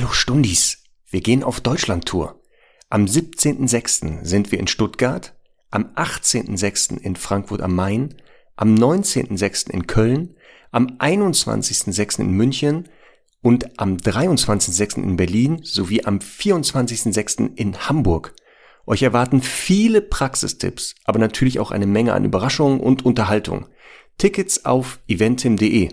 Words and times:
Hallo 0.00 0.12
Stundis, 0.12 0.78
wir 1.10 1.20
gehen 1.20 1.44
auf 1.44 1.60
Deutschlandtour. 1.60 2.40
Am 2.88 3.04
17.06. 3.04 4.24
sind 4.24 4.50
wir 4.50 4.58
in 4.58 4.66
Stuttgart, 4.66 5.34
am 5.70 5.90
18.06. 5.94 6.96
in 6.98 7.16
Frankfurt 7.16 7.60
am 7.60 7.74
Main, 7.74 8.14
am 8.56 8.74
19.06. 8.76 9.68
in 9.68 9.86
Köln, 9.86 10.36
am 10.70 10.86
21.06. 10.98 12.20
in 12.20 12.30
München 12.30 12.88
und 13.42 13.78
am 13.78 13.98
23.06. 13.98 15.02
in 15.02 15.16
Berlin 15.16 15.60
sowie 15.64 16.02
am 16.02 16.16
24.06. 16.16 17.54
in 17.56 17.76
Hamburg. 17.80 18.34
Euch 18.86 19.02
erwarten 19.02 19.42
viele 19.42 20.00
Praxistipps, 20.00 20.94
aber 21.04 21.18
natürlich 21.18 21.60
auch 21.60 21.72
eine 21.72 21.86
Menge 21.86 22.14
an 22.14 22.24
Überraschungen 22.24 22.80
und 22.80 23.04
Unterhaltung. 23.04 23.66
Tickets 24.16 24.64
auf 24.64 24.98
eventim.de. 25.08 25.90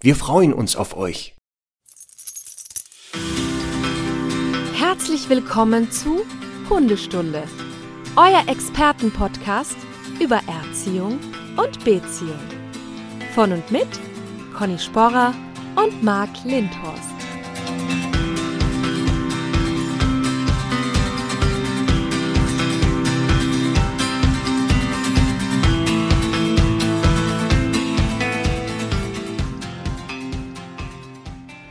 Wir 0.00 0.14
freuen 0.14 0.52
uns 0.52 0.76
auf 0.76 0.96
euch. 0.96 1.34
Herzlich 5.00 5.30
willkommen 5.30 5.90
zu 5.90 6.26
Hundestunde, 6.68 7.44
euer 8.16 8.46
Expertenpodcast 8.46 9.74
über 10.22 10.40
Erziehung 10.46 11.18
und 11.56 11.82
Beziehung. 11.86 12.38
Von 13.34 13.54
und 13.54 13.70
mit 13.70 13.88
Conny 14.54 14.78
Sporrer 14.78 15.32
und 15.74 16.02
Marc 16.02 16.28
Lindhorst. 16.44 17.00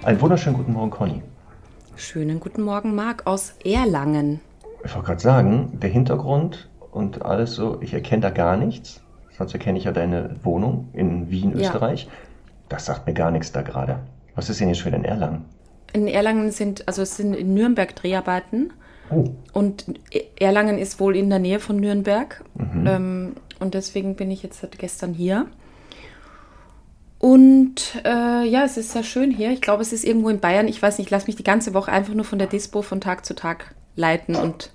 Einen 0.02 0.20
wunderschönen 0.20 0.58
guten 0.58 0.74
Morgen, 0.74 0.90
Conny. 0.90 1.22
Schönen 2.00 2.40
guten 2.40 2.62
Morgen, 2.62 2.96
Marc 2.96 3.28
aus 3.28 3.56
Erlangen. 3.66 4.40
Ich 4.86 4.96
wollte 4.96 5.08
gerade 5.08 5.20
sagen, 5.22 5.80
der 5.82 5.90
Hintergrund 5.90 6.70
und 6.92 7.24
alles 7.26 7.56
so, 7.56 7.78
ich 7.82 7.94
erkenne 7.94 8.22
da 8.22 8.30
gar 8.30 8.56
nichts. 8.56 9.02
Sonst 9.38 9.52
erkenne 9.54 9.78
ich 9.78 9.84
ja 9.84 9.92
deine 9.92 10.38
Wohnung 10.44 10.88
in 10.94 11.30
Wien, 11.30 11.52
Ja. 11.52 11.68
Österreich. 11.68 12.08
Das 12.70 12.86
sagt 12.86 13.06
mir 13.06 13.14
gar 13.14 13.32
nichts 13.32 13.52
da 13.52 13.64
gerade. 13.64 14.00
Was 14.34 14.50
ist 14.50 14.62
denn 14.62 14.70
jetzt 14.70 14.78
schon 14.78 14.94
in 14.94 15.04
Erlangen? 15.04 15.44
In 15.92 16.08
Erlangen 16.08 16.52
sind, 16.52 16.88
also 16.88 17.02
es 17.02 17.18
sind 17.18 17.34
in 17.34 17.54
Nürnberg 17.54 17.94
Dreharbeiten 17.94 18.72
Oh, 19.12 19.26
und 19.52 20.00
Erlangen 20.40 20.78
ist 20.78 21.02
wohl 21.02 21.18
in 21.18 21.30
der 21.30 21.40
Nähe 21.40 21.60
von 21.60 21.76
Nürnberg. 21.76 22.46
Mhm. 22.56 22.88
Ähm, 22.88 23.34
und 23.60 23.74
deswegen 23.74 24.16
bin 24.16 24.32
ich 24.32 24.42
jetzt 24.42 24.62
seit 24.62 24.80
gestern 24.80 25.14
hier. 25.14 25.48
Und 27.20 28.02
äh, 28.06 28.46
ja, 28.46 28.64
es 28.64 28.78
ist 28.78 28.94
sehr 28.94 29.04
schön 29.04 29.30
hier. 29.30 29.52
Ich 29.52 29.62
glaube, 29.62 29.82
es 29.82 29.92
ist 29.92 30.06
irgendwo 30.06 30.30
in 30.30 30.40
Bayern. 30.40 30.70
Ich 30.70 30.82
weiß 30.82 30.98
nicht, 30.98 31.08
ich 31.08 31.12
lasse 31.12 31.28
mich 31.28 31.36
die 31.36 31.44
ganze 31.44 31.74
Woche 31.74 31.92
einfach 31.92 32.14
nur 32.14 32.24
von 32.24 32.40
der 32.40 32.48
Dispo 32.48 32.82
von 32.82 33.02
Tag 33.02 33.26
zu 33.26 33.36
Tag 33.36 33.76
leiten 33.98 34.36
und 34.36 34.72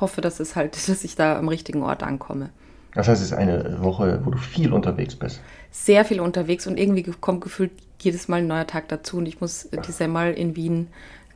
hoffe, 0.00 0.20
dass 0.20 0.38
es 0.38 0.54
halt, 0.54 0.76
dass 0.88 1.02
ich 1.02 1.16
da 1.16 1.38
am 1.38 1.48
richtigen 1.48 1.82
Ort 1.82 2.02
ankomme. 2.02 2.50
das 2.94 3.08
heißt, 3.08 3.22
es 3.22 3.28
ist 3.28 3.36
eine 3.36 3.82
Woche, 3.82 4.20
wo 4.24 4.30
du 4.30 4.38
viel 4.38 4.72
unterwegs 4.72 5.16
bist. 5.16 5.40
Sehr 5.70 6.04
viel 6.04 6.20
unterwegs 6.20 6.66
und 6.66 6.78
irgendwie 6.78 7.04
kommt 7.04 7.40
gefühlt 7.40 7.72
jedes 8.00 8.28
Mal 8.28 8.36
ein 8.36 8.46
neuer 8.46 8.66
Tag 8.66 8.88
dazu 8.88 9.16
und 9.16 9.26
ich 9.26 9.40
muss 9.40 9.68
die 9.70 9.92
Semmel 9.92 10.34
in 10.34 10.56
Wien 10.56 10.88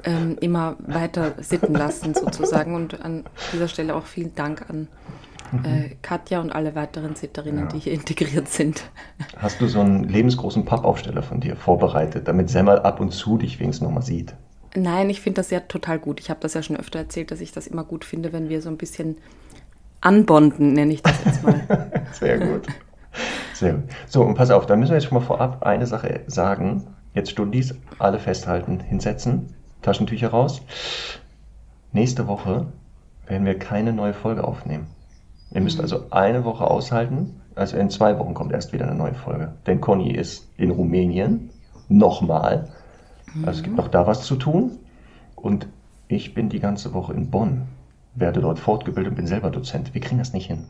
ähm, 0.04 0.36
immer 0.40 0.76
weiter 0.80 1.34
sitten 1.38 1.74
lassen 1.74 2.14
sozusagen 2.14 2.74
und 2.74 3.02
an 3.02 3.24
dieser 3.52 3.68
Stelle 3.68 3.94
auch 3.94 4.04
vielen 4.06 4.34
Dank 4.34 4.68
an 4.68 4.88
äh, 5.64 5.96
Katja 6.02 6.40
und 6.40 6.50
alle 6.50 6.74
weiteren 6.74 7.14
Sitterinnen, 7.14 7.68
die 7.68 7.78
hier 7.78 7.92
integriert 7.92 8.48
sind. 8.48 8.84
Hast 9.36 9.60
du 9.60 9.68
so 9.68 9.80
einen 9.80 10.04
lebensgroßen 10.04 10.64
Pappaufsteller 10.64 11.22
von 11.22 11.40
dir 11.40 11.56
vorbereitet, 11.56 12.28
damit 12.28 12.50
Semmel 12.50 12.78
ab 12.80 13.00
und 13.00 13.12
zu 13.12 13.38
dich 13.38 13.60
wenigstens 13.60 13.86
nochmal 13.86 14.02
sieht? 14.02 14.34
Nein, 14.74 15.10
ich 15.10 15.20
finde 15.20 15.40
das 15.40 15.50
ja 15.50 15.60
total 15.60 15.98
gut. 15.98 16.20
Ich 16.20 16.30
habe 16.30 16.40
das 16.40 16.54
ja 16.54 16.62
schon 16.62 16.76
öfter 16.76 16.98
erzählt, 16.98 17.30
dass 17.30 17.40
ich 17.40 17.52
das 17.52 17.66
immer 17.66 17.84
gut 17.84 18.04
finde, 18.04 18.32
wenn 18.32 18.48
wir 18.48 18.62
so 18.62 18.70
ein 18.70 18.78
bisschen 18.78 19.16
anbonden, 20.00 20.72
nenne 20.72 20.94
ich 20.94 21.02
das 21.02 21.24
jetzt 21.24 21.42
mal. 21.42 21.60
Sehr 22.12 22.38
gut. 22.38 22.66
Sehr 23.52 23.74
gut. 23.74 23.84
So, 24.08 24.22
und 24.22 24.34
pass 24.34 24.50
auf, 24.50 24.66
da 24.66 24.76
müssen 24.76 24.92
wir 24.92 24.98
jetzt 24.98 25.08
schon 25.08 25.18
mal 25.18 25.24
vorab 25.24 25.62
eine 25.62 25.86
Sache 25.86 26.20
sagen. 26.26 26.86
Jetzt 27.14 27.30
Stundis, 27.30 27.74
alle 27.98 28.18
festhalten, 28.18 28.80
hinsetzen, 28.80 29.54
Taschentücher 29.82 30.28
raus. 30.28 30.62
Nächste 31.92 32.26
Woche 32.26 32.66
werden 33.26 33.46
wir 33.46 33.58
keine 33.58 33.92
neue 33.92 34.14
Folge 34.14 34.44
aufnehmen. 34.44 34.86
Ihr 35.54 35.60
müsst 35.60 35.80
also 35.80 36.04
eine 36.10 36.44
Woche 36.44 36.64
aushalten. 36.64 37.40
Also 37.54 37.76
in 37.76 37.90
zwei 37.90 38.18
Wochen 38.18 38.32
kommt 38.34 38.52
erst 38.52 38.72
wieder 38.72 38.86
eine 38.86 38.94
neue 38.94 39.14
Folge. 39.14 39.52
Denn 39.66 39.80
Conny 39.80 40.12
ist 40.12 40.48
in 40.56 40.70
Rumänien. 40.70 41.50
Nochmal. 41.88 42.68
Also 43.44 43.58
es 43.58 43.62
gibt 43.62 43.76
noch 43.76 43.88
da 43.88 44.06
was 44.06 44.22
zu 44.22 44.36
tun. 44.36 44.78
Und 45.36 45.66
ich 46.08 46.34
bin 46.34 46.48
die 46.48 46.60
ganze 46.60 46.94
Woche 46.94 47.12
in 47.12 47.30
Bonn. 47.30 47.62
Werde 48.14 48.40
dort 48.40 48.58
fortgebildet 48.58 49.10
und 49.12 49.16
bin 49.16 49.26
selber 49.26 49.50
Dozent. 49.50 49.92
Wir 49.94 50.00
kriegen 50.00 50.18
das 50.18 50.32
nicht 50.32 50.46
hin. 50.46 50.64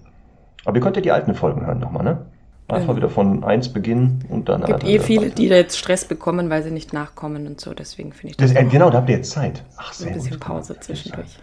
Aber 0.65 0.76
ihr 0.76 0.82
könnt 0.82 0.97
ja 0.97 1.03
die 1.03 1.10
alten 1.10 1.34
Folgen 1.34 1.66
hören 1.66 1.81
nochmal, 1.81 2.04
ne? 2.04 2.26
Einfach 2.69 2.93
Mhm. 2.93 2.97
wieder 2.99 3.10
von 3.10 3.44
eins 3.44 3.69
beginnen 3.69 4.25
und 4.31 4.49
dann. 4.49 4.62
Es 4.62 4.69
gibt 4.69 4.84
eh 4.84 4.99
viele, 5.00 5.26
weiter. 5.26 5.34
die 5.34 5.49
da 5.49 5.56
jetzt 5.56 5.76
Stress 5.76 6.04
bekommen, 6.04 6.49
weil 6.49 6.62
sie 6.62 6.70
nicht 6.70 6.93
nachkommen 6.93 7.47
und 7.49 7.60
so. 7.60 7.75
Deswegen 7.75 8.12
finde 8.12 8.31
ich 8.31 8.37
Das, 8.37 8.53
das, 8.54 8.62
äh, 8.62 8.64
genau, 8.66 8.88
da 8.88 8.99
habt 8.99 9.10
ihr 9.10 9.16
jetzt 9.16 9.32
Zeit. 9.32 9.62
Ach, 9.76 9.93
sehr 9.93 10.09
ein 10.09 10.14
bisschen 10.14 10.31
gut. 10.32 10.41
Pause 10.41 10.78
zwischendurch. 10.81 11.37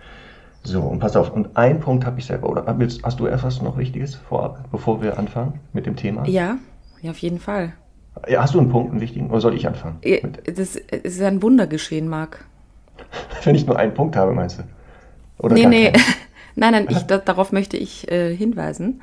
So, 0.63 0.81
und 0.81 0.99
pass 0.99 1.15
auf, 1.15 1.31
und 1.31 1.55
einen 1.55 1.79
Punkt 1.79 2.05
habe 2.05 2.19
ich 2.19 2.25
selber. 2.25 2.49
Oder 2.49 2.65
willst, 2.77 3.03
hast 3.03 3.19
du 3.19 3.27
etwas 3.27 3.61
noch 3.61 3.77
Wichtiges 3.77 4.15
vorab, 4.15 4.65
bevor 4.71 5.01
wir 5.01 5.17
anfangen 5.17 5.59
mit 5.73 5.85
dem 5.85 5.95
Thema? 5.95 6.27
Ja, 6.27 6.57
ja, 7.01 7.11
auf 7.11 7.17
jeden 7.19 7.39
Fall. 7.39 7.73
Ja, 8.27 8.41
hast 8.41 8.53
du 8.53 8.59
einen 8.59 8.69
Punkt, 8.69 8.91
einen 8.91 9.01
wichtigen? 9.01 9.29
Oder 9.29 9.41
soll 9.41 9.55
ich 9.55 9.65
anfangen? 9.67 9.97
Ja, 10.03 10.17
Mit, 10.21 10.47
Das 10.47 10.75
es 10.75 11.15
ist 11.15 11.21
ein 11.21 11.41
Wunder 11.41 11.67
geschehen, 11.67 12.09
Marc. 12.09 12.45
wenn 13.43 13.55
ich 13.55 13.65
nur 13.65 13.77
einen 13.77 13.93
Punkt 13.93 14.15
habe, 14.15 14.33
meinst 14.33 14.59
du? 14.59 14.63
Oder 15.37 15.55
nee, 15.55 15.65
nee. 15.65 15.93
nein, 16.55 16.73
nein, 16.73 16.87
ich, 16.89 17.03
da, 17.03 17.17
darauf 17.17 17.51
möchte 17.51 17.77
ich 17.77 18.11
äh, 18.11 18.35
hinweisen. 18.35 19.01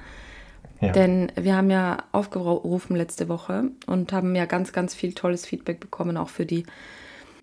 Ja. 0.80 0.92
Denn 0.92 1.32
wir 1.36 1.56
haben 1.56 1.70
ja 1.70 1.98
aufgerufen 2.12 2.96
letzte 2.96 3.28
Woche 3.30 3.70
und 3.86 4.12
haben 4.12 4.34
ja 4.34 4.44
ganz, 4.44 4.72
ganz 4.72 4.94
viel 4.94 5.14
tolles 5.14 5.46
Feedback 5.46 5.80
bekommen, 5.80 6.18
auch 6.18 6.28
für 6.28 6.44
die 6.44 6.66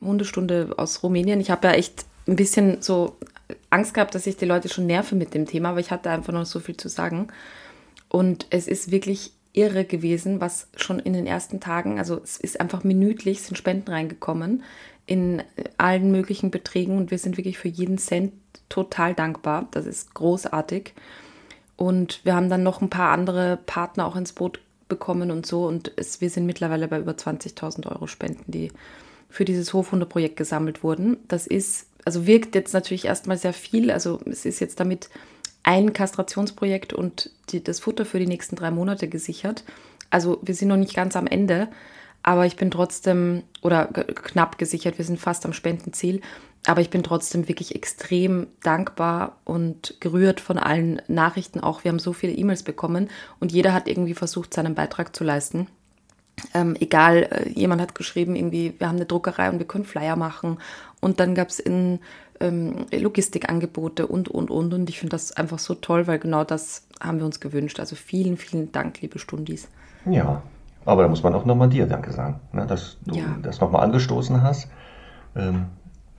Hundestunde 0.02 0.76
aus 0.78 1.02
Rumänien. 1.02 1.40
Ich 1.40 1.50
habe 1.50 1.68
ja 1.68 1.74
echt 1.74 2.06
ein 2.28 2.36
bisschen 2.36 2.82
so 2.82 3.18
Angst 3.70 3.94
gehabt, 3.94 4.16
dass 4.16 4.28
ich 4.28 4.38
die 4.38 4.46
Leute 4.46 4.70
schon 4.70 4.86
nerve 4.86 5.16
mit 5.16 5.34
dem 5.34 5.46
Thema, 5.46 5.70
aber 5.70 5.80
ich 5.80 5.92
hatte 5.92 6.10
einfach 6.10 6.34
noch 6.34 6.46
so 6.46 6.60
viel 6.60 6.78
zu 6.78 6.90
sagen. 6.90 7.28
Und 8.10 8.48
es 8.50 8.68
ist 8.68 8.92
wirklich 8.92 9.34
irre 9.54 9.86
gewesen, 9.86 10.42
was 10.42 10.68
schon 10.76 11.00
in 11.00 11.14
den 11.14 11.28
ersten 11.28 11.60
Tagen, 11.60 12.00
also 12.00 12.20
es 12.24 12.38
ist 12.38 12.60
einfach 12.60 12.84
minütlich, 12.84 13.42
sind 13.42 13.58
Spenden 13.58 13.92
reingekommen 13.92 14.64
in 15.06 15.44
allen 15.78 16.12
möglichen 16.12 16.50
Beträgen 16.50 16.98
und 16.98 17.12
wir 17.12 17.18
sind 17.18 17.38
wirklich 17.38 17.58
für 17.58 17.68
jeden 17.68 17.98
Cent 17.98 18.34
total 18.70 19.14
dankbar. 19.14 19.68
Das 19.72 19.86
ist 19.86 20.14
großartig. 20.14 20.94
Und 21.76 22.22
wir 22.24 22.36
haben 22.36 22.50
dann 22.50 22.64
noch 22.64 22.82
ein 22.82 22.90
paar 22.90 23.12
andere 23.12 23.58
Partner 23.66 24.06
auch 24.06 24.16
ins 24.16 24.34
Boot 24.34 24.62
bekommen 24.88 25.32
und 25.32 25.46
so. 25.46 25.66
Und 25.66 25.92
es, 25.98 26.22
wir 26.22 26.30
sind 26.30 26.46
mittlerweile 26.46 26.88
bei 26.88 27.00
über 27.00 27.14
20.000 27.14 27.92
Euro 27.92 28.08
Spenden, 28.08 28.52
die 28.52 28.72
für 29.30 29.46
dieses 29.46 29.74
Hofhundeprojekt 29.74 30.38
gesammelt 30.38 30.84
wurden. 30.84 31.18
Das 31.28 31.48
ist, 31.48 31.88
also 32.06 32.28
wirkt 32.28 32.56
jetzt 32.56 32.74
natürlich 32.74 33.06
erstmal 33.06 33.38
sehr 33.38 33.54
viel. 33.54 33.92
Also 33.92 34.20
es 34.26 34.46
ist 34.46 34.60
jetzt 34.60 34.80
damit 34.80 35.10
ein 35.64 35.94
Kastrationsprojekt 35.94 36.94
und 36.94 37.30
die, 37.50 37.64
das 37.64 37.80
Futter 37.80 38.06
für 38.06 38.20
die 38.20 38.28
nächsten 38.28 38.56
drei 38.56 38.72
Monate 38.72 39.08
gesichert. 39.08 39.64
Also 40.10 40.40
wir 40.42 40.56
sind 40.56 40.68
noch 40.68 40.78
nicht 40.78 40.94
ganz 40.94 41.16
am 41.16 41.26
Ende, 41.28 41.70
aber 42.22 42.46
ich 42.46 42.56
bin 42.56 42.70
trotzdem, 42.70 43.44
oder 43.62 43.86
knapp 43.88 44.58
gesichert, 44.58 44.98
wir 44.98 45.06
sind 45.06 45.20
fast 45.20 45.46
am 45.46 45.54
Spendenziel, 45.54 46.22
aber 46.66 46.82
ich 46.82 46.90
bin 46.90 47.04
trotzdem 47.04 47.48
wirklich 47.48 47.76
extrem 47.76 48.48
dankbar 48.62 49.38
und 49.44 49.96
gerührt 50.00 50.40
von 50.40 50.58
allen 50.58 51.02
Nachrichten 51.08 51.60
auch. 51.60 51.84
Wir 51.84 51.90
haben 51.90 52.00
so 52.00 52.14
viele 52.14 52.34
E-Mails 52.34 52.64
bekommen 52.64 53.10
und 53.40 53.52
jeder 53.52 53.74
hat 53.74 53.88
irgendwie 53.88 54.14
versucht, 54.14 54.54
seinen 54.54 54.76
Beitrag 54.76 55.16
zu 55.16 55.24
leisten. 55.24 55.68
Ähm, 56.54 56.76
egal, 56.80 57.24
äh, 57.24 57.50
jemand 57.50 57.82
hat 57.82 57.96
geschrieben, 57.96 58.36
irgendwie, 58.36 58.74
wir 58.78 58.88
haben 58.88 58.96
eine 58.96 59.06
Druckerei 59.06 59.50
und 59.50 59.60
wir 59.60 59.68
können 59.68 59.86
Flyer 59.86 60.16
machen. 60.16 60.58
Und 61.04 61.20
dann 61.20 61.36
gab 61.36 61.50
es 61.50 61.60
in 61.60 62.00
ähm, 62.40 62.86
Logistikangebote 62.92 64.08
und, 64.08 64.28
und, 64.30 64.50
und. 64.50 64.74
Und 64.74 64.90
ich 64.90 65.00
finde 65.00 65.12
das 65.12 65.32
einfach 65.34 65.60
so 65.60 65.76
toll, 65.76 66.08
weil 66.08 66.20
genau 66.20 66.44
das 66.44 66.88
haben 67.02 67.20
wir 67.20 67.26
uns 67.26 67.40
gewünscht. 67.40 67.80
Also 67.80 67.96
vielen, 67.96 68.38
vielen 68.38 68.72
Dank, 68.72 69.02
liebe 69.02 69.20
Stundis. 69.20 69.68
Ja, 70.06 70.42
aber 70.86 71.04
da 71.04 71.08
muss 71.10 71.24
man 71.24 71.34
auch 71.34 71.46
nochmal 71.46 71.70
dir 71.70 71.86
Danke 71.86 72.12
sagen, 72.12 72.40
ne, 72.52 72.66
dass 72.66 72.98
du 73.06 73.16
Ja. 73.16 73.26
das 73.42 73.62
nochmal 73.62 73.84
angestoßen 73.84 74.42
hast. 74.42 74.68
Ähm, 75.36 75.66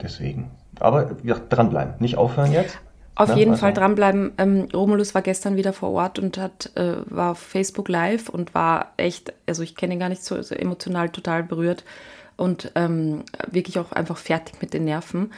deswegen. 0.01 0.51
Aber 0.81 1.11
wie 1.23 1.29
gesagt, 1.29 1.53
dranbleiben, 1.53 1.95
nicht 1.99 2.17
aufhören 2.17 2.53
jetzt. 2.53 2.79
Auf 3.17 3.29
Ne, 3.29 3.37
jeden 3.37 3.53
also- 3.53 3.61
Fall 3.61 3.73
dranbleiben. 3.73 4.33
Ähm, 4.39 4.69
Romulus 4.75 5.15
war 5.15 5.23
gestern 5.23 5.57
wieder 5.57 5.73
vor 5.73 5.91
Ort 5.93 6.19
und 6.19 6.37
hat, 6.39 6.73
äh, 6.77 6.95
war 7.07 7.33
auf 7.33 7.39
Facebook 7.39 7.89
live 7.89 8.29
und 8.29 8.55
war 8.55 8.93
echt, 8.97 9.33
also 9.47 9.63
ich 9.63 9.77
kenne 9.77 9.95
ihn 9.95 10.01
gar 10.01 10.09
nicht 10.09 10.25
so, 10.25 10.41
so 10.43 10.55
emotional 10.55 11.11
total 11.11 11.43
berührt 11.45 11.85
und 12.37 12.73
ähm, 12.75 13.25
wirklich 13.51 13.79
auch 13.79 13.93
einfach 13.93 14.19
fertig 14.19 14.61
mit 14.61 14.75
den 14.75 14.85
Nerven. 14.85 15.33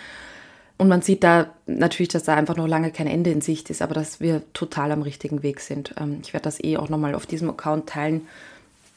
Und 0.79 0.89
man 0.89 1.01
sieht 1.01 1.25
da 1.25 1.47
natürlich, 1.67 2.09
dass 2.09 2.25
da 2.25 2.35
einfach 2.35 2.57
noch 2.57 2.67
lange 2.67 2.91
kein 2.93 3.07
Ende 3.07 3.31
in 3.31 3.41
Sicht 3.41 3.71
ist, 3.71 3.81
aber 3.81 3.95
dass 3.95 4.21
wir 4.21 4.43
total 4.53 4.93
am 4.93 5.03
richtigen 5.03 5.43
Weg 5.43 5.61
sind. 5.61 5.95
Ähm, 5.99 6.19
ich 6.23 6.33
werde 6.33 6.45
das 6.45 6.63
eh 6.63 6.77
auch 6.77 6.89
nochmal 6.89 7.15
auf 7.15 7.27
diesem 7.27 7.49
Account 7.49 7.89
teilen 7.89 8.29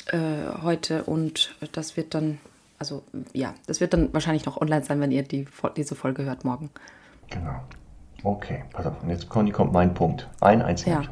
äh, 0.07 0.17
heute 0.61 1.03
und 1.03 1.55
das 1.71 1.95
wird 1.95 2.13
dann 2.13 2.39
also 2.79 3.03
ja, 3.33 3.53
das 3.67 3.81
wird 3.81 3.93
dann 3.93 4.11
wahrscheinlich 4.13 4.45
noch 4.45 4.59
online 4.59 4.83
sein, 4.83 4.99
wenn 5.01 5.11
ihr 5.11 5.23
die, 5.23 5.45
diese 5.75 5.95
Folge 5.95 6.23
hört 6.23 6.45
morgen. 6.45 6.71
Genau. 7.29 7.59
Okay, 8.23 8.63
pass 8.71 8.85
auf. 8.85 9.03
Und 9.03 9.09
jetzt, 9.09 9.29
Conny, 9.29 9.51
kommt 9.51 9.73
mein 9.73 9.93
Punkt. 9.93 10.27
Ein 10.39 10.61
einziger. 10.61 11.01
Ja. 11.01 11.09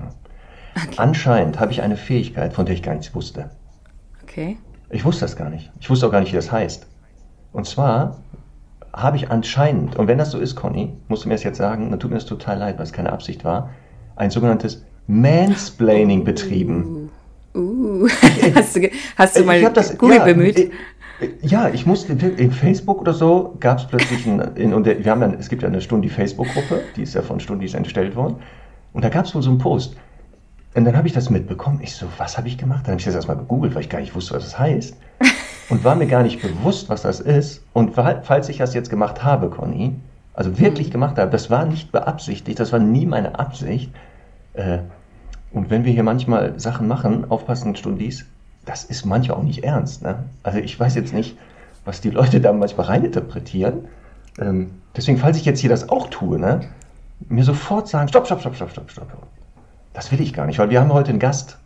Okay. 0.76 0.96
Anscheinend 0.98 1.60
habe 1.60 1.72
ich 1.72 1.82
eine 1.82 1.98
Fähigkeit, 1.98 2.54
von 2.54 2.66
der 2.66 2.76
ich 2.76 2.84
gar 2.84 2.96
nichts 2.96 3.14
wusste. 3.14 3.52
Okay. 4.24 4.58
Ich 4.90 5.04
wusste 5.04 5.22
das 5.22 5.36
gar 5.36 5.50
nicht. 5.50 5.72
Ich 5.80 5.90
wusste 5.90 6.08
auch 6.08 6.12
gar 6.12 6.22
nicht, 6.22 6.32
wie 6.32 6.38
das 6.38 6.52
heißt. 6.52 6.88
Und 7.52 7.66
zwar 7.66 8.18
habe 8.94 9.18
ich 9.18 9.30
anscheinend, 9.30 9.96
und 9.96 10.08
wenn 10.08 10.18
das 10.18 10.32
so 10.32 10.40
ist, 10.40 10.56
Conny, 10.56 10.94
musst 11.08 11.26
du 11.26 11.30
mir 11.30 11.36
das 11.36 11.44
jetzt 11.44 11.58
sagen, 11.58 11.92
dann 11.92 12.00
tut 12.00 12.10
mir 12.10 12.18
das 12.18 12.26
total 12.26 12.58
leid, 12.58 12.78
weil 12.78 12.84
es 12.84 12.94
keine 12.94 13.12
Absicht 13.12 13.44
war, 13.44 13.70
ein 14.16 14.32
sogenanntes 14.32 14.84
Mansplaining 15.08 16.24
betrieben. 16.24 17.10
Uh, 17.54 17.60
uh. 17.60 18.08
hast 18.56 18.76
du, 18.76 18.90
hast 19.18 19.38
du 19.38 19.44
mal 19.44 19.62
das, 19.72 19.98
Google 19.98 20.18
ja, 20.18 20.26
bemüht? 20.26 20.72
Ja, 21.42 21.70
ich 21.70 21.86
musste 21.86 22.14
in 22.14 22.52
Facebook 22.52 23.02
oder 23.02 23.14
so 23.14 23.56
gab 23.60 23.80
es 23.80 23.88
plötzlich 23.88 24.26
ein, 24.28 24.40
in, 24.56 24.74
und 24.74 24.86
wir 24.86 25.12
haben 25.12 25.22
dann, 25.22 25.34
es 25.36 25.50
gibt 25.50 25.64
ja 25.64 25.68
eine 25.68 25.82
Stundi 25.82 26.10
Facebook-Gruppe, 26.10 26.82
die 26.96 27.04
ist 27.04 27.16
ja 27.16 27.22
von 27.22 27.40
Stundis 27.40 27.74
entstellt 27.74 28.16
worden. 28.16 28.38
Und 28.94 29.04
da 29.04 29.10
gab 29.10 29.26
es 29.26 29.34
wohl 29.34 29.42
so 29.42 29.50
einen 29.50 29.60
Post. 29.60 29.96
Und 30.78 30.86
dann 30.86 30.96
habe 30.96 31.08
ich 31.08 31.14
das 31.14 31.32
mitbekommen. 31.32 31.80
Ich 31.82 31.96
so, 31.96 32.06
was 32.20 32.38
habe 32.38 32.48
ich 32.48 32.60
gemacht? 32.60 32.82
Dann 32.84 32.92
habe 32.92 33.00
ich 33.00 33.06
das 33.06 33.16
erstmal 33.16 33.38
gegoogelt, 33.38 33.74
weil 33.74 33.82
ich 33.82 33.90
gar 33.90 34.00
nicht 34.00 34.14
wusste, 34.14 34.36
was 34.36 34.44
das 34.44 34.60
heißt. 34.60 34.96
Und 35.70 35.84
war 35.84 35.96
mir 35.96 36.06
gar 36.06 36.22
nicht 36.22 36.40
bewusst, 36.40 36.88
was 36.88 37.02
das 37.02 37.20
ist. 37.20 37.64
Und 37.74 37.96
falls 37.96 38.48
ich 38.48 38.58
das 38.58 38.76
jetzt 38.76 38.92
gemacht 38.92 39.24
habe, 39.24 39.50
Conny, 39.50 39.96
also 40.36 40.60
wirklich 40.60 40.90
mhm. 40.90 40.92
gemacht 40.92 41.18
habe, 41.18 41.32
das 41.32 41.50
war 41.50 41.66
nicht 41.66 41.92
beabsichtigt, 41.92 42.60
das 42.60 42.72
war 42.74 42.78
nie 42.78 43.08
meine 43.08 43.40
Absicht. 43.40 43.92
Äh, 44.54 44.78
und 45.52 45.72
wenn 45.72 45.84
wir 45.84 45.92
hier 45.94 46.04
manchmal 46.04 46.60
Sachen 46.60 46.88
machen, 46.88 47.26
aufpassen, 47.32 47.76
Stundis, 47.76 48.28
das 48.64 48.84
ist 48.84 49.04
manchmal 49.04 49.40
auch 49.40 49.44
nicht 49.44 49.64
ernst. 49.64 50.04
Ne? 50.04 50.26
Also 50.44 50.60
ich 50.60 50.80
weiß 50.80 50.94
jetzt 50.94 51.12
nicht, 51.12 51.40
was 51.86 52.02
die 52.02 52.12
Leute 52.12 52.40
da 52.40 52.54
manchmal 52.54 52.86
reininterpretieren. 52.86 53.88
Ähm, 54.40 54.70
deswegen, 54.96 55.18
falls 55.18 55.38
ich 55.38 55.46
jetzt 55.46 55.60
hier 55.60 55.72
das 55.72 55.90
auch 55.90 56.08
tue, 56.12 56.38
ne, 56.38 56.60
mir 57.30 57.44
sofort 57.44 57.88
sagen, 57.88 58.10
stopp, 58.10 58.28
stopp, 58.28 58.42
stopp, 58.42 58.56
stopp, 58.56 58.70
stopp, 58.70 58.92
stopp. 58.92 59.28
Das 59.98 60.12
will 60.12 60.22
ich 60.22 60.32
gar 60.32 60.46
nicht, 60.46 60.60
weil 60.60 60.70
wir 60.70 60.80
haben 60.80 60.94
heute 60.94 61.10
einen 61.10 61.18
Gast. 61.18 61.58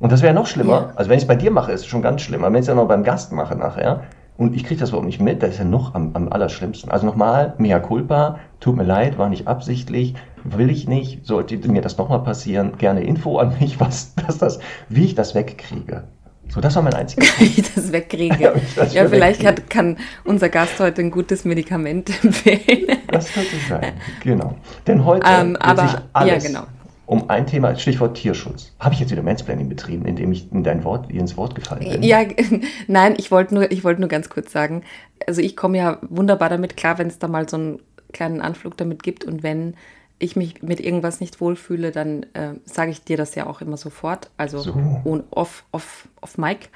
Und 0.00 0.12
das 0.12 0.20
wäre 0.20 0.34
noch 0.34 0.46
schlimmer. 0.46 0.72
Ja. 0.72 0.92
Also 0.96 1.08
wenn 1.08 1.16
ich 1.16 1.22
es 1.22 1.26
bei 1.26 1.34
dir 1.34 1.50
mache, 1.50 1.72
ist 1.72 1.80
es 1.80 1.86
schon 1.86 2.02
ganz 2.02 2.20
schlimm. 2.20 2.44
Aber 2.44 2.52
wenn 2.52 2.60
ich 2.60 2.64
es 2.64 2.68
ja 2.68 2.74
noch 2.74 2.86
beim 2.86 3.04
Gast 3.04 3.32
mache 3.32 3.56
nachher 3.56 4.02
und 4.36 4.54
ich 4.54 4.64
kriege 4.64 4.78
das 4.78 4.90
überhaupt 4.90 5.06
nicht 5.06 5.18
mit, 5.18 5.42
das 5.42 5.52
ist 5.52 5.58
ja 5.60 5.64
noch 5.64 5.94
am, 5.94 6.10
am 6.12 6.30
allerschlimmsten. 6.30 6.90
Also 6.90 7.06
nochmal, 7.06 7.54
mea 7.56 7.78
culpa, 7.78 8.38
tut 8.60 8.76
mir 8.76 8.82
leid, 8.82 9.16
war 9.16 9.30
nicht 9.30 9.48
absichtlich, 9.48 10.14
will 10.44 10.68
ich 10.68 10.88
nicht, 10.88 11.24
sollte 11.24 11.56
mir 11.70 11.80
das 11.80 11.96
nochmal 11.96 12.22
passieren, 12.22 12.76
gerne 12.76 13.02
Info 13.02 13.38
an 13.38 13.56
mich, 13.58 13.80
was 13.80 14.14
das, 14.14 14.36
das, 14.36 14.58
wie 14.90 15.06
ich 15.06 15.14
das 15.14 15.34
wegkriege. 15.34 16.04
So, 16.50 16.60
das 16.60 16.76
war 16.76 16.82
mein 16.82 16.92
einziger 16.92 17.22
Wie 17.38 17.44
ich 17.44 17.74
das 17.74 17.92
wegkriege. 17.92 18.36
ja, 18.40 18.52
das 18.76 18.92
ja 18.92 19.08
vielleicht 19.08 19.46
hat, 19.46 19.70
kann 19.70 19.96
unser 20.24 20.50
Gast 20.50 20.78
heute 20.80 21.00
ein 21.00 21.10
gutes 21.10 21.46
Medikament 21.46 22.10
empfehlen. 22.22 22.98
Das 23.08 23.32
könnte 23.32 23.56
sein, 23.66 23.94
genau. 24.22 24.54
Denn 24.86 25.02
heute 25.02 25.26
ähm, 25.26 25.56
aber, 25.56 25.88
sich 25.88 25.96
alles 26.12 26.44
ja, 26.44 26.50
genau. 26.50 26.66
Um 27.10 27.28
ein 27.28 27.44
Thema, 27.44 27.74
Stichwort 27.74 28.16
Tierschutz. 28.16 28.70
Habe 28.78 28.94
ich 28.94 29.00
jetzt 29.00 29.10
wieder 29.10 29.24
Mansplaining 29.24 29.68
betrieben, 29.68 30.04
indem 30.04 30.30
ich 30.30 30.52
in 30.52 30.62
dein 30.62 30.84
Wort, 30.84 31.10
ins 31.10 31.36
Wort 31.36 31.56
gefallen 31.56 31.80
bin? 31.80 32.04
Ja, 32.04 32.24
nein, 32.86 33.16
ich 33.18 33.32
wollte 33.32 33.52
nur, 33.52 33.64
wollt 33.64 33.98
nur 33.98 34.08
ganz 34.08 34.28
kurz 34.28 34.52
sagen, 34.52 34.84
also 35.26 35.40
ich 35.40 35.56
komme 35.56 35.76
ja 35.76 35.98
wunderbar 36.02 36.48
damit 36.48 36.76
klar, 36.76 36.98
wenn 36.98 37.08
es 37.08 37.18
da 37.18 37.26
mal 37.26 37.48
so 37.48 37.56
einen 37.56 37.80
kleinen 38.12 38.40
Anflug 38.40 38.76
damit 38.76 39.02
gibt 39.02 39.24
und 39.24 39.42
wenn 39.42 39.74
ich 40.20 40.36
mich 40.36 40.62
mit 40.62 40.78
irgendwas 40.78 41.18
nicht 41.18 41.40
wohlfühle, 41.40 41.90
dann 41.90 42.26
äh, 42.34 42.52
sage 42.64 42.92
ich 42.92 43.02
dir 43.02 43.16
das 43.16 43.34
ja 43.34 43.46
auch 43.46 43.60
immer 43.60 43.76
sofort, 43.76 44.30
also 44.36 44.60
so. 44.60 45.24
off, 45.32 45.64
off, 45.72 46.06
off 46.20 46.38
mic. 46.38 46.68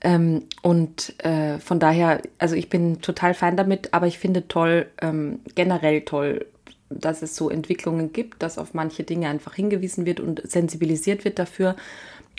Ähm, 0.00 0.44
und 0.62 1.22
äh, 1.22 1.58
von 1.58 1.78
daher, 1.78 2.22
also 2.38 2.54
ich 2.54 2.70
bin 2.70 3.02
total 3.02 3.34
fein 3.34 3.58
damit, 3.58 3.92
aber 3.92 4.06
ich 4.06 4.18
finde 4.18 4.48
toll, 4.48 4.86
ähm, 5.02 5.40
generell 5.54 6.00
toll, 6.00 6.46
dass 6.90 7.22
es 7.22 7.36
so 7.36 7.48
Entwicklungen 7.48 8.12
gibt, 8.12 8.42
dass 8.42 8.58
auf 8.58 8.74
manche 8.74 9.04
Dinge 9.04 9.28
einfach 9.28 9.54
hingewiesen 9.54 10.06
wird 10.06 10.20
und 10.20 10.42
sensibilisiert 10.50 11.24
wird 11.24 11.38
dafür. 11.38 11.76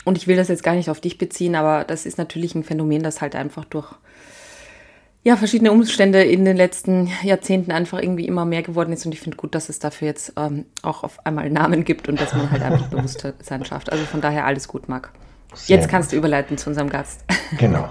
Und 0.03 0.17
ich 0.17 0.27
will 0.27 0.35
das 0.35 0.49
jetzt 0.49 0.63
gar 0.63 0.75
nicht 0.75 0.89
auf 0.89 0.99
dich 0.99 1.17
beziehen, 1.17 1.55
aber 1.55 1.83
das 1.83 2.05
ist 2.05 2.17
natürlich 2.17 2.55
ein 2.55 2.63
Phänomen, 2.63 3.03
das 3.03 3.21
halt 3.21 3.35
einfach 3.35 3.65
durch 3.65 3.93
ja, 5.23 5.35
verschiedene 5.35 5.71
Umstände 5.71 6.23
in 6.23 6.45
den 6.45 6.57
letzten 6.57 7.09
Jahrzehnten 7.21 7.71
einfach 7.71 8.01
irgendwie 8.01 8.25
immer 8.25 8.43
mehr 8.43 8.63
geworden 8.63 8.91
ist. 8.91 9.05
Und 9.05 9.11
ich 9.11 9.19
finde 9.19 9.37
gut, 9.37 9.53
dass 9.53 9.69
es 9.69 9.77
dafür 9.77 10.07
jetzt 10.07 10.33
ähm, 10.35 10.65
auch 10.81 11.03
auf 11.03 11.23
einmal 11.25 11.49
Namen 11.51 11.83
gibt 11.83 12.09
und 12.09 12.19
dass 12.19 12.33
man 12.33 12.49
halt 12.49 12.63
einfach 12.63 12.87
Bewusstsein 12.89 13.63
schafft. 13.63 13.91
Also 13.91 14.03
von 14.05 14.21
daher 14.21 14.45
alles 14.45 14.67
gut, 14.67 14.89
Marc. 14.89 15.11
Sehr 15.53 15.77
jetzt 15.77 15.89
kannst 15.89 16.09
gut. 16.09 16.13
du 16.13 16.17
überleiten 16.17 16.57
zu 16.57 16.69
unserem 16.69 16.89
Gast. 16.89 17.23
Genau. 17.59 17.89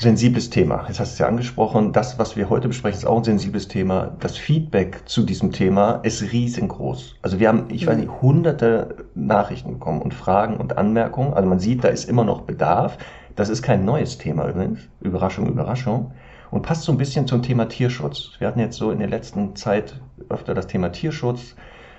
Sensibles 0.00 0.48
Thema. 0.48 0.86
Jetzt 0.88 0.98
hast 0.98 1.10
du 1.10 1.12
es 1.12 1.18
ja 1.18 1.28
angesprochen. 1.28 1.92
Das, 1.92 2.18
was 2.18 2.34
wir 2.34 2.48
heute 2.48 2.68
besprechen, 2.68 3.00
ist 3.00 3.04
auch 3.04 3.18
ein 3.18 3.24
sensibles 3.24 3.68
Thema. 3.68 4.16
Das 4.18 4.38
Feedback 4.38 5.02
zu 5.04 5.24
diesem 5.24 5.52
Thema 5.52 6.00
ist 6.04 6.32
riesengroß. 6.32 7.16
Also 7.20 7.38
wir 7.38 7.48
haben, 7.48 7.66
ich 7.68 7.86
weiß 7.86 7.98
nicht, 7.98 8.22
hunderte 8.22 8.96
Nachrichten 9.14 9.74
bekommen 9.74 10.00
und 10.00 10.14
Fragen 10.14 10.56
und 10.56 10.78
Anmerkungen. 10.78 11.34
Also 11.34 11.46
man 11.46 11.58
sieht, 11.58 11.84
da 11.84 11.88
ist 11.88 12.08
immer 12.08 12.24
noch 12.24 12.40
Bedarf. 12.40 12.96
Das 13.36 13.50
ist 13.50 13.60
kein 13.60 13.84
neues 13.84 14.16
Thema 14.16 14.48
übrigens. 14.48 14.88
Überraschung, 15.02 15.46
Überraschung 15.46 16.12
und 16.50 16.62
passt 16.62 16.84
so 16.84 16.92
ein 16.92 16.98
bisschen 16.98 17.26
zum 17.26 17.42
Thema 17.42 17.68
Tierschutz. 17.68 18.30
Wir 18.38 18.48
hatten 18.48 18.60
jetzt 18.60 18.78
so 18.78 18.92
in 18.92 19.00
der 19.00 19.08
letzten 19.08 19.54
Zeit 19.54 20.00
öfter 20.30 20.54
das 20.54 20.66
Thema 20.66 20.92
Tierschutz 20.92 21.56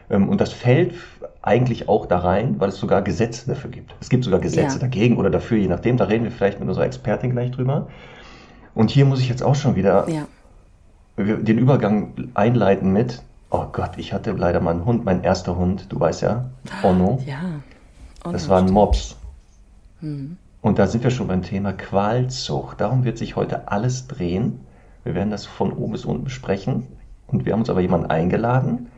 ähm, 0.10 0.28
und 0.28 0.42
das 0.42 0.54
fällt 0.54 0.96
eigentlich 1.42 1.90
auch 1.90 2.06
da 2.06 2.20
rein, 2.20 2.60
weil 2.60 2.70
es 2.70 2.78
sogar 2.78 3.02
Gesetze 3.02 3.48
dafür 3.48 3.72
gibt. 3.72 3.96
Es 4.00 4.10
gibt 4.10 4.24
sogar 4.24 4.40
Gesetze 4.40 4.76
ja. 4.76 4.82
dagegen 4.82 5.18
oder 5.18 5.30
dafür, 5.30 5.58
je 5.58 5.68
nachdem. 5.68 5.98
Da 5.98 6.06
reden 6.06 6.24
wir 6.24 6.32
vielleicht 6.32 6.60
mit 6.60 6.70
unserer 6.70 6.86
Expertin 6.86 7.32
gleich 7.32 7.52
drüber. 7.52 7.88
Und 8.76 8.92
hier 8.92 9.06
muss 9.06 9.20
ich 9.20 9.30
jetzt 9.30 9.44
auch 9.44 9.56
schon 9.56 9.76
wieder 9.76 10.08
ja. 10.08 10.28
den 11.18 11.58
Übergang 11.58 12.14
einleiten 12.36 12.94
mit, 12.94 13.24
oh 13.50 13.66
Gott, 13.72 13.92
ich 13.98 14.14
hatte 14.14 14.32
leider 14.32 14.60
mal 14.60 14.72
einen 14.72 14.86
Hund, 14.86 15.04
mein 15.04 15.24
erster 15.24 15.58
Hund, 15.58 15.88
du 15.90 16.00
weißt 16.00 16.22
ja, 16.22 16.50
Ono. 16.84 17.20
Ja. 17.26 17.40
Ono 18.24 18.34
das 18.34 18.48
war 18.48 18.60
ein 18.60 18.72
Mops. 18.72 19.18
Mhm. 20.00 20.38
Und 20.62 20.78
da 20.78 20.86
sind 20.86 21.04
wir 21.04 21.10
schon 21.10 21.28
beim 21.28 21.42
Thema 21.42 21.74
Qualzucht. 21.74 22.80
Darum 22.80 23.04
wird 23.04 23.18
sich 23.18 23.36
heute 23.36 23.68
alles 23.68 24.08
drehen. 24.08 24.60
Wir 25.04 25.16
werden 25.16 25.32
das 25.32 25.48
von 25.48 25.74
oben 25.74 25.94
bis 25.94 26.06
unten 26.06 26.24
besprechen. 26.24 26.86
Und 27.26 27.46
wir 27.46 27.54
haben 27.54 27.62
uns 27.62 27.70
aber 27.72 27.82
jemanden 27.82 28.12
eingeladen. 28.12 28.90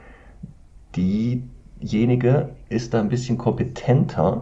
Diejenige 1.84 2.50
ist 2.70 2.94
da 2.94 3.00
ein 3.00 3.10
bisschen 3.10 3.38
kompetenter 3.38 4.42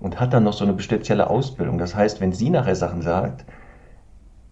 und 0.00 0.18
hat 0.18 0.32
dann 0.32 0.44
noch 0.44 0.52
so 0.52 0.64
eine 0.64 0.78
spezielle 0.80 1.28
Ausbildung. 1.28 1.78
Das 1.78 1.94
heißt, 1.94 2.20
wenn 2.20 2.32
sie 2.32 2.50
nachher 2.50 2.76
Sachen 2.76 3.02
sagt, 3.02 3.44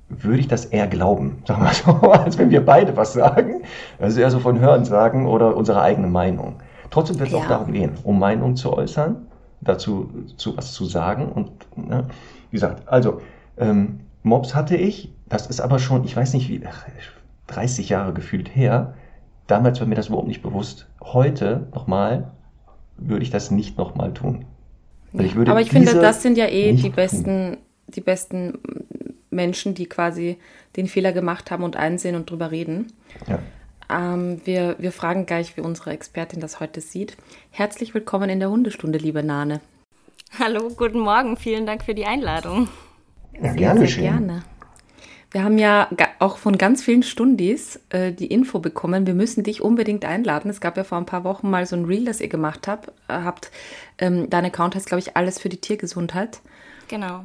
würde 0.09 0.41
ich 0.41 0.49
das 0.49 0.67
eher 0.67 0.87
glauben, 0.87 1.43
sagen 1.47 1.63
wir 1.63 1.73
so, 1.73 1.93
als 2.13 2.39
wenn 2.39 2.51
wir 2.51 2.65
beide 2.65 2.97
was 2.97 3.13
sagen. 3.13 3.63
Also 3.99 4.21
eher 4.21 4.31
so 4.31 4.41
von 4.41 4.59
Hören 4.61 4.85
sagen 4.85 5.27
oder 5.27 5.57
unsere 5.57 5.83
eigene 5.83 6.07
Meinung. 6.07 6.57
Trotzdem 6.91 7.19
wird 7.19 7.29
es 7.29 7.35
ja. 7.35 7.41
auch 7.41 7.49
darum 7.49 7.73
gehen, 7.73 7.93
um 8.05 8.19
Meinung 8.19 8.57
zu 8.57 8.73
äußern 8.73 9.29
dazu 9.61 10.09
zu 10.37 10.57
was 10.57 10.73
zu 10.73 10.85
sagen. 10.85 11.31
Und 11.33 11.51
ne, 11.77 12.05
wie 12.51 12.57
gesagt, 12.57 12.89
also 12.89 13.21
ähm, 13.57 14.01
Mobs 14.23 14.55
hatte 14.55 14.77
ich, 14.77 15.13
das 15.29 15.47
ist 15.47 15.61
aber 15.61 15.79
schon, 15.79 16.05
ich 16.05 16.17
weiß 16.17 16.35
nicht 16.35 16.49
wie, 16.49 16.63
30 17.47 17.89
Jahre 17.89 18.13
gefühlt 18.13 18.55
her. 18.55 18.95
Damals 19.49 19.81
war 19.81 19.87
mir 19.87 19.95
das 19.95 20.09
überhaupt 20.09 20.29
nicht 20.29 20.43
bewusst. 20.43 20.87
Heute 21.01 21.67
nochmal 21.75 22.31
würde 22.99 23.23
ich 23.23 23.31
das 23.31 23.51
nicht 23.51 23.79
nochmal 23.79 24.13
tun. 24.13 24.45
Ich 25.15 25.35
aber 25.37 25.63
ich 25.63 25.71
finde, 25.71 25.95
das 25.95 26.23
sind 26.23 26.37
ja 26.37 26.47
eh 26.47 26.75
die 26.75 26.91
besten, 26.91 27.57
die 27.87 28.03
besten 28.03 28.59
Menschen, 29.31 29.75
die 29.75 29.87
quasi 29.87 30.37
den 30.77 30.87
Fehler 30.87 31.13
gemacht 31.13 31.51
haben 31.51 31.65
und 31.65 31.77
einsehen 31.77 32.15
und 32.15 32.31
drüber 32.31 32.51
reden. 32.51 32.93
Ja. 33.27 33.39
Ähm, 33.91 34.43
wir, 34.45 34.77
wir 34.79 34.93
fragen 34.93 35.25
gleich, 35.25 35.57
wie 35.57 35.63
unsere 35.63 35.93
Expertin 35.93 36.41
das 36.41 36.61
heute 36.61 36.83
sieht. 36.83 37.17
Herzlich 37.51 37.95
willkommen 37.95 38.29
in 38.29 38.41
der 38.41 38.51
Hundestunde, 38.51 38.99
liebe 38.99 39.23
Nane. 39.23 39.63
Hallo, 40.39 40.69
guten 40.77 41.01
Morgen. 41.01 41.39
Vielen 41.39 41.65
Dank 41.65 41.85
für 41.85 41.95
die 41.95 42.05
Einladung. 42.05 42.69
Ja, 43.41 43.55
gerne 43.55 43.81
sehr, 43.81 43.89
sehr 43.89 44.03
gerne. 44.11 44.43
Wir 45.31 45.43
haben 45.43 45.57
ja 45.57 45.89
auch 46.19 46.39
von 46.39 46.59
ganz 46.59 46.83
vielen 46.83 47.03
Stundis 47.03 47.81
äh, 47.91 48.13
die 48.13 48.27
Info 48.27 48.59
bekommen, 48.59 49.07
wir 49.07 49.15
müssen 49.15 49.45
dich 49.45 49.63
unbedingt 49.63 50.05
einladen. 50.05 50.51
Es 50.51 50.61
gab 50.61 50.77
ja 50.77 50.85
vor 50.85 50.99
ein 50.99 51.07
paar 51.07 51.25
Wochen 51.25 51.51
mal 51.51 51.67
so 51.67 51.77
ein 51.77 51.85
Reel, 51.85 52.05
das 52.05 52.21
ihr 52.21 52.29
gemacht 52.29 52.67
habt. 52.67 52.89
Äh, 53.09 53.23
habt 53.23 53.51
ähm, 53.99 54.29
dein 54.31 54.45
Account 54.45 54.75
heißt, 54.75 54.87
glaube 54.87 55.01
ich, 55.01 55.17
alles 55.17 55.39
für 55.39 55.49
die 55.49 55.61
Tiergesundheit. 55.61 56.41
Genau. 56.89 57.25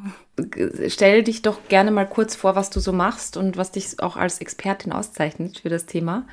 Stell 0.87 1.23
dich 1.23 1.41
doch 1.41 1.57
gerne 1.69 1.91
mal 1.91 2.07
kurz 2.07 2.35
vor, 2.35 2.55
was 2.55 2.69
du 2.69 2.79
so 2.79 2.91
machst 2.91 3.37
und 3.37 3.55
was 3.55 3.71
dich 3.71 4.01
auch 4.01 4.17
als 4.17 4.39
Expertin 4.39 4.91
auszeichnet 4.91 5.59
für 5.59 5.69
das 5.69 5.85
Thema. 5.85 6.27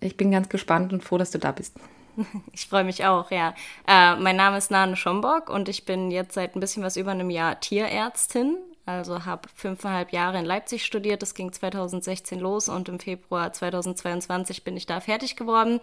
Ich 0.00 0.16
bin 0.16 0.30
ganz 0.30 0.48
gespannt 0.48 0.92
und 0.92 1.02
froh, 1.02 1.18
dass 1.18 1.30
du 1.30 1.38
da 1.38 1.52
bist. 1.52 1.76
Ich 2.52 2.68
freue 2.68 2.84
mich 2.84 3.04
auch, 3.04 3.32
ja. 3.32 3.54
Äh, 3.88 4.14
mein 4.16 4.36
Name 4.36 4.58
ist 4.58 4.70
Nane 4.70 4.94
Schomburg 4.94 5.50
und 5.50 5.68
ich 5.68 5.84
bin 5.84 6.12
jetzt 6.12 6.34
seit 6.34 6.54
ein 6.54 6.60
bisschen 6.60 6.84
was 6.84 6.96
über 6.96 7.10
einem 7.10 7.28
Jahr 7.28 7.58
Tierärztin. 7.58 8.56
Also 8.86 9.24
habe 9.24 9.48
fünfeinhalb 9.54 10.12
Jahre 10.12 10.38
in 10.38 10.44
Leipzig 10.44 10.84
studiert. 10.84 11.22
Das 11.22 11.34
ging 11.34 11.52
2016 11.52 12.38
los 12.38 12.68
und 12.68 12.88
im 12.88 13.00
Februar 13.00 13.52
2022 13.52 14.64
bin 14.64 14.76
ich 14.76 14.86
da 14.86 15.00
fertig 15.00 15.36
geworden. 15.36 15.80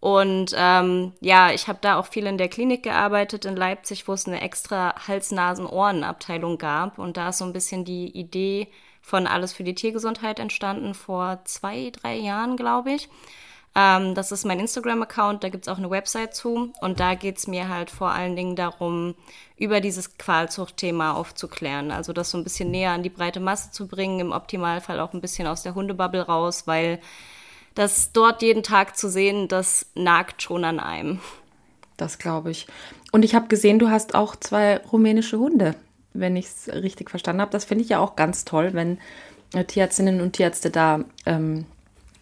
Und 0.00 0.54
ähm, 0.56 1.12
ja, 1.20 1.50
ich 1.50 1.66
habe 1.66 1.78
da 1.80 1.96
auch 1.96 2.06
viel 2.06 2.26
in 2.26 2.38
der 2.38 2.48
Klinik 2.48 2.84
gearbeitet 2.84 3.44
in 3.44 3.56
Leipzig, 3.56 4.06
wo 4.06 4.12
es 4.12 4.28
eine 4.28 4.40
extra 4.40 4.94
Hals-Nasen-Ohren-Abteilung 5.08 6.58
gab. 6.58 6.98
Und 6.98 7.16
da 7.16 7.30
ist 7.30 7.38
so 7.38 7.44
ein 7.44 7.52
bisschen 7.52 7.84
die 7.84 8.16
Idee 8.16 8.68
von 9.02 9.26
Alles 9.26 9.52
für 9.52 9.64
die 9.64 9.74
Tiergesundheit 9.74 10.38
entstanden, 10.38 10.94
vor 10.94 11.40
zwei, 11.44 11.90
drei 11.90 12.16
Jahren, 12.16 12.56
glaube 12.56 12.92
ich. 12.92 13.08
Ähm, 13.78 14.16
das 14.16 14.32
ist 14.32 14.44
mein 14.44 14.58
Instagram-Account, 14.58 15.44
da 15.44 15.50
gibt 15.50 15.66
es 15.66 15.72
auch 15.72 15.78
eine 15.78 15.88
Website 15.88 16.34
zu. 16.34 16.72
Und 16.80 16.98
da 16.98 17.14
geht 17.14 17.38
es 17.38 17.46
mir 17.46 17.68
halt 17.68 17.90
vor 17.90 18.10
allen 18.10 18.34
Dingen 18.34 18.56
darum, 18.56 19.14
über 19.56 19.80
dieses 19.80 20.18
Qualzuchtthema 20.18 21.12
aufzuklären. 21.12 21.92
Also 21.92 22.12
das 22.12 22.30
so 22.30 22.38
ein 22.38 22.44
bisschen 22.44 22.72
näher 22.72 22.90
an 22.90 23.04
die 23.04 23.08
breite 23.08 23.38
Masse 23.38 23.70
zu 23.70 23.86
bringen, 23.86 24.18
im 24.18 24.32
Optimalfall 24.32 24.98
auch 24.98 25.12
ein 25.12 25.20
bisschen 25.20 25.46
aus 25.46 25.62
der 25.62 25.76
Hundebubble 25.76 26.22
raus, 26.22 26.66
weil 26.66 26.98
das 27.76 28.10
dort 28.10 28.42
jeden 28.42 28.64
Tag 28.64 28.96
zu 28.96 29.08
sehen, 29.08 29.46
das 29.46 29.86
nagt 29.94 30.42
schon 30.42 30.64
an 30.64 30.80
einem. 30.80 31.20
Das 31.96 32.18
glaube 32.18 32.50
ich. 32.50 32.66
Und 33.12 33.24
ich 33.24 33.36
habe 33.36 33.46
gesehen, 33.46 33.78
du 33.78 33.90
hast 33.90 34.16
auch 34.16 34.34
zwei 34.34 34.78
rumänische 34.78 35.38
Hunde, 35.38 35.76
wenn 36.14 36.34
ich 36.34 36.46
es 36.46 36.68
richtig 36.68 37.10
verstanden 37.10 37.42
habe. 37.42 37.52
Das 37.52 37.64
finde 37.64 37.84
ich 37.84 37.90
ja 37.90 38.00
auch 38.00 38.16
ganz 38.16 38.44
toll, 38.44 38.70
wenn 38.72 38.98
Tierärztinnen 39.68 40.20
und 40.20 40.32
Tierärzte 40.32 40.70
da 40.70 41.04
ähm, 41.26 41.64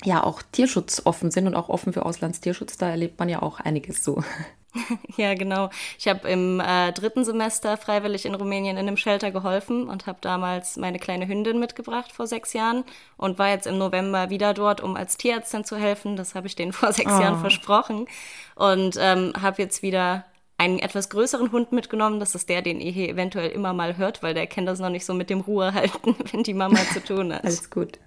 ja 0.05 0.23
auch 0.23 0.43
tierschutzoffen 0.53 1.31
sind 1.31 1.47
und 1.47 1.55
auch 1.55 1.69
offen 1.69 1.93
für 1.93 2.05
Auslandstierschutz. 2.05 2.77
Da 2.77 2.89
erlebt 2.91 3.19
man 3.19 3.29
ja 3.29 3.43
auch 3.43 3.61
einiges 3.61 4.05
so. 4.05 4.23
Ja, 5.17 5.35
genau. 5.35 5.71
Ich 5.99 6.07
habe 6.07 6.29
im 6.29 6.61
äh, 6.61 6.93
dritten 6.93 7.25
Semester 7.25 7.77
freiwillig 7.77 8.27
in 8.27 8.35
Rumänien 8.35 8.77
in 8.77 8.87
einem 8.87 8.97
Shelter 8.97 9.31
geholfen 9.31 9.89
und 9.89 10.07
habe 10.07 10.19
damals 10.21 10.77
meine 10.77 10.99
kleine 10.99 11.27
Hündin 11.27 11.59
mitgebracht 11.59 12.13
vor 12.13 12.27
sechs 12.27 12.53
Jahren 12.53 12.85
und 13.17 13.39
war 13.39 13.49
jetzt 13.49 13.67
im 13.67 13.79
November 13.79 14.31
wieder 14.31 14.55
dort, 14.55 14.83
um 14.83 14.97
als 14.97 15.17
Tierärztin 15.17 15.65
zu 15.65 15.77
helfen. 15.77 16.17
Das 16.17 16.35
habe 16.35 16.47
ich 16.47 16.57
denen 16.57 16.73
vor 16.75 16.93
sechs 16.93 17.11
oh. 17.11 17.21
Jahren 17.21 17.41
versprochen 17.41 18.07
und 18.55 18.97
ähm, 19.01 19.33
habe 19.41 19.63
jetzt 19.63 19.83
wieder 19.83 20.25
einen 20.59 20.79
etwas 20.79 21.11
größeren 21.11 21.53
Hund 21.53 21.73
mitgenommen. 21.73 22.21
Das 22.21 22.35
ist 22.35 22.49
der, 22.49 22.63
den 22.63 22.81
ihr 22.81 22.93
hier 22.93 23.09
eventuell 23.09 23.51
immer 23.51 23.73
mal 23.73 23.97
hört, 23.97 24.23
weil 24.23 24.35
der 24.35 24.47
kennt 24.47 24.69
das 24.69 24.79
noch 24.79 24.91
nicht 24.91 25.05
so 25.05 25.15
mit 25.15 25.31
dem 25.31 25.41
Ruhe 25.41 25.75
halten, 25.75 26.17
wenn 26.33 26.43
die 26.43 26.55
Mama 26.55 26.79
zu 26.93 27.03
tun 27.03 27.33
hat. 27.33 27.45
Alles 27.45 27.71
gut. 27.71 27.99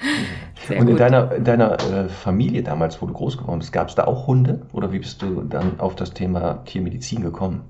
Sehr 0.68 0.80
und 0.80 0.88
in 0.88 0.92
gut. 0.92 1.00
deiner, 1.00 1.26
deiner 1.38 1.72
äh, 1.80 2.08
Familie 2.08 2.62
damals, 2.62 3.00
wo 3.00 3.06
du 3.06 3.12
groß 3.12 3.38
geworden 3.38 3.60
bist, 3.60 3.72
gab 3.72 3.88
es 3.88 3.94
da 3.94 4.04
auch 4.04 4.26
Hunde? 4.26 4.62
Oder 4.72 4.92
wie 4.92 4.98
bist 4.98 5.22
du 5.22 5.42
dann 5.42 5.80
auf 5.80 5.96
das 5.96 6.12
Thema 6.12 6.64
Tiermedizin 6.64 7.22
gekommen? 7.22 7.62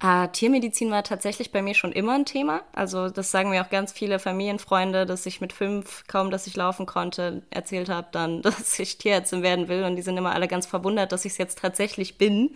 Ah, 0.00 0.28
Tiermedizin 0.28 0.92
war 0.92 1.02
tatsächlich 1.02 1.50
bei 1.50 1.60
mir 1.60 1.74
schon 1.74 1.90
immer 1.90 2.14
ein 2.14 2.24
Thema. 2.24 2.62
Also 2.72 3.10
das 3.10 3.32
sagen 3.32 3.50
mir 3.50 3.62
auch 3.64 3.70
ganz 3.70 3.90
viele 3.90 4.20
Familienfreunde, 4.20 5.06
dass 5.06 5.26
ich 5.26 5.40
mit 5.40 5.52
fünf, 5.52 6.04
kaum 6.06 6.30
dass 6.30 6.46
ich 6.46 6.54
laufen 6.54 6.86
konnte, 6.86 7.42
erzählt 7.50 7.88
habe 7.88 8.06
dann, 8.12 8.40
dass 8.42 8.78
ich 8.78 8.98
Tierärztin 8.98 9.42
werden 9.42 9.66
will. 9.66 9.82
Und 9.82 9.96
die 9.96 10.02
sind 10.02 10.16
immer 10.16 10.34
alle 10.34 10.46
ganz 10.46 10.66
verwundert, 10.66 11.10
dass 11.10 11.24
ich 11.24 11.32
es 11.32 11.38
jetzt 11.38 11.58
tatsächlich 11.58 12.16
bin. 12.16 12.54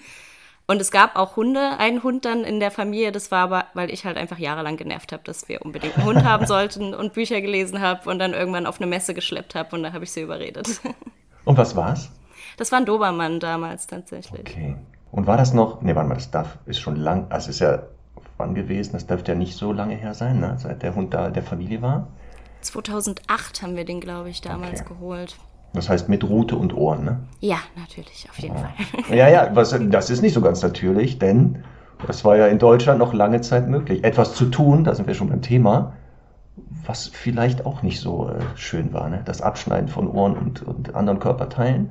Und 0.73 0.81
es 0.81 0.91
gab 0.91 1.17
auch 1.17 1.37
Hunde, 1.37 1.79
einen 1.79 2.03
Hund 2.03 2.25
dann 2.25 2.45
in 2.45 2.59
der 2.59 2.71
Familie, 2.71 3.13
das 3.13 3.31
war 3.31 3.41
aber, 3.41 3.67
weil 3.75 3.91
ich 3.91 4.07
halt 4.07 4.17
einfach 4.17 4.39
jahrelang 4.39 4.79
genervt 4.79 5.13
habe, 5.13 5.23
dass 5.23 5.47
wir 5.47 5.61
unbedingt 5.61 5.99
einen 5.99 6.07
Hund 6.07 6.25
haben 6.25 6.47
sollten 6.47 6.95
und 6.95 7.13
Bücher 7.13 7.43
gelesen 7.43 7.83
habe 7.83 8.09
und 8.09 8.19
dann 8.19 8.33
irgendwann 8.33 8.65
auf 8.65 8.81
eine 8.81 8.87
Messe 8.87 9.13
geschleppt 9.13 9.55
habe 9.55 9.77
und 9.77 9.83
da 9.83 9.93
habe 9.93 10.05
ich 10.05 10.13
sie 10.13 10.23
überredet. 10.23 10.81
Und 11.45 11.59
was 11.59 11.75
war's? 11.75 12.09
Das 12.57 12.71
war 12.71 12.79
ein 12.79 12.87
Dobermann 12.87 13.41
damals 13.41 13.89
tatsächlich. 13.89 14.41
Okay. 14.41 14.77
Und 15.11 15.27
war 15.27 15.37
das 15.37 15.53
noch, 15.53 15.83
nee, 15.83 15.95
warte 15.95 16.09
mal, 16.09 16.15
das 16.15 16.31
darf, 16.31 16.57
ist 16.67 16.79
schon 16.79 16.95
lang, 16.95 17.27
also 17.31 17.51
ist 17.51 17.59
ja 17.59 17.83
wann 18.39 18.55
gewesen, 18.55 18.93
das 18.93 19.09
dürfte 19.09 19.33
ja 19.33 19.39
nicht 19.39 19.57
so 19.57 19.73
lange 19.73 19.97
her 19.97 20.15
sein, 20.15 20.39
ne? 20.39 20.55
seit 20.59 20.85
der 20.85 20.95
Hund 20.95 21.13
da 21.13 21.31
der 21.31 21.43
Familie 21.43 21.83
war. 21.83 22.07
2008 22.61 23.61
haben 23.61 23.75
wir 23.75 23.85
den, 23.85 24.01
glaube 24.01 24.31
ich, 24.31 24.41
damals 24.41 24.83
okay. 24.83 24.95
geholt. 24.95 25.37
Das 25.75 25.89
heißt 25.89 26.09
mit 26.09 26.29
Rute 26.29 26.57
und 26.57 26.75
Ohren, 26.75 27.05
ne? 27.05 27.21
Ja, 27.41 27.57
natürlich, 27.77 28.27
auf 28.29 28.39
jeden 28.39 28.55
ja. 28.57 28.61
Fall. 28.61 29.17
Ja, 29.17 29.29
ja, 29.29 29.51
was, 29.55 29.75
das 29.89 30.11
ist 30.11 30.23
nicht 30.23 30.35
so 30.35 30.43
ganz 30.43 30.63
natürlich, 30.63 31.19
denn 31.19 31.65
das 32.07 32.25
war 32.25 32.37
ja 32.37 32.47
in 32.47 32.59
Deutschland 32.59 32.99
noch 32.99 33.15
lange 33.15 33.41
Zeit 33.41 33.69
möglich. 33.69 34.05
Etwas 34.05 34.35
zu 34.35 34.47
tun, 34.47 34.85
da 34.85 34.95
sind 34.95 35.07
wir 35.07 35.15
schon 35.15 35.29
beim 35.29 35.41
Thema, 35.41 35.95
was 36.85 37.07
vielleicht 37.07 37.65
auch 37.65 37.83
nicht 37.83 38.01
so 38.01 38.29
äh, 38.29 38.35
schön 38.57 38.93
war, 38.93 39.09
ne? 39.09 39.23
Das 39.25 39.41
Abschneiden 39.41 39.89
von 39.89 40.09
Ohren 40.09 40.37
und, 40.37 40.63
und 40.63 40.95
anderen 40.95 41.21
Körperteilen. 41.21 41.89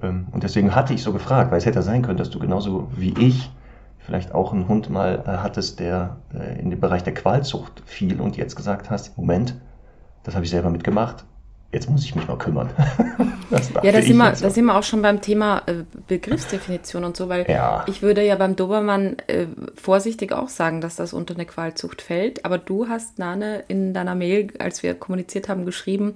Ähm, 0.00 0.28
und 0.32 0.42
deswegen 0.42 0.74
hatte 0.74 0.94
ich 0.94 1.02
so 1.02 1.12
gefragt, 1.12 1.50
weil 1.50 1.58
es 1.58 1.66
hätte 1.66 1.82
sein 1.82 2.00
können, 2.02 2.16
dass 2.16 2.30
du 2.30 2.38
genauso 2.38 2.88
wie 2.96 3.14
ich 3.18 3.50
vielleicht 3.98 4.32
auch 4.32 4.52
einen 4.52 4.68
Hund 4.68 4.88
mal 4.88 5.22
äh, 5.26 5.30
hattest, 5.42 5.80
der 5.80 6.16
äh, 6.32 6.58
in 6.60 6.70
den 6.70 6.80
Bereich 6.80 7.02
der 7.02 7.12
Qualzucht 7.12 7.82
fiel 7.84 8.20
und 8.20 8.36
jetzt 8.36 8.54
gesagt 8.54 8.88
hast, 8.88 9.18
Moment, 9.18 9.56
das 10.22 10.34
habe 10.34 10.44
ich 10.44 10.50
selber 10.50 10.70
mitgemacht 10.70 11.26
jetzt 11.72 11.90
muss 11.90 12.04
ich 12.04 12.14
mich 12.14 12.26
mal 12.26 12.38
kümmern. 12.38 12.70
ja, 13.82 13.92
da 13.92 14.02
sind, 14.02 14.16
wir, 14.16 14.32
da 14.32 14.50
sind 14.50 14.64
wir 14.64 14.76
auch 14.76 14.82
schon 14.82 15.02
beim 15.02 15.20
Thema 15.20 15.62
äh, 15.66 15.84
Begriffsdefinition 16.06 17.04
und 17.04 17.16
so, 17.16 17.28
weil 17.28 17.44
ja. 17.48 17.84
ich 17.88 18.02
würde 18.02 18.24
ja 18.24 18.36
beim 18.36 18.56
Dobermann 18.56 19.16
äh, 19.26 19.46
vorsichtig 19.74 20.32
auch 20.32 20.48
sagen, 20.48 20.80
dass 20.80 20.96
das 20.96 21.12
unter 21.12 21.34
eine 21.34 21.46
Qualzucht 21.46 22.02
fällt. 22.02 22.44
Aber 22.44 22.58
du 22.58 22.88
hast, 22.88 23.18
Nane, 23.18 23.64
in 23.68 23.94
deiner 23.94 24.14
Mail, 24.14 24.48
als 24.58 24.82
wir 24.82 24.94
kommuniziert 24.94 25.48
haben, 25.48 25.64
geschrieben, 25.64 26.14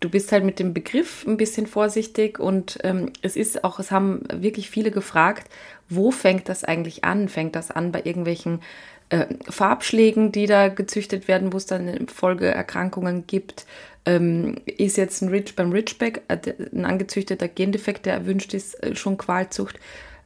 du 0.00 0.10
bist 0.10 0.32
halt 0.32 0.44
mit 0.44 0.58
dem 0.58 0.74
Begriff 0.74 1.26
ein 1.26 1.38
bisschen 1.38 1.66
vorsichtig 1.66 2.38
und 2.38 2.78
ähm, 2.82 3.10
es 3.22 3.36
ist 3.36 3.64
auch, 3.64 3.78
es 3.78 3.90
haben 3.90 4.22
wirklich 4.32 4.68
viele 4.68 4.90
gefragt, 4.90 5.48
wo 5.88 6.10
fängt 6.10 6.48
das 6.48 6.62
eigentlich 6.62 7.04
an? 7.04 7.28
Fängt 7.28 7.56
das 7.56 7.70
an 7.70 7.90
bei 7.90 8.02
irgendwelchen 8.04 8.60
äh, 9.08 9.26
Farbschlägen, 9.48 10.30
die 10.30 10.46
da 10.46 10.68
gezüchtet 10.68 11.26
werden, 11.26 11.52
wo 11.52 11.56
es 11.56 11.66
dann 11.66 12.06
Folgeerkrankungen 12.08 13.26
gibt? 13.26 13.66
Ähm, 14.06 14.56
ist 14.66 14.96
jetzt 14.96 15.22
ein 15.22 15.28
Rich 15.28 15.56
beim 15.56 15.72
Ridgeback, 15.72 16.22
äh, 16.28 16.38
ein 16.72 16.84
angezüchteter 16.84 17.48
Gendefekt, 17.48 18.06
der 18.06 18.14
erwünscht 18.14 18.54
ist, 18.54 18.82
äh, 18.82 18.94
schon 18.94 19.16
Qualzucht. 19.16 19.78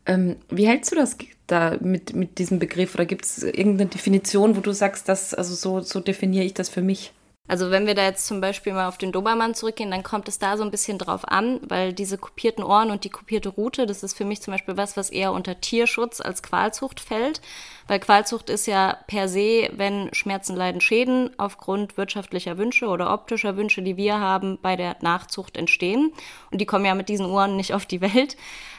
Ähm, 0.07 0.37
wie 0.49 0.67
hältst 0.67 0.93
du 0.93 0.97
das 0.97 1.17
da 1.47 1.77
mit, 1.81 2.15
mit 2.15 2.39
diesem 2.39 2.59
Begriff? 2.59 2.95
Oder 2.95 3.07
gibt 3.07 3.25
es 3.25 3.43
irgendeine 3.43 3.91
Definition, 3.91 4.57
wo 4.57 4.61
du 4.61 4.73
sagst, 4.73 5.09
dass, 5.09 5.35
also 5.35 5.55
so, 5.55 5.81
so 5.81 6.01
definiere 6.01 6.45
ich 6.45 6.55
das 6.55 6.69
für 6.69 6.83
mich? 6.83 7.13
Also 7.49 7.71
wenn 7.71 7.87
wir 7.87 7.95
da 7.95 8.05
jetzt 8.05 8.27
zum 8.27 8.43
Beispiel 8.43 8.75
mal 8.75 8.87
auf 8.87 8.99
den 8.99 9.11
Dobermann 9.11 9.55
zurückgehen, 9.55 9.91
dann 9.91 10.03
kommt 10.03 10.29
es 10.29 10.39
da 10.39 10.59
so 10.59 10.63
ein 10.63 10.71
bisschen 10.71 10.99
drauf 10.99 11.27
an, 11.27 11.61
weil 11.67 11.95
diese 11.95 12.19
kopierten 12.19 12.63
Ohren 12.63 12.91
und 12.91 13.05
die 13.05 13.11
kopierte 13.11 13.49
Rute, 13.49 13.87
das 13.87 14.03
ist 14.03 14.15
für 14.15 14.27
mich 14.27 14.43
zum 14.43 14.53
Beispiel 14.53 14.77
was, 14.77 14.99
was 14.99 15.09
eher 15.09 15.33
unter 15.33 15.59
Tierschutz 15.59 16.21
als 16.21 16.43
Qualzucht 16.43 17.01
fällt. 17.01 17.41
Weil 17.87 18.01
Qualzucht 18.01 18.51
ist 18.51 18.67
ja 18.67 18.99
per 19.07 19.29
se, 19.29 19.71
wenn 19.73 20.13
Schmerzen, 20.13 20.55
Leiden, 20.55 20.83
Schäden 20.83 21.31
aufgrund 21.39 21.97
wirtschaftlicher 21.97 22.59
Wünsche 22.59 22.87
oder 22.87 23.13
optischer 23.15 23.57
Wünsche, 23.57 23.81
die 23.81 23.97
wir 23.97 24.21
haben, 24.21 24.59
bei 24.61 24.77
der 24.77 24.97
Nachzucht 25.01 25.57
entstehen. 25.57 26.13
Und 26.51 26.61
die 26.61 26.67
kommen 26.67 26.85
ja 26.85 26.95
mit 26.95 27.09
diesen 27.09 27.25
Ohren 27.25 27.57
nicht 27.57 27.73
auf 27.73 27.87
die 27.87 28.03
Welt. 28.03 28.37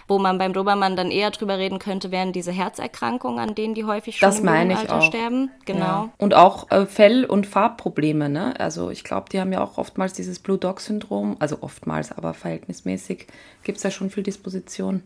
Wo 0.10 0.20
man 0.20 0.38
beim 0.40 0.54
Dobermann 0.54 0.96
dann 0.96 1.12
eher 1.12 1.30
drüber 1.30 1.58
reden 1.60 1.78
könnte, 1.80 2.12
wären 2.12 2.34
diese 2.34 2.52
Herzerkrankungen, 2.52 3.40
an 3.40 3.56
denen 3.56 3.76
die 3.76 3.86
häufig 3.86 4.18
schon 4.18 4.28
das 4.28 4.40
im 4.40 4.46
meine 4.46 4.74
ich 4.74 4.90
auch. 4.90 5.04
sterben. 5.04 5.52
Genau. 5.66 5.86
Ja. 5.86 6.10
Und 6.18 6.34
auch 6.34 6.70
äh, 6.72 6.86
Fell- 6.88 7.26
und 7.26 7.46
Farbprobleme. 7.46 8.28
Ne? 8.28 8.60
Also 8.60 8.90
ich 8.90 9.04
glaube, 9.04 9.30
die 9.32 9.40
haben 9.40 9.54
ja 9.54 9.64
auch 9.64 9.78
oftmals 9.78 10.14
dieses 10.14 10.40
Blue 10.40 10.58
Dog-Syndrom. 10.58 11.38
Also 11.40 11.60
oftmals, 11.62 12.12
aber 12.12 12.34
verhältnismäßig 12.34 13.28
gibt 13.64 13.78
es 13.78 13.84
da 13.84 13.92
schon 13.92 14.10
viel 14.10 14.24
Disposition. 14.24 15.04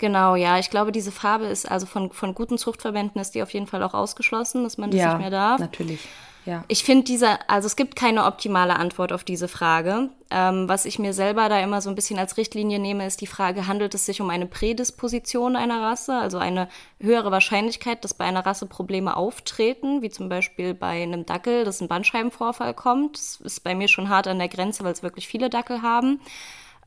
Genau, 0.00 0.34
ja. 0.34 0.58
Ich 0.58 0.70
glaube, 0.70 0.92
diese 0.92 1.12
Farbe 1.12 1.44
ist 1.44 1.70
also 1.70 1.84
von, 1.84 2.10
von 2.10 2.34
guten 2.34 2.56
Zuchtverbänden 2.56 3.20
ist 3.20 3.34
die 3.34 3.42
auf 3.42 3.52
jeden 3.52 3.66
Fall 3.66 3.82
auch 3.82 3.92
ausgeschlossen, 3.92 4.64
dass 4.64 4.78
man 4.78 4.90
das 4.90 4.98
ja, 4.98 5.08
nicht 5.10 5.20
mehr 5.20 5.30
darf. 5.30 5.60
Natürlich. 5.60 6.00
Ja. 6.46 6.64
Ich 6.68 6.84
finde 6.84 7.04
diese, 7.04 7.38
also 7.50 7.66
es 7.66 7.76
gibt 7.76 7.96
keine 7.96 8.24
optimale 8.24 8.76
Antwort 8.76 9.12
auf 9.12 9.24
diese 9.24 9.46
Frage. 9.46 10.08
Ähm, 10.30 10.70
was 10.70 10.86
ich 10.86 10.98
mir 10.98 11.12
selber 11.12 11.50
da 11.50 11.60
immer 11.60 11.82
so 11.82 11.90
ein 11.90 11.94
bisschen 11.94 12.18
als 12.18 12.38
Richtlinie 12.38 12.78
nehme, 12.78 13.06
ist 13.06 13.20
die 13.20 13.26
Frage, 13.26 13.66
handelt 13.66 13.94
es 13.94 14.06
sich 14.06 14.22
um 14.22 14.30
eine 14.30 14.46
Prädisposition 14.46 15.54
einer 15.54 15.82
Rasse, 15.82 16.14
also 16.14 16.38
eine 16.38 16.68
höhere 16.98 17.30
Wahrscheinlichkeit, 17.30 18.02
dass 18.02 18.14
bei 18.14 18.24
einer 18.24 18.46
Rasse 18.46 18.64
Probleme 18.64 19.18
auftreten, 19.18 20.00
wie 20.00 20.08
zum 20.08 20.30
Beispiel 20.30 20.72
bei 20.72 21.02
einem 21.02 21.26
Dackel, 21.26 21.64
dass 21.64 21.82
ein 21.82 21.88
Bandscheibenvorfall 21.88 22.72
kommt. 22.72 23.18
Das 23.18 23.38
ist 23.44 23.60
bei 23.60 23.74
mir 23.74 23.88
schon 23.88 24.08
hart 24.08 24.26
an 24.26 24.38
der 24.38 24.48
Grenze, 24.48 24.82
weil 24.82 24.92
es 24.92 25.02
wirklich 25.02 25.28
viele 25.28 25.50
Dackel 25.50 25.82
haben. 25.82 26.20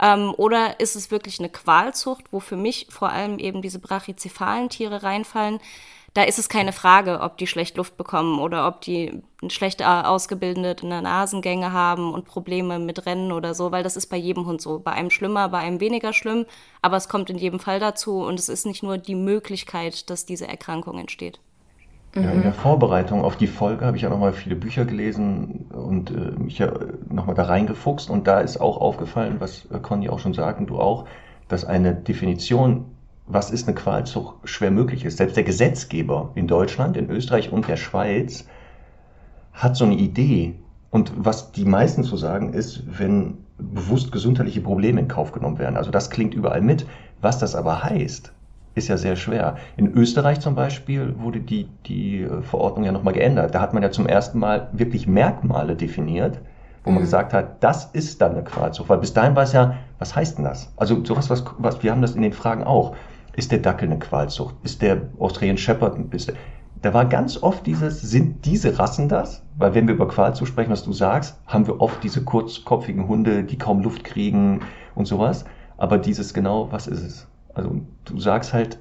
Ähm, 0.03 0.33
oder 0.35 0.81
ist 0.81 0.97
es 0.97 1.11
wirklich 1.11 1.39
eine 1.39 1.49
Qualzucht, 1.49 2.25
wo 2.31 2.41
für 2.41 2.57
mich 2.57 2.87
vor 2.89 3.09
allem 3.09 3.39
eben 3.39 3.61
diese 3.61 3.79
brachycephalen 3.79 4.67
Tiere 4.67 5.01
reinfallen? 5.01 5.59
Da 6.13 6.23
ist 6.23 6.37
es 6.37 6.49
keine 6.49 6.73
Frage, 6.73 7.21
ob 7.21 7.37
die 7.37 7.47
schlecht 7.47 7.77
Luft 7.77 7.97
bekommen 7.97 8.39
oder 8.39 8.67
ob 8.67 8.81
die 8.81 9.23
schlecht 9.47 9.81
ausgebildete 9.81 10.85
Nasengänge 10.85 11.71
haben 11.71 12.13
und 12.13 12.25
Probleme 12.25 12.77
mit 12.77 13.07
Rennen 13.07 13.31
oder 13.31 13.55
so, 13.55 13.71
weil 13.71 13.81
das 13.81 13.97
ist 13.97 14.07
bei 14.07 14.17
jedem 14.17 14.45
Hund 14.45 14.61
so. 14.61 14.77
Bei 14.77 14.91
einem 14.91 15.09
schlimmer, 15.09 15.49
bei 15.49 15.59
einem 15.59 15.79
weniger 15.79 16.13
schlimm, 16.13 16.45
aber 16.83 16.97
es 16.97 17.09
kommt 17.09 17.31
in 17.31 17.37
jedem 17.39 17.59
Fall 17.59 17.79
dazu 17.79 18.23
und 18.23 18.37
es 18.37 18.49
ist 18.49 18.65
nicht 18.65 18.83
nur 18.83 18.99
die 18.99 19.15
Möglichkeit, 19.15 20.09
dass 20.11 20.25
diese 20.25 20.47
Erkrankung 20.47 20.99
entsteht. 20.99 21.39
Ja, 22.15 22.29
in 22.29 22.43
der 22.43 22.53
Vorbereitung 22.53 23.23
auf 23.23 23.37
die 23.37 23.47
Folge 23.47 23.85
habe 23.85 23.97
ich 23.97 24.03
ja 24.03 24.09
nochmal 24.09 24.33
viele 24.33 24.55
Bücher 24.55 24.85
gelesen 24.85 25.65
und 25.73 26.11
äh, 26.11 26.39
mich 26.39 26.59
ja 26.59 26.71
nochmal 27.09 27.33
da 27.35 27.43
reingefuchst. 27.43 28.09
Und 28.09 28.27
da 28.27 28.39
ist 28.39 28.61
auch 28.61 28.77
aufgefallen, 28.77 29.37
was 29.39 29.65
äh, 29.71 29.79
Conny 29.79 30.09
auch 30.09 30.19
schon 30.19 30.33
sagt 30.33 30.59
und 30.59 30.69
du 30.69 30.79
auch, 30.79 31.05
dass 31.47 31.65
eine 31.65 31.95
Definition, 31.95 32.85
was 33.25 33.49
ist 33.49 33.67
eine 33.67 33.75
Qualzucht, 33.75 34.35
schwer 34.47 34.69
möglich 34.69 35.05
ist. 35.05 35.17
Selbst 35.17 35.35
der 35.35 35.43
Gesetzgeber 35.43 36.31
in 36.35 36.47
Deutschland, 36.47 36.97
in 36.97 37.09
Österreich 37.09 37.51
und 37.51 37.67
der 37.67 37.77
Schweiz 37.77 38.45
hat 39.53 39.75
so 39.75 39.85
eine 39.85 39.95
Idee. 39.95 40.53
Und 40.91 41.11
was 41.15 41.51
die 41.51 41.65
meisten 41.65 42.03
so 42.03 42.15
sagen, 42.15 42.53
ist, 42.53 42.83
wenn 42.99 43.39
bewusst 43.57 44.11
gesundheitliche 44.11 44.61
Probleme 44.61 44.99
in 44.99 45.07
Kauf 45.07 45.31
genommen 45.31 45.57
werden. 45.57 45.77
Also 45.77 45.89
das 45.89 46.11
klingt 46.11 46.35
überall 46.35 46.61
mit. 46.61 46.85
Was 47.21 47.39
das 47.39 47.55
aber 47.55 47.83
heißt, 47.83 48.33
ist 48.75 48.87
ja 48.87 48.97
sehr 48.97 49.15
schwer. 49.15 49.55
In 49.77 49.93
Österreich 49.93 50.39
zum 50.39 50.55
Beispiel 50.55 51.15
wurde 51.19 51.39
die, 51.39 51.67
die 51.85 52.21
äh, 52.21 52.41
Verordnung 52.41 52.85
ja 52.85 52.91
nochmal 52.91 53.13
geändert. 53.13 53.53
Da 53.53 53.61
hat 53.61 53.73
man 53.73 53.83
ja 53.83 53.91
zum 53.91 54.07
ersten 54.07 54.39
Mal 54.39 54.69
wirklich 54.73 55.07
Merkmale 55.07 55.75
definiert, 55.75 56.39
wo 56.83 56.89
man 56.89 56.99
mhm. 56.99 57.05
gesagt 57.05 57.33
hat, 57.33 57.63
das 57.63 57.85
ist 57.93 58.21
dann 58.21 58.33
eine 58.33 58.43
Qualzucht. 58.43 58.89
Weil 58.89 58.97
bis 58.97 59.13
dahin 59.13 59.35
war 59.35 59.43
es 59.43 59.53
ja, 59.53 59.75
was 59.99 60.15
heißt 60.15 60.37
denn 60.37 60.45
das? 60.45 60.73
Also 60.77 61.03
sowas, 61.05 61.29
was, 61.29 61.45
was, 61.57 61.83
wir 61.83 61.91
haben 61.91 62.01
das 62.01 62.15
in 62.15 62.21
den 62.21 62.33
Fragen 62.33 62.63
auch. 62.63 62.95
Ist 63.35 63.51
der 63.51 63.59
Dackel 63.59 63.89
eine 63.89 63.99
Qualzucht? 63.99 64.55
Ist 64.63 64.81
der 64.81 65.01
Australian 65.19 65.57
Shepherd 65.57 65.95
ein 65.95 66.09
bisschen? 66.09 66.35
Da 66.81 66.93
war 66.93 67.05
ganz 67.05 67.41
oft 67.41 67.65
dieses, 67.65 68.01
sind 68.01 68.45
diese 68.45 68.77
Rassen 68.77 69.07
das? 69.07 69.41
Weil 69.57 69.73
wenn 69.73 69.87
wir 69.87 69.95
über 69.95 70.07
Qualzucht 70.07 70.49
sprechen, 70.49 70.71
was 70.71 70.83
du 70.83 70.91
sagst, 70.91 71.39
haben 71.47 71.65
wir 71.65 71.79
oft 71.79 72.03
diese 72.03 72.23
kurzkopfigen 72.23 73.07
Hunde, 73.07 73.43
die 73.43 73.57
kaum 73.57 73.81
Luft 73.81 74.03
kriegen 74.03 74.61
und 74.93 75.05
sowas. 75.05 75.45
Aber 75.77 75.97
dieses 75.97 76.33
genau, 76.33 76.71
was 76.71 76.87
ist 76.87 77.01
es? 77.01 77.27
Also 77.53 77.81
du 78.05 78.19
sagst 78.19 78.53
halt, 78.53 78.79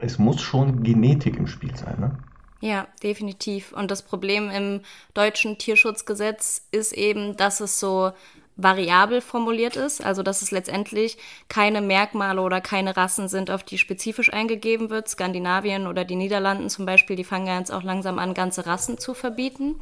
es 0.00 0.18
muss 0.18 0.40
schon 0.40 0.82
Genetik 0.82 1.36
im 1.36 1.46
Spiel 1.46 1.76
sein, 1.76 2.00
ne? 2.00 2.18
Ja, 2.60 2.86
definitiv. 3.02 3.72
Und 3.72 3.90
das 3.90 4.02
Problem 4.02 4.48
im 4.48 4.82
deutschen 5.14 5.58
Tierschutzgesetz 5.58 6.64
ist 6.70 6.92
eben, 6.92 7.36
dass 7.36 7.58
es 7.58 7.80
so 7.80 8.12
variabel 8.56 9.20
formuliert 9.20 9.76
ist, 9.76 10.04
also 10.04 10.22
dass 10.22 10.42
es 10.42 10.52
letztendlich 10.52 11.18
keine 11.48 11.80
Merkmale 11.80 12.40
oder 12.40 12.60
keine 12.60 12.96
Rassen 12.96 13.26
sind, 13.26 13.50
auf 13.50 13.64
die 13.64 13.78
spezifisch 13.78 14.32
eingegeben 14.32 14.90
wird. 14.90 15.08
Skandinavien 15.08 15.88
oder 15.88 16.04
die 16.04 16.16
Niederlanden 16.16 16.68
zum 16.68 16.86
Beispiel, 16.86 17.16
die 17.16 17.24
fangen 17.24 17.46
ja 17.46 17.58
jetzt 17.58 17.72
auch 17.72 17.82
langsam 17.82 18.18
an, 18.20 18.34
ganze 18.34 18.64
Rassen 18.66 18.98
zu 18.98 19.14
verbieten. 19.14 19.76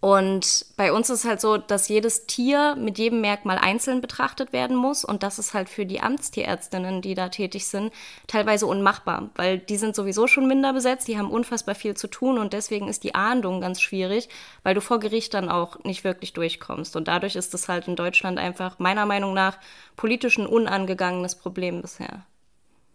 Und 0.00 0.66
bei 0.76 0.92
uns 0.92 1.10
ist 1.10 1.24
halt 1.24 1.40
so, 1.40 1.56
dass 1.56 1.88
jedes 1.88 2.26
Tier 2.26 2.76
mit 2.76 2.98
jedem 2.98 3.20
Merkmal 3.20 3.58
einzeln 3.58 4.00
betrachtet 4.00 4.52
werden 4.52 4.76
muss. 4.76 5.04
Und 5.04 5.22
das 5.22 5.38
ist 5.38 5.54
halt 5.54 5.68
für 5.68 5.86
die 5.86 6.00
Amtstierärztinnen, 6.00 7.02
die 7.02 7.14
da 7.14 7.28
tätig 7.30 7.66
sind, 7.66 7.92
teilweise 8.28 8.66
unmachbar, 8.66 9.30
weil 9.34 9.58
die 9.58 9.76
sind 9.76 9.96
sowieso 9.96 10.26
schon 10.28 10.46
minder 10.46 10.72
besetzt, 10.72 11.08
die 11.08 11.18
haben 11.18 11.30
unfassbar 11.30 11.74
viel 11.74 11.96
zu 11.96 12.06
tun 12.06 12.38
und 12.38 12.52
deswegen 12.52 12.88
ist 12.88 13.02
die 13.02 13.14
Ahndung 13.14 13.60
ganz 13.60 13.80
schwierig, 13.80 14.28
weil 14.62 14.74
du 14.74 14.80
vor 14.80 15.00
Gericht 15.00 15.34
dann 15.34 15.48
auch 15.48 15.82
nicht 15.84 16.04
wirklich 16.04 16.32
durchkommst. 16.32 16.94
Und 16.94 17.08
dadurch 17.08 17.34
ist 17.34 17.52
es 17.54 17.68
halt 17.68 17.88
in 17.88 17.96
Deutschland 17.96 18.38
einfach 18.38 18.78
meiner 18.78 19.06
Meinung 19.06 19.34
nach 19.34 19.58
politisch 19.96 20.38
ein 20.38 20.46
unangegangenes 20.46 21.34
Problem 21.34 21.82
bisher. 21.82 22.24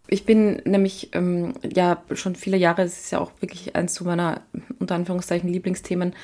Ich 0.06 0.26
bin 0.26 0.60
nämlich 0.64 1.10
ähm, 1.12 1.54
ja 1.62 2.02
schon 2.12 2.36
viele 2.36 2.58
Jahre, 2.58 2.82
es 2.82 3.04
ist 3.04 3.10
ja 3.10 3.20
auch 3.20 3.32
wirklich 3.40 3.74
eins 3.74 3.94
zu 3.94 4.04
meiner 4.04 4.42
unter 4.78 4.94
Anführungszeichen 4.96 5.48
Lieblingsthemen, 5.48 6.14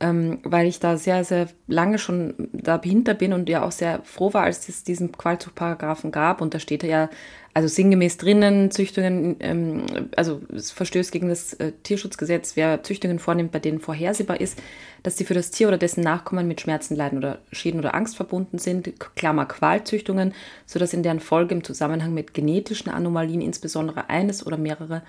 ähm, 0.00 0.40
weil 0.44 0.66
ich 0.66 0.78
da 0.78 0.96
sehr, 0.96 1.24
sehr 1.24 1.48
lange 1.66 1.98
schon 1.98 2.48
dahinter 2.52 3.14
bin 3.14 3.32
und 3.32 3.48
ja 3.48 3.64
auch 3.64 3.72
sehr 3.72 4.00
froh 4.04 4.34
war, 4.34 4.44
als 4.44 4.68
es 4.68 4.84
diesen 4.84 5.12
Qualzuchtparagraphen 5.12 6.12
gab. 6.12 6.40
Und 6.40 6.52
da 6.52 6.58
steht 6.58 6.82
ja 6.82 7.08
also 7.54 7.68
sinngemäß 7.68 8.18
drinnen, 8.18 8.70
Züchtungen, 8.70 9.36
ähm, 9.40 9.86
also 10.14 10.42
es 10.54 10.70
verstößt 10.72 11.10
gegen 11.10 11.30
das 11.30 11.54
äh, 11.54 11.72
Tierschutzgesetz, 11.82 12.54
wer 12.54 12.82
Züchtungen 12.82 13.18
vornimmt, 13.18 13.52
bei 13.52 13.58
denen 13.58 13.80
vorhersehbar 13.80 14.42
ist, 14.42 14.58
dass 15.02 15.16
sie 15.16 15.24
für 15.24 15.32
das 15.32 15.50
Tier 15.50 15.68
oder 15.68 15.78
dessen 15.78 16.02
Nachkommen 16.02 16.46
mit 16.46 16.60
Schmerzen, 16.60 16.96
Leiden 16.96 17.16
oder 17.16 17.38
Schäden 17.52 17.80
oder 17.80 17.94
Angst 17.94 18.16
verbunden 18.16 18.58
sind, 18.58 18.92
Klammer 19.14 19.46
Qualzüchtungen, 19.46 20.34
sodass 20.66 20.92
in 20.92 21.02
deren 21.02 21.20
Folge 21.20 21.54
im 21.54 21.64
Zusammenhang 21.64 22.12
mit 22.12 22.34
genetischen 22.34 22.92
Anomalien 22.92 23.40
insbesondere 23.40 24.10
eines 24.10 24.46
oder 24.46 24.58
mehrere 24.58 25.00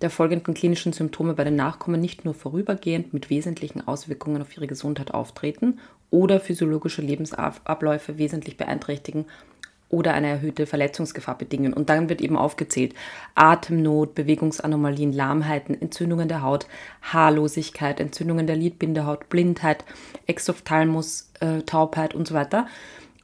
der 0.00 0.10
folgenden 0.10 0.54
klinischen 0.54 0.92
Symptome 0.92 1.34
bei 1.34 1.44
den 1.44 1.56
Nachkommen 1.56 2.00
nicht 2.00 2.24
nur 2.24 2.34
vorübergehend 2.34 3.12
mit 3.12 3.30
wesentlichen 3.30 3.86
Auswirkungen 3.86 4.42
auf 4.42 4.56
ihre 4.56 4.66
Gesundheit 4.66 5.14
auftreten 5.14 5.78
oder 6.10 6.40
physiologische 6.40 7.02
Lebensabläufe 7.02 8.18
wesentlich 8.18 8.56
beeinträchtigen 8.56 9.26
oder 9.88 10.14
eine 10.14 10.28
erhöhte 10.28 10.66
Verletzungsgefahr 10.66 11.38
bedingen. 11.38 11.72
Und 11.72 11.88
dann 11.88 12.08
wird 12.08 12.20
eben 12.20 12.36
aufgezählt 12.36 12.94
Atemnot, 13.34 14.14
Bewegungsanomalien, 14.14 15.12
Lahmheiten, 15.12 15.80
Entzündungen 15.80 16.28
der 16.28 16.42
Haut, 16.42 16.66
Haarlosigkeit, 17.02 18.00
Entzündungen 18.00 18.46
der 18.46 18.56
Lidbindehaut, 18.56 19.28
Blindheit, 19.28 19.84
Exophthalmus, 20.26 21.30
äh, 21.40 21.62
Taubheit 21.62 22.14
und 22.14 22.26
so 22.26 22.34
weiter. 22.34 22.66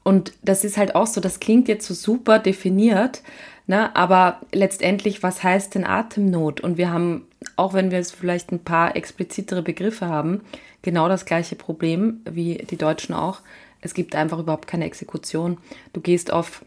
Und 0.02 0.32
das 0.42 0.64
ist 0.64 0.78
halt 0.78 0.94
auch 0.94 1.06
so, 1.06 1.20
das 1.20 1.40
klingt 1.40 1.68
jetzt 1.68 1.86
so 1.86 1.94
super 1.94 2.38
definiert, 2.38 3.22
ne? 3.70 3.94
aber 3.96 4.40
letztendlich, 4.52 5.22
was 5.22 5.42
heißt 5.42 5.74
denn 5.74 5.86
Atemnot? 5.86 6.60
Und 6.60 6.76
wir 6.76 6.92
haben, 6.92 7.26
auch 7.56 7.72
wenn 7.72 7.90
wir 7.90 7.98
jetzt 7.98 8.14
vielleicht 8.14 8.52
ein 8.52 8.64
paar 8.64 8.96
explizitere 8.96 9.62
Begriffe 9.62 10.06
haben, 10.06 10.42
genau 10.82 11.08
das 11.08 11.24
gleiche 11.24 11.56
Problem 11.56 12.20
wie 12.28 12.58
die 12.58 12.76
Deutschen 12.76 13.14
auch. 13.14 13.40
Es 13.80 13.94
gibt 13.94 14.14
einfach 14.14 14.38
überhaupt 14.38 14.66
keine 14.66 14.84
Exekution. 14.84 15.58
Du 15.92 16.00
gehst 16.00 16.32
auf, 16.32 16.64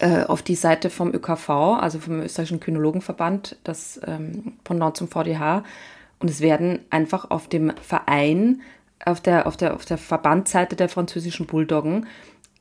äh, 0.00 0.24
auf 0.24 0.42
die 0.42 0.56
Seite 0.56 0.90
vom 0.90 1.12
ÖKV, 1.12 1.48
also 1.50 2.00
vom 2.00 2.20
Österreichischen 2.20 2.60
Kynologenverband, 2.60 3.56
das 3.62 4.00
ähm, 4.06 4.54
Pendant 4.64 4.96
zum 4.96 5.08
VDH, 5.08 5.62
und 6.20 6.30
es 6.30 6.40
werden 6.40 6.78
einfach 6.90 7.30
auf 7.30 7.48
dem 7.48 7.72
Verein, 7.82 8.62
auf 9.04 9.20
der, 9.20 9.46
auf 9.46 9.58
der, 9.58 9.74
auf 9.74 9.84
der 9.84 9.98
Verbandsseite 9.98 10.74
der 10.74 10.88
französischen 10.88 11.46
Bulldoggen, 11.46 12.06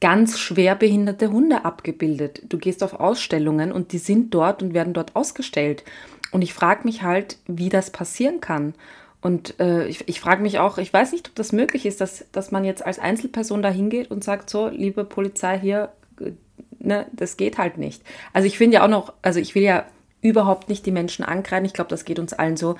ganz 0.03 0.37
schwer 0.37 0.75
behinderte 0.75 1.31
Hunde 1.31 1.63
abgebildet. 1.63 2.41
Du 2.49 2.57
gehst 2.57 2.83
auf 2.83 2.99
Ausstellungen 2.99 3.71
und 3.71 3.93
die 3.93 3.99
sind 3.99 4.33
dort 4.33 4.61
und 4.61 4.73
werden 4.73 4.93
dort 4.93 5.15
ausgestellt. 5.15 5.85
Und 6.31 6.41
ich 6.41 6.53
frage 6.53 6.81
mich 6.83 7.03
halt, 7.03 7.37
wie 7.47 7.69
das 7.69 7.89
passieren 7.89 8.41
kann. 8.41 8.73
Und 9.21 9.57
äh, 9.61 9.87
ich, 9.87 10.05
ich 10.09 10.19
frage 10.19 10.41
mich 10.41 10.59
auch, 10.59 10.77
ich 10.77 10.91
weiß 10.91 11.13
nicht, 11.13 11.29
ob 11.29 11.35
das 11.35 11.53
möglich 11.53 11.85
ist, 11.85 12.01
dass, 12.01 12.25
dass 12.33 12.51
man 12.51 12.65
jetzt 12.65 12.85
als 12.85 12.99
Einzelperson 12.99 13.61
da 13.61 13.69
hingeht 13.69 14.11
und 14.11 14.25
sagt, 14.25 14.49
so, 14.49 14.67
liebe 14.67 15.05
Polizei 15.05 15.57
hier, 15.57 15.93
äh, 16.19 16.31
ne, 16.79 17.05
das 17.13 17.37
geht 17.37 17.57
halt 17.57 17.77
nicht. 17.77 18.01
Also 18.33 18.45
ich 18.45 18.57
finde 18.57 18.75
ja 18.75 18.83
auch 18.83 18.89
noch, 18.89 19.13
also 19.21 19.39
ich 19.39 19.55
will 19.55 19.63
ja 19.63 19.85
überhaupt 20.21 20.67
nicht 20.67 20.85
die 20.85 20.91
Menschen 20.91 21.23
ankreiden. 21.23 21.65
Ich 21.65 21.73
glaube, 21.73 21.89
das 21.89 22.03
geht 22.03 22.19
uns 22.19 22.33
allen 22.33 22.57
so, 22.57 22.75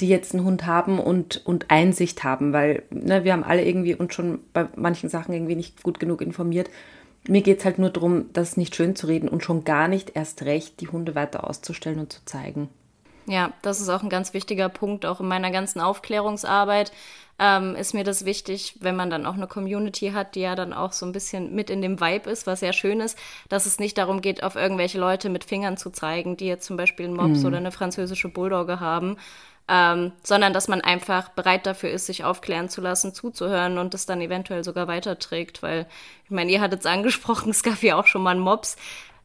die 0.00 0.08
jetzt 0.08 0.34
einen 0.34 0.44
Hund 0.44 0.66
haben 0.66 0.98
und, 0.98 1.46
und 1.46 1.70
Einsicht 1.70 2.24
haben, 2.24 2.52
weil 2.52 2.82
ne, 2.90 3.24
wir 3.24 3.32
haben 3.32 3.44
alle 3.44 3.64
irgendwie 3.64 3.94
uns 3.94 4.14
schon 4.14 4.40
bei 4.52 4.66
manchen 4.76 5.08
Sachen 5.08 5.32
irgendwie 5.32 5.54
nicht 5.54 5.82
gut 5.82 6.00
genug 6.00 6.20
informiert. 6.20 6.68
Mir 7.26 7.42
geht 7.42 7.60
es 7.60 7.64
halt 7.64 7.78
nur 7.78 7.90
darum, 7.90 8.26
das 8.32 8.56
nicht 8.56 8.74
schön 8.74 8.96
zu 8.96 9.06
reden 9.06 9.28
und 9.28 9.44
schon 9.44 9.64
gar 9.64 9.88
nicht 9.88 10.14
erst 10.14 10.42
recht, 10.42 10.80
die 10.80 10.88
Hunde 10.88 11.14
weiter 11.14 11.48
auszustellen 11.48 12.00
und 12.00 12.12
zu 12.12 12.24
zeigen. 12.24 12.68
Ja, 13.26 13.52
das 13.62 13.80
ist 13.80 13.88
auch 13.88 14.02
ein 14.02 14.10
ganz 14.10 14.34
wichtiger 14.34 14.68
Punkt, 14.68 15.06
auch 15.06 15.20
in 15.20 15.28
meiner 15.28 15.50
ganzen 15.50 15.80
Aufklärungsarbeit. 15.80 16.92
Ähm, 17.38 17.74
ist 17.74 17.94
mir 17.94 18.04
das 18.04 18.24
wichtig, 18.24 18.76
wenn 18.80 18.94
man 18.94 19.10
dann 19.10 19.26
auch 19.26 19.34
eine 19.34 19.48
Community 19.48 20.12
hat, 20.12 20.36
die 20.36 20.40
ja 20.40 20.54
dann 20.54 20.72
auch 20.72 20.92
so 20.92 21.04
ein 21.04 21.10
bisschen 21.10 21.52
mit 21.52 21.68
in 21.68 21.82
dem 21.82 22.00
Vibe 22.00 22.30
ist, 22.30 22.46
was 22.46 22.60
sehr 22.60 22.72
schön 22.72 23.00
ist, 23.00 23.18
dass 23.48 23.66
es 23.66 23.80
nicht 23.80 23.98
darum 23.98 24.20
geht, 24.20 24.44
auf 24.44 24.54
irgendwelche 24.54 25.00
Leute 25.00 25.30
mit 25.30 25.42
Fingern 25.42 25.76
zu 25.76 25.90
zeigen, 25.90 26.36
die 26.36 26.46
jetzt 26.46 26.66
zum 26.66 26.76
Beispiel 26.76 27.06
einen 27.06 27.16
Mops 27.16 27.40
mhm. 27.40 27.46
oder 27.46 27.56
eine 27.56 27.72
französische 27.72 28.28
Bulldogge 28.28 28.78
haben, 28.78 29.16
ähm, 29.68 30.12
sondern 30.22 30.52
dass 30.52 30.68
man 30.68 30.82
einfach 30.82 31.30
bereit 31.30 31.66
dafür 31.66 31.90
ist, 31.90 32.06
sich 32.06 32.24
aufklären 32.24 32.68
zu 32.68 32.80
lassen, 32.80 33.14
zuzuhören 33.14 33.78
und 33.78 33.94
das 33.94 34.04
dann 34.04 34.20
eventuell 34.20 34.62
sogar 34.62 34.88
weiterträgt, 34.88 35.62
weil 35.62 35.86
ich 36.24 36.30
meine, 36.30 36.52
ihr 36.52 36.60
hattet 36.60 36.80
es 36.80 36.86
angesprochen, 36.86 37.50
es 37.50 37.62
gab 37.62 37.82
ja 37.82 37.96
auch 37.96 38.06
schon 38.06 38.22
mal 38.22 38.32
einen 38.32 38.40
Mops, 38.40 38.76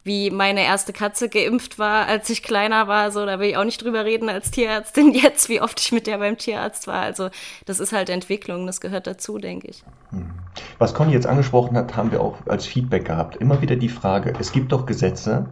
wie 0.04 0.32
meine 0.32 0.64
erste 0.64 0.94
Katze 0.94 1.28
geimpft 1.28 1.78
war, 1.78 2.08
als 2.08 2.30
ich 2.30 2.42
kleiner 2.42 2.88
war. 2.88 3.12
So, 3.12 3.26
da 3.26 3.40
will 3.40 3.50
ich 3.50 3.58
auch 3.58 3.66
nicht 3.66 3.84
drüber 3.84 4.06
reden 4.06 4.30
als 4.30 4.50
Tierärztin 4.50 5.12
jetzt, 5.14 5.50
wie 5.50 5.62
oft 5.62 5.80
ich 5.80 5.92
mit 5.92 6.08
der 6.08 6.18
beim 6.20 6.38
Tierarzt 6.38 6.88
war. 6.88 7.02
Also 7.02 7.30
das 7.66 7.80
ist 7.80 7.92
halt 7.92 8.10
Entwicklung, 8.10 8.66
das 8.66 8.80
gehört 8.80 9.08
dazu, 9.08 9.38
denke 9.40 9.68
ich. 9.68 9.84
Hm. 10.12 10.32
Was 10.78 10.94
Conny 10.94 11.12
jetzt 11.12 11.28
angesprochen 11.28 11.76
hat, 11.76 11.98
haben 11.98 12.12
wir 12.12 12.22
auch 12.22 12.38
als 12.48 12.66
Feedback 12.66 13.06
gehabt. 13.06 13.36
Immer 13.36 13.62
wieder 13.62 13.76
die 13.76 13.90
Frage, 13.90 14.34
es 14.40 14.54
gibt 14.54 14.72
doch 14.72 14.86
Gesetze, 14.86 15.48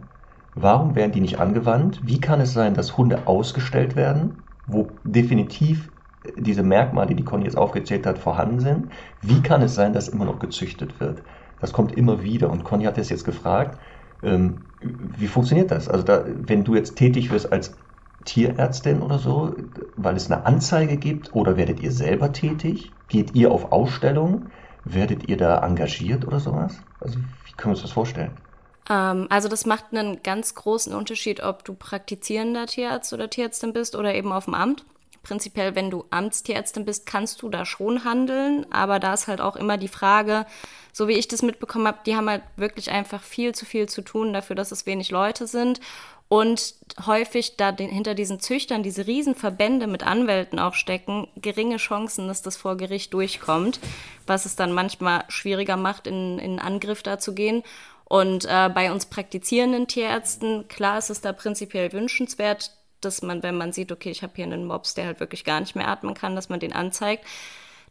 warum 0.54 0.94
werden 0.94 1.12
die 1.12 1.20
nicht 1.20 1.38
angewandt? 1.38 2.00
Wie 2.02 2.20
kann 2.20 2.40
es 2.40 2.54
sein, 2.54 2.72
dass 2.72 2.96
Hunde 2.96 3.26
ausgestellt 3.26 3.96
werden, 3.96 4.42
wo 4.68 5.00
definitiv 5.02 5.90
diese 6.36 6.62
Merkmale, 6.62 7.14
die 7.14 7.24
Conny 7.24 7.44
jetzt 7.44 7.56
aufgezählt 7.56 8.06
hat, 8.06 8.18
vorhanden 8.18 8.60
sind? 8.60 8.92
Wie 9.22 9.42
kann 9.42 9.62
es 9.62 9.74
sein, 9.74 9.92
dass 9.92 10.08
immer 10.08 10.24
noch 10.24 10.38
gezüchtet 10.38 11.00
wird? 11.00 11.22
Das 11.58 11.72
kommt 11.72 11.92
immer 11.92 12.22
wieder. 12.22 12.50
Und 12.50 12.64
Conny 12.64 12.84
hat 12.84 12.98
es 12.98 13.08
jetzt 13.08 13.24
gefragt, 13.24 13.80
ähm, 14.22 14.64
wie 14.80 15.26
funktioniert 15.26 15.70
das? 15.70 15.88
Also 15.88 16.04
da, 16.04 16.24
wenn 16.26 16.64
du 16.64 16.74
jetzt 16.74 16.96
tätig 16.96 17.30
wirst 17.30 17.52
als 17.52 17.76
Tierärztin 18.24 19.00
oder 19.00 19.18
so, 19.18 19.54
weil 19.96 20.16
es 20.16 20.30
eine 20.30 20.44
Anzeige 20.44 20.98
gibt, 20.98 21.34
oder 21.34 21.56
werdet 21.56 21.80
ihr 21.80 21.92
selber 21.92 22.32
tätig? 22.32 22.92
Geht 23.08 23.34
ihr 23.34 23.50
auf 23.50 23.72
Ausstellungen? 23.72 24.50
Werdet 24.84 25.28
ihr 25.28 25.36
da 25.36 25.64
engagiert 25.64 26.26
oder 26.26 26.40
sowas? 26.40 26.84
Also 27.00 27.18
wie 27.18 27.52
können 27.56 27.72
wir 27.72 27.76
uns 27.76 27.82
das 27.82 27.92
vorstellen? 27.92 28.32
Ähm, 28.88 29.26
also 29.30 29.48
das 29.48 29.66
macht 29.66 29.86
einen 29.92 30.22
ganz 30.22 30.54
großen 30.54 30.94
Unterschied, 30.94 31.42
ob 31.42 31.64
du 31.64 31.74
praktizierender 31.74 32.66
Tierarzt 32.66 33.12
oder 33.12 33.30
Tierärztin 33.30 33.72
bist 33.72 33.96
oder 33.96 34.14
eben 34.14 34.32
auf 34.32 34.46
dem 34.46 34.54
Amt. 34.54 34.84
Prinzipiell, 35.22 35.74
wenn 35.74 35.90
du 35.90 36.04
Amtstierärztin 36.10 36.84
bist, 36.84 37.04
kannst 37.04 37.42
du 37.42 37.50
da 37.50 37.66
schon 37.66 38.04
handeln, 38.04 38.64
aber 38.70 38.98
da 38.98 39.12
ist 39.12 39.26
halt 39.26 39.40
auch 39.40 39.56
immer 39.56 39.76
die 39.76 39.88
Frage, 39.88 40.46
so 40.92 41.06
wie 41.06 41.12
ich 41.12 41.28
das 41.28 41.42
mitbekommen 41.42 41.86
habe, 41.86 41.98
die 42.06 42.16
haben 42.16 42.30
halt 42.30 42.42
wirklich 42.56 42.90
einfach 42.90 43.22
viel 43.22 43.54
zu 43.54 43.66
viel 43.66 43.88
zu 43.88 44.00
tun 44.00 44.32
dafür, 44.32 44.56
dass 44.56 44.72
es 44.72 44.86
wenig 44.86 45.10
Leute 45.10 45.46
sind. 45.46 45.80
Und 46.30 46.74
häufig 47.06 47.56
da 47.56 47.72
den, 47.72 47.88
hinter 47.88 48.14
diesen 48.14 48.38
Züchtern 48.38 48.82
diese 48.82 49.06
Riesenverbände 49.06 49.86
mit 49.86 50.02
Anwälten 50.02 50.58
auch 50.58 50.74
stecken, 50.74 51.26
geringe 51.36 51.78
Chancen, 51.78 52.28
dass 52.28 52.42
das 52.42 52.58
vor 52.58 52.76
Gericht 52.76 53.14
durchkommt, 53.14 53.80
was 54.26 54.44
es 54.44 54.54
dann 54.54 54.72
manchmal 54.72 55.24
schwieriger 55.28 55.78
macht, 55.78 56.06
in, 56.06 56.38
in 56.38 56.58
Angriff 56.58 57.02
da 57.02 57.18
zu 57.18 57.34
gehen. 57.34 57.62
Und 58.08 58.46
äh, 58.46 58.70
bei 58.72 58.90
uns 58.90 59.06
praktizierenden 59.06 59.86
Tierärzten, 59.86 60.66
klar 60.68 60.98
ist 60.98 61.10
es 61.10 61.20
da 61.20 61.32
prinzipiell 61.32 61.92
wünschenswert, 61.92 62.72
dass 63.02 63.20
man, 63.22 63.42
wenn 63.42 63.56
man 63.56 63.72
sieht, 63.72 63.92
okay, 63.92 64.10
ich 64.10 64.22
habe 64.22 64.32
hier 64.34 64.46
einen 64.46 64.64
Mops, 64.64 64.94
der 64.94 65.06
halt 65.06 65.20
wirklich 65.20 65.44
gar 65.44 65.60
nicht 65.60 65.76
mehr 65.76 65.88
atmen 65.88 66.14
kann, 66.14 66.34
dass 66.34 66.48
man 66.48 66.58
den 66.58 66.72
anzeigt. 66.72 67.24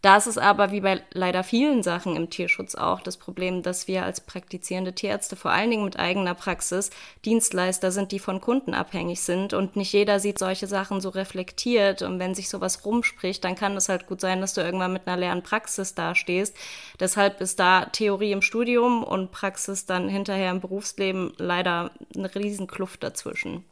Da 0.02 0.18
ist 0.18 0.28
es 0.28 0.38
aber 0.38 0.72
wie 0.72 0.82
bei 0.82 1.02
leider 1.12 1.44
vielen 1.44 1.84
Sachen 1.84 2.16
im 2.16 2.30
Tierschutz 2.30 2.76
auch 2.76 3.02
das 3.02 3.18
Problem, 3.18 3.64
dass 3.64 3.88
wir 3.88 4.04
als 4.04 4.22
praktizierende 4.22 4.94
Tierärzte 4.94 5.36
vor 5.36 5.52
allen 5.52 5.72
Dingen 5.72 5.86
mit 5.86 5.98
eigener 5.98 6.36
Praxis 6.36 6.92
Dienstleister 7.26 7.92
sind, 7.92 8.12
die 8.12 8.20
von 8.20 8.42
Kunden 8.42 8.74
abhängig 8.74 9.22
sind 9.22 9.54
und 9.54 9.76
nicht 9.76 9.94
jeder 9.94 10.20
sieht 10.20 10.40
solche 10.40 10.68
Sachen 10.68 11.02
so 11.02 11.10
reflektiert 11.10 12.02
und 12.02 12.20
wenn 12.20 12.36
sich 12.36 12.50
sowas 12.50 12.86
rumspricht, 12.86 13.44
dann 13.44 13.56
kann 13.56 13.76
es 13.76 13.90
halt 13.90 14.08
gut 14.08 14.22
sein, 14.22 14.42
dass 14.42 14.54
du 14.54 14.62
irgendwann 14.62 14.94
mit 14.94 15.08
einer 15.08 15.18
leeren 15.18 15.44
Praxis 15.44 15.96
dastehst. 15.96 16.56
Deshalb 17.00 17.42
ist 17.42 17.60
da 17.60 17.86
Theorie 17.86 18.32
im 18.32 18.42
Studium 18.42 19.04
und 19.04 19.32
Praxis 19.32 19.86
dann 19.86 20.10
hinterher 20.10 20.52
im 20.52 20.62
Berufsleben 20.62 21.34
leider 21.38 21.92
eine 22.16 22.34
Riesenkluft 22.34 23.04
dazwischen. 23.04 23.64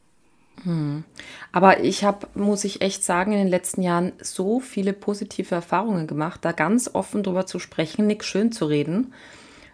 Hm. 0.63 1.03
Aber 1.51 1.83
ich 1.83 2.03
habe, 2.03 2.27
muss 2.33 2.63
ich 2.63 2.81
echt 2.81 3.03
sagen, 3.03 3.31
in 3.33 3.39
den 3.39 3.47
letzten 3.47 3.81
Jahren 3.81 4.13
so 4.21 4.59
viele 4.59 4.93
positive 4.93 5.53
Erfahrungen 5.53 6.07
gemacht, 6.07 6.39
da 6.43 6.51
ganz 6.51 6.89
offen 6.93 7.23
drüber 7.23 7.45
zu 7.45 7.59
sprechen, 7.59 8.07
nichts 8.07 8.25
schön 8.25 8.51
zu 8.51 8.65
reden. 8.65 9.13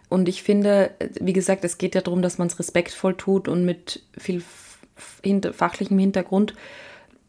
Und 0.08 0.28
ich 0.28 0.42
finde, 0.42 0.90
wie 1.20 1.32
gesagt, 1.32 1.64
es 1.64 1.78
geht 1.78 1.94
ja 1.94 2.02
darum, 2.02 2.20
dass 2.20 2.36
man 2.36 2.48
es 2.48 2.58
respektvoll 2.58 3.16
tut 3.16 3.48
und 3.48 3.64
mit 3.64 4.02
viel 4.18 4.42
fachlichem 5.52 5.98
Hintergrund. 5.98 6.54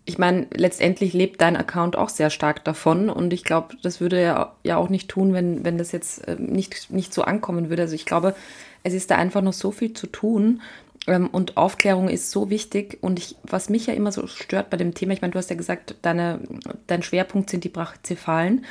Ich 0.04 0.18
meine, 0.18 0.48
letztendlich 0.54 1.14
lebt 1.14 1.40
dein 1.40 1.56
Account 1.56 1.96
auch 1.96 2.10
sehr 2.10 2.30
stark 2.30 2.66
davon 2.66 3.10
und 3.10 3.32
ich 3.32 3.46
glaube, 3.46 3.78
das 3.84 4.02
würde 4.02 4.20
er 4.20 4.56
ja 4.64 4.76
auch 4.76 4.90
nicht 4.90 5.08
tun, 5.08 5.34
wenn, 5.34 5.64
wenn 5.64 5.78
das 5.78 5.94
jetzt 5.94 6.28
äh, 6.28 6.36
nicht, 6.38 6.92
nicht 6.92 7.14
so 7.14 7.22
ankommen 7.22 7.70
würde. 7.70 7.84
Also 7.84 7.96
ich 7.96 8.06
glaube, 8.06 8.36
es 8.84 8.94
ist 8.94 9.12
da 9.12 9.16
einfach 9.16 9.42
noch 9.42 9.54
so 9.54 9.72
viel 9.72 9.94
zu 9.94 10.08
tun 10.08 10.62
und 11.06 11.58
Aufklärung 11.58 12.08
ist 12.08 12.32
so 12.32 12.50
wichtig. 12.50 12.98
Und 13.02 13.20
ich, 13.20 13.36
was 13.44 13.70
mich 13.70 13.88
ja 13.88 13.94
immer 13.94 14.12
so 14.12 14.28
stört 14.28 14.70
bei 14.70 14.78
dem 14.78 14.94
Thema, 14.94 15.14
ich 15.14 15.22
meine, 15.22 15.32
du 15.32 15.38
hast 15.38 15.50
ja 15.50 15.56
gesagt, 15.56 15.96
deine, 16.02 16.40
dein 16.88 17.04
Schwerpunkt 17.04 17.50
sind 17.50 17.64
die 17.64 17.70
Brachycephalen. 17.70 18.66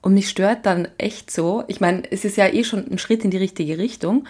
Und 0.00 0.14
mich 0.14 0.28
stört 0.28 0.66
dann 0.66 0.88
echt 0.98 1.30
so, 1.30 1.64
ich 1.68 1.80
meine, 1.80 2.02
es 2.10 2.24
ist 2.24 2.36
ja 2.36 2.46
eh 2.46 2.64
schon 2.64 2.90
ein 2.90 2.98
Schritt 2.98 3.24
in 3.24 3.30
die 3.30 3.36
richtige 3.36 3.78
Richtung, 3.78 4.26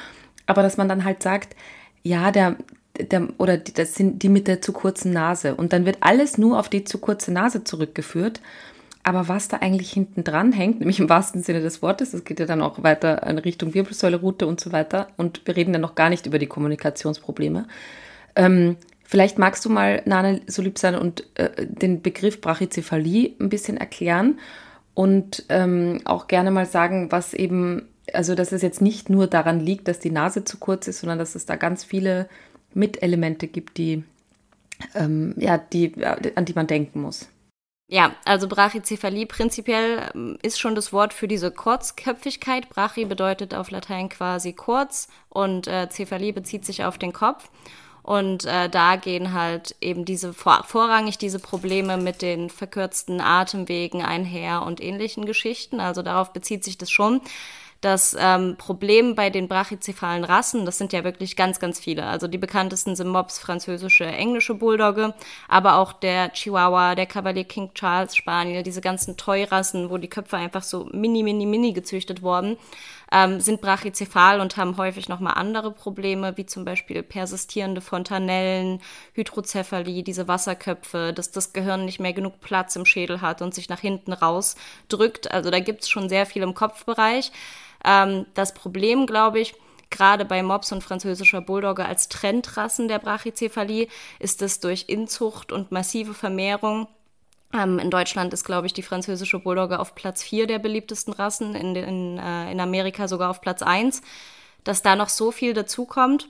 aber 0.46 0.62
dass 0.62 0.76
man 0.76 0.88
dann 0.88 1.04
halt 1.04 1.22
sagt, 1.22 1.56
ja, 2.02 2.30
der, 2.30 2.56
der 2.98 3.28
oder 3.38 3.58
die, 3.58 3.72
das 3.74 3.94
sind 3.94 4.22
die 4.22 4.28
mit 4.28 4.48
der 4.48 4.62
zu 4.62 4.72
kurzen 4.72 5.12
Nase. 5.12 5.54
Und 5.54 5.72
dann 5.72 5.84
wird 5.86 5.98
alles 6.00 6.38
nur 6.38 6.58
auf 6.58 6.68
die 6.68 6.84
zu 6.84 6.98
kurze 6.98 7.32
Nase 7.32 7.64
zurückgeführt. 7.64 8.40
Aber 9.08 9.26
was 9.26 9.48
da 9.48 9.56
eigentlich 9.60 9.90
hinten 9.90 10.22
dran 10.22 10.52
hängt, 10.52 10.80
nämlich 10.80 11.00
im 11.00 11.08
wahrsten 11.08 11.42
Sinne 11.42 11.62
des 11.62 11.80
Wortes, 11.80 12.10
das 12.10 12.24
geht 12.24 12.40
ja 12.40 12.44
dann 12.44 12.60
auch 12.60 12.82
weiter 12.82 13.22
in 13.26 13.38
Richtung 13.38 13.72
Wirbelsäule-Route 13.72 14.46
und 14.46 14.60
so 14.60 14.70
weiter. 14.70 15.08
Und 15.16 15.46
wir 15.46 15.56
reden 15.56 15.72
ja 15.72 15.80
noch 15.80 15.94
gar 15.94 16.10
nicht 16.10 16.26
über 16.26 16.38
die 16.38 16.46
Kommunikationsprobleme. 16.46 17.66
Ähm, 18.36 18.76
vielleicht 19.04 19.38
magst 19.38 19.64
du 19.64 19.70
mal, 19.70 20.02
Nane, 20.04 20.42
so 20.46 20.60
lieb 20.60 20.78
sein 20.78 20.94
und 20.94 21.24
äh, 21.38 21.48
den 21.66 22.02
Begriff 22.02 22.42
Brachycephalie 22.42 23.34
ein 23.40 23.48
bisschen 23.48 23.78
erklären 23.78 24.40
und 24.92 25.46
ähm, 25.48 26.02
auch 26.04 26.26
gerne 26.26 26.50
mal 26.50 26.66
sagen, 26.66 27.10
was 27.10 27.32
eben, 27.32 27.88
also 28.12 28.34
dass 28.34 28.52
es 28.52 28.60
jetzt 28.60 28.82
nicht 28.82 29.08
nur 29.08 29.26
daran 29.26 29.58
liegt, 29.58 29.88
dass 29.88 30.00
die 30.00 30.10
Nase 30.10 30.44
zu 30.44 30.58
kurz 30.58 30.86
ist, 30.86 31.00
sondern 31.00 31.18
dass 31.18 31.34
es 31.34 31.46
da 31.46 31.56
ganz 31.56 31.82
viele 31.82 32.28
Mitelemente 32.74 33.46
gibt, 33.46 33.78
die, 33.78 34.04
ähm, 34.94 35.32
ja, 35.38 35.56
die, 35.56 35.94
an 36.04 36.44
die 36.44 36.52
man 36.52 36.66
denken 36.66 37.00
muss. 37.00 37.30
Ja, 37.90 38.14
also 38.26 38.48
Brachycephalie 38.48 39.24
prinzipiell 39.24 40.10
ähm, 40.14 40.38
ist 40.42 40.60
schon 40.60 40.74
das 40.74 40.92
Wort 40.92 41.14
für 41.14 41.26
diese 41.26 41.50
Kurzköpfigkeit. 41.50 42.68
Brachy 42.68 43.06
bedeutet 43.06 43.54
auf 43.54 43.70
Latein 43.70 44.10
quasi 44.10 44.52
kurz 44.52 45.08
und 45.30 45.66
äh, 45.66 45.88
Cephalie 45.88 46.34
bezieht 46.34 46.66
sich 46.66 46.84
auf 46.84 46.98
den 46.98 47.14
Kopf. 47.14 47.48
Und 48.02 48.44
äh, 48.44 48.68
da 48.68 48.96
gehen 48.96 49.32
halt 49.32 49.74
eben 49.80 50.04
diese 50.04 50.34
vor, 50.34 50.64
vorrangig 50.64 51.16
diese 51.16 51.38
Probleme 51.38 51.96
mit 51.96 52.20
den 52.20 52.50
verkürzten 52.50 53.22
Atemwegen 53.22 54.02
einher 54.02 54.62
und 54.62 54.82
ähnlichen 54.82 55.24
Geschichten. 55.24 55.80
Also 55.80 56.02
darauf 56.02 56.34
bezieht 56.34 56.64
sich 56.64 56.76
das 56.76 56.90
schon 56.90 57.22
das 57.80 58.16
ähm, 58.18 58.56
Problem 58.58 59.14
bei 59.14 59.30
den 59.30 59.46
brachycephalen 59.46 60.24
Rassen, 60.24 60.66
das 60.66 60.78
sind 60.78 60.92
ja 60.92 61.04
wirklich 61.04 61.36
ganz, 61.36 61.60
ganz 61.60 61.78
viele. 61.78 62.04
Also 62.04 62.26
die 62.26 62.38
bekanntesten 62.38 62.96
sind 62.96 63.08
Mops, 63.08 63.38
französische, 63.38 64.04
englische 64.04 64.54
Bulldogge, 64.54 65.14
aber 65.46 65.76
auch 65.76 65.92
der 65.92 66.32
Chihuahua, 66.32 66.96
der 66.96 67.06
Cavalier 67.06 67.44
King 67.44 67.70
Charles 67.74 68.16
Spaniel, 68.16 68.64
diese 68.64 68.80
ganzen 68.80 69.16
Toy-Rassen, 69.16 69.90
wo 69.90 69.98
die 69.98 70.08
Köpfe 70.08 70.36
einfach 70.36 70.64
so 70.64 70.88
mini, 70.92 71.22
mini, 71.22 71.46
mini 71.46 71.72
gezüchtet 71.72 72.20
wurden, 72.20 72.56
ähm, 73.12 73.40
sind 73.40 73.60
brachycephal 73.60 74.40
und 74.40 74.56
haben 74.56 74.76
häufig 74.76 75.08
nochmal 75.08 75.34
andere 75.34 75.70
Probleme, 75.70 76.36
wie 76.36 76.46
zum 76.46 76.64
Beispiel 76.64 77.02
persistierende 77.04 77.80
Fontanellen, 77.80 78.80
Hydrocephalie, 79.14 80.02
diese 80.02 80.26
Wasserköpfe, 80.26 81.12
dass 81.14 81.30
das 81.30 81.52
Gehirn 81.52 81.84
nicht 81.84 82.00
mehr 82.00 82.12
genug 82.12 82.40
Platz 82.40 82.74
im 82.76 82.84
Schädel 82.84 83.20
hat 83.20 83.40
und 83.40 83.54
sich 83.54 83.68
nach 83.68 83.80
hinten 83.80 84.12
rausdrückt. 84.12 85.30
Also 85.30 85.50
da 85.50 85.60
gibt's 85.60 85.88
schon 85.88 86.08
sehr 86.08 86.26
viel 86.26 86.42
im 86.42 86.54
Kopfbereich. 86.54 87.30
Ähm, 87.88 88.26
das 88.34 88.52
Problem, 88.52 89.06
glaube 89.06 89.40
ich, 89.40 89.54
gerade 89.90 90.26
bei 90.26 90.42
Mops 90.42 90.70
und 90.72 90.84
französischer 90.84 91.40
Bulldogge 91.40 91.86
als 91.86 92.08
Trendrassen 92.08 92.88
der 92.88 92.98
Brachycephalie 92.98 93.88
ist 94.18 94.42
es 94.42 94.60
durch 94.60 94.84
Inzucht 94.88 95.50
und 95.50 95.72
massive 95.72 96.12
Vermehrung 96.12 96.86
ähm, 97.54 97.78
in 97.78 97.90
Deutschland 97.90 98.34
ist, 98.34 98.44
glaube 98.44 98.66
ich, 98.66 98.74
die 98.74 98.82
französische 98.82 99.38
Bulldogge 99.38 99.78
auf 99.80 99.94
Platz 99.94 100.22
4 100.22 100.46
der 100.46 100.58
beliebtesten 100.58 101.14
Rassen, 101.14 101.54
in, 101.54 101.74
in, 101.74 102.18
äh, 102.18 102.52
in 102.52 102.60
Amerika 102.60 103.08
sogar 103.08 103.30
auf 103.30 103.40
Platz 103.40 103.62
1, 103.62 104.02
dass 104.64 104.82
da 104.82 104.94
noch 104.96 105.08
so 105.08 105.30
viel 105.30 105.54
dazukommt. 105.54 106.28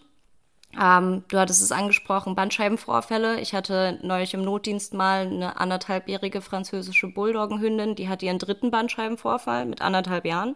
Ähm, 0.81 1.25
du 1.29 1.38
hattest 1.38 1.62
es 1.62 1.73
angesprochen, 1.73 2.37
Bandscheibenvorfälle. 2.37 3.40
Ich 3.40 3.55
hatte 3.55 3.99
neulich 4.03 4.35
im 4.35 4.42
Notdienst 4.42 4.94
mal 4.94 5.27
eine 5.27 5.59
anderthalbjährige 5.59 6.40
französische 6.40 7.09
Bulldoggenhündin, 7.09 7.97
die 7.97 8.09
hat 8.09 8.23
ihren 8.23 8.38
dritten 8.38 8.71
Bandscheibenvorfall 8.71 9.66
mit 9.66 9.81
anderthalb 9.81 10.25
Jahren. 10.25 10.55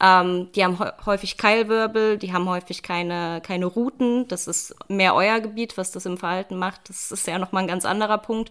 Ähm, 0.00 0.50
die 0.52 0.64
haben 0.64 0.78
häufig 1.06 1.36
Keilwirbel, 1.36 2.18
die 2.18 2.32
haben 2.32 2.48
häufig 2.48 2.82
keine, 2.82 3.40
keine 3.42 3.66
Routen. 3.66 4.26
Das 4.28 4.46
ist 4.46 4.74
mehr 4.88 5.14
euer 5.14 5.40
Gebiet, 5.40 5.76
was 5.76 5.92
das 5.92 6.06
im 6.06 6.18
Verhalten 6.18 6.56
macht. 6.56 6.88
Das 6.88 7.12
ist 7.12 7.26
ja 7.26 7.38
nochmal 7.38 7.64
ein 7.64 7.68
ganz 7.68 7.84
anderer 7.84 8.18
Punkt. 8.18 8.50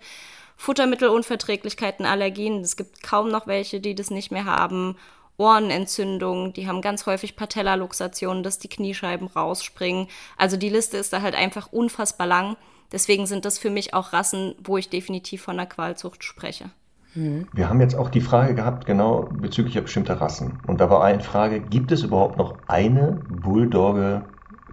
Futtermittelunverträglichkeiten, 0.56 2.06
Allergien, 2.06 2.62
es 2.62 2.78
gibt 2.78 3.04
kaum 3.04 3.30
noch 3.30 3.48
welche, 3.48 3.80
die 3.80 3.96
das 3.96 4.12
nicht 4.12 4.32
mehr 4.32 4.46
haben. 4.46 4.98
Ohrenentzündungen, 5.38 6.54
die 6.54 6.68
haben 6.68 6.82
ganz 6.82 7.06
häufig 7.06 7.36
Patellaluxationen, 7.36 8.44
dass 8.44 8.60
die 8.60 8.70
Kniescheiben 8.70 9.28
rausspringen. 9.28 10.08
Also 10.38 10.58
die 10.58 10.70
Liste 10.70 10.98
ist 10.98 11.12
da 11.12 11.22
halt 11.22 11.36
einfach 11.36 11.72
unfassbar 11.72 12.28
lang. 12.28 12.56
Deswegen 12.92 13.26
sind 13.26 13.44
das 13.44 13.58
für 13.58 13.72
mich 13.72 13.96
auch 13.96 14.14
Rassen, 14.14 14.54
wo 14.64 14.78
ich 14.78 14.90
definitiv 14.90 15.42
von 15.42 15.58
der 15.58 15.66
Qualzucht 15.66 16.24
spreche. 16.24 16.70
Mhm. 17.16 17.48
Wir 17.54 17.70
haben 17.70 17.82
jetzt 17.82 17.96
auch 17.96 18.10
die 18.10 18.22
Frage 18.22 18.56
gehabt, 18.56 18.86
genau 18.86 19.30
bezüglich 19.32 19.82
bestimmter 19.82 20.20
Rassen. 20.20 20.60
Und 20.68 20.82
da 20.82 20.90
war 20.90 21.04
eine 21.04 21.22
Frage, 21.22 21.60
gibt 21.60 21.92
es 21.92 22.04
überhaupt 22.04 22.38
noch 22.38 22.58
eine 22.68 23.22
Bulldogge, 23.30 24.24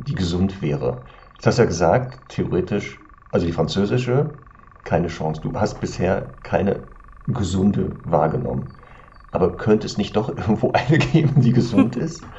die 0.07 0.15
gesund 0.15 0.63
wäre? 0.63 1.03
Jetzt 1.35 1.47
hast 1.47 1.59
du 1.59 1.63
ja 1.63 1.67
gesagt, 1.67 2.21
theoretisch, 2.29 2.99
also 3.31 3.47
die 3.47 3.53
französische, 3.53 4.31
keine 4.85 5.09
Chance. 5.09 5.41
Du 5.43 5.53
hast 5.59 5.81
bisher 5.81 6.29
keine 6.43 6.83
gesunde 7.27 7.93
wahrgenommen. 8.05 8.69
Aber 9.33 9.57
könnte 9.57 9.87
es 9.87 9.97
nicht 9.97 10.17
doch 10.17 10.29
irgendwo 10.37 10.73
eine 10.73 10.99
geben, 10.99 11.41
die 11.41 11.53
gesund 11.53 11.97
ist? 11.97 12.23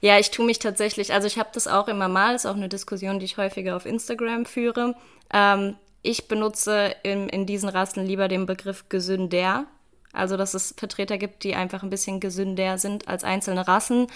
Ja, 0.00 0.18
ich 0.18 0.30
tue 0.30 0.44
mich 0.44 0.58
tatsächlich, 0.58 1.14
also 1.14 1.26
ich 1.26 1.38
habe 1.38 1.48
das 1.54 1.66
auch 1.66 1.88
immer 1.88 2.08
mal, 2.08 2.34
ist 2.34 2.44
auch 2.44 2.56
eine 2.56 2.68
Diskussion, 2.68 3.20
die 3.20 3.24
ich 3.24 3.38
häufiger 3.38 3.74
auf 3.74 3.86
Instagram 3.86 4.44
führe. 4.44 4.94
Ähm, 5.32 5.76
ich 6.04 6.28
benutze 6.28 6.94
in, 7.02 7.28
in 7.28 7.46
diesen 7.46 7.68
Rassen 7.68 8.06
lieber 8.06 8.28
den 8.28 8.46
Begriff 8.46 8.88
gesünder. 8.88 9.64
Also, 10.12 10.36
dass 10.36 10.54
es 10.54 10.74
Vertreter 10.76 11.18
gibt, 11.18 11.42
die 11.42 11.54
einfach 11.54 11.82
ein 11.82 11.90
bisschen 11.90 12.20
gesünder 12.20 12.78
sind 12.78 13.08
als 13.08 13.24
einzelne 13.24 13.66
Rassen. 13.66 14.06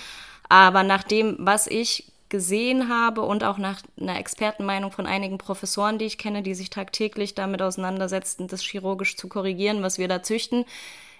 Aber 0.48 0.84
nach 0.84 1.02
dem, 1.02 1.36
was 1.40 1.66
ich 1.66 2.12
gesehen 2.28 2.90
habe 2.90 3.22
und 3.22 3.42
auch 3.42 3.56
nach 3.56 3.80
einer 3.98 4.18
Expertenmeinung 4.18 4.92
von 4.92 5.06
einigen 5.06 5.38
Professoren, 5.38 5.98
die 5.98 6.04
ich 6.04 6.18
kenne, 6.18 6.42
die 6.42 6.54
sich 6.54 6.68
tagtäglich 6.68 7.34
damit 7.34 7.62
auseinandersetzen, 7.62 8.48
das 8.48 8.60
chirurgisch 8.62 9.16
zu 9.16 9.28
korrigieren, 9.28 9.82
was 9.82 9.96
wir 9.96 10.08
da 10.08 10.22
züchten, 10.22 10.66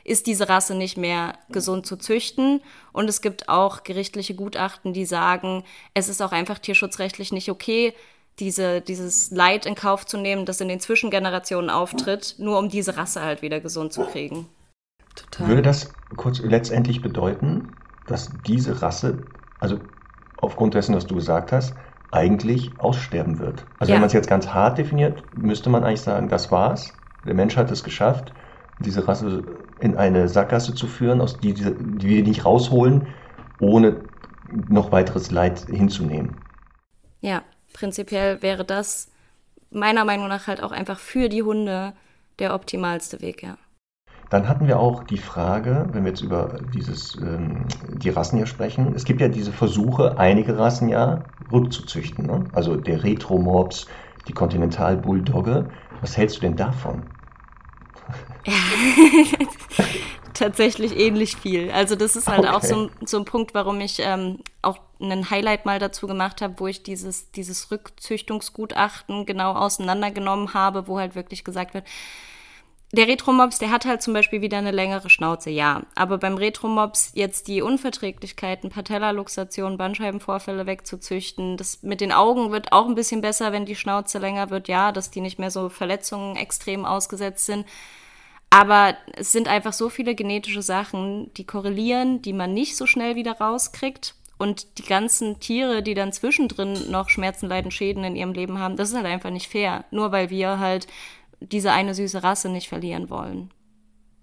ist 0.05 0.27
diese 0.27 0.51
Rasse 0.51 0.75
nicht 0.75 0.99
mehr 0.99 1.39
gesund 1.49 1.87
zu 1.87 1.97
züchten. 1.97 2.61
Und 2.93 3.09
es 3.09 3.23
gibt 3.23 3.49
auch 3.49 3.85
gerichtliche 3.85 4.35
Gutachten, 4.35 4.93
die 4.93 5.07
sagen, 5.07 5.65
es 5.95 6.11
ist 6.11 6.21
auch 6.21 6.33
einfach 6.33 6.59
tierschutzrechtlich 6.59 7.33
nicht 7.33 7.51
okay, 7.51 7.95
diese, 8.41 8.81
dieses 8.81 9.31
Leid 9.31 9.67
in 9.67 9.75
Kauf 9.75 10.07
zu 10.07 10.17
nehmen, 10.17 10.47
das 10.47 10.61
in 10.61 10.69
den 10.69 10.81
Zwischengenerationen 10.81 11.71
auftritt, 11.71 12.37
nur 12.39 12.59
um 12.59 12.69
diese 12.69 12.97
Rasse 12.97 13.23
halt 13.23 13.43
wieder 13.43 13.61
gesund 13.61 13.93
zu 13.93 14.05
kriegen. 14.05 14.47
Total. 15.15 15.49
Würde 15.49 15.63
das 15.63 15.93
kurz 16.17 16.41
letztendlich 16.41 17.03
bedeuten, 17.03 17.73
dass 18.07 18.31
diese 18.47 18.81
Rasse, 18.83 19.19
also 19.59 19.79
aufgrund 20.37 20.75
dessen, 20.75 20.95
was 20.95 21.07
du 21.07 21.15
gesagt 21.15 21.53
hast, 21.53 21.75
eigentlich 22.11 22.71
aussterben 22.79 23.39
wird? 23.39 23.67
Also 23.79 23.91
ja. 23.91 23.97
wenn 23.97 24.03
man 24.03 24.07
es 24.07 24.13
jetzt 24.13 24.29
ganz 24.29 24.49
hart 24.49 24.79
definiert, 24.79 25.23
müsste 25.37 25.71
man 25.71 25.85
eigentlich 25.85 26.01
sagen, 26.01 26.29
das 26.29 26.51
war's. 26.51 26.93
Der 27.27 27.35
Mensch 27.35 27.57
hat 27.57 27.71
es 27.71 27.83
geschafft, 27.83 28.33
diese 28.79 29.07
Rasse 29.09 29.43
in 29.81 29.97
eine 29.97 30.29
Sackgasse 30.29 30.75
zu 30.75 30.87
führen, 30.87 31.21
aus 31.21 31.41
die, 31.41 31.55
die 31.55 32.09
wir 32.09 32.23
nicht 32.23 32.45
rausholen, 32.45 33.09
ohne 33.61 34.03
noch 34.69 34.93
weiteres 34.93 35.31
Leid 35.31 35.67
hinzunehmen. 35.69 36.37
Ja, 37.21 37.43
prinzipiell 37.73 38.43
wäre 38.43 38.65
das 38.65 39.09
meiner 39.71 40.05
Meinung 40.05 40.29
nach 40.29 40.47
halt 40.47 40.63
auch 40.63 40.73
einfach 40.73 40.99
für 40.99 41.29
die 41.29 41.43
Hunde 41.43 41.93
der 42.39 42.55
optimalste 42.55 43.21
Weg, 43.21 43.43
ja. 43.43 43.57
Dann 44.31 44.47
hatten 44.47 44.67
wir 44.67 44.79
auch 44.79 45.05
die 45.05 45.17
Frage, 45.17 45.87
wenn 45.93 46.05
wir 46.05 46.11
jetzt 46.11 46.21
über 46.21 46.61
dieses, 46.75 47.17
ähm, 47.17 47.65
die 47.95 48.11
Rassen 48.11 48.37
hier 48.37 48.47
sprechen, 48.47 48.93
es 48.95 49.05
gibt 49.05 49.23
ja 49.23 49.29
diese 49.29 49.53
Versuche, 49.53 50.19
einige 50.19 50.59
Rassen 50.59 50.91
ja 50.91 51.25
rückzuzüchten. 51.51 52.27
Ne? 52.27 52.45
Also 52.53 52.77
der 52.77 53.03
Retro-Mops, 53.05 53.87
die 54.29 54.33
Kontinental-Bulldogge. 54.33 55.71
Was 56.03 56.17
hältst 56.17 56.37
du 56.37 56.41
denn 56.43 56.57
davon? 56.57 57.05
Tatsächlich 60.35 60.97
ähnlich 60.97 61.37
viel. 61.37 61.71
Also 61.71 61.97
das 61.97 62.15
ist 62.15 62.29
halt 62.29 62.41
okay. 62.41 62.49
auch 62.49 62.63
so, 62.63 62.91
so, 63.05 63.19
ein 63.19 63.25
Punkt, 63.25 63.55
warum 63.55 63.81
ich 63.81 63.99
ähm, 64.01 64.41
auch 64.63 64.79
einen 65.01 65.31
Highlight 65.31 65.65
mal 65.65 65.79
dazu 65.79 66.07
gemacht 66.07 66.43
habe, 66.43 66.55
wo 66.59 66.67
ich 66.67 66.83
dieses, 66.83 67.31
dieses 67.31 67.71
Rückzüchtungsgutachten 67.71 69.27
genau 69.27 69.53
auseinandergenommen 69.53 70.55
habe, 70.55 70.89
wo 70.89 70.99
halt 70.99 71.15
wirklich 71.15 71.45
gesagt 71.45 71.75
wird, 71.75 71.85
der 72.93 73.07
Retromops, 73.07 73.59
der 73.59 73.71
hat 73.71 73.85
halt 73.85 74.01
zum 74.01 74.15
Beispiel 74.15 74.41
wieder 74.41 74.57
eine 74.57 74.71
längere 74.71 75.11
Schnauze, 75.11 75.51
ja. 75.51 75.83
Aber 75.95 76.17
beim 76.17 76.37
Retromops 76.39 77.13
jetzt 77.15 77.47
die 77.47 77.61
Unverträglichkeiten, 77.61 78.71
Patellaluxation, 78.71 79.77
Bandscheibenvorfälle 79.77 80.65
wegzuzüchten, 80.65 81.59
das 81.59 81.83
mit 81.83 82.01
den 82.01 82.13
Augen 82.13 82.51
wird 82.51 82.73
auch 82.73 82.87
ein 82.87 82.95
bisschen 82.95 83.21
besser, 83.21 83.53
wenn 83.53 83.67
die 83.67 83.77
Schnauze 83.77 84.19
länger 84.19 84.49
wird, 84.49 84.69
ja, 84.69 84.91
dass 84.91 85.11
die 85.11 85.21
nicht 85.21 85.39
mehr 85.39 85.51
so 85.51 85.69
Verletzungen 85.69 86.37
extrem 86.37 86.87
ausgesetzt 86.87 87.45
sind. 87.45 87.67
Aber 88.51 88.97
es 89.13 89.33
sind 89.33 89.49
einfach 89.49 89.75
so 89.75 89.91
viele 89.91 90.15
genetische 90.15 90.63
Sachen, 90.63 91.31
die 91.35 91.45
korrelieren, 91.45 92.23
die 92.23 92.33
man 92.33 92.55
nicht 92.55 92.77
so 92.77 92.87
schnell 92.87 93.15
wieder 93.15 93.33
rauskriegt. 93.33 94.15
Und 94.39 94.79
die 94.79 94.85
ganzen 94.85 95.41
Tiere, 95.41 95.83
die 95.83 95.95
dann 95.95 96.13
zwischendrin 96.13 96.91
noch 96.91 97.09
Schmerzen, 97.09 97.49
Leiden, 97.49 97.73
Schäden 97.73 98.05
in 98.05 98.17
ihrem 98.17 98.33
Leben 98.33 98.61
haben, 98.61 98.77
das 98.77 98.91
ist 98.91 98.97
halt 98.97 99.07
einfach 99.07 99.31
nicht 99.31 99.49
fair. 99.49 99.85
Nur 99.91 100.13
weil 100.13 100.31
wir 100.31 100.61
halt 100.61 100.87
diese 101.41 101.73
eine 101.73 101.95
süße 101.95 102.23
Rasse 102.23 102.49
nicht 102.49 102.69
verlieren 102.69 103.11
wollen. 103.11 103.51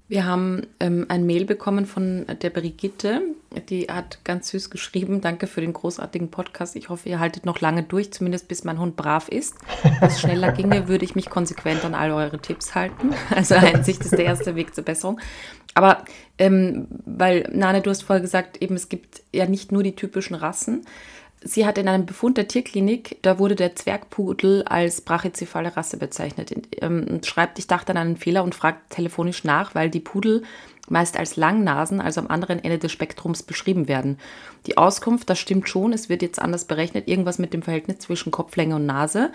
Wir 0.07 0.25
haben 0.25 0.67
ähm, 0.79 1.07
ein 1.09 1.25
Mail 1.25 1.45
bekommen 1.45 1.87
von 1.87 2.27
der 2.41 2.51
Brigitte, 2.51 3.21
die 3.69 3.87
hat 3.87 4.23
ganz 4.23 4.49
süß 4.49 4.69
geschrieben, 4.69 5.21
danke 5.21 5.47
für 5.47 5.61
den 5.61 5.73
großartigen 5.73 6.29
Podcast. 6.29 6.75
Ich 6.75 6.89
hoffe, 6.89 7.09
ihr 7.09 7.19
haltet 7.19 7.45
noch 7.45 7.59
lange 7.59 7.81
durch, 7.81 8.13
zumindest 8.13 8.47
bis 8.47 8.63
mein 8.63 8.79
Hund 8.79 8.95
brav 8.95 9.29
ist. 9.29 9.55
Wenn 9.81 10.09
es 10.09 10.19
schneller 10.19 10.51
ginge, 10.51 10.87
würde 10.87 11.05
ich 11.05 11.15
mich 11.15 11.29
konsequent 11.29 11.83
an 11.85 11.95
all 11.95 12.11
eure 12.11 12.37
Tipps 12.37 12.75
halten. 12.75 13.13
Also 13.33 13.55
Einsicht 13.55 14.01
ist 14.01 14.11
der 14.11 14.25
erste 14.25 14.55
Weg 14.55 14.75
zur 14.75 14.83
Besserung. 14.83 15.19
Aber 15.73 16.05
ähm, 16.37 16.87
weil, 17.05 17.49
Nane, 17.51 17.81
du 17.81 17.89
hast 17.89 18.03
vorher 18.03 18.21
gesagt, 18.21 18.61
eben 18.61 18.75
es 18.75 18.89
gibt 18.89 19.23
ja 19.33 19.47
nicht 19.47 19.71
nur 19.71 19.81
die 19.81 19.95
typischen 19.95 20.35
Rassen, 20.35 20.85
Sie 21.47 21.67
hat 21.67 21.77
in 21.77 21.88
einem 21.88 22.08
Befund 22.08 22.38
der 22.38 22.47
Tierklinik, 22.47 23.19
da 23.21 23.38
wurde 23.38 23.53
der 23.53 23.75
Zwergpudel 23.75 24.63
als 24.63 25.01
brachycephale 25.01 25.77
Rasse 25.77 25.97
bezeichnet 25.97 26.51
ähm, 26.81 27.21
schreibt, 27.23 27.60
ich 27.60 27.67
dachte 27.67 27.91
an 27.91 27.97
einen 27.97 28.17
Fehler 28.17 28.43
und 28.43 28.55
fragt 28.55 28.89
telefonisch 28.89 29.43
nach, 29.43 29.75
weil 29.75 29.91
die 29.91 29.99
Pudel 29.99 30.41
meist 30.89 31.17
als 31.17 31.36
Langnasen, 31.36 32.01
also 32.01 32.19
am 32.19 32.27
anderen 32.29 32.63
Ende 32.63 32.79
des 32.79 32.91
Spektrums 32.91 33.43
beschrieben 33.43 33.88
werden. 33.88 34.17
Die 34.65 34.79
Auskunft, 34.79 35.29
das 35.29 35.38
stimmt 35.38 35.69
schon, 35.69 35.93
es 35.93 36.10
wird 36.10 36.23
jetzt 36.23 36.41
anders 36.41 36.65
berechnet, 36.65 37.08
irgendwas 37.08 37.38
mit 37.38 37.53
dem 37.53 37.62
Verhältnis 37.62 37.99
zwischen 37.99 38.31
Kopflänge 38.31 38.75
und 38.77 38.88
Nase. 38.88 39.31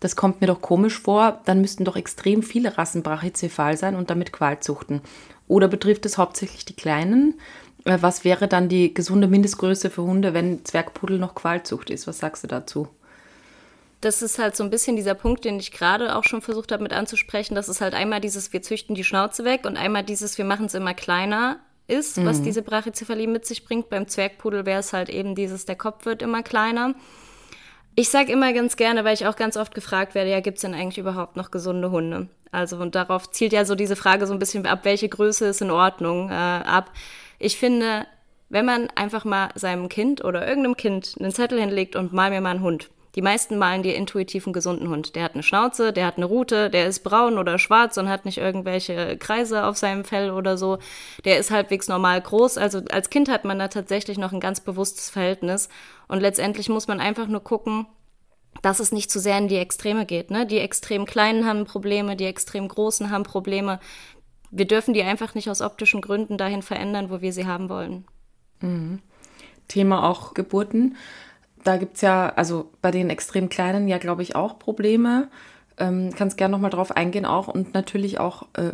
Das 0.00 0.16
kommt 0.16 0.40
mir 0.40 0.46
doch 0.46 0.62
komisch 0.62 0.98
vor, 0.98 1.40
dann 1.44 1.60
müssten 1.60 1.84
doch 1.84 1.96
extrem 1.96 2.42
viele 2.42 2.78
Rassen 2.78 3.02
brachycephal 3.02 3.76
sein 3.76 3.96
und 3.96 4.08
damit 4.08 4.32
Qualzuchten. 4.32 5.02
Oder 5.46 5.68
betrifft 5.68 6.06
es 6.06 6.16
hauptsächlich 6.16 6.64
die 6.64 6.76
kleinen? 6.76 7.34
Äh, 7.84 7.98
was 8.00 8.24
wäre 8.24 8.48
dann 8.48 8.68
die 8.68 8.92
gesunde 8.94 9.26
Mindestgröße 9.26 9.90
für 9.90 10.02
Hunde, 10.02 10.34
wenn 10.34 10.64
Zwergpudel 10.64 11.18
noch 11.18 11.34
Qualzucht 11.34 11.90
ist? 11.90 12.06
Was 12.06 12.18
sagst 12.18 12.44
du 12.44 12.48
dazu? 12.48 12.88
Das 14.00 14.22
ist 14.22 14.38
halt 14.38 14.56
so 14.56 14.64
ein 14.64 14.70
bisschen 14.70 14.96
dieser 14.96 15.14
Punkt, 15.14 15.44
den 15.44 15.58
ich 15.58 15.72
gerade 15.72 16.16
auch 16.16 16.24
schon 16.24 16.40
versucht 16.40 16.72
habe 16.72 16.82
mit 16.82 16.92
anzusprechen. 16.92 17.54
Das 17.54 17.68
ist 17.68 17.82
halt 17.82 17.92
einmal 17.92 18.20
dieses, 18.20 18.52
wir 18.52 18.62
züchten 18.62 18.94
die 18.94 19.04
Schnauze 19.04 19.44
weg 19.44 19.66
und 19.66 19.76
einmal 19.76 20.04
dieses, 20.04 20.38
wir 20.38 20.46
machen 20.46 20.66
es 20.66 20.74
immer 20.74 20.94
kleiner 20.94 21.60
ist, 21.86 22.16
mhm. 22.16 22.24
was 22.24 22.40
diese 22.40 22.62
Brachycephalie 22.62 23.26
mit 23.26 23.44
sich 23.44 23.64
bringt. 23.64 23.90
Beim 23.90 24.08
Zwergpudel 24.08 24.64
wäre 24.64 24.80
es 24.80 24.92
halt 24.92 25.10
eben 25.10 25.34
dieses, 25.34 25.66
der 25.66 25.76
Kopf 25.76 26.06
wird 26.06 26.22
immer 26.22 26.42
kleiner. 26.42 26.94
Ich 27.94 28.08
sage 28.08 28.32
immer 28.32 28.52
ganz 28.52 28.76
gerne, 28.76 29.04
weil 29.04 29.14
ich 29.14 29.26
auch 29.26 29.36
ganz 29.36 29.56
oft 29.56 29.74
gefragt 29.74 30.14
werde, 30.14 30.30
ja, 30.30 30.40
gibt 30.40 30.58
es 30.58 30.62
denn 30.62 30.74
eigentlich 30.74 30.98
überhaupt 30.98 31.36
noch 31.36 31.50
gesunde 31.50 31.90
Hunde? 31.90 32.28
Also 32.52 32.76
und 32.76 32.94
darauf 32.94 33.30
zielt 33.30 33.52
ja 33.52 33.64
so 33.64 33.74
diese 33.74 33.96
Frage 33.96 34.26
so 34.26 34.32
ein 34.32 34.38
bisschen 34.38 34.66
ab, 34.66 34.80
welche 34.84 35.08
Größe 35.08 35.46
ist 35.46 35.60
in 35.60 35.70
Ordnung 35.70 36.30
äh, 36.30 36.32
ab. 36.32 36.90
Ich 37.40 37.56
finde, 37.56 38.06
wenn 38.50 38.66
man 38.66 38.88
einfach 38.94 39.24
mal 39.24 39.48
seinem 39.54 39.88
Kind 39.88 40.22
oder 40.22 40.46
irgendeinem 40.46 40.76
Kind 40.76 41.16
einen 41.18 41.32
Zettel 41.32 41.58
hinlegt 41.58 41.96
und 41.96 42.12
mal 42.12 42.30
mir 42.30 42.40
mal 42.40 42.50
einen 42.50 42.62
Hund. 42.62 42.90
Die 43.16 43.22
meisten 43.22 43.58
malen 43.58 43.82
dir 43.82 43.96
intuitiv 43.96 44.46
einen 44.46 44.52
gesunden 44.52 44.88
Hund. 44.88 45.16
Der 45.16 45.24
hat 45.24 45.34
eine 45.34 45.42
Schnauze, 45.42 45.92
der 45.92 46.06
hat 46.06 46.16
eine 46.16 46.26
Rute, 46.26 46.70
der 46.70 46.86
ist 46.86 47.02
braun 47.02 47.38
oder 47.38 47.58
schwarz 47.58 47.96
und 47.96 48.08
hat 48.08 48.24
nicht 48.24 48.38
irgendwelche 48.38 49.16
Kreise 49.16 49.64
auf 49.64 49.78
seinem 49.78 50.04
Fell 50.04 50.30
oder 50.30 50.56
so. 50.56 50.78
Der 51.24 51.38
ist 51.38 51.50
halbwegs 51.50 51.88
normal 51.88 52.20
groß. 52.20 52.58
Also 52.58 52.82
als 52.90 53.10
Kind 53.10 53.28
hat 53.28 53.44
man 53.44 53.58
da 53.58 53.68
tatsächlich 53.68 54.18
noch 54.18 54.32
ein 54.32 54.38
ganz 54.38 54.60
bewusstes 54.60 55.10
Verhältnis. 55.10 55.68
Und 56.06 56.20
letztendlich 56.20 56.68
muss 56.68 56.88
man 56.88 57.00
einfach 57.00 57.26
nur 57.26 57.42
gucken, 57.42 57.86
dass 58.62 58.80
es 58.80 58.92
nicht 58.92 59.10
zu 59.10 59.18
sehr 59.18 59.38
in 59.38 59.48
die 59.48 59.56
Extreme 59.56 60.06
geht. 60.06 60.30
Ne? 60.30 60.46
Die 60.46 60.58
extrem 60.58 61.06
Kleinen 61.06 61.46
haben 61.46 61.64
Probleme, 61.64 62.14
die 62.14 62.26
extrem 62.26 62.68
Großen 62.68 63.10
haben 63.10 63.24
Probleme 63.24 63.80
wir 64.50 64.66
dürfen 64.66 64.94
die 64.94 65.02
einfach 65.02 65.34
nicht 65.34 65.48
aus 65.48 65.62
optischen 65.62 66.00
Gründen 66.00 66.36
dahin 66.36 66.62
verändern, 66.62 67.10
wo 67.10 67.20
wir 67.20 67.32
sie 67.32 67.46
haben 67.46 67.68
wollen. 67.68 68.04
Mhm. 68.60 69.00
Thema 69.68 70.08
auch 70.08 70.34
Geburten. 70.34 70.96
Da 71.62 71.76
gibt 71.76 71.96
es 71.96 72.02
ja, 72.02 72.30
also 72.30 72.70
bei 72.82 72.90
den 72.90 73.10
extrem 73.10 73.48
Kleinen 73.48 73.86
ja, 73.88 73.98
glaube 73.98 74.22
ich, 74.22 74.34
auch 74.34 74.58
Probleme. 74.58 75.28
Ähm, 75.78 76.12
Kannst 76.16 76.36
gerne 76.36 76.52
nochmal 76.52 76.70
drauf 76.70 76.96
eingehen 76.96 77.26
auch 77.26 77.48
und 77.48 77.74
natürlich 77.74 78.18
auch, 78.18 78.46
äh, 78.54 78.72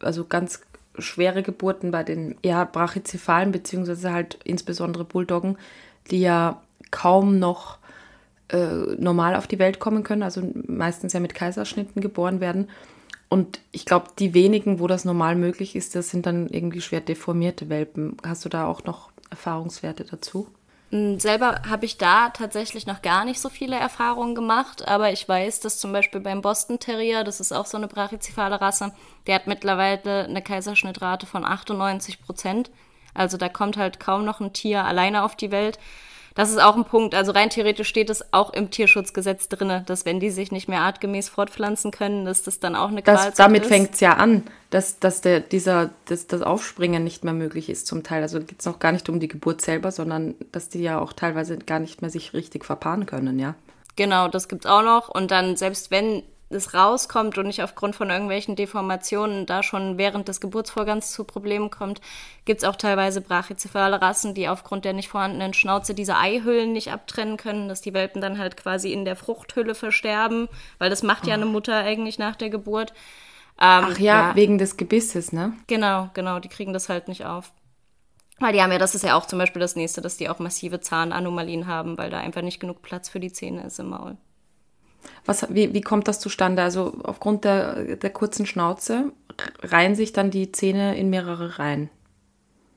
also 0.00 0.24
ganz 0.24 0.60
schwere 0.98 1.42
Geburten 1.42 1.90
bei 1.90 2.02
den 2.02 2.36
eher 2.42 2.64
brachycephalen, 2.64 3.52
beziehungsweise 3.52 4.12
halt 4.12 4.38
insbesondere 4.44 5.04
Bulldoggen, 5.04 5.58
die 6.10 6.20
ja 6.20 6.62
kaum 6.90 7.38
noch 7.38 7.78
äh, 8.48 8.94
normal 8.98 9.34
auf 9.34 9.46
die 9.46 9.58
Welt 9.58 9.80
kommen 9.80 10.02
können, 10.02 10.22
also 10.22 10.42
meistens 10.66 11.12
ja 11.12 11.20
mit 11.20 11.34
Kaiserschnitten 11.34 12.00
geboren 12.00 12.40
werden. 12.40 12.68
Und 13.28 13.60
ich 13.72 13.84
glaube, 13.86 14.10
die 14.18 14.34
wenigen, 14.34 14.78
wo 14.78 14.86
das 14.86 15.04
normal 15.04 15.34
möglich 15.34 15.74
ist, 15.74 15.94
das 15.94 16.10
sind 16.10 16.26
dann 16.26 16.48
irgendwie 16.48 16.80
schwer 16.80 17.00
deformierte 17.00 17.68
Welpen. 17.68 18.16
Hast 18.24 18.44
du 18.44 18.48
da 18.48 18.66
auch 18.66 18.84
noch 18.84 19.10
Erfahrungswerte 19.30 20.04
dazu? 20.04 20.46
Mm, 20.90 21.18
selber 21.18 21.62
habe 21.68 21.84
ich 21.84 21.98
da 21.98 22.30
tatsächlich 22.30 22.86
noch 22.86 23.02
gar 23.02 23.24
nicht 23.24 23.40
so 23.40 23.48
viele 23.48 23.76
Erfahrungen 23.76 24.36
gemacht, 24.36 24.86
aber 24.86 25.10
ich 25.10 25.28
weiß, 25.28 25.58
dass 25.60 25.78
zum 25.78 25.92
Beispiel 25.92 26.20
beim 26.20 26.40
Boston 26.40 26.78
Terrier, 26.78 27.24
das 27.24 27.40
ist 27.40 27.52
auch 27.52 27.66
so 27.66 27.76
eine 27.76 27.88
brachycephale 27.88 28.60
Rasse, 28.60 28.92
der 29.26 29.34
hat 29.34 29.48
mittlerweile 29.48 30.24
eine 30.24 30.42
Kaiserschnittrate 30.42 31.26
von 31.26 31.44
98 31.44 32.22
Prozent. 32.22 32.70
Also 33.14 33.36
da 33.36 33.48
kommt 33.48 33.76
halt 33.76 33.98
kaum 33.98 34.24
noch 34.24 34.40
ein 34.40 34.52
Tier 34.52 34.84
alleine 34.84 35.24
auf 35.24 35.34
die 35.34 35.50
Welt 35.50 35.78
das 36.36 36.50
ist 36.50 36.62
auch 36.62 36.76
ein 36.76 36.84
Punkt. 36.84 37.14
Also 37.14 37.32
rein 37.32 37.48
theoretisch 37.48 37.88
steht 37.88 38.10
es 38.10 38.32
auch 38.32 38.52
im 38.52 38.70
Tierschutzgesetz 38.70 39.48
drin, 39.48 39.82
dass 39.86 40.04
wenn 40.04 40.20
die 40.20 40.30
sich 40.30 40.52
nicht 40.52 40.68
mehr 40.68 40.82
artgemäß 40.82 41.30
fortpflanzen 41.30 41.90
können, 41.90 42.26
dass 42.26 42.42
das 42.42 42.60
dann 42.60 42.76
auch 42.76 42.88
eine 42.88 43.00
das, 43.02 43.32
Damit 43.34 43.64
fängt 43.64 43.94
es 43.94 44.00
ja 44.00 44.12
an, 44.12 44.42
dass, 44.68 45.00
dass 45.00 45.22
der, 45.22 45.40
dieser, 45.40 45.90
dass 46.04 46.26
das 46.26 46.42
Aufspringen 46.42 47.02
nicht 47.02 47.24
mehr 47.24 47.32
möglich 47.32 47.70
ist 47.70 47.86
zum 47.86 48.02
Teil. 48.02 48.20
Also 48.20 48.38
geht 48.40 48.60
es 48.60 48.66
noch 48.66 48.78
gar 48.78 48.92
nicht 48.92 49.08
um 49.08 49.18
die 49.18 49.28
Geburt 49.28 49.62
selber, 49.62 49.90
sondern 49.90 50.34
dass 50.52 50.68
die 50.68 50.82
ja 50.82 51.00
auch 51.00 51.14
teilweise 51.14 51.56
gar 51.56 51.80
nicht 51.80 52.02
mehr 52.02 52.10
sich 52.10 52.34
richtig 52.34 52.66
verpaaren 52.66 53.06
können, 53.06 53.38
ja. 53.38 53.54
Genau, 53.96 54.28
das 54.28 54.48
gibt 54.48 54.66
es 54.66 54.70
auch 54.70 54.82
noch. 54.82 55.08
Und 55.08 55.30
dann, 55.30 55.56
selbst 55.56 55.90
wenn 55.90 56.22
es 56.48 56.74
rauskommt 56.74 57.38
und 57.38 57.46
nicht 57.46 57.62
aufgrund 57.62 57.96
von 57.96 58.10
irgendwelchen 58.10 58.54
Deformationen 58.54 59.46
da 59.46 59.62
schon 59.62 59.98
während 59.98 60.28
des 60.28 60.40
Geburtsvorgangs 60.40 61.10
zu 61.10 61.24
Problemen 61.24 61.70
kommt, 61.70 62.00
gibt 62.44 62.62
es 62.62 62.68
auch 62.68 62.76
teilweise 62.76 63.20
brachycephale 63.20 64.00
Rassen, 64.00 64.34
die 64.34 64.48
aufgrund 64.48 64.84
der 64.84 64.92
nicht 64.92 65.08
vorhandenen 65.08 65.54
Schnauze 65.54 65.94
diese 65.94 66.16
Eihüllen 66.16 66.72
nicht 66.72 66.92
abtrennen 66.92 67.36
können, 67.36 67.68
dass 67.68 67.80
die 67.80 67.94
Welpen 67.94 68.20
dann 68.20 68.38
halt 68.38 68.56
quasi 68.56 68.92
in 68.92 69.04
der 69.04 69.16
Fruchthülle 69.16 69.74
versterben, 69.74 70.48
weil 70.78 70.90
das 70.90 71.02
macht 71.02 71.26
ja 71.26 71.34
eine 71.34 71.46
Mutter 71.46 71.74
eigentlich 71.74 72.18
nach 72.18 72.36
der 72.36 72.50
Geburt. 72.50 72.92
Ähm, 73.60 73.86
Ach 73.90 73.98
ja, 73.98 74.28
ja, 74.28 74.36
wegen 74.36 74.58
des 74.58 74.76
Gebisses, 74.76 75.32
ne? 75.32 75.52
Genau, 75.66 76.10
genau, 76.14 76.38
die 76.40 76.48
kriegen 76.48 76.72
das 76.72 76.88
halt 76.88 77.08
nicht 77.08 77.24
auf. 77.24 77.52
Weil 78.38 78.52
die 78.52 78.60
haben 78.60 78.70
ja, 78.70 78.78
das 78.78 78.94
ist 78.94 79.02
ja 79.02 79.16
auch 79.16 79.26
zum 79.26 79.38
Beispiel 79.38 79.60
das 79.60 79.76
nächste, 79.76 80.02
dass 80.02 80.18
die 80.18 80.28
auch 80.28 80.38
massive 80.38 80.80
Zahnanomalien 80.80 81.66
haben, 81.66 81.96
weil 81.96 82.10
da 82.10 82.18
einfach 82.18 82.42
nicht 82.42 82.60
genug 82.60 82.82
Platz 82.82 83.08
für 83.08 83.18
die 83.18 83.32
Zähne 83.32 83.64
ist 83.64 83.78
im 83.78 83.88
Maul. 83.88 84.18
Was, 85.24 85.46
wie, 85.54 85.74
wie 85.74 85.80
kommt 85.80 86.08
das 86.08 86.20
zustande? 86.20 86.62
Also 86.62 86.94
aufgrund 87.02 87.44
der, 87.44 87.96
der 87.96 88.10
kurzen 88.10 88.46
Schnauze 88.46 89.12
reihen 89.62 89.94
sich 89.94 90.12
dann 90.12 90.30
die 90.30 90.52
Zähne 90.52 90.96
in 90.96 91.10
mehrere 91.10 91.58
Reihen? 91.58 91.90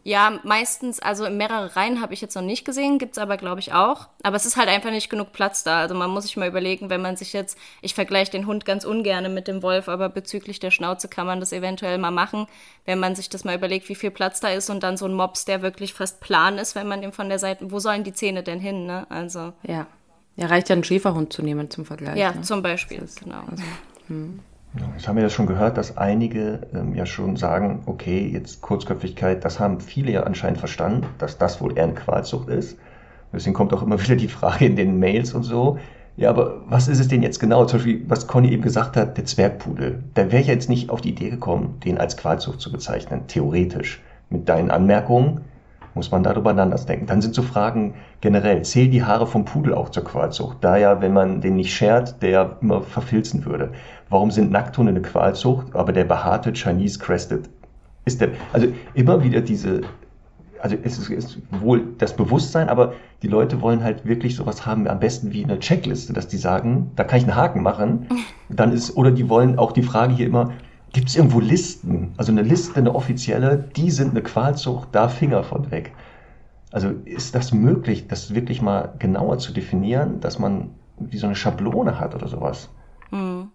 Ja, 0.04 0.40
meistens, 0.44 1.00
also 1.02 1.30
mehrere 1.30 1.76
Reihen 1.76 2.02
habe 2.02 2.14
ich 2.14 2.22
jetzt 2.22 2.34
noch 2.34 2.42
nicht 2.42 2.66
gesehen, 2.66 3.00
gibt 3.00 3.12
es 3.12 3.18
aber, 3.18 3.36
glaube 3.36 3.60
ich, 3.60 3.74
auch. 3.74 4.08
Aber 4.24 4.38
es 4.38 4.46
ist 4.46 4.56
halt 4.56 4.70
einfach 4.70 4.92
nicht 4.92 5.10
genug 5.10 5.34
Platz 5.34 5.64
da. 5.64 5.82
Also 5.82 5.94
man 5.94 6.10
muss 6.10 6.24
sich 6.24 6.38
mal 6.38 6.48
überlegen, 6.48 6.90
wenn 6.90 7.02
man 7.02 7.18
sich 7.18 7.34
jetzt, 7.34 7.58
ich 7.82 7.94
vergleiche 7.94 8.32
den 8.32 8.48
Hund 8.48 8.66
ganz 8.66 8.86
ungern 8.86 9.32
mit 9.34 9.48
dem 9.48 9.62
Wolf, 9.62 9.90
aber 9.90 10.08
bezüglich 10.08 10.60
der 10.60 10.72
Schnauze 10.72 11.10
kann 11.10 11.28
man 11.28 11.42
das 11.42 11.52
eventuell 11.52 11.98
mal 11.98 12.12
machen, 12.12 12.48
wenn 12.86 12.98
man 12.98 13.14
sich 13.14 13.30
das 13.30 13.44
mal 13.44 13.56
überlegt, 13.56 13.90
wie 13.90 13.96
viel 13.96 14.10
Platz 14.10 14.40
da 14.40 14.48
ist 14.50 14.70
und 14.70 14.84
dann 14.84 14.96
so 14.98 15.06
ein 15.06 15.14
Mops, 15.14 15.44
der 15.46 15.62
wirklich 15.62 15.94
fast 15.94 16.22
plan 16.22 16.58
ist, 16.58 16.76
wenn 16.76 16.88
man 16.88 17.02
den 17.02 17.12
von 17.12 17.28
der 17.28 17.40
Seite, 17.40 17.70
wo 17.70 17.80
sollen 17.80 18.06
die 18.06 18.14
Zähne 18.14 18.42
denn 18.42 18.60
hin, 18.60 18.86
ne? 18.86 19.06
Also. 19.10 19.54
Ja. 19.64 19.86
Ja, 20.40 20.48
reicht 20.48 20.70
ja 20.70 20.74
einen 20.74 20.84
Schäferhund 20.84 21.34
zu 21.34 21.44
nehmen 21.44 21.70
zum 21.70 21.86
Vergleich. 21.86 22.18
Ja, 22.18 22.32
ne? 22.32 22.42
zum 22.42 22.62
Beispiel, 22.62 23.04
genau. 23.22 23.42
Also, 23.52 23.64
hm. 24.08 24.40
Jetzt 24.96 25.08
haben 25.08 25.16
wir 25.16 25.24
ja 25.24 25.30
schon 25.30 25.48
gehört, 25.48 25.78
dass 25.78 25.98
einige 25.98 26.62
ähm, 26.76 26.94
ja 26.94 27.06
schon 27.06 27.36
sagen, 27.36 27.82
okay, 27.88 28.30
jetzt 28.32 28.62
Kurzköpfigkeit, 28.62 29.44
das 29.44 29.60
haben 29.60 29.82
viele 29.82 30.12
ja 30.12 30.24
anscheinend 30.24 30.60
verstanden, 30.60 31.08
dass 31.18 31.40
das 31.40 31.60
wohl 31.60 31.76
eher 31.76 31.86
eine 31.86 31.96
Qualzucht 31.96 32.50
ist. 32.50 32.78
Deswegen 33.34 33.56
kommt 33.56 33.74
auch 33.74 33.82
immer 33.82 34.02
wieder 34.04 34.16
die 34.16 34.28
Frage 34.28 34.66
in 34.66 34.76
den 34.76 35.00
Mails 35.00 35.34
und 35.34 35.44
so, 35.44 35.80
ja, 36.20 36.30
aber 36.30 36.64
was 36.68 36.90
ist 36.90 37.00
es 37.00 37.08
denn 37.08 37.24
jetzt 37.24 37.40
genau? 37.40 37.64
Zum 37.64 37.80
Beispiel, 37.80 38.04
was 38.08 38.28
Conny 38.28 38.52
eben 38.52 38.62
gesagt 38.62 38.98
hat, 38.98 39.18
der 39.18 39.24
Zwergpudel. 39.24 40.04
Da 40.16 40.30
wäre 40.32 40.42
ich 40.42 40.48
jetzt 40.48 40.68
nicht 40.68 40.90
auf 40.90 41.00
die 41.00 41.12
Idee 41.12 41.30
gekommen, 41.30 41.80
den 41.86 41.98
als 41.98 42.18
Qualzucht 42.18 42.60
zu 42.60 42.74
bezeichnen, 42.74 43.28
theoretisch. 43.28 44.02
Mit 44.30 44.50
deinen 44.50 44.70
Anmerkungen 44.70 45.42
muss 45.94 46.12
man 46.12 46.24
darüber 46.24 46.52
anders 46.52 46.86
denken. 46.86 47.06
Dann 47.06 47.22
sind 47.22 47.36
so 47.36 47.42
Fragen 47.42 47.94
generell, 48.22 48.62
zählen 48.64 48.92
die 48.92 49.04
Haare 49.04 49.28
vom 49.28 49.46
Pudel 49.46 49.74
auch 49.74 49.90
zur 49.90 50.04
Qualzucht? 50.04 50.58
Da 50.62 50.78
ja, 50.78 51.02
wenn 51.02 51.14
man 51.14 51.42
den 51.42 51.56
nicht 51.56 51.74
schert, 51.74 52.22
der 52.22 52.30
ja 52.30 52.58
immer 52.62 52.82
verfilzen 52.82 53.46
würde. 53.46 53.72
Warum 54.10 54.32
sind 54.32 54.52
Nackthunde 54.52 54.92
eine 54.92 55.02
Qualzucht, 55.02 55.76
aber 55.76 55.92
der 55.92 56.06
behaarte 56.06 56.54
Chinese 56.54 57.00
Crested 57.00 57.50
ist 58.06 58.22
der, 58.22 58.30
also 58.54 58.68
immer 58.94 59.24
wieder 59.24 59.42
diese, 59.42 59.82
also 60.62 60.76
es 60.84 60.98
ist, 60.98 61.10
ist 61.10 61.38
wohl 61.52 61.84
das 61.98 62.16
Bewusstsein, 62.16 62.70
aber 62.70 62.94
die 63.22 63.28
Leute 63.28 63.62
wollen 63.62 63.84
halt 63.84 64.06
wirklich 64.06 64.36
sowas 64.36 64.66
haben, 64.66 64.88
am 64.88 65.00
besten 65.00 65.32
wie 65.32 65.44
eine 65.44 65.60
Checkliste, 65.60 66.14
dass 66.14 66.28
die 66.28 66.38
sagen, 66.38 66.92
da 66.96 67.04
kann 67.04 67.20
ich 67.20 67.26
einen 67.26 67.36
Haken 67.36 67.62
machen, 67.62 68.08
dann 68.50 68.74
ist, 68.74 68.96
oder 68.98 69.12
die 69.12 69.30
wollen 69.30 69.60
auch 69.60 69.72
die 69.72 69.84
Frage 69.84 70.14
hier 70.14 70.26
immer, 70.26 70.52
Gibt 70.92 71.10
es 71.10 71.16
irgendwo 71.16 71.40
Listen? 71.40 72.14
Also 72.18 72.32
eine 72.32 72.42
Liste, 72.42 72.78
eine 72.78 72.96
offizielle, 72.96 73.58
die 73.76 73.92
sind 73.92 74.12
eine 74.12 74.24
Qualzucht, 74.24 74.90
da 74.92 75.08
Finger 75.08 75.44
von 75.44 75.72
weg. 75.72 75.94
Also 76.72 76.90
ist 77.06 77.36
das 77.36 77.52
möglich, 77.52 78.08
das 78.08 78.34
wirklich 78.34 78.62
mal 78.62 78.94
genauer 79.00 79.40
zu 79.40 79.54
definieren, 79.54 80.20
dass 80.20 80.40
man 80.40 80.72
wie 81.00 81.18
so 81.18 81.26
eine 81.26 81.36
Schablone 81.36 82.00
hat 82.00 82.16
oder 82.16 82.28
sowas? 82.28 82.70
Hm. 83.10 83.50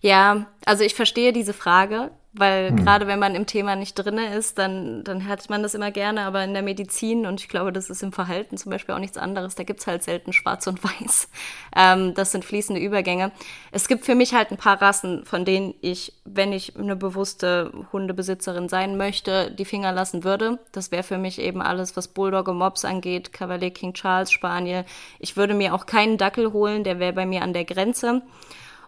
Ja, 0.00 0.46
also 0.64 0.84
ich 0.84 0.94
verstehe 0.94 1.32
diese 1.32 1.52
Frage. 1.52 2.10
Weil 2.38 2.68
hm. 2.68 2.76
gerade 2.76 3.06
wenn 3.06 3.18
man 3.18 3.34
im 3.34 3.46
Thema 3.46 3.76
nicht 3.76 3.94
drin 3.94 4.18
ist, 4.18 4.58
dann, 4.58 5.02
dann 5.04 5.26
hat 5.26 5.48
man 5.48 5.62
das 5.62 5.74
immer 5.74 5.90
gerne, 5.90 6.22
aber 6.22 6.44
in 6.44 6.52
der 6.52 6.62
Medizin, 6.62 7.24
und 7.24 7.40
ich 7.40 7.48
glaube, 7.48 7.72
das 7.72 7.88
ist 7.88 8.02
im 8.02 8.12
Verhalten 8.12 8.58
zum 8.58 8.70
Beispiel 8.70 8.94
auch 8.94 8.98
nichts 8.98 9.16
anderes, 9.16 9.54
da 9.54 9.62
gibt's 9.62 9.86
halt 9.86 10.02
selten 10.02 10.34
schwarz 10.34 10.66
und 10.66 10.84
weiß. 10.84 11.28
Ähm, 11.74 12.12
das 12.14 12.32
sind 12.32 12.44
fließende 12.44 12.80
Übergänge. 12.80 13.32
Es 13.72 13.88
gibt 13.88 14.04
für 14.04 14.14
mich 14.14 14.34
halt 14.34 14.50
ein 14.50 14.58
paar 14.58 14.82
Rassen, 14.82 15.24
von 15.24 15.46
denen 15.46 15.74
ich, 15.80 16.12
wenn 16.24 16.52
ich 16.52 16.76
eine 16.76 16.94
bewusste 16.94 17.72
Hundebesitzerin 17.92 18.68
sein 18.68 18.98
möchte, 18.98 19.50
die 19.50 19.64
Finger 19.64 19.92
lassen 19.92 20.22
würde. 20.22 20.58
Das 20.72 20.90
wäre 20.90 21.02
für 21.02 21.18
mich 21.18 21.40
eben 21.40 21.62
alles, 21.62 21.96
was 21.96 22.08
Bulldog 22.08 22.48
und 22.48 22.58
Mops 22.58 22.84
angeht, 22.84 23.32
Cavalier 23.32 23.70
King 23.70 23.94
Charles, 23.94 24.30
Spaniel. 24.30 24.84
Ich 25.18 25.38
würde 25.38 25.54
mir 25.54 25.74
auch 25.74 25.86
keinen 25.86 26.18
Dackel 26.18 26.52
holen, 26.52 26.84
der 26.84 26.98
wäre 26.98 27.14
bei 27.14 27.24
mir 27.24 27.42
an 27.42 27.54
der 27.54 27.64
Grenze. 27.64 28.20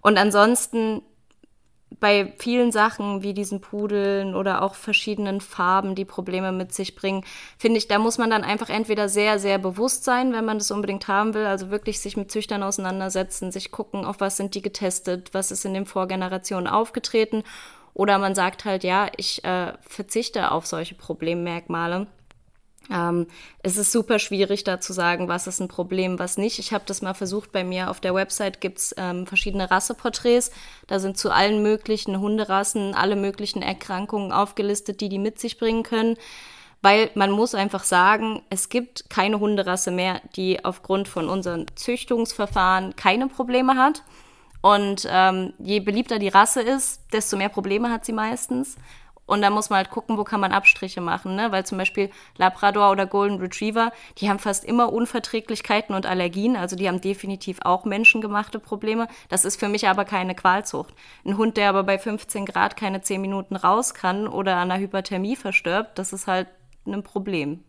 Und 0.02 0.18
ansonsten 0.18 1.02
bei 2.00 2.32
vielen 2.38 2.70
Sachen 2.70 3.22
wie 3.22 3.34
diesen 3.34 3.60
Pudeln 3.60 4.34
oder 4.34 4.62
auch 4.62 4.74
verschiedenen 4.74 5.40
Farben, 5.40 5.94
die 5.94 6.04
Probleme 6.04 6.52
mit 6.52 6.72
sich 6.72 6.94
bringen, 6.94 7.24
finde 7.58 7.78
ich, 7.78 7.88
da 7.88 7.98
muss 7.98 8.18
man 8.18 8.30
dann 8.30 8.44
einfach 8.44 8.68
entweder 8.68 9.08
sehr, 9.08 9.38
sehr 9.38 9.58
bewusst 9.58 10.04
sein, 10.04 10.32
wenn 10.32 10.44
man 10.44 10.58
das 10.58 10.70
unbedingt 10.70 11.08
haben 11.08 11.34
will, 11.34 11.46
also 11.46 11.70
wirklich 11.70 12.00
sich 12.00 12.16
mit 12.16 12.30
Züchtern 12.30 12.62
auseinandersetzen, 12.62 13.50
sich 13.50 13.70
gucken, 13.72 14.04
auf 14.04 14.20
was 14.20 14.36
sind 14.36 14.54
die 14.54 14.62
getestet, 14.62 15.30
was 15.32 15.50
ist 15.50 15.64
in 15.64 15.74
den 15.74 15.86
Vorgenerationen 15.86 16.66
aufgetreten, 16.66 17.42
oder 17.94 18.18
man 18.18 18.36
sagt 18.36 18.64
halt, 18.64 18.84
ja, 18.84 19.08
ich 19.16 19.44
äh, 19.44 19.72
verzichte 19.80 20.52
auf 20.52 20.66
solche 20.66 20.94
Problemmerkmale 20.94 22.06
ähm, 22.90 23.26
es 23.62 23.76
ist 23.76 23.92
super 23.92 24.18
schwierig 24.18 24.64
da 24.64 24.80
zu 24.80 24.92
sagen, 24.92 25.28
was 25.28 25.46
ist 25.46 25.60
ein 25.60 25.68
Problem, 25.68 26.18
was 26.18 26.38
nicht. 26.38 26.58
Ich 26.58 26.72
habe 26.72 26.84
das 26.86 27.02
mal 27.02 27.14
versucht 27.14 27.52
bei 27.52 27.64
mir 27.64 27.90
auf 27.90 28.00
der 28.00 28.14
Website 28.14 28.60
gibt's 28.60 28.94
ähm, 28.96 29.26
verschiedene 29.26 29.70
Rasseporträts. 29.70 30.50
Da 30.86 30.98
sind 30.98 31.18
zu 31.18 31.30
allen 31.30 31.62
möglichen 31.62 32.20
Hunderassen 32.20 32.94
alle 32.94 33.16
möglichen 33.16 33.62
Erkrankungen 33.62 34.32
aufgelistet, 34.32 35.00
die 35.00 35.08
die 35.08 35.18
mit 35.18 35.38
sich 35.38 35.58
bringen 35.58 35.82
können. 35.82 36.16
Weil 36.80 37.10
man 37.14 37.32
muss 37.32 37.54
einfach 37.54 37.82
sagen, 37.82 38.42
es 38.50 38.68
gibt 38.68 39.10
keine 39.10 39.40
Hunderasse 39.40 39.90
mehr, 39.90 40.20
die 40.36 40.64
aufgrund 40.64 41.08
von 41.08 41.28
unseren 41.28 41.66
Züchtungsverfahren 41.74 42.94
keine 42.94 43.26
Probleme 43.26 43.76
hat. 43.76 44.04
Und 44.60 45.06
ähm, 45.10 45.52
je 45.58 45.80
beliebter 45.80 46.18
die 46.18 46.28
Rasse 46.28 46.62
ist, 46.62 47.00
desto 47.12 47.36
mehr 47.36 47.48
Probleme 47.48 47.90
hat 47.90 48.04
sie 48.04 48.12
meistens. 48.12 48.76
Und 49.28 49.42
da 49.42 49.50
muss 49.50 49.68
man 49.68 49.76
halt 49.76 49.90
gucken, 49.90 50.16
wo 50.16 50.24
kann 50.24 50.40
man 50.40 50.52
Abstriche 50.52 51.02
machen, 51.02 51.36
ne? 51.36 51.52
Weil 51.52 51.66
zum 51.66 51.76
Beispiel 51.76 52.08
Labrador 52.38 52.90
oder 52.90 53.04
Golden 53.04 53.38
Retriever, 53.38 53.92
die 54.16 54.30
haben 54.30 54.38
fast 54.38 54.64
immer 54.64 54.90
Unverträglichkeiten 54.90 55.94
und 55.94 56.06
Allergien, 56.06 56.56
also 56.56 56.76
die 56.76 56.88
haben 56.88 57.02
definitiv 57.02 57.58
auch 57.62 57.84
menschengemachte 57.84 58.58
Probleme. 58.58 59.06
Das 59.28 59.44
ist 59.44 59.60
für 59.60 59.68
mich 59.68 59.86
aber 59.86 60.06
keine 60.06 60.34
Qualzucht. 60.34 60.94
Ein 61.26 61.36
Hund, 61.36 61.58
der 61.58 61.68
aber 61.68 61.84
bei 61.84 61.98
15 61.98 62.46
Grad 62.46 62.78
keine 62.78 63.02
10 63.02 63.20
Minuten 63.20 63.54
raus 63.54 63.92
kann 63.92 64.26
oder 64.26 64.56
an 64.56 64.70
einer 64.70 64.80
Hyperthermie 64.80 65.36
verstirbt, 65.36 65.98
das 65.98 66.14
ist 66.14 66.26
halt 66.26 66.48
ein 66.86 67.02
Problem. 67.02 67.60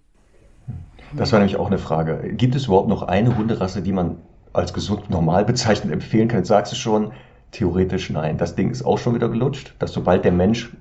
Das 1.11 1.33
war 1.33 1.39
nämlich 1.39 1.57
auch 1.57 1.67
eine 1.67 1.77
Frage. 1.77 2.35
Gibt 2.35 2.55
es 2.55 2.67
überhaupt 2.67 2.87
noch 2.87 3.03
eine 3.03 3.35
Hunderasse, 3.35 3.81
die 3.81 3.91
man 3.91 4.21
als 4.53 4.73
gesund 4.73 5.09
normal 5.09 5.43
bezeichnet 5.43 5.91
empfehlen 5.91 6.29
kann? 6.29 6.45
Sagst 6.45 6.71
du 6.71 6.77
schon, 6.77 7.11
theoretisch 7.51 8.09
nein. 8.09 8.37
Das 8.37 8.55
Ding 8.55 8.71
ist 8.71 8.83
auch 8.85 8.97
schon 8.97 9.13
wieder 9.15 9.27
gelutscht, 9.27 9.73
dass 9.79 9.91
sobald 9.91 10.23
der 10.23 10.31
Mensch 10.31 10.71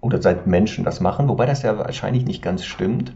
oder 0.00 0.20
seit 0.20 0.46
Menschen 0.46 0.84
das 0.84 1.00
machen, 1.00 1.28
wobei 1.28 1.46
das 1.46 1.62
ja 1.62 1.78
wahrscheinlich 1.78 2.24
nicht 2.24 2.42
ganz 2.42 2.64
stimmt. 2.64 3.12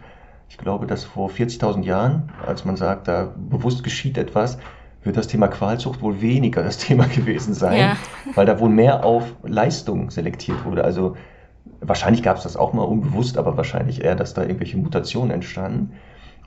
Ich 0.49 0.59
glaube, 0.59 0.87
dass 0.87 1.05
vor 1.05 1.31
40.000 1.31 1.85
Jahren, 1.85 2.33
als 2.47 2.65
man 2.65 2.77
sagt, 2.77 3.07
da 3.07 3.33
bewusst 3.37 3.85
geschieht 3.85 4.19
etwas, 4.19 4.59
wird 5.03 5.17
das 5.17 5.29
Thema 5.29 5.49
Qualzucht 5.49 6.03
wohl 6.03 6.21
weniger 6.21 6.63
das 6.63 6.79
Thema 6.87 7.07
gewesen 7.07 7.55
sein, 7.55 7.79
ja. 7.79 7.97
weil 8.35 8.47
da 8.47 8.59
wohl 8.59 8.71
mehr 8.71 9.05
auf 9.05 9.25
Leistung 9.43 10.11
selektiert 10.11 10.65
wurde. 10.65 10.85
Also 10.85 11.17
wahrscheinlich 11.81 12.23
gab 12.23 12.37
es 12.37 12.43
das 12.43 12.57
auch 12.57 12.73
mal 12.73 12.83
unbewusst, 12.83 13.39
aber 13.39 13.57
wahrscheinlich 13.57 14.05
eher, 14.05 14.17
dass 14.17 14.35
da 14.35 14.43
irgendwelche 14.43 14.77
Mutationen 14.77 15.31
entstanden. 15.31 15.93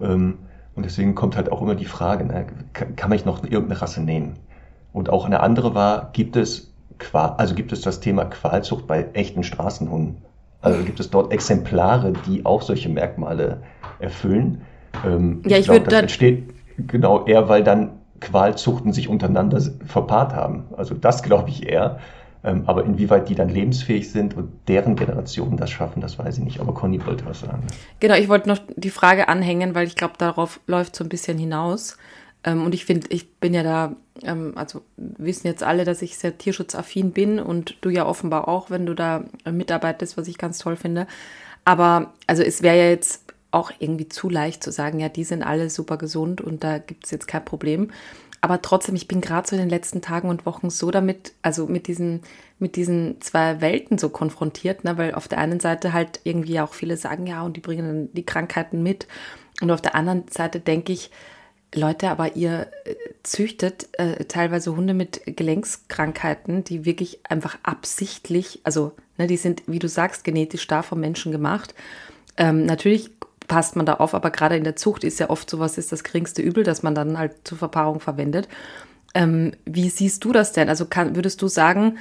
Ähm, 0.02 0.40
und 0.76 0.84
deswegen 0.84 1.16
kommt 1.16 1.36
halt 1.36 1.52
auch 1.52 1.62
immer 1.62 1.76
die 1.76 1.86
Frage, 1.86 2.26
ne, 2.26 2.48
kann 2.74 3.10
man 3.10 3.20
noch 3.26 3.44
irgendeine 3.44 3.82
Rasse 3.82 4.02
nehmen? 4.02 4.34
Und 4.92 5.10
auch 5.10 5.26
eine 5.26 5.40
andere 5.42 5.76
war, 5.76 6.10
gibt 6.14 6.36
es, 6.36 6.73
also 7.14 7.56
gibt 7.56 7.72
es 7.72 7.82
das 7.82 8.00
Thema 8.00 8.26
Qualzucht 8.26 8.88
bei 8.88 9.08
echten 9.14 9.44
Straßenhunden? 9.44 10.18
Also 10.62 10.84
gibt 10.84 11.00
es 11.00 11.10
dort 11.10 11.32
Exemplare, 11.34 12.14
die 12.26 12.46
auch 12.46 12.62
solche 12.62 12.90
Merkmale 12.90 13.62
erfüllen. 14.00 14.62
Ähm, 15.06 15.42
ja, 15.46 15.58
ich, 15.58 15.62
ich 15.62 15.66
glaube, 15.66 15.90
das 15.90 16.02
entsteht 16.02 16.54
genau 16.88 17.26
eher, 17.26 17.50
weil 17.50 17.64
dann 17.64 17.92
Qualzuchten 18.22 18.94
sich 18.94 19.10
untereinander 19.10 19.62
verpaart 19.86 20.34
haben. 20.34 20.66
Also 20.78 20.96
das 20.96 21.24
glaube 21.24 21.50
ich 21.50 21.68
eher. 21.68 22.00
Ähm, 22.46 22.64
aber 22.66 22.84
inwieweit 22.84 23.30
die 23.30 23.36
dann 23.36 23.48
lebensfähig 23.48 24.12
sind 24.12 24.36
und 24.36 24.50
deren 24.68 24.98
Generationen 24.98 25.56
das 25.56 25.72
schaffen, 25.72 26.02
das 26.02 26.20
weiß 26.20 26.38
ich 26.38 26.44
nicht. 26.44 26.60
Aber 26.60 26.74
Conny 26.74 27.06
wollte 27.06 27.26
was 27.26 27.40
sagen. 27.40 27.64
Genau, 28.02 28.16
ich 28.16 28.28
wollte 28.28 28.50
noch 28.50 28.60
die 28.76 28.90
Frage 28.90 29.30
anhängen, 29.30 29.76
weil 29.76 29.88
ich 29.88 29.96
glaube, 29.96 30.16
darauf 30.18 30.60
läuft 30.68 30.96
so 30.96 31.06
ein 31.06 31.10
bisschen 31.10 31.38
hinaus. 31.38 31.98
Ähm, 32.44 32.66
und 32.66 32.74
ich 32.74 32.86
finde, 32.86 33.08
ich 33.10 33.36
bin 33.36 33.54
ja 33.54 33.64
da, 33.64 33.96
ähm, 34.24 34.54
also 34.56 34.82
wissen 34.98 35.48
jetzt 35.48 35.64
alle, 35.64 35.86
dass 35.86 36.02
ich 36.02 36.18
sehr 36.18 36.38
tierschutzaffin 36.38 37.12
bin 37.12 37.40
und 37.40 37.78
du 37.82 37.90
ja 37.90 38.06
offenbar 38.06 38.48
auch, 38.48 38.70
wenn 38.70 38.86
du 38.86 38.94
da 38.94 39.26
mitarbeitest, 39.50 40.18
was 40.18 40.28
ich 40.28 40.38
ganz 40.38 40.60
toll 40.60 40.76
finde. 40.76 41.08
Aber 41.66 42.14
also 42.28 42.44
es 42.44 42.62
wäre 42.62 42.78
ja 42.78 42.90
jetzt 42.90 43.24
auch 43.52 43.72
irgendwie 43.80 44.10
zu 44.10 44.30
leicht 44.30 44.64
zu 44.64 44.72
sagen, 44.72 45.00
ja, 45.00 45.10
die 45.10 45.24
sind 45.24 45.44
alle 45.44 45.70
super 45.70 45.98
gesund 45.98 46.42
und 46.42 46.64
da 46.64 46.80
gibt 46.80 47.06
es 47.06 47.12
jetzt 47.12 47.28
kein 47.28 47.46
Problem. 47.46 47.92
Aber 48.42 48.62
trotzdem, 48.62 48.96
ich 48.96 49.08
bin 49.08 49.22
gerade 49.22 49.48
so 49.48 49.56
in 49.56 49.62
den 49.62 49.70
letzten 49.70 50.02
Tagen 50.02 50.28
und 50.28 50.46
Wochen 50.46 50.70
so 50.70 50.92
damit, 50.92 51.34
also 51.44 51.66
mit 51.68 51.88
diesen, 51.88 52.24
mit 52.60 52.76
diesen 52.76 53.22
zwei 53.22 53.62
Welten 53.62 53.98
so 53.98 54.10
konfrontiert, 54.10 54.84
ne? 54.84 54.98
weil 54.98 55.16
auf 55.16 55.30
der 55.30 55.38
einen 55.38 55.62
Seite 55.62 55.94
halt 55.94 56.20
irgendwie 56.26 56.60
auch 56.60 56.74
viele 56.74 56.98
sagen, 56.98 57.26
ja, 57.26 57.44
und 57.44 57.56
die 57.56 57.62
bringen 57.62 57.88
dann 57.88 58.14
die 58.14 58.26
Krankheiten 58.26 58.84
mit. 58.84 59.08
Und 59.62 59.72
auf 59.72 59.82
der 59.82 59.96
anderen 59.96 60.26
Seite 60.30 60.60
denke 60.60 60.92
ich, 60.92 61.10
Leute, 61.76 62.10
aber 62.10 62.36
ihr 62.36 62.68
äh, 62.86 62.96
züchtet 63.24 63.88
äh, 63.94 64.26
teilweise 64.26 64.76
Hunde 64.76 64.94
mit 64.94 65.22
Gelenkskrankheiten, 65.26 66.64
die 66.64 66.86
wirklich 66.86 67.20
einfach 67.30 67.58
absichtlich, 67.64 68.62
also 68.64 68.94
ne, 69.18 69.28
die 69.28 69.38
sind, 69.38 69.64
wie 69.68 69.80
du 69.80 69.88
sagst, 69.88 70.24
genetisch 70.24 70.68
da 70.68 70.82
vom 70.82 71.00
Menschen 71.00 71.32
gemacht. 71.32 71.74
Ähm, 72.38 72.66
natürlich 72.66 73.12
passt 73.48 73.76
man 73.76 73.86
da 73.86 73.96
auf, 73.96 74.14
aber 74.14 74.32
gerade 74.32 74.58
in 74.58 74.64
der 74.64 74.76
Zucht 74.76 75.04
ist 75.04 75.20
ja 75.20 75.30
oft 75.30 75.50
sowas, 75.50 75.78
ist 75.78 75.92
das 75.92 76.04
geringste 76.04 76.42
Übel, 76.42 76.64
dass 76.64 76.84
man 76.84 76.96
dann 76.96 77.18
halt 77.18 77.34
zur 77.44 77.58
Verpaarung 77.58 78.00
verwendet. 78.00 78.48
Ähm, 79.14 79.54
wie 79.66 79.90
siehst 79.90 80.24
du 80.26 80.32
das 80.32 80.54
denn? 80.54 80.70
Also 80.70 80.86
kann, 80.86 81.16
würdest 81.16 81.42
du 81.42 81.48
sagen, 81.48 81.98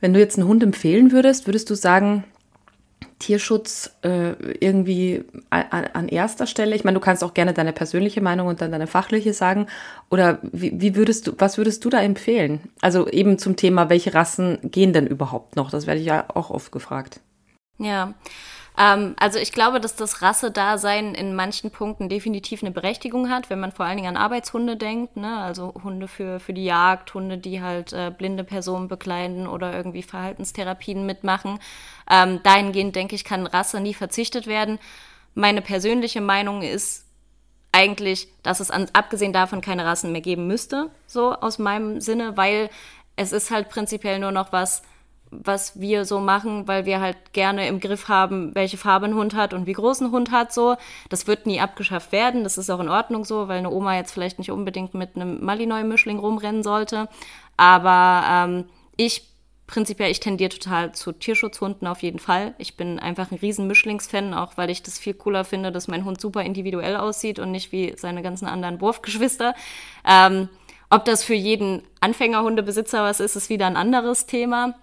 wenn 0.00 0.12
du 0.14 0.20
jetzt 0.20 0.38
einen 0.38 0.48
Hund 0.48 0.62
empfehlen 0.62 1.12
würdest, 1.12 1.46
würdest 1.46 1.70
du 1.70 1.74
sagen, 1.74 2.24
Tierschutz 3.18 3.96
äh, 4.02 4.32
irgendwie 4.60 5.24
an, 5.50 5.86
an, 5.92 6.08
erster 6.08 6.46
Stelle? 6.46 6.74
Ich 6.74 6.84
meine, 6.84 6.98
du 6.98 7.04
kannst 7.04 7.22
auch 7.22 7.34
gerne 7.34 7.52
deine 7.52 7.72
persönliche 7.72 8.20
Meinung 8.20 8.48
und 8.48 8.60
dann 8.60 8.72
deine 8.72 8.86
fachliche 8.86 9.32
sagen. 9.32 9.66
Oder 10.10 10.38
wie, 10.42 10.80
wie, 10.80 10.96
würdest 10.96 11.26
du, 11.26 11.32
was 11.38 11.58
würdest 11.58 11.84
du 11.84 11.90
da 11.90 12.00
empfehlen? 12.00 12.60
Also 12.80 13.08
eben 13.08 13.38
zum 13.38 13.56
Thema, 13.56 13.90
welche 13.90 14.14
Rassen 14.14 14.58
gehen 14.62 14.92
denn 14.92 15.06
überhaupt 15.06 15.56
noch? 15.56 15.70
Das 15.70 15.86
werde 15.86 16.00
ich 16.00 16.06
ja 16.06 16.24
auch 16.34 16.50
oft 16.50 16.72
gefragt. 16.72 17.20
Ja, 17.78 18.14
ähm, 18.78 19.14
also 19.18 19.38
ich 19.38 19.52
glaube, 19.52 19.80
dass 19.80 19.96
das 19.96 20.22
Rassedasein 20.22 21.14
in 21.14 21.34
manchen 21.34 21.70
Punkten 21.70 22.08
definitiv 22.08 22.62
eine 22.62 22.70
Berechtigung 22.70 23.30
hat, 23.30 23.50
wenn 23.50 23.60
man 23.60 23.72
vor 23.72 23.86
allen 23.86 23.96
Dingen 23.96 24.08
an 24.08 24.16
Arbeitshunde 24.16 24.76
denkt, 24.76 25.16
ne? 25.16 25.38
also 25.38 25.74
Hunde 25.82 26.08
für, 26.08 26.40
für 26.40 26.52
die 26.52 26.64
Jagd, 26.64 27.12
Hunde, 27.14 27.38
die 27.38 27.60
halt 27.60 27.92
äh, 27.92 28.10
blinde 28.16 28.44
Personen 28.44 28.88
bekleiden 28.88 29.46
oder 29.46 29.74
irgendwie 29.74 30.02
Verhaltenstherapien 30.02 31.04
mitmachen. 31.04 31.58
Ähm, 32.08 32.40
dahingehend 32.42 32.96
denke 32.96 33.14
ich, 33.14 33.24
kann 33.24 33.46
Rasse 33.46 33.80
nie 33.80 33.94
verzichtet 33.94 34.46
werden. 34.46 34.78
Meine 35.34 35.62
persönliche 35.62 36.20
Meinung 36.20 36.62
ist 36.62 37.06
eigentlich, 37.72 38.28
dass 38.42 38.60
es 38.60 38.70
an, 38.70 38.88
abgesehen 38.92 39.32
davon 39.32 39.60
keine 39.60 39.84
Rassen 39.84 40.12
mehr 40.12 40.20
geben 40.20 40.46
müsste, 40.46 40.90
so 41.06 41.32
aus 41.32 41.58
meinem 41.58 42.00
Sinne, 42.00 42.36
weil 42.36 42.68
es 43.16 43.32
ist 43.32 43.50
halt 43.50 43.68
prinzipiell 43.68 44.18
nur 44.18 44.32
noch 44.32 44.52
was, 44.52 44.82
was 45.30 45.78
wir 45.80 46.04
so 46.04 46.20
machen, 46.20 46.66
weil 46.66 46.86
wir 46.86 47.00
halt 47.00 47.32
gerne 47.32 47.68
im 47.68 47.80
Griff 47.80 48.08
haben, 48.08 48.54
welche 48.54 48.76
Farbe 48.76 49.06
ein 49.06 49.14
Hund 49.14 49.34
hat 49.34 49.54
und 49.54 49.66
wie 49.66 49.72
groß 49.72 50.00
ein 50.00 50.10
Hund 50.10 50.30
hat, 50.30 50.52
so. 50.52 50.76
Das 51.08 51.26
wird 51.26 51.46
nie 51.46 51.60
abgeschafft 51.60 52.12
werden. 52.12 52.42
Das 52.44 52.58
ist 52.58 52.70
auch 52.70 52.80
in 52.80 52.88
Ordnung 52.88 53.24
so, 53.24 53.48
weil 53.48 53.58
eine 53.58 53.70
Oma 53.70 53.96
jetzt 53.96 54.12
vielleicht 54.12 54.38
nicht 54.38 54.50
unbedingt 54.50 54.94
mit 54.94 55.16
einem 55.16 55.44
Malinois-Mischling 55.44 56.18
rumrennen 56.18 56.62
sollte. 56.62 57.08
Aber 57.56 58.24
ähm, 58.28 58.64
ich 58.96 59.30
prinzipiell, 59.70 60.10
ich 60.10 60.18
tendiere 60.18 60.50
total 60.50 60.92
zu 60.92 61.12
Tierschutzhunden 61.12 61.86
auf 61.86 62.02
jeden 62.02 62.18
Fall. 62.18 62.54
Ich 62.58 62.76
bin 62.76 62.98
einfach 62.98 63.30
ein 63.30 63.38
riesen 63.38 63.68
Mischlingsfan, 63.68 64.34
auch 64.34 64.56
weil 64.56 64.68
ich 64.68 64.82
das 64.82 64.98
viel 64.98 65.14
cooler 65.14 65.44
finde, 65.44 65.70
dass 65.70 65.86
mein 65.86 66.04
Hund 66.04 66.20
super 66.20 66.42
individuell 66.42 66.96
aussieht 66.96 67.38
und 67.38 67.52
nicht 67.52 67.70
wie 67.70 67.94
seine 67.96 68.22
ganzen 68.22 68.46
anderen 68.46 68.80
Wurfgeschwister. 68.80 69.54
Ähm, 70.04 70.48
ob 70.90 71.04
das 71.04 71.22
für 71.22 71.34
jeden 71.34 71.82
Anfängerhundebesitzer 72.00 73.04
was 73.04 73.20
ist, 73.20 73.36
ist 73.36 73.48
wieder 73.48 73.66
ein 73.66 73.76
anderes 73.76 74.26
Thema. 74.26 74.74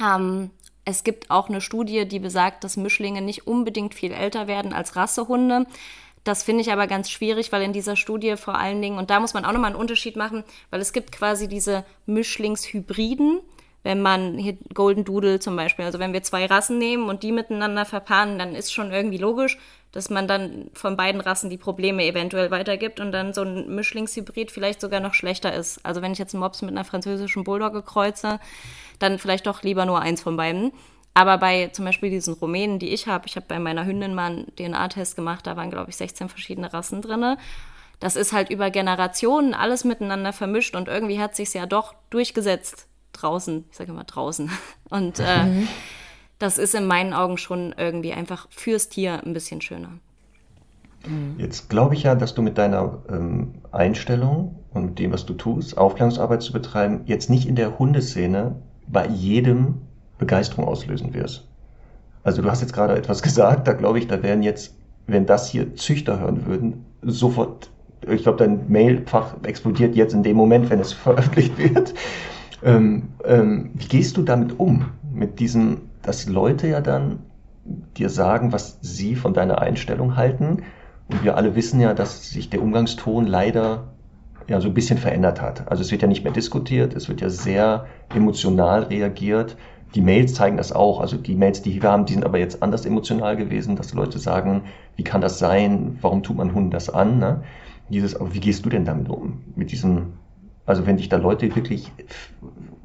Ähm, 0.00 0.50
es 0.84 1.04
gibt 1.04 1.30
auch 1.30 1.48
eine 1.48 1.60
Studie, 1.60 2.06
die 2.06 2.18
besagt, 2.18 2.64
dass 2.64 2.76
Mischlinge 2.76 3.22
nicht 3.22 3.46
unbedingt 3.46 3.94
viel 3.94 4.12
älter 4.12 4.46
werden 4.48 4.72
als 4.72 4.96
Rassehunde. 4.96 5.66
Das 6.24 6.42
finde 6.42 6.62
ich 6.62 6.72
aber 6.72 6.86
ganz 6.86 7.10
schwierig, 7.10 7.50
weil 7.52 7.62
in 7.62 7.72
dieser 7.72 7.96
Studie 7.96 8.36
vor 8.36 8.56
allen 8.56 8.80
Dingen, 8.80 8.98
und 8.98 9.10
da 9.10 9.20
muss 9.20 9.34
man 9.34 9.44
auch 9.44 9.52
nochmal 9.52 9.70
einen 9.70 9.80
Unterschied 9.80 10.16
machen, 10.16 10.44
weil 10.70 10.80
es 10.80 10.92
gibt 10.92 11.12
quasi 11.12 11.48
diese 11.48 11.84
Mischlingshybriden, 12.06 13.40
wenn 13.82 14.00
man 14.00 14.38
hier 14.38 14.56
Golden 14.74 15.04
Doodle 15.04 15.40
zum 15.40 15.56
Beispiel, 15.56 15.84
also 15.84 15.98
wenn 15.98 16.12
wir 16.12 16.22
zwei 16.22 16.46
Rassen 16.46 16.78
nehmen 16.78 17.08
und 17.08 17.24
die 17.24 17.32
miteinander 17.32 17.84
verpaaren, 17.84 18.38
dann 18.38 18.54
ist 18.54 18.72
schon 18.72 18.92
irgendwie 18.92 19.18
logisch, 19.18 19.58
dass 19.92 20.08
man 20.08 20.26
dann 20.26 20.70
von 20.72 20.96
beiden 20.96 21.20
Rassen 21.20 21.50
die 21.50 21.58
Probleme 21.58 22.04
eventuell 22.04 22.50
weitergibt 22.50 22.98
und 22.98 23.12
dann 23.12 23.34
so 23.34 23.42
ein 23.42 23.74
Mischlingshybrid 23.74 24.50
vielleicht 24.50 24.80
sogar 24.80 25.00
noch 25.00 25.14
schlechter 25.14 25.52
ist. 25.52 25.84
Also 25.84 26.00
wenn 26.02 26.12
ich 26.12 26.18
jetzt 26.18 26.34
einen 26.34 26.42
Mops 26.42 26.62
mit 26.62 26.70
einer 26.70 26.84
französischen 26.84 27.44
Bulldogge 27.44 27.82
kreuze, 27.82 28.40
dann 28.98 29.18
vielleicht 29.18 29.46
doch 29.46 29.62
lieber 29.62 29.84
nur 29.84 30.00
eins 30.00 30.22
von 30.22 30.36
beiden. 30.36 30.72
Aber 31.14 31.36
bei 31.36 31.68
zum 31.68 31.84
Beispiel 31.84 32.08
diesen 32.08 32.34
Rumänen, 32.34 32.78
die 32.78 32.88
ich 32.88 33.06
habe, 33.06 33.26
ich 33.26 33.36
habe 33.36 33.46
bei 33.46 33.58
meiner 33.58 33.84
Hündin 33.84 34.14
mal 34.14 34.32
einen 34.32 34.56
DNA-Test 34.56 35.14
gemacht, 35.14 35.46
da 35.46 35.56
waren, 35.56 35.70
glaube 35.70 35.90
ich, 35.90 35.96
16 35.96 36.30
verschiedene 36.30 36.72
Rassen 36.72 37.02
drin. 37.02 37.36
Das 38.00 38.16
ist 38.16 38.32
halt 38.32 38.50
über 38.50 38.70
Generationen 38.70 39.52
alles 39.52 39.84
miteinander 39.84 40.32
vermischt 40.32 40.74
und 40.74 40.88
irgendwie 40.88 41.20
hat 41.20 41.36
sich 41.36 41.52
ja 41.52 41.66
doch 41.66 41.94
durchgesetzt 42.08 42.88
draußen. 43.12 43.66
Ich 43.70 43.76
sage 43.76 43.92
immer 43.92 44.04
draußen. 44.04 44.50
Und 44.90 45.20
äh, 45.20 45.44
mhm. 45.44 45.68
Das 46.42 46.58
ist 46.58 46.74
in 46.74 46.86
meinen 46.86 47.12
Augen 47.12 47.38
schon 47.38 47.74
irgendwie 47.76 48.12
einfach 48.12 48.48
fürs 48.50 48.88
Tier 48.88 49.22
ein 49.24 49.32
bisschen 49.32 49.60
schöner. 49.60 49.90
Jetzt 51.36 51.68
glaube 51.68 51.94
ich 51.94 52.04
ja, 52.04 52.14
dass 52.14 52.34
du 52.34 52.42
mit 52.42 52.58
deiner 52.58 52.98
ähm, 53.08 53.54
Einstellung 53.72 54.56
und 54.72 54.86
mit 54.86 54.98
dem, 54.98 55.12
was 55.12 55.26
du 55.26 55.34
tust, 55.34 55.76
Aufklärungsarbeit 55.76 56.42
zu 56.42 56.52
betreiben, 56.52 57.02
jetzt 57.06 57.28
nicht 57.28 57.48
in 57.48 57.56
der 57.56 57.78
Hundeszene 57.78 58.56
bei 58.86 59.06
jedem 59.08 59.74
Begeisterung 60.18 60.66
auslösen 60.66 61.12
wirst. 61.14 61.48
Also 62.24 62.42
du 62.42 62.50
hast 62.50 62.60
jetzt 62.60 62.72
gerade 62.72 62.94
etwas 62.94 63.22
gesagt, 63.22 63.66
da 63.66 63.72
glaube 63.72 63.98
ich, 63.98 64.06
da 64.06 64.22
werden 64.22 64.42
jetzt, 64.42 64.74
wenn 65.06 65.26
das 65.26 65.48
hier 65.48 65.74
Züchter 65.74 66.20
hören 66.20 66.46
würden, 66.46 66.84
sofort, 67.02 67.70
ich 68.08 68.22
glaube, 68.22 68.38
dein 68.38 68.70
Mailfach 68.70 69.34
explodiert 69.42 69.96
jetzt 69.96 70.14
in 70.14 70.22
dem 70.22 70.36
Moment, 70.36 70.70
wenn 70.70 70.80
es 70.80 70.92
veröffentlicht 70.92 71.58
wird. 71.58 71.94
Ähm, 72.64 73.08
ähm, 73.24 73.70
wie 73.74 73.88
gehst 73.88 74.16
du 74.16 74.22
damit 74.22 74.58
um? 74.60 74.86
Mit 75.12 75.40
diesem, 75.40 75.80
dass 76.02 76.28
Leute 76.28 76.68
ja 76.68 76.80
dann 76.80 77.20
dir 77.96 78.08
sagen, 78.08 78.52
was 78.52 78.78
sie 78.80 79.14
von 79.14 79.34
deiner 79.34 79.60
Einstellung 79.60 80.16
halten. 80.16 80.62
Und 81.08 81.24
wir 81.24 81.36
alle 81.36 81.54
wissen 81.54 81.80
ja, 81.80 81.94
dass 81.94 82.30
sich 82.30 82.50
der 82.50 82.62
Umgangston 82.62 83.26
leider 83.26 83.92
ja 84.48 84.60
so 84.60 84.68
ein 84.68 84.74
bisschen 84.74 84.98
verändert 84.98 85.40
hat. 85.40 85.70
Also 85.70 85.82
es 85.82 85.90
wird 85.90 86.02
ja 86.02 86.08
nicht 86.08 86.24
mehr 86.24 86.32
diskutiert, 86.32 86.94
es 86.94 87.08
wird 87.08 87.20
ja 87.20 87.28
sehr 87.28 87.86
emotional 88.14 88.84
reagiert. 88.84 89.56
Die 89.94 90.00
Mails 90.00 90.34
zeigen 90.34 90.56
das 90.56 90.72
auch. 90.72 91.00
Also 91.00 91.16
die 91.16 91.34
Mails, 91.34 91.62
die 91.62 91.80
wir 91.80 91.90
haben, 91.90 92.06
die 92.06 92.14
sind 92.14 92.24
aber 92.24 92.38
jetzt 92.38 92.62
anders 92.62 92.86
emotional 92.86 93.36
gewesen, 93.36 93.76
dass 93.76 93.92
Leute 93.92 94.18
sagen, 94.18 94.62
wie 94.96 95.04
kann 95.04 95.20
das 95.20 95.38
sein? 95.38 95.98
Warum 96.00 96.22
tut 96.22 96.36
man 96.36 96.54
Hunden 96.54 96.70
das 96.70 96.88
an? 96.88 97.18
Ne? 97.18 97.42
Dieses, 97.88 98.16
aber 98.16 98.34
wie 98.34 98.40
gehst 98.40 98.64
du 98.64 98.70
denn 98.70 98.84
damit 98.84 99.08
um? 99.08 99.42
Mit 99.54 99.70
diesem, 99.70 100.14
also 100.64 100.86
wenn 100.86 100.96
dich 100.96 101.08
da 101.08 101.18
Leute 101.18 101.54
wirklich 101.54 101.92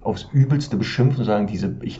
aufs 0.07 0.29
Übelste 0.31 0.77
beschimpfen 0.77 1.19
und 1.19 1.25
sagen, 1.25 1.47
diese, 1.47 1.75
ich, 1.81 1.99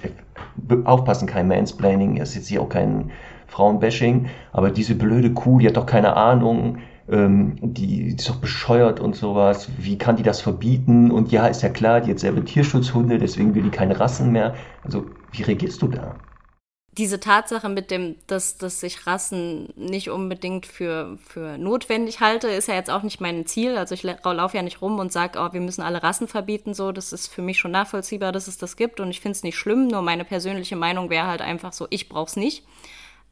aufpassen, 0.86 1.28
kein 1.28 1.48
Mansplaining, 1.48 2.18
es 2.18 2.30
ist 2.30 2.36
jetzt 2.36 2.48
hier 2.48 2.62
auch 2.62 2.70
kein 2.70 3.12
Frauenbashing, 3.48 4.28
aber 4.54 4.72
diese 4.72 4.96
blöde 4.96 5.34
Kuh, 5.34 5.60
die 5.60 5.68
hat 5.68 5.76
doch 5.76 5.86
keine 5.86 6.16
Ahnung, 6.16 6.78
ähm, 7.10 7.56
die, 7.62 8.16
ist 8.16 8.30
doch 8.30 8.38
bescheuert 8.38 9.02
und 9.02 9.16
sowas, 9.16 9.70
wie 9.78 9.98
kann 9.98 10.16
die 10.16 10.24
das 10.24 10.40
verbieten? 10.40 11.12
Und 11.12 11.32
ja, 11.32 11.48
ist 11.48 11.64
ja 11.64 11.70
klar, 11.70 12.02
die 12.02 12.12
hat 12.12 12.20
selber 12.20 12.44
Tierschutzhunde, 12.44 13.18
deswegen 13.18 13.56
will 13.56 13.64
die 13.64 13.72
keine 13.72 14.00
Rassen 14.00 14.32
mehr. 14.32 14.56
Also, 14.84 15.06
wie 15.32 15.44
reagierst 15.44 15.82
du 15.82 15.88
da? 15.90 16.16
Diese 16.98 17.20
Tatsache 17.20 17.70
mit 17.70 17.92
dem, 17.92 18.16
dass, 18.26 18.58
dass 18.58 18.82
ich 18.82 19.06
Rassen 19.06 19.70
nicht 19.76 20.10
unbedingt 20.10 20.66
für, 20.66 21.18
für 21.28 21.58
notwendig 21.58 22.22
halte, 22.22 22.48
ist 22.48 22.68
ja 22.68 22.74
jetzt 22.74 22.90
auch 22.90 23.04
nicht 23.04 23.22
mein 23.22 23.46
Ziel. 23.46 23.78
Also 23.78 23.94
ich 23.94 24.04
laufe 24.04 24.58
ja 24.58 24.64
nicht 24.64 24.82
rum 24.82 24.98
und 24.98 25.12
sage, 25.12 25.38
oh, 25.40 25.54
wir 25.54 25.62
müssen 25.62 25.84
alle 25.84 26.02
Rassen 26.02 26.28
verbieten. 26.28 26.74
So, 26.74 26.92
das 26.92 27.14
ist 27.14 27.28
für 27.28 27.44
mich 27.44 27.60
schon 27.60 27.72
nachvollziehbar, 27.72 28.32
dass 28.32 28.48
es 28.48 28.58
das 28.58 28.78
gibt 28.78 29.00
und 29.00 29.12
ich 29.12 29.22
finde 29.22 29.36
es 29.36 29.44
nicht 29.44 29.58
schlimm. 29.58 29.88
Nur 29.88 30.02
meine 30.02 30.26
persönliche 30.26 30.76
Meinung 30.76 31.10
wäre 31.12 31.28
halt 31.28 31.42
einfach 31.42 31.72
so, 31.72 31.86
ich 31.92 32.10
brauche 32.10 32.30
es 32.30 32.36
nicht. 32.36 32.66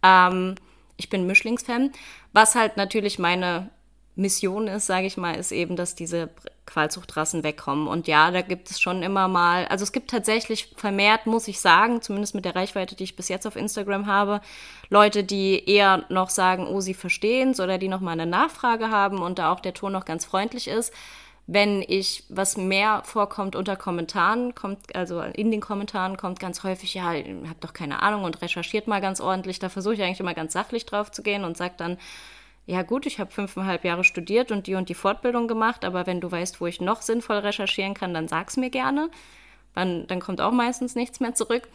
Ähm, 0.03 0.55
ich 0.97 1.09
bin 1.09 1.26
Mischlingsfan. 1.26 1.91
Was 2.34 2.53
halt 2.53 2.78
natürlich 2.78 3.18
meine 3.18 3.72
Mission 4.16 4.68
ist, 4.68 4.88
sage 4.88 5.07
ich 5.07 5.18
mal, 5.18 5.36
ist 5.36 5.51
eben, 5.51 5.76
dass 5.76 5.95
diese 5.95 6.30
Qualzuchtrassen 6.66 7.43
wegkommen. 7.43 7.88
Und 7.88 8.07
ja, 8.07 8.32
da 8.32 8.41
gibt 8.41 8.72
es 8.72 8.80
schon 8.80 9.03
immer 9.03 9.28
mal, 9.28 9.66
also 9.68 9.84
es 9.84 9.91
gibt 9.91 10.09
tatsächlich 10.09 10.74
vermehrt, 10.78 11.26
muss 11.26 11.47
ich 11.47 11.59
sagen, 11.59 12.01
zumindest 12.01 12.34
mit 12.34 12.45
der 12.45 12.55
Reichweite, 12.55 12.95
die 12.95 13.03
ich 13.03 13.16
bis 13.16 13.28
jetzt 13.28 13.45
auf 13.45 13.55
Instagram 13.55 14.07
habe, 14.07 14.41
Leute, 14.89 15.24
die 15.24 15.70
eher 15.70 16.05
noch 16.09 16.30
sagen, 16.30 16.68
oh, 16.68 16.80
sie 16.80 16.93
verstehen 16.93 17.51
es 17.51 17.59
oder 17.59 17.78
die 17.78 17.89
noch 17.89 17.99
mal 17.99 18.11
eine 18.11 18.26
Nachfrage 18.26 18.89
haben 18.89 19.20
und 19.20 19.38
da 19.38 19.51
auch 19.51 19.59
der 19.59 19.74
Ton 19.74 19.91
noch 19.91 20.05
ganz 20.05 20.26
freundlich 20.26 20.68
ist. 20.68 20.93
Wenn 21.47 21.84
ich, 21.88 22.24
was 22.30 22.57
mehr 22.57 23.03
vorkommt 23.05 23.55
unter 23.55 23.76
Kommentaren, 23.76 24.55
kommt, 24.55 24.95
also 24.95 25.22
in 25.22 25.51
den 25.51 25.61
Kommentaren 25.61 26.18
kommt 26.18 26.39
ganz 26.39 26.63
häufig, 26.63 26.95
ja, 26.95 27.13
habt 27.47 27.63
doch 27.63 27.74
keine 27.74 28.01
Ahnung 28.01 28.24
und 28.24 28.41
recherchiert 28.41 28.88
mal 28.88 29.01
ganz 29.01 29.22
ordentlich. 29.22 29.59
Da 29.59 29.70
versuche 29.70 29.93
ich 29.93 30.01
eigentlich 30.01 30.20
immer 30.20 30.34
ganz 30.34 30.53
sachlich 30.53 30.88
drauf 30.88 31.11
zu 31.11 31.22
gehen 31.22 31.43
und 31.43 31.55
sage 31.55 31.76
dann, 31.78 31.97
ja 32.66 32.82
gut, 32.82 33.05
ich 33.05 33.20
habe 33.20 33.32
fünfeinhalb 33.32 33.84
Jahre 33.86 34.03
studiert 34.03 34.51
und 34.51 34.68
die 34.68 34.76
und 34.76 34.89
die 34.89 34.95
Fortbildung 34.95 35.47
gemacht, 35.47 35.86
aber 35.86 36.07
wenn 36.07 36.22
du 36.22 36.32
weißt, 36.32 36.59
wo 36.61 36.68
ich 36.68 36.82
noch 36.82 37.01
sinnvoll 37.01 37.38
recherchieren 37.38 37.93
kann, 37.93 38.13
dann 38.13 38.28
sag's 38.28 38.57
mir 38.57 38.70
gerne. 38.70 39.09
Dann, 39.74 40.07
dann 40.07 40.20
kommt 40.20 40.41
auch 40.41 40.51
meistens 40.51 40.95
nichts 40.95 41.20
mehr 41.20 41.36
zurück. 41.36 41.68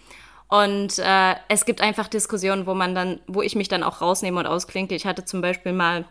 Und 0.49 0.99
äh, 0.99 1.37
es 1.49 1.65
gibt 1.65 1.81
einfach 1.81 2.09
Diskussionen, 2.09 2.67
wo 2.67 2.75
man 2.75 2.95
dann, 2.95 3.21
wo 3.29 3.41
ich 3.41 3.55
mich 3.55 3.69
dann 3.69 3.85
auch 3.85 4.01
rausnehme 4.01 4.41
und 4.41 4.47
ausklinke. 4.47 4.97
Ich 4.97 5.07
hatte 5.07 5.25
zum 5.25 5.41
Beispiel 5.41 5.73
mal, 5.73 6.07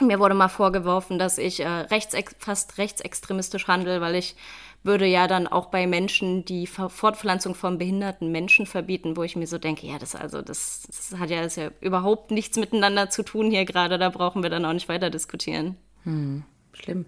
mir 0.00 0.18
wurde 0.18 0.34
mal 0.34 0.48
vorgeworfen, 0.48 1.18
dass 1.18 1.38
ich 1.38 1.60
äh, 1.60 1.68
rechtsex 1.68 2.34
fast 2.38 2.78
rechtsextremistisch 2.78 3.66
handle, 3.66 4.00
weil 4.00 4.14
ich 4.14 4.36
würde 4.82 5.06
ja 5.06 5.26
dann 5.26 5.46
auch 5.46 5.66
bei 5.66 5.86
Menschen 5.86 6.44
die 6.44 6.66
Fortpflanzung 6.66 7.54
von 7.54 7.78
behinderten 7.78 8.30
Menschen 8.30 8.64
verbieten, 8.64 9.16
wo 9.16 9.22
ich 9.22 9.36
mir 9.36 9.46
so 9.46 9.58
denke, 9.58 9.86
ja, 9.86 9.98
das 9.98 10.14
also 10.14 10.40
das, 10.40 10.86
das 10.86 11.18
hat 11.18 11.30
ja, 11.30 11.42
das 11.42 11.56
ja 11.56 11.70
überhaupt 11.80 12.30
nichts 12.30 12.56
miteinander 12.56 13.10
zu 13.10 13.22
tun 13.22 13.50
hier 13.50 13.64
gerade, 13.64 13.98
da 13.98 14.08
brauchen 14.08 14.42
wir 14.42 14.50
dann 14.50 14.64
auch 14.64 14.72
nicht 14.72 14.88
weiter 14.88 15.10
diskutieren. 15.10 15.76
Hm, 16.04 16.44
schlimm. 16.72 17.06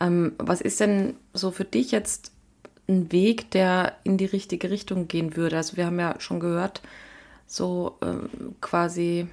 Ähm, 0.00 0.32
was 0.38 0.60
ist 0.60 0.80
denn 0.80 1.16
so 1.32 1.50
für 1.50 1.64
dich 1.64 1.90
jetzt 1.90 2.32
ein 2.88 3.10
Weg, 3.10 3.50
der 3.50 3.96
in 4.04 4.16
die 4.16 4.24
richtige 4.24 4.70
Richtung 4.70 5.08
gehen 5.08 5.36
würde? 5.36 5.56
Also 5.56 5.76
wir 5.76 5.86
haben 5.86 5.98
ja 5.98 6.14
schon 6.20 6.40
gehört, 6.40 6.82
so 7.46 7.98
ähm, 8.02 8.54
quasi 8.60 9.26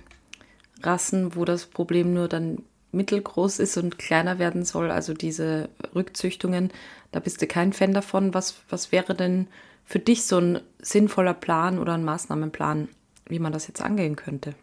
Rassen, 0.82 1.36
wo 1.36 1.45
das 1.45 1.68
Problem 1.68 2.14
nur 2.14 2.28
dann 2.28 2.64
mittelgroß 2.96 3.60
ist 3.60 3.78
und 3.78 4.00
kleiner 4.00 4.39
werden 4.39 4.66
soll, 4.66 4.89
also 4.89 5.14
diese 5.14 5.70
Rückzüchtungen, 5.93 6.72
da 7.12 7.20
bist 7.20 7.41
du 7.41 7.48
kein 7.48 7.74
Fan 7.74 7.93
davon. 7.93 8.34
Was, 8.34 8.56
was 8.70 8.91
wäre 8.91 9.14
denn 9.14 9.48
für 9.86 10.00
dich 10.00 10.26
so 10.26 10.39
ein 10.39 10.62
sinnvoller 10.80 11.34
Plan 11.34 11.80
oder 11.80 11.93
ein 11.93 12.04
Maßnahmenplan, 12.04 12.89
wie 13.28 13.39
man 13.39 13.54
das 13.54 13.68
jetzt 13.68 13.82
angehen 13.82 14.16
könnte. 14.16 14.56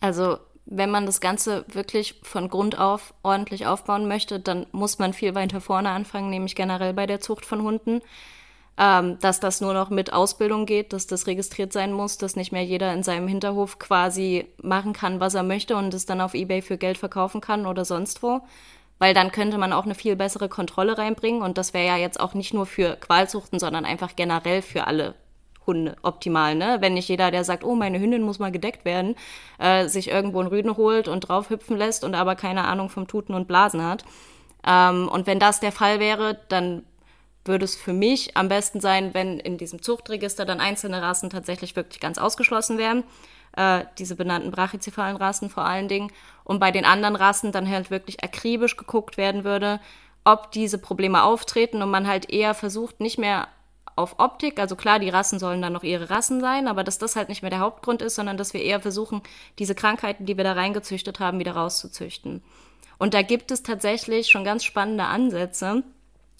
Also 0.00 0.38
wenn 0.66 0.90
man 0.90 1.06
das 1.06 1.20
Ganze 1.20 1.64
wirklich 1.68 2.20
von 2.22 2.48
Grund 2.48 2.78
auf 2.78 3.12
ordentlich 3.22 3.66
aufbauen 3.66 4.06
möchte, 4.06 4.38
dann 4.38 4.66
muss 4.70 4.98
man 4.98 5.12
viel 5.12 5.34
weiter 5.34 5.60
vorne 5.60 5.90
anfangen, 5.90 6.30
nämlich 6.30 6.54
generell 6.54 6.94
bei 6.94 7.06
der 7.06 7.20
Zucht 7.20 7.44
von 7.44 7.62
Hunden. 7.62 8.00
Ähm, 8.78 9.18
dass 9.20 9.40
das 9.40 9.60
nur 9.60 9.74
noch 9.74 9.90
mit 9.90 10.12
Ausbildung 10.12 10.64
geht, 10.64 10.92
dass 10.92 11.06
das 11.06 11.26
registriert 11.26 11.72
sein 11.72 11.92
muss, 11.92 12.16
dass 12.16 12.36
nicht 12.36 12.50
mehr 12.50 12.64
jeder 12.64 12.94
in 12.94 13.02
seinem 13.02 13.28
Hinterhof 13.28 13.78
quasi 13.78 14.46
machen 14.62 14.92
kann, 14.92 15.20
was 15.20 15.34
er 15.34 15.42
möchte 15.42 15.76
und 15.76 15.92
es 15.92 16.06
dann 16.06 16.20
auf 16.20 16.34
Ebay 16.34 16.62
für 16.62 16.78
Geld 16.78 16.96
verkaufen 16.96 17.40
kann 17.40 17.66
oder 17.66 17.84
sonst 17.84 18.22
wo. 18.22 18.40
Weil 18.98 19.12
dann 19.12 19.32
könnte 19.32 19.58
man 19.58 19.72
auch 19.72 19.84
eine 19.84 19.94
viel 19.94 20.16
bessere 20.16 20.48
Kontrolle 20.48 20.96
reinbringen 20.96 21.42
und 21.42 21.58
das 21.58 21.74
wäre 21.74 21.86
ja 21.86 21.96
jetzt 21.96 22.20
auch 22.20 22.34
nicht 22.34 22.54
nur 22.54 22.66
für 22.66 22.96
Qualzuchten, 22.96 23.58
sondern 23.58 23.84
einfach 23.84 24.16
generell 24.16 24.62
für 24.62 24.86
alle 24.86 25.14
Hunde 25.66 25.96
optimal, 26.02 26.54
ne? 26.54 26.78
Wenn 26.80 26.94
nicht 26.94 27.08
jeder, 27.08 27.30
der 27.30 27.44
sagt, 27.44 27.64
oh, 27.64 27.74
meine 27.74 28.00
Hündin 28.00 28.22
muss 28.22 28.38
mal 28.38 28.52
gedeckt 28.52 28.84
werden, 28.84 29.14
äh, 29.58 29.88
sich 29.88 30.08
irgendwo 30.08 30.40
einen 30.40 30.48
Rüden 30.48 30.76
holt 30.76 31.08
und 31.08 31.20
drauf 31.20 31.50
hüpfen 31.50 31.76
lässt 31.76 32.04
und 32.04 32.14
aber 32.14 32.34
keine 32.34 32.64
Ahnung 32.64 32.88
vom 32.88 33.06
Tuten 33.06 33.34
und 33.34 33.46
Blasen 33.46 33.82
hat. 33.84 34.04
Ähm, 34.66 35.08
und 35.08 35.26
wenn 35.26 35.38
das 35.38 35.60
der 35.60 35.72
Fall 35.72 36.00
wäre, 36.00 36.38
dann 36.48 36.84
würde 37.50 37.64
es 37.66 37.76
für 37.76 37.92
mich 37.92 38.36
am 38.36 38.48
besten 38.48 38.80
sein, 38.80 39.12
wenn 39.12 39.38
in 39.38 39.58
diesem 39.58 39.82
Zuchtregister 39.82 40.46
dann 40.46 40.60
einzelne 40.60 41.02
Rassen 41.02 41.28
tatsächlich 41.28 41.76
wirklich 41.76 42.00
ganz 42.00 42.16
ausgeschlossen 42.16 42.78
wären. 42.78 43.04
Äh, 43.56 43.84
diese 43.98 44.16
benannten 44.16 44.50
brachycephalen 44.50 45.16
Rassen 45.16 45.50
vor 45.50 45.64
allen 45.64 45.88
Dingen. 45.88 46.10
Und 46.44 46.60
bei 46.60 46.70
den 46.70 46.84
anderen 46.84 47.16
Rassen 47.16 47.52
dann 47.52 47.68
halt 47.68 47.90
wirklich 47.90 48.24
akribisch 48.24 48.76
geguckt 48.76 49.16
werden 49.16 49.44
würde, 49.44 49.80
ob 50.24 50.52
diese 50.52 50.78
Probleme 50.78 51.22
auftreten 51.22 51.82
und 51.82 51.90
man 51.90 52.06
halt 52.06 52.30
eher 52.30 52.54
versucht, 52.54 53.00
nicht 53.00 53.18
mehr 53.18 53.48
auf 53.96 54.18
Optik. 54.18 54.58
Also 54.58 54.76
klar, 54.76 54.98
die 54.98 55.08
Rassen 55.08 55.38
sollen 55.38 55.62
dann 55.62 55.72
noch 55.72 55.82
ihre 55.82 56.10
Rassen 56.10 56.40
sein, 56.40 56.68
aber 56.68 56.84
dass 56.84 56.98
das 56.98 57.16
halt 57.16 57.28
nicht 57.28 57.42
mehr 57.42 57.50
der 57.50 57.60
Hauptgrund 57.60 58.02
ist, 58.02 58.14
sondern 58.14 58.36
dass 58.36 58.54
wir 58.54 58.62
eher 58.62 58.80
versuchen, 58.80 59.22
diese 59.58 59.74
Krankheiten, 59.74 60.26
die 60.26 60.36
wir 60.36 60.44
da 60.44 60.52
reingezüchtet 60.52 61.20
haben, 61.20 61.38
wieder 61.38 61.52
rauszuzüchten. 61.52 62.42
Und 62.98 63.14
da 63.14 63.22
gibt 63.22 63.50
es 63.50 63.62
tatsächlich 63.62 64.28
schon 64.28 64.44
ganz 64.44 64.64
spannende 64.64 65.04
Ansätze. 65.04 65.82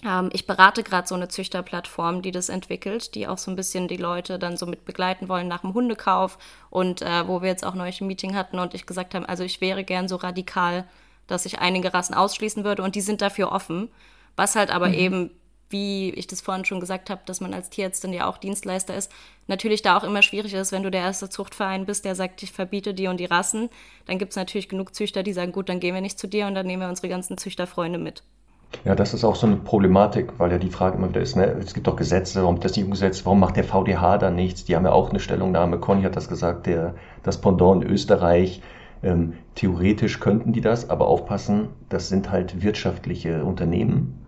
Ähm, 0.05 0.31
ich 0.33 0.47
berate 0.47 0.83
gerade 0.83 1.07
so 1.07 1.15
eine 1.15 1.29
Züchterplattform, 1.29 2.23
die 2.23 2.31
das 2.31 2.49
entwickelt, 2.49 3.15
die 3.15 3.29
auch 3.29 3.39
so 3.39 3.51
ein 3.51 3.57
bisschen 3.57 3.89
die 3.89 3.97
Leute 3.97 4.39
dann 4.39 4.57
so 4.57 4.67
mit 4.67 4.85
begleiten 4.85 5.29
wollen 5.29 5.49
nach 5.49 5.61
dem 5.61 5.75
Hundekauf 5.75 6.39
und 6.71 7.03
äh, 7.03 7.27
wo 7.29 7.43
wir 7.43 7.49
jetzt 7.49 7.65
auch 7.65 7.75
neulich 7.75 8.01
ein 8.01 8.07
Meeting 8.07 8.35
hatten 8.35 8.59
und 8.59 8.75
ich 8.75 8.87
gesagt 8.87 9.15
habe, 9.15 9.29
also 9.29 9.45
ich 9.45 9.61
wäre 9.61 9.85
gern 9.85 10.09
so 10.09 10.17
radikal, 10.17 10.87
dass 11.27 11.47
ich 11.47 11.59
einige 11.59 11.93
Rassen 11.95 12.15
ausschließen 12.15 12.65
würde 12.65 12.83
und 12.83 12.95
die 12.95 13.01
sind 13.01 13.23
dafür 13.23 13.53
offen. 13.53 13.89
Was 14.37 14.57
halt 14.57 14.71
aber 14.71 14.89
mhm. 14.89 14.95
eben 14.95 15.31
wie 15.71 16.11
ich 16.11 16.27
das 16.27 16.41
vorhin 16.41 16.65
schon 16.65 16.81
gesagt 16.81 17.11
habe, 17.11 17.23
dass 17.25 17.41
man 17.41 17.55
als 17.55 17.71
Tierärztin 17.71 18.13
ja 18.13 18.29
auch 18.29 18.39
Dienstleister 18.39 18.95
ist, 18.97 19.11
natürlich 19.47 19.83
da 19.83 19.97
auch 19.97 20.05
immer 20.05 20.23
schwierig 20.23 20.53
ist, 20.53 20.73
wenn 20.73 20.83
du 20.83 20.91
der 20.91 21.03
erste 21.03 21.31
Zuchtverein 21.31 21.87
bist, 21.87 22.05
der 22.05 22.17
sagt, 22.17 22.43
ich 22.43 22.51
verbiete 22.51 22.93
die 22.93 23.07
und 23.07 23.19
die 23.19 23.25
Rassen, 23.25 23.71
dann 24.07 24.19
gibt 24.19 24.33
es 24.33 24.37
natürlich 24.37 24.69
genug 24.69 24.95
Züchter, 24.95 25.23
die 25.23 25.33
sagen, 25.33 25.53
gut, 25.53 25.69
dann 25.69 25.79
gehen 25.79 25.95
wir 25.95 26.01
nicht 26.01 26.19
zu 26.19 26.27
dir 26.27 26.49
und 26.49 26.57
dann 26.57 26.67
nehmen 26.67 26.83
wir 26.83 26.89
unsere 26.89 27.09
ganzen 27.09 27.39
Züchterfreunde 27.39 28.01
mit. 28.01 28.25
Ja, 28.85 28.95
das 28.95 29.15
ist 29.15 29.25
auch 29.25 29.35
so 29.35 29.47
eine 29.47 29.57
Problematik, 29.57 30.35
weil 30.39 30.51
ja 30.53 30.59
die 30.59 30.71
Frage 30.71 30.97
immer 30.97 31.09
wieder 31.09 31.21
ist, 31.21 31.37
ne, 31.37 31.45
es 31.59 31.75
gibt 31.75 31.87
doch 31.87 31.97
Gesetze, 31.97 32.43
warum 32.43 32.61
das 32.61 32.77
nicht 32.77 32.85
umgesetzt, 32.85 33.27
warum 33.27 33.41
macht 33.41 33.57
der 33.57 33.65
VDH 33.65 34.19
da 34.19 34.31
nichts? 34.31 34.65
Die 34.65 34.75
haben 34.77 34.85
ja 34.85 34.93
auch 34.93 35.11
eine 35.11 35.21
Stellungnahme, 35.21 35.79
Conny 35.79 36.03
hat 36.03 36.17
das 36.17 36.29
gesagt, 36.29 36.67
der, 36.67 36.95
das 37.23 37.41
Pendant 37.41 37.85
in 37.85 37.91
Österreich, 37.91 38.63
ähm, 39.03 39.35
theoretisch 39.55 40.21
könnten 40.21 40.53
die 40.53 40.61
das, 40.61 40.89
aber 40.89 41.09
aufpassen, 41.09 41.69
das 41.89 42.09
sind 42.09 42.31
halt 42.31 42.63
wirtschaftliche 42.63 43.45
Unternehmen 43.45 44.19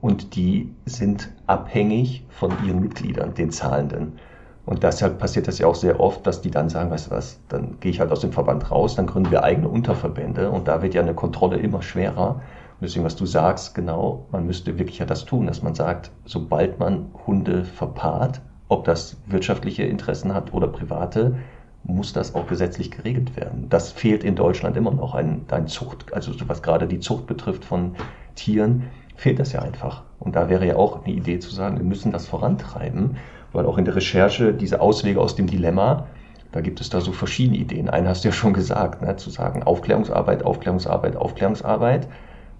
und 0.00 0.36
die 0.36 0.74
sind 0.84 1.30
abhängig 1.46 2.26
von 2.28 2.52
ihren 2.66 2.80
Mitgliedern, 2.80 3.34
den 3.34 3.50
Zahlenden. 3.50 4.18
Und 4.66 4.82
deshalb 4.82 5.18
passiert 5.18 5.46
das 5.46 5.58
ja 5.58 5.66
auch 5.66 5.74
sehr 5.74 6.00
oft, 6.00 6.26
dass 6.26 6.40
die 6.40 6.50
dann 6.50 6.68
sagen, 6.68 6.90
weißt 6.90 7.06
du 7.06 7.10
was, 7.10 7.40
dann 7.48 7.78
gehe 7.80 7.90
ich 7.90 8.00
halt 8.00 8.12
aus 8.12 8.20
dem 8.20 8.32
Verband 8.32 8.70
raus, 8.70 8.96
dann 8.96 9.06
gründen 9.06 9.30
wir 9.30 9.44
eigene 9.44 9.68
Unterverbände 9.68 10.50
und 10.50 10.68
da 10.68 10.82
wird 10.82 10.94
ja 10.94 11.02
eine 11.02 11.14
Kontrolle 11.14 11.56
immer 11.58 11.82
schwerer. 11.82 12.40
Und 12.80 12.82
deswegen, 12.82 13.04
was 13.04 13.16
du 13.16 13.26
sagst, 13.26 13.74
genau, 13.74 14.26
man 14.32 14.46
müsste 14.46 14.78
wirklich 14.78 14.98
ja 14.98 15.06
das 15.06 15.24
tun, 15.24 15.46
dass 15.46 15.62
man 15.62 15.74
sagt, 15.74 16.10
sobald 16.24 16.78
man 16.78 17.06
Hunde 17.26 17.64
verpaart, 17.64 18.40
ob 18.68 18.84
das 18.84 19.16
wirtschaftliche 19.26 19.84
Interessen 19.84 20.34
hat 20.34 20.52
oder 20.52 20.68
private, 20.68 21.36
muss 21.84 22.12
das 22.12 22.34
auch 22.34 22.46
gesetzlich 22.46 22.90
geregelt 22.90 23.36
werden. 23.36 23.68
Das 23.68 23.92
fehlt 23.92 24.24
in 24.24 24.36
Deutschland 24.36 24.76
immer 24.76 24.90
noch, 24.90 25.14
ein, 25.14 25.44
ein 25.50 25.66
Zucht, 25.66 26.12
also 26.12 26.32
was 26.48 26.62
gerade 26.62 26.86
die 26.86 26.98
Zucht 26.98 27.26
betrifft 27.26 27.64
von 27.64 27.94
Tieren 28.34 28.84
fehlt 29.16 29.38
das 29.38 29.52
ja 29.52 29.62
einfach. 29.62 30.02
Und 30.18 30.34
da 30.34 30.48
wäre 30.48 30.66
ja 30.66 30.76
auch 30.76 31.04
eine 31.04 31.14
Idee 31.14 31.38
zu 31.38 31.50
sagen, 31.50 31.76
wir 31.76 31.84
müssen 31.84 32.12
das 32.12 32.26
vorantreiben, 32.26 33.16
weil 33.52 33.66
auch 33.66 33.78
in 33.78 33.84
der 33.84 33.94
Recherche 33.94 34.52
diese 34.52 34.80
Auswege 34.80 35.20
aus 35.20 35.36
dem 35.36 35.46
Dilemma, 35.46 36.06
da 36.52 36.60
gibt 36.60 36.80
es 36.80 36.90
da 36.90 37.00
so 37.00 37.12
verschiedene 37.12 37.58
Ideen. 37.58 37.88
Einen 37.88 38.08
hast 38.08 38.24
du 38.24 38.28
ja 38.28 38.32
schon 38.32 38.52
gesagt, 38.52 39.02
ne, 39.02 39.16
zu 39.16 39.30
sagen 39.30 39.62
Aufklärungsarbeit, 39.62 40.44
Aufklärungsarbeit, 40.44 41.16
Aufklärungsarbeit, 41.16 42.08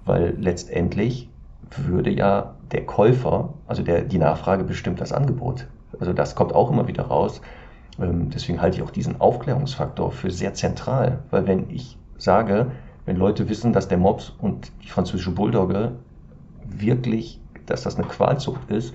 weil 0.05 0.35
letztendlich 0.39 1.29
würde 1.77 2.11
ja 2.11 2.55
der 2.73 2.85
Käufer, 2.85 3.55
also 3.67 3.83
der, 3.83 4.03
die 4.03 4.19
Nachfrage 4.19 4.65
bestimmt 4.65 5.01
das 5.01 5.13
Angebot. 5.13 5.67
Also 5.99 6.13
das 6.13 6.35
kommt 6.35 6.55
auch 6.55 6.71
immer 6.71 6.87
wieder 6.89 7.05
raus. 7.05 7.41
Ähm, 8.01 8.31
deswegen 8.31 8.61
halte 8.61 8.79
ich 8.79 8.83
auch 8.83 8.91
diesen 8.91 9.21
Aufklärungsfaktor 9.21 10.11
für 10.11 10.31
sehr 10.31 10.55
zentral, 10.55 11.21
weil 11.31 11.47
wenn 11.47 11.71
ich 11.71 11.97
sage, 12.19 12.71
wenn 13.07 13.17
Leute 13.17 13.49
wissen, 13.49 13.73
dass 13.73 13.89
der 13.89 13.99
Mops 13.99 14.33
und 14.39 14.73
die 14.83 14.89
französische 14.89 15.31
Bulldogge 15.31 15.93
wirklich, 16.67 17.41
dass 17.67 17.83
das 17.83 17.97
eine 17.97 18.07
Qualzucht 18.07 18.71
ist, 18.71 18.95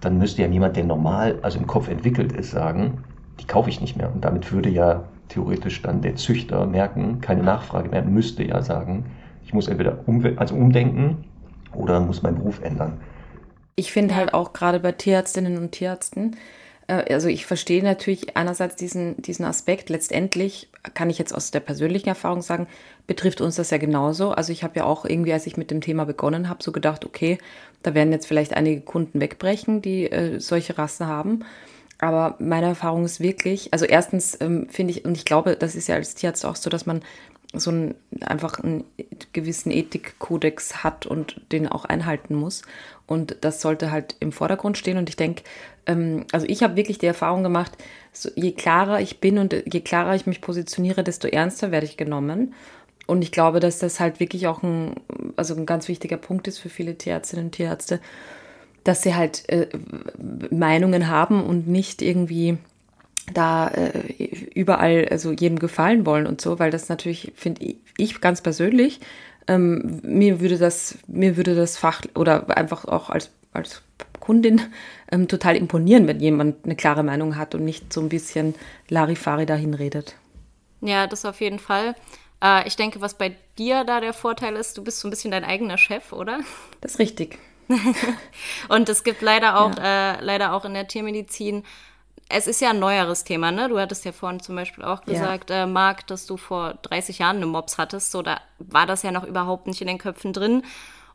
dann 0.00 0.18
müsste 0.18 0.42
ja 0.42 0.48
niemand, 0.48 0.76
der 0.76 0.84
normal, 0.84 1.38
also 1.42 1.58
im 1.58 1.66
Kopf 1.66 1.88
entwickelt 1.88 2.32
ist, 2.32 2.52
sagen, 2.52 3.04
die 3.40 3.46
kaufe 3.46 3.68
ich 3.68 3.80
nicht 3.80 3.96
mehr. 3.96 4.12
Und 4.12 4.24
damit 4.24 4.52
würde 4.52 4.68
ja 4.68 5.04
theoretisch 5.28 5.82
dann 5.82 6.00
der 6.00 6.14
Züchter 6.14 6.66
merken, 6.66 7.20
keine 7.20 7.42
Nachfrage 7.42 7.88
mehr, 7.88 8.02
müsste 8.02 8.44
ja 8.44 8.62
sagen, 8.62 9.06
ich 9.48 9.54
muss 9.54 9.66
entweder 9.66 9.98
um, 10.06 10.22
also 10.36 10.54
umdenken 10.54 11.24
oder 11.74 12.00
muss 12.00 12.22
meinen 12.22 12.36
Beruf 12.36 12.60
ändern. 12.62 13.00
Ich 13.76 13.92
finde 13.92 14.14
halt 14.14 14.34
auch 14.34 14.52
gerade 14.52 14.78
bei 14.78 14.92
Tierärztinnen 14.92 15.56
und 15.56 15.72
Tierärzten, 15.72 16.36
äh, 16.86 17.14
also 17.14 17.28
ich 17.28 17.46
verstehe 17.46 17.82
natürlich 17.82 18.36
einerseits 18.36 18.76
diesen, 18.76 19.22
diesen 19.22 19.46
Aspekt. 19.46 19.88
Letztendlich 19.88 20.68
kann 20.92 21.08
ich 21.08 21.18
jetzt 21.18 21.34
aus 21.34 21.50
der 21.50 21.60
persönlichen 21.60 22.10
Erfahrung 22.10 22.42
sagen, 22.42 22.66
betrifft 23.06 23.40
uns 23.40 23.56
das 23.56 23.70
ja 23.70 23.78
genauso. 23.78 24.32
Also 24.32 24.52
ich 24.52 24.64
habe 24.64 24.80
ja 24.80 24.84
auch 24.84 25.06
irgendwie, 25.06 25.32
als 25.32 25.46
ich 25.46 25.56
mit 25.56 25.70
dem 25.70 25.80
Thema 25.80 26.04
begonnen 26.04 26.50
habe, 26.50 26.62
so 26.62 26.70
gedacht, 26.70 27.06
okay, 27.06 27.38
da 27.82 27.94
werden 27.94 28.12
jetzt 28.12 28.26
vielleicht 28.26 28.52
einige 28.52 28.82
Kunden 28.82 29.18
wegbrechen, 29.18 29.80
die 29.80 30.10
äh, 30.10 30.40
solche 30.40 30.76
Rassen 30.76 31.06
haben. 31.06 31.40
Aber 32.00 32.36
meine 32.38 32.66
Erfahrung 32.66 33.06
ist 33.06 33.18
wirklich, 33.18 33.72
also 33.72 33.86
erstens 33.86 34.38
ähm, 34.42 34.68
finde 34.68 34.92
ich, 34.92 35.06
und 35.06 35.16
ich 35.16 35.24
glaube, 35.24 35.56
das 35.56 35.74
ist 35.74 35.88
ja 35.88 35.94
als 35.94 36.14
Tierarzt 36.14 36.44
auch 36.44 36.54
so, 36.54 36.68
dass 36.68 36.84
man 36.84 37.00
so 37.54 37.70
einen, 37.70 37.94
einfach 38.20 38.60
einen 38.60 38.84
gewissen 39.32 39.70
Ethikkodex 39.70 40.84
hat 40.84 41.06
und 41.06 41.40
den 41.50 41.66
auch 41.66 41.84
einhalten 41.84 42.34
muss. 42.34 42.62
Und 43.06 43.38
das 43.40 43.62
sollte 43.62 43.90
halt 43.90 44.16
im 44.20 44.32
Vordergrund 44.32 44.76
stehen. 44.76 44.98
Und 44.98 45.08
ich 45.08 45.16
denke, 45.16 45.42
ähm, 45.86 46.26
also 46.32 46.46
ich 46.46 46.62
habe 46.62 46.76
wirklich 46.76 46.98
die 46.98 47.06
Erfahrung 47.06 47.42
gemacht, 47.42 47.72
so, 48.12 48.28
je 48.34 48.52
klarer 48.52 49.00
ich 49.00 49.20
bin 49.20 49.38
und 49.38 49.52
je 49.52 49.80
klarer 49.80 50.14
ich 50.14 50.26
mich 50.26 50.40
positioniere, 50.40 51.02
desto 51.02 51.26
ernster 51.26 51.70
werde 51.70 51.86
ich 51.86 51.96
genommen. 51.96 52.54
Und 53.06 53.22
ich 53.22 53.32
glaube, 53.32 53.60
dass 53.60 53.78
das 53.78 54.00
halt 54.00 54.20
wirklich 54.20 54.46
auch 54.46 54.62
ein, 54.62 54.96
also 55.36 55.54
ein 55.54 55.64
ganz 55.64 55.88
wichtiger 55.88 56.18
Punkt 56.18 56.46
ist 56.46 56.58
für 56.58 56.68
viele 56.68 56.96
Tierärztinnen 56.98 57.46
und 57.46 57.52
Tierärzte, 57.52 58.00
dass 58.84 59.02
sie 59.02 59.14
halt 59.14 59.48
äh, 59.48 59.68
Meinungen 60.50 61.08
haben 61.08 61.42
und 61.42 61.66
nicht 61.66 62.02
irgendwie 62.02 62.58
da 63.32 63.68
äh, 63.68 64.24
überall 64.54 65.08
also 65.10 65.32
jedem 65.32 65.58
gefallen 65.58 66.06
wollen 66.06 66.26
und 66.26 66.40
so, 66.40 66.58
weil 66.58 66.70
das 66.70 66.88
natürlich 66.88 67.32
finde 67.34 67.74
ich 67.96 68.20
ganz 68.20 68.40
persönlich 68.40 69.00
ähm, 69.48 70.00
mir 70.02 70.40
würde 70.40 70.58
das 70.58 70.98
mir 71.08 71.36
würde 71.36 71.54
das 71.54 71.76
Fach 71.76 72.02
oder 72.14 72.56
einfach 72.56 72.84
auch 72.84 73.10
als 73.10 73.30
als 73.52 73.82
Kundin 74.20 74.60
ähm, 75.10 75.26
total 75.26 75.56
imponieren, 75.56 76.06
wenn 76.06 76.20
jemand 76.20 76.64
eine 76.64 76.76
klare 76.76 77.02
Meinung 77.02 77.36
hat 77.36 77.54
und 77.54 77.64
nicht 77.64 77.92
so 77.92 78.00
ein 78.00 78.10
bisschen 78.10 78.54
Larifari 78.88 79.46
dahin 79.46 79.74
redet. 79.74 80.16
Ja, 80.80 81.06
das 81.06 81.24
auf 81.24 81.40
jeden 81.40 81.58
Fall. 81.58 81.96
Äh, 82.42 82.68
ich 82.68 82.76
denke, 82.76 83.00
was 83.00 83.14
bei 83.14 83.34
dir 83.56 83.84
da 83.84 84.00
der 84.00 84.12
Vorteil 84.12 84.54
ist, 84.54 84.76
du 84.76 84.84
bist 84.84 85.00
so 85.00 85.08
ein 85.08 85.10
bisschen 85.10 85.30
dein 85.30 85.44
eigener 85.44 85.78
Chef, 85.78 86.12
oder? 86.12 86.40
Das 86.82 86.92
ist 86.92 86.98
richtig. 86.98 87.38
und 88.68 88.88
es 88.88 89.02
gibt 89.02 89.22
leider 89.22 89.58
auch, 89.58 89.76
ja. 89.76 90.14
äh, 90.14 90.24
leider 90.24 90.52
auch 90.52 90.64
in 90.64 90.74
der 90.74 90.88
Tiermedizin 90.88 91.64
es 92.28 92.46
ist 92.46 92.60
ja 92.60 92.70
ein 92.70 92.78
neueres 92.78 93.24
Thema, 93.24 93.50
ne? 93.50 93.68
Du 93.68 93.78
hattest 93.78 94.04
ja 94.04 94.12
vorhin 94.12 94.40
zum 94.40 94.54
Beispiel 94.54 94.84
auch 94.84 95.02
gesagt, 95.02 95.50
ja. 95.50 95.62
äh, 95.62 95.66
Marc, 95.66 96.06
dass 96.08 96.26
du 96.26 96.36
vor 96.36 96.74
30 96.82 97.20
Jahren 97.20 97.36
eine 97.36 97.46
Mops 97.46 97.78
hattest. 97.78 98.10
So, 98.10 98.22
da 98.22 98.40
war 98.58 98.86
das 98.86 99.02
ja 99.02 99.12
noch 99.12 99.24
überhaupt 99.24 99.66
nicht 99.66 99.80
in 99.80 99.86
den 99.86 99.98
Köpfen 99.98 100.32
drin. 100.32 100.62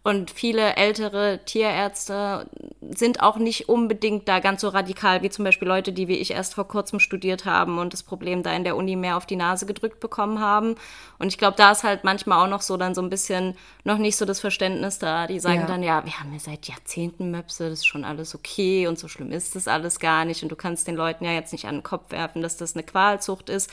Und 0.05 0.31
viele 0.31 0.75
ältere 0.75 1.39
Tierärzte 1.45 2.49
sind 2.93 3.23
auch 3.23 3.37
nicht 3.37 3.69
unbedingt 3.69 4.27
da 4.27 4.39
ganz 4.39 4.59
so 4.59 4.67
radikal 4.67 5.21
wie 5.21 5.29
zum 5.29 5.45
Beispiel 5.45 5.67
Leute, 5.67 5.93
die 5.93 6.09
wie 6.09 6.17
ich 6.17 6.31
erst 6.31 6.55
vor 6.55 6.67
kurzem 6.67 6.99
studiert 6.99 7.45
haben 7.45 7.79
und 7.79 7.93
das 7.93 8.03
Problem 8.03 8.43
da 8.43 8.53
in 8.53 8.65
der 8.65 8.75
Uni 8.75 8.97
mehr 8.97 9.15
auf 9.15 9.25
die 9.25 9.37
Nase 9.37 9.65
gedrückt 9.65 10.01
bekommen 10.01 10.41
haben. 10.41 10.75
Und 11.19 11.29
ich 11.29 11.37
glaube, 11.37 11.55
da 11.55 11.71
ist 11.71 11.83
halt 11.83 12.03
manchmal 12.03 12.43
auch 12.43 12.49
noch 12.49 12.61
so 12.61 12.75
dann 12.75 12.93
so 12.93 13.01
ein 13.01 13.09
bisschen 13.09 13.55
noch 13.85 13.97
nicht 13.97 14.17
so 14.17 14.25
das 14.25 14.41
Verständnis 14.41 14.99
da. 14.99 15.25
Die 15.25 15.39
sagen 15.39 15.61
ja. 15.61 15.67
dann, 15.67 15.83
ja, 15.83 16.03
wir 16.03 16.19
haben 16.19 16.33
ja 16.33 16.39
seit 16.39 16.67
Jahrzehnten 16.67 17.31
Möpse, 17.31 17.69
das 17.69 17.79
ist 17.79 17.87
schon 17.87 18.03
alles 18.03 18.35
okay 18.35 18.87
und 18.87 18.99
so 18.99 19.07
schlimm 19.07 19.31
ist 19.31 19.55
das 19.55 19.69
alles 19.69 20.01
gar 20.01 20.25
nicht. 20.25 20.43
Und 20.43 20.49
du 20.49 20.57
kannst 20.57 20.85
den 20.85 20.95
Leuten 20.95 21.23
ja 21.23 21.31
jetzt 21.31 21.53
nicht 21.53 21.65
an 21.65 21.75
den 21.75 21.83
Kopf 21.83 22.11
werfen, 22.11 22.41
dass 22.41 22.57
das 22.57 22.75
eine 22.75 22.83
Qualzucht 22.83 23.49
ist 23.49 23.71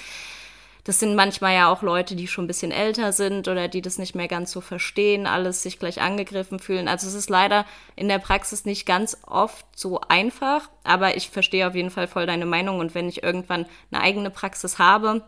das 0.85 0.99
sind 0.99 1.15
manchmal 1.15 1.55
ja 1.55 1.71
auch 1.71 1.83
Leute, 1.83 2.17
die 2.17 2.27
schon 2.27 2.45
ein 2.45 2.49
bisschen 2.49 2.73
älter 2.73 3.13
sind 3.13 3.49
oder 3.49 3.69
die 3.69 3.83
das 3.83 3.99
nicht 3.99 4.15
mehr 4.15 4.29
ganz 4.29 4.51
so 4.51 4.61
verstehen, 4.61 5.27
alles 5.27 5.63
sich 5.63 5.79
gleich 5.79 6.01
angegriffen 6.01 6.59
fühlen. 6.59 6.89
Also 6.89 7.07
es 7.07 7.15
ist 7.15 7.31
leider 7.31 7.67
in 7.97 8.09
der 8.09 8.19
Praxis 8.19 8.65
nicht 8.65 8.87
ganz 8.87 9.19
oft 9.27 9.67
so 9.77 10.01
einfach, 10.09 10.71
aber 10.85 11.17
ich 11.17 11.31
verstehe 11.31 11.67
auf 11.67 11.75
jeden 11.75 11.91
Fall 11.91 12.09
voll 12.09 12.27
deine 12.27 12.47
Meinung 12.47 12.79
und 12.79 12.95
wenn 12.95 13.09
ich 13.09 13.23
irgendwann 13.23 13.67
eine 13.91 14.03
eigene 14.03 14.31
Praxis 14.31 14.79
habe 14.79 15.25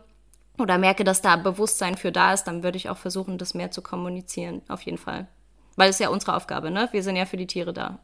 oder 0.57 0.77
merke, 0.77 1.03
dass 1.03 1.21
da 1.21 1.35
Bewusstsein 1.35 1.97
für 1.97 2.11
da 2.11 2.33
ist, 2.33 2.45
dann 2.45 2.63
würde 2.63 2.77
ich 2.77 2.89
auch 2.89 2.97
versuchen, 2.97 3.37
das 3.37 3.53
mehr 3.53 3.71
zu 3.71 3.81
kommunizieren, 3.81 4.61
auf 4.67 4.81
jeden 4.81 4.97
Fall. 4.97 5.27
Weil 5.75 5.89
es 5.89 5.99
ja 5.99 6.09
unsere 6.09 6.35
Aufgabe, 6.35 6.69
ne? 6.69 6.89
Wir 6.91 7.01
sind 7.01 7.15
ja 7.15 7.25
für 7.25 7.37
die 7.37 7.47
Tiere 7.47 7.73
da. 7.73 7.99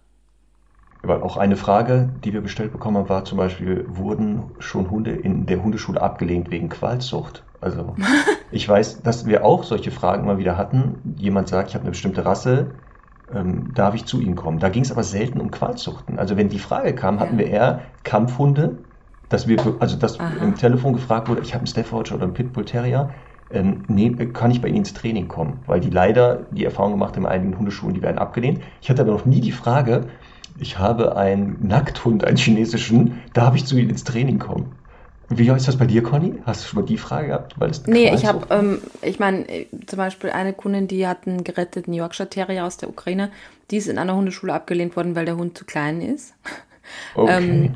Aber 1.01 1.23
auch 1.23 1.37
eine 1.37 1.55
Frage, 1.55 2.09
die 2.23 2.33
wir 2.33 2.41
gestellt 2.41 2.71
bekommen 2.71 2.97
haben, 2.97 3.09
war 3.09 3.23
zum 3.23 3.37
Beispiel, 3.37 3.85
wurden 3.87 4.51
schon 4.59 4.89
Hunde 4.89 5.11
in 5.11 5.45
der 5.45 5.63
Hundeschule 5.63 6.01
abgelehnt 6.01 6.51
wegen 6.51 6.69
Qualzucht? 6.69 7.43
Also 7.61 7.95
ich 8.51 8.67
weiß, 8.67 9.01
dass 9.01 9.25
wir 9.25 9.45
auch 9.45 9.63
solche 9.63 9.91
Fragen 9.91 10.25
mal 10.25 10.37
wieder 10.37 10.57
hatten. 10.57 11.15
Jemand 11.17 11.47
sagt, 11.47 11.69
ich 11.69 11.75
habe 11.75 11.83
eine 11.83 11.91
bestimmte 11.91 12.25
Rasse, 12.25 12.71
ähm, 13.33 13.73
darf 13.73 13.95
ich 13.95 14.05
zu 14.05 14.19
Ihnen 14.19 14.35
kommen? 14.35 14.59
Da 14.59 14.69
ging 14.69 14.83
es 14.83 14.91
aber 14.91 15.03
selten 15.03 15.39
um 15.39 15.51
Qualzuchten. 15.51 16.19
Also 16.19 16.35
wenn 16.35 16.49
die 16.49 16.59
Frage 16.59 16.93
kam, 16.93 17.19
hatten 17.19 17.37
wir 17.37 17.47
eher 17.47 17.81
Kampfhunde, 18.03 18.77
dass 19.29 19.47
wir, 19.47 19.57
also 19.79 19.95
dass 19.97 20.19
Aha. 20.19 20.43
im 20.43 20.55
Telefon 20.55 20.93
gefragt 20.93 21.29
wurde, 21.29 21.41
ich 21.41 21.53
habe 21.53 21.59
einen 21.59 21.67
Staffordshire 21.67 22.17
oder 22.17 22.25
einen 22.25 22.33
Pitbull 22.33 22.65
Terrier, 22.65 23.11
ähm, 23.51 23.83
nee, 23.87 24.09
kann 24.09 24.51
ich 24.51 24.61
bei 24.61 24.67
Ihnen 24.67 24.77
ins 24.77 24.93
Training 24.93 25.27
kommen? 25.27 25.59
Weil 25.65 25.79
die 25.79 25.89
leider 25.89 26.45
die 26.51 26.65
Erfahrung 26.65 26.91
gemacht 26.91 27.15
haben, 27.15 27.23
in 27.23 27.31
einigen 27.31 27.57
Hundeschulen, 27.57 27.95
die 27.95 28.01
werden 28.01 28.17
abgelehnt. 28.17 28.61
Ich 28.81 28.89
hatte 28.89 29.01
aber 29.01 29.11
noch 29.11 29.25
nie 29.25 29.41
die 29.41 29.51
Frage, 29.51 30.07
ich 30.59 30.77
habe 30.77 31.15
einen 31.15 31.67
Nackthund, 31.67 32.23
einen 32.23 32.37
chinesischen, 32.37 33.21
darf 33.33 33.55
ich 33.55 33.65
zu 33.65 33.77
Ihnen 33.77 33.89
ins 33.89 34.03
Training 34.03 34.39
kommen? 34.39 34.75
Wie 35.29 35.47
ist 35.47 35.67
das 35.67 35.77
bei 35.77 35.85
dir, 35.85 36.01
Conny? 36.01 36.41
Hast 36.43 36.63
du 36.63 36.67
schon 36.67 36.79
mal 36.81 36.85
die 36.87 36.97
Frage 36.97 37.27
gehabt? 37.27 37.59
Weil 37.59 37.71
nee, 37.85 38.13
ich 38.13 38.25
habe, 38.25 38.47
ähm, 38.49 38.81
ich 39.03 39.19
meine, 39.19 39.47
äh, 39.47 39.67
zum 39.85 39.97
Beispiel 39.97 40.31
eine 40.31 40.53
Kundin, 40.53 40.87
die 40.87 41.07
hat 41.07 41.27
einen 41.27 41.43
geretteten 41.43 41.93
Yorkshire 41.93 42.29
Terrier 42.29 42.65
aus 42.65 42.77
der 42.77 42.89
Ukraine. 42.89 43.29
Die 43.69 43.77
ist 43.77 43.87
in 43.87 43.99
einer 43.99 44.15
Hundeschule 44.15 44.53
abgelehnt 44.53 44.95
worden, 44.95 45.15
weil 45.15 45.25
der 45.25 45.37
Hund 45.37 45.57
zu 45.57 45.65
klein 45.65 46.01
ist. 46.01 46.33
Okay. 47.13 47.37
ähm, 47.37 47.75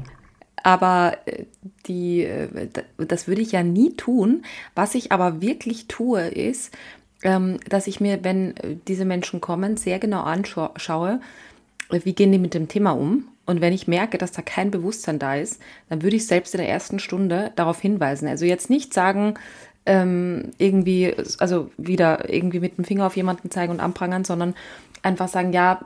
aber 0.63 1.17
äh, 1.25 1.43
die, 1.85 2.23
äh, 2.23 2.67
das 2.97 3.27
würde 3.27 3.43
ich 3.43 3.51
ja 3.51 3.61
nie 3.61 3.93
tun. 3.93 4.43
Was 4.73 4.95
ich 4.95 5.11
aber 5.11 5.39
wirklich 5.39 5.87
tue, 5.87 6.21
ist, 6.29 6.75
ähm, 7.21 7.59
dass 7.69 7.85
ich 7.85 7.99
mir, 7.99 8.23
wenn 8.23 8.55
diese 8.87 9.05
Menschen 9.05 9.39
kommen, 9.39 9.77
sehr 9.77 9.99
genau 9.99 10.23
anschaue, 10.23 11.19
wie 12.03 12.13
gehen 12.13 12.31
die 12.31 12.39
mit 12.39 12.53
dem 12.53 12.67
Thema 12.67 12.91
um? 12.91 13.27
Und 13.45 13.61
wenn 13.61 13.73
ich 13.73 13.87
merke, 13.87 14.17
dass 14.17 14.31
da 14.31 14.41
kein 14.41 14.71
Bewusstsein 14.71 15.19
da 15.19 15.35
ist, 15.35 15.61
dann 15.89 16.01
würde 16.01 16.15
ich 16.15 16.27
selbst 16.27 16.53
in 16.53 16.59
der 16.59 16.69
ersten 16.69 16.99
Stunde 16.99 17.51
darauf 17.55 17.79
hinweisen. 17.81 18.27
Also 18.27 18.45
jetzt 18.45 18.69
nicht 18.69 18.93
sagen, 18.93 19.35
ähm, 19.85 20.51
irgendwie, 20.57 21.13
also 21.39 21.69
wieder 21.77 22.29
irgendwie 22.33 22.61
mit 22.61 22.77
dem 22.77 22.85
Finger 22.85 23.05
auf 23.05 23.17
jemanden 23.17 23.51
zeigen 23.51 23.73
und 23.73 23.81
anprangern, 23.81 24.23
sondern 24.23 24.55
einfach 25.01 25.27
sagen, 25.27 25.51
ja, 25.51 25.81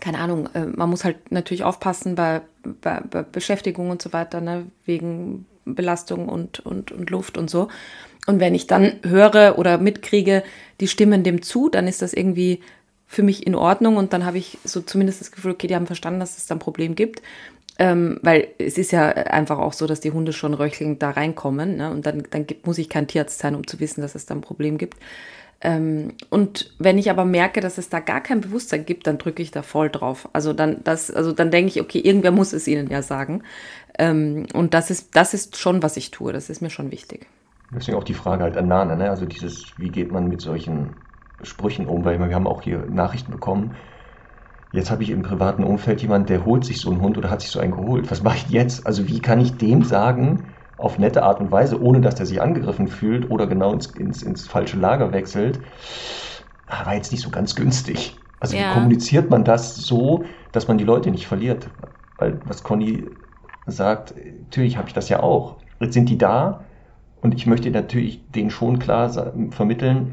keine 0.00 0.18
Ahnung, 0.18 0.48
äh, 0.54 0.66
man 0.66 0.90
muss 0.90 1.04
halt 1.04 1.30
natürlich 1.30 1.62
aufpassen 1.62 2.16
bei, 2.16 2.40
bei, 2.80 3.00
bei 3.00 3.22
Beschäftigung 3.22 3.90
und 3.90 4.02
so 4.02 4.12
weiter, 4.12 4.40
ne, 4.40 4.66
wegen 4.86 5.46
Belastung 5.64 6.28
und, 6.28 6.60
und, 6.60 6.90
und 6.90 7.10
Luft 7.10 7.38
und 7.38 7.48
so. 7.48 7.68
Und 8.26 8.40
wenn 8.40 8.54
ich 8.54 8.66
dann 8.66 8.94
höre 9.04 9.58
oder 9.58 9.78
mitkriege, 9.78 10.42
die 10.80 10.88
stimmen 10.88 11.22
dem 11.22 11.42
zu, 11.42 11.68
dann 11.68 11.86
ist 11.86 12.02
das 12.02 12.12
irgendwie 12.12 12.60
für 13.12 13.24
mich 13.24 13.44
in 13.44 13.56
Ordnung 13.56 13.96
und 13.96 14.12
dann 14.12 14.24
habe 14.24 14.38
ich 14.38 14.58
so 14.62 14.80
zumindest 14.80 15.20
das 15.20 15.32
Gefühl, 15.32 15.50
okay, 15.50 15.66
die 15.66 15.74
haben 15.74 15.88
verstanden, 15.88 16.20
dass 16.20 16.36
es 16.36 16.46
da 16.46 16.54
ein 16.54 16.60
Problem 16.60 16.94
gibt. 16.94 17.22
Ähm, 17.76 18.20
weil 18.22 18.46
es 18.58 18.78
ist 18.78 18.92
ja 18.92 19.08
einfach 19.08 19.58
auch 19.58 19.72
so, 19.72 19.88
dass 19.88 19.98
die 19.98 20.12
Hunde 20.12 20.32
schon 20.32 20.54
röchelnd 20.54 21.02
da 21.02 21.10
reinkommen 21.10 21.78
ne? 21.78 21.90
und 21.90 22.06
dann, 22.06 22.22
dann 22.30 22.46
gibt, 22.46 22.68
muss 22.68 22.78
ich 22.78 22.88
kein 22.88 23.08
Tierarzt 23.08 23.40
sein, 23.40 23.56
um 23.56 23.66
zu 23.66 23.80
wissen, 23.80 24.00
dass 24.00 24.14
es 24.14 24.26
da 24.26 24.34
ein 24.36 24.42
Problem 24.42 24.78
gibt. 24.78 24.96
Ähm, 25.60 26.12
und 26.28 26.72
wenn 26.78 26.98
ich 26.98 27.10
aber 27.10 27.24
merke, 27.24 27.60
dass 27.60 27.78
es 27.78 27.88
da 27.88 27.98
gar 27.98 28.20
kein 28.20 28.42
Bewusstsein 28.42 28.86
gibt, 28.86 29.08
dann 29.08 29.18
drücke 29.18 29.42
ich 29.42 29.50
da 29.50 29.62
voll 29.62 29.90
drauf. 29.90 30.28
Also 30.32 30.52
dann, 30.52 30.84
das, 30.84 31.10
also 31.10 31.32
dann 31.32 31.50
denke 31.50 31.70
ich, 31.70 31.80
okay, 31.80 31.98
irgendwer 31.98 32.30
muss 32.30 32.52
es 32.52 32.68
ihnen 32.68 32.90
ja 32.90 33.02
sagen. 33.02 33.42
Ähm, 33.98 34.46
und 34.54 34.72
das 34.72 34.90
ist, 34.90 35.16
das 35.16 35.34
ist 35.34 35.56
schon, 35.56 35.82
was 35.82 35.96
ich 35.96 36.12
tue. 36.12 36.32
Das 36.32 36.48
ist 36.48 36.62
mir 36.62 36.70
schon 36.70 36.92
wichtig. 36.92 37.26
Deswegen 37.74 37.98
auch 37.98 38.04
die 38.04 38.14
Frage 38.14 38.44
halt 38.44 38.56
an 38.56 38.68
Nana, 38.68 38.94
ne? 38.94 39.10
Also 39.10 39.26
dieses, 39.26 39.72
wie 39.78 39.88
geht 39.88 40.12
man 40.12 40.28
mit 40.28 40.40
solchen 40.40 40.94
Sprüchen 41.42 41.86
um, 41.86 42.04
weil 42.04 42.18
wir 42.18 42.34
haben 42.34 42.46
auch 42.46 42.62
hier 42.62 42.86
Nachrichten 42.88 43.32
bekommen. 43.32 43.74
Jetzt 44.72 44.90
habe 44.90 45.02
ich 45.02 45.10
im 45.10 45.22
privaten 45.22 45.64
Umfeld 45.64 46.00
jemanden, 46.00 46.28
der 46.28 46.44
holt 46.44 46.64
sich 46.64 46.80
so 46.80 46.90
einen 46.90 47.00
Hund 47.00 47.18
oder 47.18 47.30
hat 47.30 47.40
sich 47.40 47.50
so 47.50 47.58
einen 47.58 47.72
geholt. 47.72 48.10
Was 48.10 48.22
mache 48.22 48.36
ich 48.36 48.50
jetzt? 48.50 48.86
Also 48.86 49.08
wie 49.08 49.20
kann 49.20 49.40
ich 49.40 49.56
dem 49.56 49.82
sagen, 49.82 50.44
auf 50.76 50.98
nette 50.98 51.22
Art 51.22 51.40
und 51.40 51.50
Weise, 51.50 51.80
ohne 51.80 52.00
dass 52.00 52.18
er 52.18 52.26
sich 52.26 52.40
angegriffen 52.40 52.88
fühlt 52.88 53.30
oder 53.30 53.46
genau 53.46 53.72
ins, 53.72 53.86
ins, 53.86 54.22
ins 54.22 54.46
falsche 54.46 54.78
Lager 54.78 55.12
wechselt, 55.12 55.60
war 56.66 56.94
jetzt 56.94 57.12
nicht 57.12 57.22
so 57.22 57.30
ganz 57.30 57.54
günstig. 57.54 58.16
Also 58.38 58.56
ja. 58.56 58.70
wie 58.70 58.74
kommuniziert 58.74 59.28
man 59.28 59.44
das 59.44 59.76
so, 59.76 60.24
dass 60.52 60.68
man 60.68 60.78
die 60.78 60.84
Leute 60.84 61.10
nicht 61.10 61.26
verliert? 61.26 61.68
Weil 62.16 62.40
was 62.44 62.62
Conny 62.62 63.10
sagt, 63.66 64.14
natürlich 64.16 64.76
habe 64.76 64.88
ich 64.88 64.94
das 64.94 65.08
ja 65.08 65.22
auch. 65.22 65.56
Jetzt 65.80 65.94
sind 65.94 66.08
die 66.08 66.18
da 66.18 66.64
und 67.20 67.34
ich 67.34 67.46
möchte 67.46 67.70
natürlich 67.70 68.30
denen 68.30 68.50
schon 68.50 68.78
klar 68.78 69.10
vermitteln, 69.50 70.12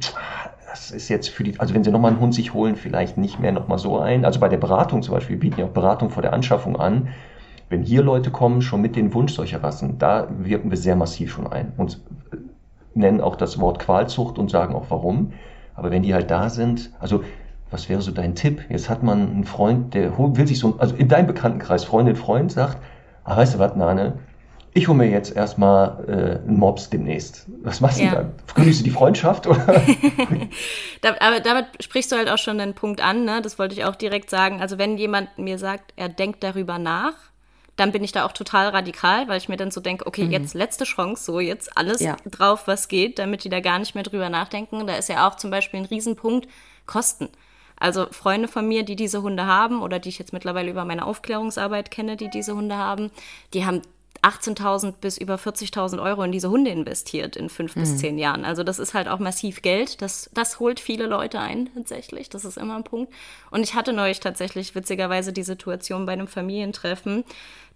das 0.78 0.92
ist 0.92 1.10
jetzt 1.10 1.30
für 1.30 1.44
die, 1.44 1.60
also 1.60 1.74
wenn 1.74 1.84
sie 1.84 1.92
nochmal 1.92 2.12
einen 2.12 2.20
Hund 2.20 2.34
sich 2.34 2.54
holen, 2.54 2.76
vielleicht 2.76 3.18
nicht 3.18 3.40
mehr 3.40 3.52
nochmal 3.52 3.78
so 3.80 4.00
ein. 4.00 4.26
Also 4.26 4.40
bei 4.40 4.48
der 4.48 4.58
Beratung 4.58 5.02
zum 5.02 5.16
Beispiel, 5.16 5.36
wir 5.36 5.40
bieten 5.40 5.60
ja 5.60 5.66
auch 5.66 5.72
Beratung 5.72 6.10
vor 6.10 6.22
der 6.22 6.34
Anschaffung 6.34 6.76
an. 6.78 7.10
Wenn 7.70 7.84
hier 7.84 8.02
Leute 8.02 8.32
kommen, 8.32 8.62
schon 8.62 8.82
mit 8.82 8.96
dem 8.96 9.14
Wunsch 9.14 9.34
solcher 9.34 9.62
Rassen, 9.64 9.98
da 9.98 10.28
wirken 10.40 10.70
wir 10.70 10.78
sehr 10.78 10.96
massiv 10.96 11.32
schon 11.32 11.48
ein 11.48 11.74
und 11.78 12.00
nennen 12.94 13.22
auch 13.22 13.36
das 13.36 13.60
Wort 13.60 13.80
Qualzucht 13.80 14.38
und 14.38 14.50
sagen 14.50 14.76
auch 14.76 14.86
warum. 14.90 15.34
Aber 15.76 15.92
wenn 15.92 16.04
die 16.04 16.14
halt 16.14 16.32
da 16.32 16.50
sind, 16.50 16.92
also 17.00 17.24
was 17.70 17.90
wäre 17.90 18.02
so 18.02 18.12
dein 18.12 18.36
Tipp? 18.36 18.62
Jetzt 18.70 18.90
hat 18.90 19.04
man 19.04 19.30
einen 19.30 19.44
Freund, 19.44 19.94
der 19.94 20.18
will 20.18 20.48
sich 20.48 20.60
so, 20.60 20.76
also 20.78 20.96
in 20.96 21.08
deinem 21.08 21.28
Bekanntenkreis, 21.28 21.84
Freundin, 21.84 22.16
Freund 22.16 22.52
sagt, 22.52 22.78
ah, 23.26 23.36
weißt 23.36 23.56
du 23.56 23.60
was, 23.60 23.76
Nane, 23.76 24.20
ich 24.78 24.88
hole 24.88 24.98
mir 24.98 25.10
jetzt 25.10 25.36
erstmal 25.36 26.06
äh, 26.08 26.48
einen 26.48 26.58
Mops 26.58 26.90
demnächst. 26.90 27.46
Was 27.64 27.82
machst 27.82 28.00
ja. 28.00 28.10
du 28.10 28.16
dann? 28.16 28.32
Grüßt 28.54 28.82
du 28.82 28.84
die 28.84 28.92
Freundschaft? 28.92 29.48
Oder? 29.48 29.66
da, 31.02 31.16
aber 31.20 31.40
damit 31.40 31.66
sprichst 31.80 32.12
du 32.12 32.16
halt 32.16 32.30
auch 32.30 32.38
schon 32.38 32.60
den 32.60 32.76
Punkt 32.76 33.02
an, 33.02 33.26
ne? 33.26 33.42
das 33.42 33.58
wollte 33.58 33.74
ich 33.74 33.86
auch 33.86 33.96
direkt 33.96 34.30
sagen. 34.30 34.62
Also 34.62 34.78
wenn 34.78 34.98
jemand 34.98 35.38
mir 35.40 35.58
sagt, 35.58 35.94
er 35.96 36.10
denkt 36.10 36.44
darüber 36.44 36.78
nach, 36.78 37.14
dann 37.76 37.92
bin 37.92 38.04
ich 38.04 38.12
da 38.12 38.26
auch 38.26 38.32
total 38.32 38.70
radikal, 38.70 39.28
weil 39.28 39.38
ich 39.40 39.50
mir 39.50 39.58
dann 39.58 39.72
so 39.72 39.82
denke, 39.82 40.06
okay, 40.06 40.26
mhm. 40.26 40.32
jetzt 40.32 40.54
letzte 40.54 40.84
Chance, 40.84 41.24
so 41.24 41.40
jetzt 41.40 41.76
alles 41.76 42.00
ja. 42.00 42.16
drauf, 42.26 42.68
was 42.68 42.88
geht, 42.88 43.18
damit 43.18 43.44
die 43.44 43.50
da 43.50 43.60
gar 43.60 43.80
nicht 43.80 43.96
mehr 43.96 44.04
drüber 44.04 44.30
nachdenken. 44.30 44.86
Da 44.86 44.96
ist 44.96 45.10
ja 45.10 45.28
auch 45.28 45.36
zum 45.36 45.50
Beispiel 45.50 45.80
ein 45.80 45.86
Riesenpunkt 45.86 46.48
Kosten. 46.86 47.30
Also 47.80 48.08
Freunde 48.12 48.48
von 48.48 48.68
mir, 48.68 48.84
die 48.84 48.96
diese 48.96 49.22
Hunde 49.22 49.46
haben 49.46 49.82
oder 49.82 50.00
die 50.00 50.10
ich 50.10 50.20
jetzt 50.20 50.34
mittlerweile 50.34 50.70
über 50.70 50.86
meine 50.86 51.06
Aufklärungsarbeit 51.06 51.92
kenne, 51.92 52.16
die 52.16 52.30
diese 52.30 52.56
Hunde 52.56 52.78
haben, 52.78 53.12
die 53.54 53.66
haben 53.66 53.82
18.000 54.24 54.94
bis 55.02 55.18
über 55.18 55.36
40.000 55.36 56.02
Euro 56.02 56.24
in 56.24 56.32
diese 56.32 56.50
Hunde 56.50 56.72
investiert 56.72 57.36
in 57.36 57.50
fünf 57.50 57.76
mhm. 57.76 57.82
bis 57.82 57.98
zehn 57.98 58.18
Jahren. 58.18 58.46
Also 58.46 58.64
das 58.64 58.80
ist 58.80 58.94
halt 58.94 59.08
auch 59.08 59.20
massiv 59.20 59.62
Geld. 59.62 60.02
Das, 60.02 60.30
das 60.34 60.60
holt 60.60 60.80
viele 60.80 61.08
Leute 61.08 61.40
ein, 61.40 61.70
tatsächlich. 61.74 62.30
Das 62.30 62.46
ist 62.46 62.58
immer 62.58 62.76
ein 62.76 62.84
Punkt. 62.84 63.14
Und 63.52 63.64
ich 63.64 63.74
hatte 63.74 63.94
neulich 63.94 64.20
tatsächlich 64.20 64.76
witzigerweise 64.76 65.34
die 65.34 65.44
Situation 65.44 66.06
bei 66.06 66.14
einem 66.14 66.28
Familientreffen, 66.28 67.24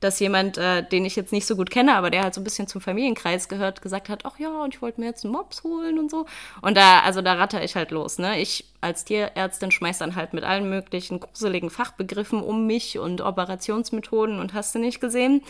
dass 0.02 0.20
jemand, 0.20 0.58
äh, 0.58 0.84
den 0.84 1.06
ich 1.06 1.16
jetzt 1.16 1.32
nicht 1.32 1.46
so 1.46 1.56
gut 1.56 1.70
kenne, 1.70 1.96
aber 1.96 2.10
der 2.10 2.24
halt 2.24 2.34
so 2.34 2.42
ein 2.42 2.44
bisschen 2.44 2.68
zum 2.68 2.82
Familienkreis 2.82 3.48
gehört, 3.48 3.82
gesagt 3.82 4.10
hat, 4.10 4.26
ach 4.26 4.39
ja, 4.39 4.64
und 4.64 4.74
ich 4.74 4.82
wollte 4.82 5.00
mir 5.00 5.06
jetzt 5.06 5.24
einen 5.24 5.34
Mops 5.34 5.64
holen 5.64 6.00
und 6.00 6.10
so. 6.10 6.26
Und 6.62 6.76
da, 6.76 7.02
also 7.02 7.22
da 7.22 7.34
ratter 7.34 7.64
ich 7.64 7.76
halt 7.76 7.92
los, 7.92 8.18
ne? 8.18 8.39
Ich 8.42 8.66
als 8.82 9.06
Tierärztin 9.06 9.70
schmeiß 9.70 10.00
dann 10.00 10.16
halt 10.16 10.34
mit 10.34 10.44
allen 10.44 10.68
möglichen 10.68 11.20
gruseligen 11.20 11.70
Fachbegriffen 11.70 12.42
um 12.42 12.66
mich 12.66 12.98
und 12.98 13.22
Operationsmethoden 13.22 14.39
und 14.39 14.56
hast 14.56 14.74
du 14.74 14.80
nicht 14.80 15.00
gesehen. 15.00 15.44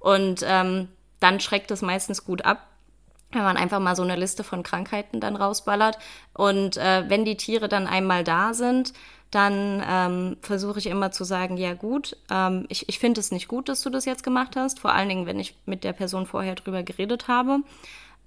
Und 0.00 0.44
ähm, 0.46 0.88
dann 1.20 1.40
schreckt 1.40 1.70
es 1.70 1.82
meistens 1.82 2.24
gut 2.24 2.44
ab, 2.44 2.66
wenn 3.32 3.42
man 3.42 3.56
einfach 3.56 3.80
mal 3.80 3.96
so 3.96 4.02
eine 4.02 4.16
Liste 4.16 4.44
von 4.44 4.62
Krankheiten 4.62 5.20
dann 5.20 5.36
rausballert. 5.36 5.98
Und 6.34 6.76
äh, 6.76 7.04
wenn 7.08 7.24
die 7.24 7.36
Tiere 7.36 7.68
dann 7.68 7.86
einmal 7.86 8.24
da 8.24 8.54
sind, 8.54 8.92
dann 9.30 9.82
ähm, 9.86 10.36
versuche 10.40 10.78
ich 10.78 10.86
immer 10.86 11.10
zu 11.10 11.24
sagen, 11.24 11.56
ja 11.56 11.74
gut, 11.74 12.16
ähm, 12.30 12.66
ich, 12.68 12.88
ich 12.88 12.98
finde 12.98 13.20
es 13.20 13.32
nicht 13.32 13.48
gut, 13.48 13.68
dass 13.68 13.82
du 13.82 13.90
das 13.90 14.04
jetzt 14.04 14.22
gemacht 14.22 14.56
hast, 14.56 14.78
vor 14.78 14.92
allen 14.92 15.08
Dingen, 15.08 15.26
wenn 15.26 15.40
ich 15.40 15.56
mit 15.66 15.82
der 15.82 15.92
Person 15.92 16.26
vorher 16.26 16.54
drüber 16.54 16.82
geredet 16.82 17.26
habe. 17.26 17.58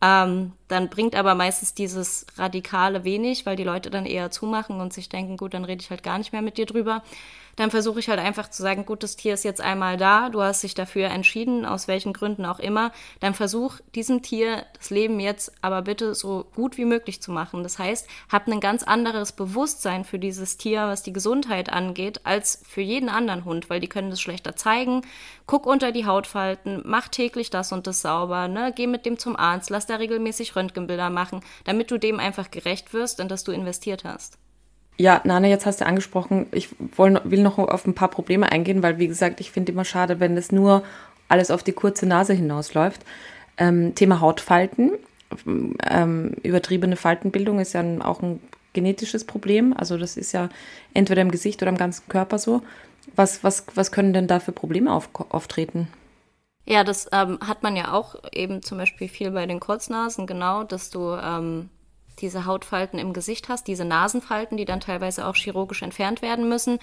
Ähm, 0.01 0.51
dann 0.69 0.89
bringt 0.89 1.15
aber 1.15 1.35
meistens 1.35 1.73
dieses 1.73 2.25
Radikale 2.37 3.03
wenig, 3.03 3.45
weil 3.45 3.57
die 3.57 3.63
Leute 3.63 3.89
dann 3.89 4.05
eher 4.05 4.31
zumachen 4.31 4.79
und 4.79 4.93
sich 4.93 5.09
denken, 5.09 5.35
gut, 5.35 5.53
dann 5.53 5.65
rede 5.65 5.81
ich 5.81 5.89
halt 5.89 6.03
gar 6.03 6.17
nicht 6.17 6.31
mehr 6.31 6.41
mit 6.41 6.57
dir 6.57 6.65
drüber 6.65 7.03
dann 7.59 7.71
versuche 7.71 7.99
ich 7.99 8.07
halt 8.07 8.21
einfach 8.21 8.49
zu 8.49 8.61
sagen, 8.63 8.85
gut, 8.85 9.03
das 9.03 9.17
Tier 9.17 9.33
ist 9.33 9.43
jetzt 9.43 9.59
einmal 9.59 9.97
da, 9.97 10.29
du 10.29 10.41
hast 10.41 10.63
dich 10.63 10.75
dafür 10.75 11.07
entschieden, 11.09 11.65
aus 11.65 11.89
welchen 11.89 12.13
Gründen 12.13 12.45
auch 12.45 12.59
immer, 12.59 12.93
dann 13.19 13.33
versuch 13.33 13.81
diesem 13.95 14.21
Tier 14.21 14.63
das 14.77 14.91
Leben 14.91 15.19
jetzt 15.19 15.51
aber 15.61 15.81
bitte 15.81 16.15
so 16.15 16.45
gut 16.55 16.77
wie 16.77 16.85
möglich 16.85 17.21
zu 17.21 17.33
machen. 17.33 17.61
Das 17.63 17.77
heißt, 17.77 18.07
hab 18.31 18.47
ein 18.47 18.61
ganz 18.61 18.83
anderes 18.83 19.33
Bewusstsein 19.33 20.05
für 20.05 20.19
dieses 20.19 20.55
Tier, 20.55 20.87
was 20.87 21.03
die 21.03 21.11
Gesundheit 21.11 21.69
angeht, 21.69 22.21
als 22.23 22.61
für 22.65 22.79
jeden 22.79 23.09
anderen 23.09 23.43
Hund, 23.43 23.69
weil 23.69 23.81
die 23.81 23.89
können 23.89 24.09
das 24.09 24.21
schlechter 24.21 24.55
zeigen. 24.55 25.01
Guck 25.45 25.65
unter 25.65 25.91
die 25.91 26.05
Hautfalten, 26.05 26.81
mach 26.85 27.09
täglich 27.09 27.49
das 27.49 27.73
und 27.73 27.87
das 27.87 28.01
sauber, 28.01 28.47
ne? 28.47 28.71
Geh 28.73 28.87
mit 28.87 29.05
dem 29.05 29.19
zum 29.19 29.35
Arzt, 29.35 29.69
lass 29.69 29.85
da 29.85 29.97
regelmäßig 29.97 30.53
Röntgenbilder 30.59 31.09
machen, 31.09 31.41
damit 31.63 31.89
du 31.91 31.97
dem 31.97 32.19
einfach 32.19 32.51
gerecht 32.51 32.93
wirst, 32.93 33.19
in 33.19 33.27
das 33.27 33.43
du 33.43 33.51
investiert 33.51 34.03
hast. 34.03 34.37
Ja, 34.97 35.21
Nana, 35.23 35.47
jetzt 35.47 35.65
hast 35.65 35.79
du 35.79 35.85
angesprochen, 35.85 36.47
ich 36.51 36.69
will 36.97 37.41
noch 37.41 37.57
auf 37.57 37.87
ein 37.87 37.95
paar 37.95 38.09
Probleme 38.09 38.51
eingehen, 38.51 38.83
weil, 38.83 38.99
wie 38.99 39.07
gesagt, 39.07 39.39
ich 39.39 39.51
finde 39.51 39.71
immer 39.71 39.85
schade, 39.85 40.19
wenn 40.19 40.35
es 40.35 40.51
nur 40.51 40.83
alles 41.29 41.51
auf 41.51 41.63
die 41.63 41.71
kurze 41.71 42.05
Nase 42.05 42.33
hinausläuft. 42.33 43.05
Ähm, 43.57 43.95
Thema 43.95 44.19
Hautfalten. 44.19 44.91
Ähm, 45.89 46.33
übertriebene 46.43 46.97
Faltenbildung 46.97 47.59
ist 47.59 47.73
ja 47.73 47.83
auch 48.03 48.21
ein 48.21 48.41
genetisches 48.73 49.23
Problem. 49.23 49.73
Also 49.77 49.97
das 49.97 50.17
ist 50.17 50.33
ja 50.33 50.49
entweder 50.93 51.21
im 51.21 51.31
Gesicht 51.31 51.61
oder 51.61 51.71
im 51.71 51.77
ganzen 51.77 52.07
Körper 52.09 52.37
so. 52.37 52.61
Was, 53.15 53.43
was, 53.43 53.65
was 53.75 53.91
können 53.91 54.11
denn 54.11 54.27
da 54.27 54.39
für 54.39 54.51
Probleme 54.51 54.91
auf, 54.91 55.09
auftreten? 55.29 55.87
Ja, 56.69 56.83
das 56.83 57.09
ähm, 57.11 57.39
hat 57.41 57.63
man 57.63 57.75
ja 57.75 57.93
auch 57.93 58.13
eben 58.31 58.61
zum 58.61 58.77
Beispiel 58.77 59.09
viel 59.09 59.31
bei 59.31 59.47
den 59.47 59.59
Kurznasen, 59.59 60.27
genau, 60.27 60.63
dass 60.63 60.91
du 60.91 61.15
ähm, 61.15 61.71
diese 62.19 62.45
Hautfalten 62.45 62.99
im 62.99 63.11
Gesicht 63.11 63.49
hast, 63.49 63.67
diese 63.67 63.85
Nasenfalten, 63.85 64.55
die 64.55 64.65
dann 64.65 64.79
teilweise 64.79 65.25
auch 65.25 65.35
chirurgisch 65.35 65.81
entfernt 65.81 66.21
werden 66.21 66.47
müssen. 66.47 66.77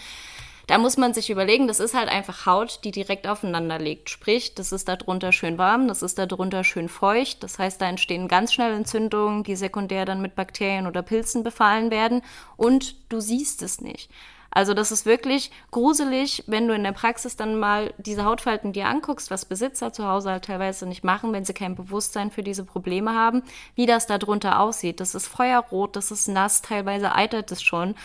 Da 0.66 0.78
muss 0.78 0.96
man 0.96 1.14
sich 1.14 1.30
überlegen, 1.30 1.68
das 1.68 1.78
ist 1.78 1.94
halt 1.94 2.08
einfach 2.08 2.46
Haut, 2.46 2.80
die 2.82 2.90
direkt 2.90 3.28
aufeinander 3.28 3.78
liegt. 3.78 4.10
Sprich, 4.10 4.56
das 4.56 4.72
ist 4.72 4.88
darunter 4.88 5.30
schön 5.30 5.56
warm, 5.56 5.86
das 5.86 6.02
ist 6.02 6.18
darunter 6.18 6.64
schön 6.64 6.88
feucht. 6.88 7.44
Das 7.44 7.60
heißt, 7.60 7.80
da 7.80 7.88
entstehen 7.88 8.26
ganz 8.26 8.52
schnell 8.52 8.74
Entzündungen, 8.74 9.44
die 9.44 9.54
sekundär 9.54 10.04
dann 10.04 10.20
mit 10.20 10.34
Bakterien 10.34 10.88
oder 10.88 11.02
Pilzen 11.02 11.44
befallen 11.44 11.92
werden. 11.92 12.22
Und 12.56 12.96
du 13.12 13.20
siehst 13.20 13.62
es 13.62 13.80
nicht. 13.80 14.10
Also 14.56 14.72
das 14.72 14.90
ist 14.90 15.04
wirklich 15.04 15.50
gruselig, 15.70 16.42
wenn 16.46 16.66
du 16.66 16.74
in 16.74 16.82
der 16.82 16.92
Praxis 16.92 17.36
dann 17.36 17.58
mal 17.58 17.92
diese 17.98 18.24
Hautfalten 18.24 18.72
dir 18.72 18.86
anguckst, 18.86 19.30
was 19.30 19.44
Besitzer 19.44 19.92
zu 19.92 20.08
Hause 20.08 20.30
halt 20.30 20.46
teilweise 20.46 20.86
nicht 20.86 21.04
machen, 21.04 21.34
wenn 21.34 21.44
sie 21.44 21.52
kein 21.52 21.74
Bewusstsein 21.74 22.30
für 22.30 22.42
diese 22.42 22.64
Probleme 22.64 23.12
haben, 23.12 23.42
wie 23.74 23.84
das 23.84 24.06
da 24.06 24.16
drunter 24.16 24.58
aussieht. 24.58 25.00
Das 25.00 25.14
ist 25.14 25.26
feuerrot, 25.26 25.94
das 25.94 26.10
ist 26.10 26.28
nass, 26.28 26.62
teilweise 26.62 27.14
eitert 27.14 27.52
es 27.52 27.62
schon. 27.62 27.96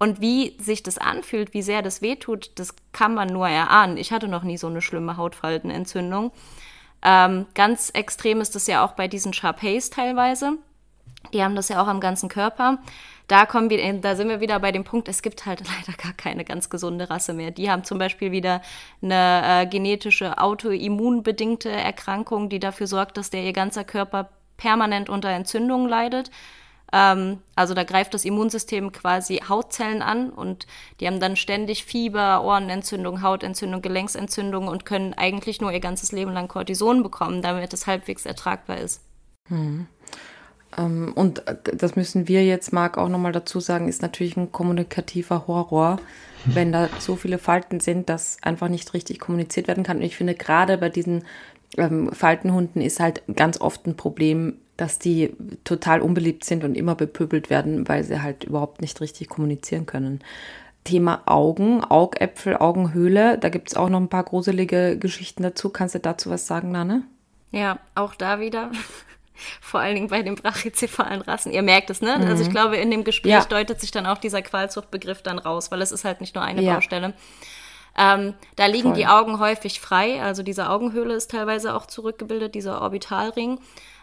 Und 0.00 0.20
wie 0.20 0.56
sich 0.58 0.82
das 0.82 0.98
anfühlt, 0.98 1.54
wie 1.54 1.62
sehr 1.62 1.80
das 1.80 2.02
wehtut, 2.02 2.50
das 2.56 2.74
kann 2.90 3.14
man 3.14 3.28
nur 3.28 3.48
erahnen. 3.48 3.96
Ich 3.96 4.10
hatte 4.10 4.26
noch 4.26 4.42
nie 4.42 4.58
so 4.58 4.66
eine 4.66 4.82
schlimme 4.82 5.16
Hautfaltenentzündung. 5.16 6.32
Ähm, 7.02 7.46
ganz 7.54 7.90
extrem 7.90 8.40
ist 8.40 8.56
das 8.56 8.66
ja 8.66 8.84
auch 8.84 8.94
bei 8.94 9.06
diesen 9.06 9.32
Sharpays 9.32 9.90
teilweise. 9.90 10.54
Die 11.32 11.44
haben 11.44 11.54
das 11.54 11.68
ja 11.68 11.80
auch 11.80 11.86
am 11.86 12.00
ganzen 12.00 12.28
Körper 12.28 12.78
da 13.30 13.46
kommen 13.46 13.70
wir, 13.70 13.92
da 14.00 14.16
sind 14.16 14.28
wir 14.28 14.40
wieder 14.40 14.58
bei 14.58 14.72
dem 14.72 14.82
Punkt, 14.82 15.08
es 15.08 15.22
gibt 15.22 15.46
halt 15.46 15.60
leider 15.86 15.96
gar 15.96 16.12
keine 16.12 16.44
ganz 16.44 16.68
gesunde 16.68 17.10
Rasse 17.10 17.32
mehr. 17.32 17.50
Die 17.50 17.70
haben 17.70 17.84
zum 17.84 17.98
Beispiel 17.98 18.32
wieder 18.32 18.60
eine 19.02 19.62
äh, 19.62 19.66
genetische 19.66 20.38
autoimmunbedingte 20.38 21.70
Erkrankung, 21.70 22.48
die 22.48 22.58
dafür 22.58 22.86
sorgt, 22.86 23.16
dass 23.16 23.30
der 23.30 23.44
ihr 23.44 23.52
ganzer 23.52 23.84
Körper 23.84 24.30
permanent 24.56 25.08
unter 25.08 25.30
Entzündungen 25.30 25.88
leidet. 25.88 26.30
Ähm, 26.92 27.38
also 27.54 27.72
da 27.74 27.84
greift 27.84 28.14
das 28.14 28.24
Immunsystem 28.24 28.90
quasi 28.90 29.36
Hautzellen 29.48 30.02
an 30.02 30.30
und 30.30 30.66
die 30.98 31.06
haben 31.06 31.20
dann 31.20 31.36
ständig 31.36 31.84
Fieber, 31.84 32.42
Ohrenentzündung, 32.42 33.22
Hautentzündung, 33.22 33.80
Gelenksentzündung 33.80 34.66
und 34.66 34.84
können 34.84 35.14
eigentlich 35.14 35.60
nur 35.60 35.70
ihr 35.70 35.80
ganzes 35.80 36.10
Leben 36.10 36.32
lang 36.32 36.48
Cortison 36.48 37.04
bekommen, 37.04 37.42
damit 37.42 37.72
es 37.72 37.86
halbwegs 37.86 38.26
ertragbar 38.26 38.78
ist. 38.78 39.02
Hm. 39.48 39.86
Ähm, 40.80 41.12
und 41.14 41.46
äh, 41.46 41.56
das 41.76 41.96
müssen 41.96 42.28
wir 42.28 42.44
jetzt, 42.44 42.72
Marc, 42.72 42.98
auch 42.98 43.08
nochmal 43.08 43.32
dazu 43.32 43.60
sagen, 43.60 43.88
ist 43.88 44.02
natürlich 44.02 44.36
ein 44.36 44.52
kommunikativer 44.52 45.46
Horror, 45.46 45.98
wenn 46.46 46.72
da 46.72 46.88
so 46.98 47.16
viele 47.16 47.38
Falten 47.38 47.80
sind, 47.80 48.08
dass 48.08 48.38
einfach 48.42 48.68
nicht 48.68 48.94
richtig 48.94 49.20
kommuniziert 49.20 49.68
werden 49.68 49.84
kann. 49.84 49.98
Und 49.98 50.04
ich 50.04 50.16
finde, 50.16 50.34
gerade 50.34 50.78
bei 50.78 50.88
diesen 50.88 51.24
ähm, 51.76 52.10
Faltenhunden 52.12 52.80
ist 52.80 52.98
halt 52.98 53.22
ganz 53.36 53.60
oft 53.60 53.86
ein 53.86 53.96
Problem, 53.96 54.54
dass 54.76 54.98
die 54.98 55.34
total 55.64 56.00
unbeliebt 56.00 56.44
sind 56.44 56.64
und 56.64 56.74
immer 56.74 56.94
bepöbelt 56.94 57.50
werden, 57.50 57.86
weil 57.88 58.02
sie 58.04 58.22
halt 58.22 58.44
überhaupt 58.44 58.80
nicht 58.80 59.00
richtig 59.02 59.28
kommunizieren 59.28 59.84
können. 59.84 60.20
Thema 60.84 61.22
Augen, 61.26 61.84
Augäpfel, 61.84 62.56
Augenhöhle, 62.56 63.36
da 63.36 63.50
gibt 63.50 63.68
es 63.68 63.76
auch 63.76 63.90
noch 63.90 64.00
ein 64.00 64.08
paar 64.08 64.24
gruselige 64.24 64.96
Geschichten 64.98 65.42
dazu. 65.42 65.68
Kannst 65.68 65.94
du 65.94 66.00
dazu 66.00 66.30
was 66.30 66.46
sagen, 66.46 66.72
Nane? 66.72 67.02
Ja, 67.52 67.78
auch 67.94 68.14
da 68.14 68.40
wieder 68.40 68.70
vor 69.60 69.80
allen 69.80 69.94
Dingen 69.94 70.08
bei 70.08 70.22
den 70.22 70.34
brachycephalen 70.34 71.22
Rassen. 71.22 71.52
Ihr 71.52 71.62
merkt 71.62 71.90
es, 71.90 72.00
ne? 72.00 72.18
Mhm. 72.18 72.26
Also 72.26 72.42
ich 72.42 72.48
mhm. 72.48 72.52
glaube, 72.52 72.76
in 72.76 72.90
dem 72.90 73.04
Gespräch 73.04 73.32
ja. 73.32 73.44
deutet 73.44 73.80
sich 73.80 73.90
dann 73.90 74.06
auch 74.06 74.18
dieser 74.18 74.42
Qualzuchtbegriff 74.42 75.22
dann 75.22 75.38
raus, 75.38 75.70
weil 75.70 75.82
es 75.82 75.92
ist 75.92 76.04
halt 76.04 76.20
nicht 76.20 76.34
nur 76.34 76.44
eine 76.44 76.62
ja. 76.62 76.74
Baustelle. 76.74 77.14
Ähm, 77.98 78.34
da 78.56 78.66
liegen 78.66 78.90
Voll. 78.90 78.98
die 78.98 79.06
Augen 79.06 79.40
häufig 79.40 79.80
frei, 79.80 80.22
also 80.22 80.42
diese 80.42 80.70
Augenhöhle 80.70 81.14
ist 81.14 81.30
teilweise 81.30 81.74
auch 81.74 81.86
zurückgebildet, 81.86 82.54
dieser 82.54 82.80
Orbitalring, 82.80 83.58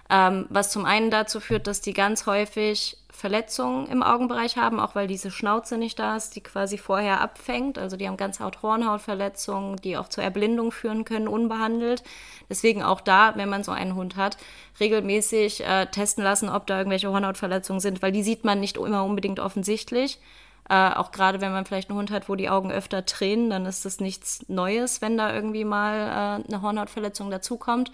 ähm, 0.09 0.45
was 0.49 0.71
zum 0.71 0.85
einen 0.85 1.11
dazu 1.11 1.39
führt, 1.39 1.67
dass 1.67 1.81
die 1.81 1.93
ganz 1.93 2.25
häufig 2.25 2.97
Verletzungen 3.17 3.87
im 3.87 4.03
Augenbereich 4.03 4.57
haben, 4.57 4.79
auch 4.79 4.93
weil 4.93 5.07
diese 5.07 5.31
Schnauze 5.31 5.77
nicht 5.77 5.97
da 5.97 6.15
ist, 6.15 6.35
die 6.35 6.41
quasi 6.41 6.77
vorher 6.77 7.19
abfängt. 7.19 7.79
Also 7.79 7.97
die 7.97 8.07
haben 8.07 8.15
ganz 8.15 8.39
Hornhautverletzungen, 8.39 9.77
die 9.77 9.97
auch 9.97 10.07
zur 10.07 10.23
Erblindung 10.23 10.71
führen 10.71 11.03
können, 11.03 11.27
unbehandelt. 11.27 12.03
Deswegen 12.47 12.83
auch 12.83 13.01
da, 13.01 13.33
wenn 13.35 13.49
man 13.49 13.63
so 13.63 13.71
einen 13.71 13.95
Hund 13.95 14.17
hat, 14.17 14.37
regelmäßig 14.79 15.65
äh, 15.65 15.87
testen 15.87 16.23
lassen, 16.23 16.47
ob 16.47 16.67
da 16.67 16.77
irgendwelche 16.77 17.09
Hornhautverletzungen 17.09 17.79
sind, 17.79 18.03
weil 18.03 18.11
die 18.11 18.23
sieht 18.23 18.45
man 18.45 18.59
nicht 18.59 18.77
immer 18.77 19.03
unbedingt 19.03 19.39
offensichtlich. 19.39 20.19
Äh, 20.69 20.91
auch 20.91 21.11
gerade 21.11 21.41
wenn 21.41 21.53
man 21.53 21.65
vielleicht 21.65 21.89
einen 21.89 21.97
Hund 21.97 22.11
hat, 22.11 22.29
wo 22.29 22.35
die 22.35 22.49
Augen 22.49 22.71
öfter 22.71 23.05
tränen, 23.05 23.49
dann 23.49 23.65
ist 23.65 23.85
das 23.85 23.99
nichts 23.99 24.47
Neues, 24.47 25.01
wenn 25.01 25.17
da 25.17 25.33
irgendwie 25.33 25.65
mal 25.65 25.95
äh, 26.43 26.47
eine 26.47 26.61
Hornhautverletzung 26.61 27.31
dazukommt. 27.31 27.91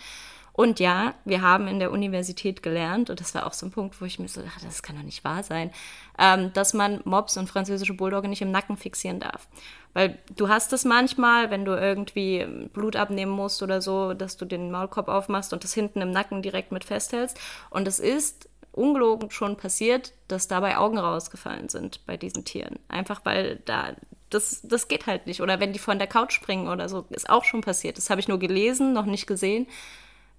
Und 0.54 0.80
ja, 0.80 1.16
wir 1.26 1.42
haben 1.42 1.68
in 1.68 1.80
der 1.80 1.92
Universität 1.92 2.62
gelernt, 2.62 3.10
und 3.10 3.20
das 3.20 3.34
war 3.34 3.48
auch 3.48 3.54
so 3.54 3.66
ein 3.66 3.72
Punkt, 3.72 4.00
wo 4.00 4.06
ich 4.06 4.20
mir 4.20 4.28
so 4.28 4.42
dachte, 4.42 4.66
das 4.66 4.84
kann 4.84 4.96
doch 4.96 5.04
nicht 5.04 5.24
wahr 5.24 5.42
sein, 5.42 5.72
ähm, 6.20 6.54
dass 6.54 6.76
man 6.76 7.02
Mops 7.06 7.38
und 7.38 7.50
französische 7.50 7.96
Bulldogge 7.96 8.28
nicht 8.28 8.44
im 8.44 8.52
Nacken 8.52 8.78
fixieren 8.78 9.20
darf. 9.20 9.48
Weil 9.94 10.20
du 10.36 10.50
hast 10.50 10.72
es 10.72 10.86
manchmal, 10.86 11.50
wenn 11.50 11.66
du 11.66 11.72
irgendwie 11.72 12.46
Blut 12.72 12.96
abnehmen 12.96 13.32
musst 13.32 13.64
oder 13.64 13.82
so, 13.82 14.14
dass 14.14 14.38
du 14.38 14.46
den 14.46 14.72
Maulkorb 14.72 15.08
aufmachst 15.08 15.54
und 15.54 15.64
das 15.64 15.74
hinten 15.74 16.02
im 16.02 16.12
Nacken 16.12 16.44
direkt 16.44 16.72
mit 16.72 16.84
festhältst. 16.84 17.40
Und 17.72 17.88
es 17.88 18.00
ist 18.00 18.48
ungelogen 18.72 19.32
schon 19.32 19.58
passiert, 19.58 20.14
dass 20.28 20.48
dabei 20.48 20.78
Augen 20.78 20.98
rausgefallen 20.98 21.70
sind 21.70 22.06
bei 22.06 22.18
diesen 22.18 22.46
Tieren. 22.46 22.80
Einfach 22.88 23.22
weil 23.24 23.62
da 23.66 23.94
das, 24.30 24.62
das 24.64 24.88
geht 24.88 25.06
halt 25.06 25.28
nicht. 25.28 25.42
Oder 25.42 25.60
wenn 25.60 25.74
die 25.74 25.80
von 25.80 26.00
der 26.00 26.08
Couch 26.08 26.34
springen 26.34 26.68
oder 26.68 26.90
so, 26.90 27.06
ist 27.12 27.30
auch 27.30 27.44
schon 27.44 27.62
passiert. 27.62 27.98
Das 27.98 28.10
habe 28.10 28.20
ich 28.20 28.28
nur 28.28 28.40
gelesen, 28.40 28.94
noch 28.94 29.06
nicht 29.06 29.28
gesehen. 29.28 29.68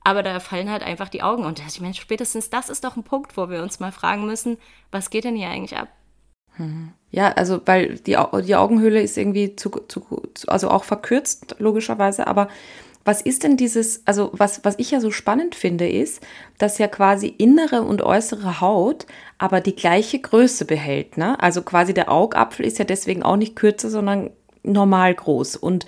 Aber 0.04 0.22
da 0.22 0.38
fallen 0.38 0.70
halt 0.70 0.82
einfach 0.82 1.08
die 1.08 1.22
Augen. 1.22 1.44
Und 1.44 1.60
ich 1.66 1.80
meine, 1.80 1.94
spätestens 1.94 2.50
das 2.50 2.68
ist 2.68 2.84
doch 2.84 2.96
ein 2.96 3.04
Punkt, 3.04 3.36
wo 3.36 3.48
wir 3.48 3.62
uns 3.62 3.80
mal 3.80 3.92
fragen 3.92 4.26
müssen, 4.26 4.58
was 4.90 5.10
geht 5.10 5.24
denn 5.24 5.36
hier 5.36 5.48
eigentlich 5.48 5.78
ab? 5.78 5.88
Hm. 6.56 6.92
Ja, 7.10 7.32
also 7.32 7.60
weil 7.64 7.96
die, 7.96 8.16
die 8.46 8.56
Augenhöhle 8.56 9.00
ist 9.00 9.16
irgendwie 9.16 9.56
zu, 9.56 9.70
zu, 9.88 10.22
also 10.46 10.70
auch 10.70 10.84
verkürzt, 10.84 11.56
logischerweise, 11.58 12.26
aber 12.26 12.48
was 13.04 13.20
ist 13.20 13.42
denn 13.42 13.56
dieses, 13.56 14.06
also 14.06 14.30
was, 14.32 14.64
was 14.64 14.78
ich 14.78 14.90
ja 14.90 15.00
so 15.00 15.10
spannend 15.10 15.54
finde, 15.54 15.88
ist, 15.88 16.22
dass 16.58 16.78
ja 16.78 16.88
quasi 16.88 17.28
innere 17.28 17.82
und 17.82 18.02
äußere 18.02 18.60
Haut 18.60 19.06
aber 19.36 19.60
die 19.60 19.76
gleiche 19.76 20.18
Größe 20.18 20.64
behält. 20.64 21.18
Ne? 21.18 21.38
Also 21.40 21.62
quasi 21.62 21.92
der 21.92 22.10
Augapfel 22.10 22.64
ist 22.64 22.78
ja 22.78 22.84
deswegen 22.84 23.22
auch 23.22 23.36
nicht 23.36 23.56
kürzer, 23.56 23.90
sondern 23.90 24.30
normal 24.62 25.14
groß. 25.14 25.56
Und 25.56 25.84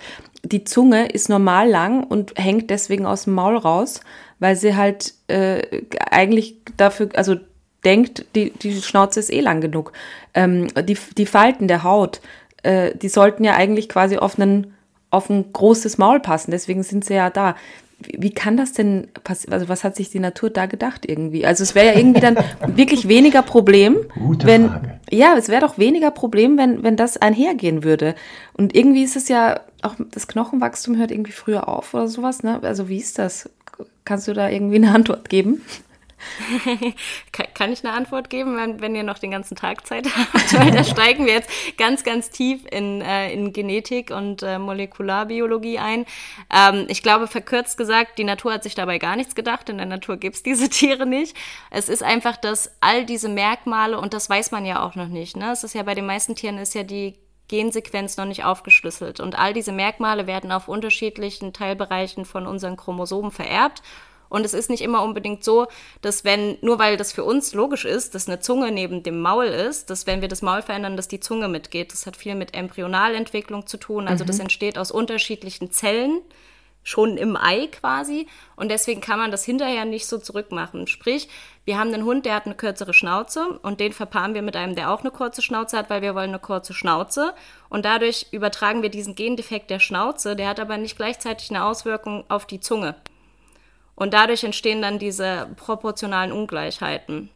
die 0.47 0.63
Zunge 0.63 1.07
ist 1.07 1.29
normal 1.29 1.69
lang 1.69 2.03
und 2.03 2.33
hängt 2.35 2.69
deswegen 2.69 3.05
aus 3.05 3.25
dem 3.25 3.33
Maul 3.33 3.57
raus, 3.57 4.01
weil 4.39 4.55
sie 4.55 4.75
halt 4.75 5.13
äh, 5.27 5.81
eigentlich 6.09 6.57
dafür, 6.77 7.09
also 7.15 7.35
denkt, 7.83 8.25
die, 8.35 8.51
die 8.51 8.81
Schnauze 8.81 9.19
ist 9.19 9.31
eh 9.31 9.41
lang 9.41 9.61
genug. 9.61 9.93
Ähm, 10.33 10.67
die, 10.83 10.97
die 11.17 11.25
Falten 11.25 11.67
der 11.67 11.83
Haut, 11.83 12.21
äh, 12.63 12.95
die 12.95 13.09
sollten 13.09 13.43
ja 13.43 13.55
eigentlich 13.55 13.89
quasi 13.89 14.17
auf, 14.17 14.39
einen, 14.39 14.73
auf 15.09 15.29
ein 15.29 15.51
großes 15.53 15.97
Maul 15.97 16.19
passen, 16.19 16.51
deswegen 16.51 16.83
sind 16.83 17.05
sie 17.05 17.15
ja 17.15 17.29
da. 17.29 17.55
Wie, 17.99 18.29
kann 18.29 18.57
das 18.57 18.73
denn 18.73 19.07
passieren? 19.23 19.53
Also, 19.53 19.69
was 19.69 19.83
hat 19.83 19.95
sich 19.95 20.11
die 20.11 20.19
Natur 20.19 20.49
da 20.51 20.67
gedacht 20.67 21.07
irgendwie? 21.07 21.45
Also, 21.45 21.63
es 21.63 21.73
wäre 21.73 21.87
ja 21.87 21.93
irgendwie 21.97 22.21
dann 22.21 22.37
wirklich 22.67 23.07
weniger 23.07 23.41
Problem, 23.41 23.97
Gute 24.13 24.45
wenn. 24.45 24.69
Frage. 24.69 24.99
Ja, 25.09 25.35
es 25.37 25.47
wäre 25.47 25.61
doch 25.61 25.77
weniger 25.77 26.11
Problem, 26.11 26.57
wenn, 26.57 26.83
wenn 26.83 26.97
das 26.97 27.17
einhergehen 27.17 27.83
würde. 27.83 28.13
Und 28.53 28.75
irgendwie 28.75 29.03
ist 29.03 29.15
es 29.15 29.29
ja 29.29 29.61
auch 29.81 29.95
das 30.11 30.27
Knochenwachstum 30.27 30.97
hört 30.97 31.11
irgendwie 31.11 31.31
früher 31.31 31.67
auf 31.69 31.93
oder 31.93 32.07
sowas, 32.07 32.43
ne? 32.43 32.59
Also 32.61 32.89
wie 32.89 32.97
ist 32.97 33.17
das? 33.17 33.49
Kannst 34.05 34.27
du 34.27 34.33
da 34.33 34.49
irgendwie 34.49 34.75
eine 34.75 34.93
Antwort 34.93 35.29
geben? 35.29 35.61
Kann 37.53 37.71
ich 37.71 37.83
eine 37.83 37.93
Antwort 37.93 38.29
geben, 38.29 38.57
wenn, 38.57 38.81
wenn 38.81 38.95
ihr 38.95 39.03
noch 39.03 39.19
den 39.19 39.31
ganzen 39.31 39.55
Tag 39.55 39.85
Zeit 39.85 40.07
habt? 40.15 40.53
Weil 40.53 40.71
da 40.71 40.83
steigen 40.83 41.25
wir 41.25 41.33
jetzt 41.33 41.49
ganz, 41.77 42.03
ganz 42.03 42.29
tief 42.29 42.65
in, 42.71 43.01
äh, 43.01 43.31
in 43.31 43.53
Genetik 43.53 44.11
und 44.11 44.43
äh, 44.43 44.59
Molekularbiologie 44.59 45.79
ein. 45.79 46.05
Ähm, 46.53 46.85
ich 46.89 47.03
glaube, 47.03 47.27
verkürzt 47.27 47.77
gesagt, 47.77 48.17
die 48.17 48.23
Natur 48.23 48.53
hat 48.53 48.63
sich 48.63 48.75
dabei 48.75 48.97
gar 48.97 49.15
nichts 49.15 49.35
gedacht. 49.35 49.69
In 49.69 49.77
der 49.77 49.85
Natur 49.85 50.17
gibt 50.17 50.35
es 50.35 50.43
diese 50.43 50.69
Tiere 50.69 51.05
nicht. 51.05 51.35
Es 51.71 51.89
ist 51.89 52.03
einfach, 52.03 52.37
dass 52.37 52.71
all 52.81 53.05
diese 53.05 53.29
Merkmale, 53.29 53.99
und 53.99 54.13
das 54.13 54.29
weiß 54.29 54.51
man 54.51 54.65
ja 54.65 54.85
auch 54.85 54.95
noch 54.95 55.07
nicht, 55.07 55.37
ne? 55.37 55.51
es 55.51 55.63
ist 55.63 55.75
ja 55.75 55.83
bei 55.83 55.95
den 55.95 56.05
meisten 56.05 56.35
Tieren 56.35 56.57
ist 56.57 56.75
ja 56.75 56.83
die 56.83 57.15
Gensequenz 57.47 58.17
noch 58.17 58.25
nicht 58.25 58.43
aufgeschlüsselt. 58.43 59.19
Und 59.19 59.37
all 59.37 59.53
diese 59.53 59.71
Merkmale 59.71 60.27
werden 60.27 60.51
auf 60.51 60.67
unterschiedlichen 60.67 61.53
Teilbereichen 61.53 62.25
von 62.25 62.45
unseren 62.45 62.75
Chromosomen 62.75 63.31
vererbt. 63.31 63.81
Und 64.29 64.45
es 64.45 64.53
ist 64.53 64.69
nicht 64.69 64.81
immer 64.81 65.03
unbedingt 65.03 65.43
so, 65.43 65.67
dass 66.01 66.23
wenn, 66.23 66.57
nur 66.61 66.79
weil 66.79 66.97
das 66.97 67.11
für 67.11 67.23
uns 67.23 67.53
logisch 67.53 67.85
ist, 67.85 68.15
dass 68.15 68.27
eine 68.27 68.39
Zunge 68.39 68.71
neben 68.71 69.03
dem 69.03 69.21
Maul 69.21 69.45
ist, 69.45 69.89
dass 69.89 70.07
wenn 70.07 70.21
wir 70.21 70.27
das 70.27 70.41
Maul 70.41 70.61
verändern, 70.61 70.97
dass 70.97 71.07
die 71.07 71.19
Zunge 71.19 71.47
mitgeht. 71.47 71.93
Das 71.93 72.05
hat 72.05 72.17
viel 72.17 72.35
mit 72.35 72.53
Embryonalentwicklung 72.53 73.67
zu 73.67 73.77
tun. 73.77 74.07
Also 74.07 74.23
mhm. 74.23 74.27
das 74.27 74.39
entsteht 74.39 74.77
aus 74.77 74.91
unterschiedlichen 74.91 75.71
Zellen, 75.71 76.21
schon 76.87 77.17
im 77.17 77.35
Ei 77.35 77.67
quasi. 77.67 78.27
Und 78.55 78.69
deswegen 78.69 79.01
kann 79.01 79.19
man 79.19 79.29
das 79.29 79.43
hinterher 79.43 79.83
nicht 79.83 80.07
so 80.07 80.17
zurückmachen. 80.17 80.87
Sprich, 80.87 81.27
wir 81.65 81.77
haben 81.77 81.93
einen 81.93 82.05
Hund, 82.05 82.25
der 82.25 82.33
hat 82.33 82.45
eine 82.45 82.55
kürzere 82.55 82.93
Schnauze 82.93 83.59
und 83.61 83.81
den 83.81 83.91
verpaaren 83.91 84.33
wir 84.33 84.41
mit 84.41 84.55
einem, 84.55 84.73
der 84.73 84.89
auch 84.91 85.01
eine 85.01 85.11
kurze 85.11 85.41
Schnauze 85.41 85.77
hat, 85.77 85.89
weil 85.89 86.01
wir 86.01 86.15
wollen 86.15 86.29
eine 86.29 86.39
kurze 86.39 86.73
Schnauze. 86.73 87.33
Und 87.67 87.83
dadurch 87.83 88.27
übertragen 88.31 88.83
wir 88.83 88.89
diesen 88.89 89.15
Gendefekt 89.15 89.69
der 89.69 89.79
Schnauze, 89.79 90.37
der 90.37 90.47
hat 90.47 90.61
aber 90.61 90.77
nicht 90.77 90.95
gleichzeitig 90.95 91.49
eine 91.49 91.65
Auswirkung 91.65 92.23
auf 92.29 92.45
die 92.45 92.61
Zunge. 92.61 92.95
Und 93.97 94.13
dadurch 94.13 94.43
entstehen 94.43 94.83
dann 94.83 94.99
diese 94.99 95.47
proportionalen 95.55 96.31
Ungleichheiten. 96.31 97.31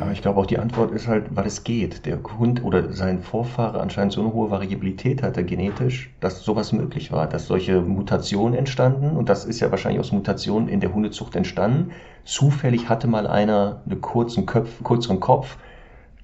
Aber 0.00 0.12
ich 0.12 0.20
glaube 0.20 0.38
auch 0.38 0.46
die 0.46 0.58
Antwort 0.58 0.90
ist 0.92 1.08
halt, 1.08 1.34
weil 1.34 1.46
es 1.46 1.64
geht. 1.64 2.04
Der 2.04 2.18
Hund 2.38 2.62
oder 2.62 2.92
sein 2.92 3.22
Vorfahre 3.22 3.80
anscheinend 3.80 4.12
so 4.12 4.20
eine 4.20 4.34
hohe 4.34 4.50
Variabilität 4.50 5.22
hatte 5.22 5.44
genetisch, 5.44 6.10
dass 6.20 6.42
sowas 6.42 6.72
möglich 6.72 7.10
war, 7.10 7.26
dass 7.26 7.46
solche 7.46 7.80
Mutationen 7.80 8.54
entstanden 8.54 9.16
und 9.16 9.30
das 9.30 9.46
ist 9.46 9.60
ja 9.60 9.70
wahrscheinlich 9.70 10.00
aus 10.00 10.12
Mutationen 10.12 10.68
in 10.68 10.80
der 10.80 10.92
Hundezucht 10.92 11.36
entstanden. 11.36 11.92
Zufällig 12.24 12.90
hatte 12.90 13.06
mal 13.06 13.26
einer 13.26 13.80
einen 13.88 14.02
kurzen 14.02 14.44
Köpf, 14.44 14.82
kürzeren 14.84 15.20
Kopf. 15.20 15.56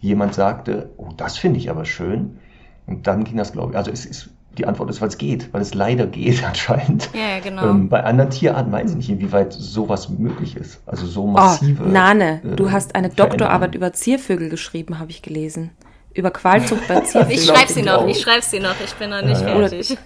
Jemand 0.01 0.35
sagte, 0.35 0.91
oh, 0.99 1.09
das 1.16 1.39
finde 1.39 1.59
ich 1.59 1.70
aber 1.70 1.87
schön. 1.87 2.39
Und 2.87 3.07
dann 3.07 3.24
ging 3.24 3.39
das, 3.39 3.53
glaube 3.53 3.72
ich. 3.72 3.78
Also 3.78 3.91
es 3.91 4.05
ist 4.05 4.32
die 4.59 4.67
Antwort 4.67 4.91
ist, 4.91 5.01
weil 5.01 5.09
es 5.09 5.19
geht, 5.19 5.53
weil 5.53 5.63
es 5.63 5.75
leider 5.75 6.07
geht 6.07 6.45
anscheinend. 6.47 7.09
Ja, 7.15 7.41
genau. 7.41 7.71
Ähm, 7.71 7.89
bei 7.89 8.03
anderen 8.05 8.31
Tierarten 8.31 8.73
weiß 8.73 8.91
ich 8.91 8.97
nicht, 8.97 9.11
inwieweit 9.11 9.53
sowas 9.53 10.09
möglich 10.09 10.57
ist. 10.57 10.81
Also 10.87 11.07
so 11.07 11.27
massive. 11.27 11.83
Oh, 11.85 11.89
Nane, 11.89 12.41
äh, 12.45 12.57
du 12.57 12.71
hast 12.71 12.95
eine 12.95 13.09
Doktorarbeit 13.09 13.75
über 13.75 13.93
Ziervögel 13.93 14.49
geschrieben, 14.49 14.99
habe 14.99 15.11
ich 15.11 15.23
gelesen. 15.23 15.71
Über 16.15 16.31
Qualzucht 16.31 16.87
bei 16.89 17.01
Ziervögeln. 17.01 17.39
Ich 17.39 17.47
schreibe 17.47 17.73
sie 17.73 17.83
noch, 17.83 18.07
ich 18.07 18.21
schreibe 18.21 18.45
sie 18.45 18.61
noch, 18.61 18.75
ich 18.85 18.95
bin 18.95 19.11
noch 19.11 19.23
nicht 19.23 19.41
ja, 19.41 19.49
ja. 19.49 19.69
fertig. 19.69 19.99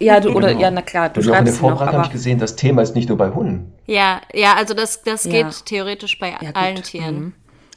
Ja, 0.00 0.18
du, 0.18 0.30
oder, 0.30 0.48
genau. 0.48 0.60
ja, 0.62 0.70
na 0.70 0.80
klar, 0.80 1.10
du 1.10 1.22
schreibst 1.22 1.38
in 1.40 1.44
der 1.44 1.54
Vorbereitung 1.54 1.94
habe 1.96 2.06
ich 2.06 2.12
gesehen, 2.12 2.38
das 2.38 2.56
Thema 2.56 2.80
ist 2.80 2.94
nicht 2.94 3.10
nur 3.10 3.18
bei 3.18 3.30
Hunden. 3.30 3.70
Ja, 3.86 4.22
ja, 4.32 4.54
also 4.54 4.72
das, 4.72 5.02
das 5.02 5.24
ja. 5.24 5.30
geht 5.30 5.66
theoretisch 5.66 6.18
bei 6.18 6.30
ja, 6.40 6.52
allen 6.54 6.82
Tieren. 6.82 7.14
Mhm. 7.16 7.32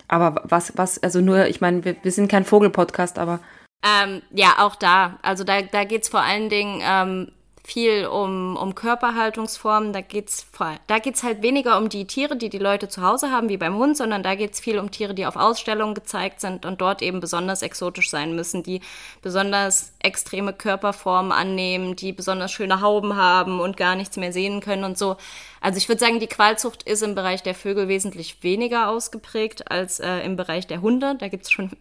Aber 0.07 0.41
was, 0.45 0.73
was, 0.77 1.03
also 1.03 1.19
nur, 1.19 1.47
ich 1.47 1.59
meine, 1.59 1.83
wir, 1.83 1.95
wir 2.01 2.11
sind 2.11 2.29
kein 2.31 2.45
Vogelpodcast, 2.45 3.19
aber 3.19 3.39
ähm, 3.83 4.21
ja, 4.31 4.55
auch 4.59 4.75
da. 4.75 5.19
Also 5.21 5.43
da, 5.43 5.61
da 5.61 5.83
geht 5.83 6.03
es 6.03 6.09
vor 6.09 6.21
allen 6.21 6.49
Dingen 6.49 6.81
ähm, 6.83 7.31
viel 7.65 8.07
um, 8.07 8.57
um 8.57 8.75
Körperhaltungsformen. 8.75 9.93
Da 9.93 10.01
geht's 10.01 10.45
da 10.87 10.99
geht's 10.99 11.23
halt 11.23 11.41
weniger 11.41 11.77
um 11.77 11.87
die 11.87 12.05
Tiere, 12.05 12.35
die 12.35 12.49
die 12.49 12.59
Leute 12.59 12.89
zu 12.89 13.01
Hause 13.01 13.31
haben, 13.31 13.47
wie 13.49 13.57
beim 13.57 13.75
Hund, 13.75 13.95
sondern 13.95 14.21
da 14.21 14.35
geht 14.35 14.53
es 14.53 14.59
viel 14.59 14.79
um 14.79 14.91
Tiere, 14.91 15.13
die 15.13 15.25
auf 15.25 15.37
Ausstellungen 15.37 15.95
gezeigt 15.95 16.41
sind 16.41 16.65
und 16.65 16.81
dort 16.81 17.01
eben 17.01 17.21
besonders 17.21 17.61
exotisch 17.61 18.09
sein 18.09 18.35
müssen, 18.35 18.63
die 18.63 18.81
besonders 19.21 19.93
extreme 19.99 20.53
Körperformen 20.53 21.31
annehmen, 21.31 21.95
die 21.95 22.11
besonders 22.11 22.51
schöne 22.51 22.81
Hauben 22.81 23.15
haben 23.15 23.61
und 23.61 23.77
gar 23.77 23.95
nichts 23.95 24.17
mehr 24.17 24.33
sehen 24.33 24.59
können 24.59 24.83
und 24.83 24.97
so. 24.97 25.15
Also 25.63 25.77
ich 25.77 25.87
würde 25.87 26.01
sagen, 26.01 26.19
die 26.19 26.27
Qualzucht 26.27 26.83
ist 26.83 27.03
im 27.03 27.15
Bereich 27.15 27.41
der 27.41 27.55
Vögel 27.55 27.87
wesentlich 27.87 28.43
weniger 28.43 28.89
ausgeprägt 28.89 29.71
als 29.71 30.01
äh, 30.01 30.17
im 30.17 30.35
Bereich 30.35 30.67
der 30.67 30.81
Hunde. 30.81 31.15
Da 31.17 31.29
gibt 31.29 31.45
es 31.45 31.51
schon, 31.51 31.71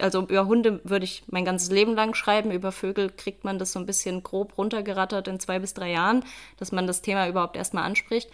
also 0.00 0.22
über 0.22 0.46
Hunde 0.46 0.80
würde 0.82 1.04
ich 1.04 1.22
mein 1.28 1.44
ganzes 1.44 1.70
Leben 1.70 1.94
lang 1.94 2.14
schreiben. 2.14 2.50
Über 2.50 2.72
Vögel 2.72 3.10
kriegt 3.10 3.44
man 3.44 3.60
das 3.60 3.70
so 3.70 3.78
ein 3.78 3.86
bisschen 3.86 4.24
grob 4.24 4.58
runtergerattert 4.58 5.28
in 5.28 5.38
zwei 5.38 5.60
bis 5.60 5.72
drei 5.72 5.92
Jahren, 5.92 6.24
dass 6.56 6.72
man 6.72 6.88
das 6.88 7.00
Thema 7.00 7.28
überhaupt 7.28 7.56
erstmal 7.56 7.84
anspricht. 7.84 8.28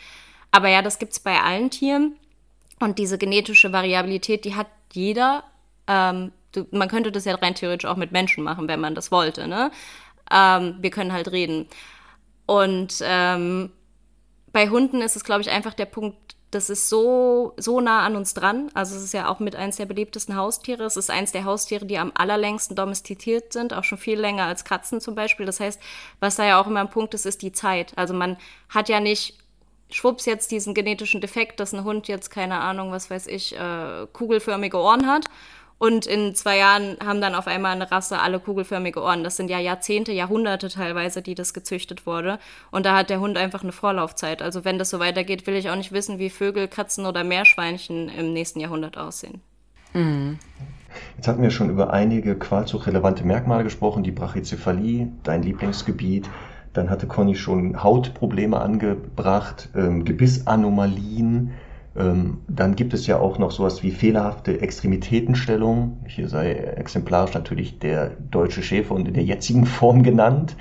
Aber 0.51 0.69
ja, 0.69 0.81
das 0.81 0.99
gibt 0.99 1.13
es 1.13 1.21
bei 1.21 1.39
allen 1.39 1.69
Tieren. 1.69 2.17
Und 2.81 2.99
diese 2.99 3.19
genetische 3.19 3.75
Variabilität, 3.75 4.47
die 4.47 4.55
hat 4.55 4.69
jeder. 4.95 5.45
Ähm, 5.87 6.33
du, 6.53 6.67
man 6.71 6.89
könnte 6.89 7.13
das 7.13 7.27
ja 7.27 7.35
rein 7.35 7.55
theoretisch 7.55 7.91
auch 7.91 7.97
mit 7.97 8.13
Menschen 8.13 8.43
machen, 8.43 8.69
wenn 8.69 8.81
man 8.81 8.95
das 8.95 9.13
wollte. 9.13 9.49
Ne? 9.49 9.71
Ähm, 10.31 10.79
wir 10.81 10.89
können 10.89 11.13
halt 11.13 11.31
reden. 11.31 11.69
Und 12.47 13.03
ähm, 13.03 13.71
bei 14.55 14.69
Hunden 14.69 15.03
ist 15.03 15.17
es, 15.17 15.25
glaube 15.25 15.43
ich, 15.43 15.51
einfach 15.51 15.75
der 15.75 15.87
Punkt, 15.87 16.37
das 16.53 16.71
ist 16.71 16.89
so, 16.89 17.55
so 17.57 17.81
nah 17.81 18.07
an 18.07 18.15
uns 18.15 18.35
dran. 18.35 18.71
Also 18.73 18.95
es 18.95 19.03
ist 19.03 19.13
ja 19.13 19.29
auch 19.29 19.41
mit 19.41 19.57
eins 19.57 19.79
der 19.79 19.87
beliebtesten 19.87 20.37
Haustiere. 20.37 20.85
Es 20.85 20.97
ist 20.97 21.11
eins 21.11 21.33
der 21.33 21.45
Haustiere, 21.45 21.85
die 21.87 21.99
am 21.99 22.13
allerlängsten 22.15 22.77
domestiziert 22.77 23.53
sind, 23.53 23.75
auch 23.75 23.83
schon 23.83 23.99
viel 23.99 24.19
länger 24.19 24.45
als 24.45 24.65
Katzen 24.65 25.01
zum 25.01 25.17
Beispiel. 25.17 25.45
Das 25.45 25.59
heißt, 25.59 25.83
was 26.21 26.37
da 26.37 26.47
ja 26.47 26.61
auch 26.61 26.69
immer 26.69 26.79
ein 26.79 26.89
Punkt 26.89 27.15
ist, 27.15 27.27
ist 27.27 27.43
die 27.43 27.51
Zeit. 27.51 27.99
Also 27.99 28.15
man 28.15 28.37
hat 28.69 28.89
ja 28.89 29.01
nicht 29.01 29.37
schwupps 29.91 30.25
jetzt 30.25 30.53
diesen 30.53 30.73
genetischen 30.73 31.21
Defekt, 31.21 31.59
dass 31.59 31.73
ein 31.73 31.83
Hund 31.83 32.07
jetzt, 32.07 32.31
keine 32.31 32.61
Ahnung, 32.61 32.93
was 32.93 33.11
weiß 33.11 33.27
ich, 33.27 33.57
äh, 33.59 34.07
kugelförmige 34.13 34.79
Ohren 34.79 35.09
hat 35.09 35.27
und 35.79 36.07
in 36.07 36.35
zwei 36.35 36.59
Jahren 36.59 36.97
haben 37.05 37.21
dann 37.21 37.35
auf 37.35 37.47
einmal 37.47 37.73
eine 37.73 37.91
Rasse 37.91 38.21
alle 38.21 38.39
kugelförmige 38.39 39.01
Ohren. 39.03 39.25
Das 39.25 39.37
sind 39.37 39.51
ja 39.51 39.59
Jahrzehnte, 39.59 40.13
Jahrhunderte 40.13 40.69
teilweise, 40.69 41.21
die 41.21 41.35
das 41.35 41.53
gezüchtet 41.53 42.07
wurde. 42.07 42.39
Und 42.71 42.87
da 42.87 42.97
hat 42.97 43.11
der 43.11 43.21
Hund 43.21 43.37
einfach 43.37 43.63
eine 43.63 43.73
Vorlaufzeit. 43.73 44.41
Also 44.41 44.65
wenn 44.65 44.79
das 44.79 44.91
so 44.91 45.01
weitergeht, 45.01 45.47
will 45.47 45.57
ich 45.57 45.71
auch 45.71 45.77
nicht 45.77 45.93
wissen, 45.93 46.19
wie 46.19 46.31
Vögel, 46.31 46.69
Katzen 46.69 47.07
oder 47.07 47.25
Meerschweinchen 47.25 48.09
im 48.09 48.33
nächsten 48.33 48.61
Jahrhundert 48.61 48.97
aussehen. 48.97 49.41
Mhm. 49.93 50.39
Jetzt 51.17 51.29
hatten 51.29 51.43
wir 51.43 51.51
schon 51.51 51.71
über 51.71 51.93
einige 51.93 52.37
qualzuchrelevante 52.37 53.27
Merkmale 53.27 53.65
gesprochen, 53.65 54.05
die 54.05 54.13
Brachycephalie, 54.13 55.09
dein 55.25 55.43
Lieblingsgebiet. 55.43 56.31
Dann 56.73 56.91
hatte 56.91 57.07
Conny 57.07 57.35
schon 57.37 57.83
Hautprobleme 57.83 58.61
angebracht, 58.61 59.69
ähm, 59.75 60.05
Gebissanomalien. 60.05 61.53
Ähm, 61.97 62.39
dann 62.49 62.75
gibt 62.75 62.93
es 62.93 63.07
ja 63.07 63.19
auch 63.19 63.39
noch 63.39 63.51
sowas 63.51 63.83
wie 63.83 63.91
fehlerhafte 63.91 64.61
Extremitätenstellung. 64.61 66.05
Hier 66.07 66.29
sei 66.29 66.53
exemplarisch 66.53 67.35
natürlich 67.35 67.79
der 67.79 68.11
deutsche 68.31 68.63
Schäfer 68.63 68.95
und 68.95 69.07
in 69.07 69.15
der 69.15 69.25
jetzigen 69.25 69.67
Form 69.67 70.03
genannt. 70.03 70.57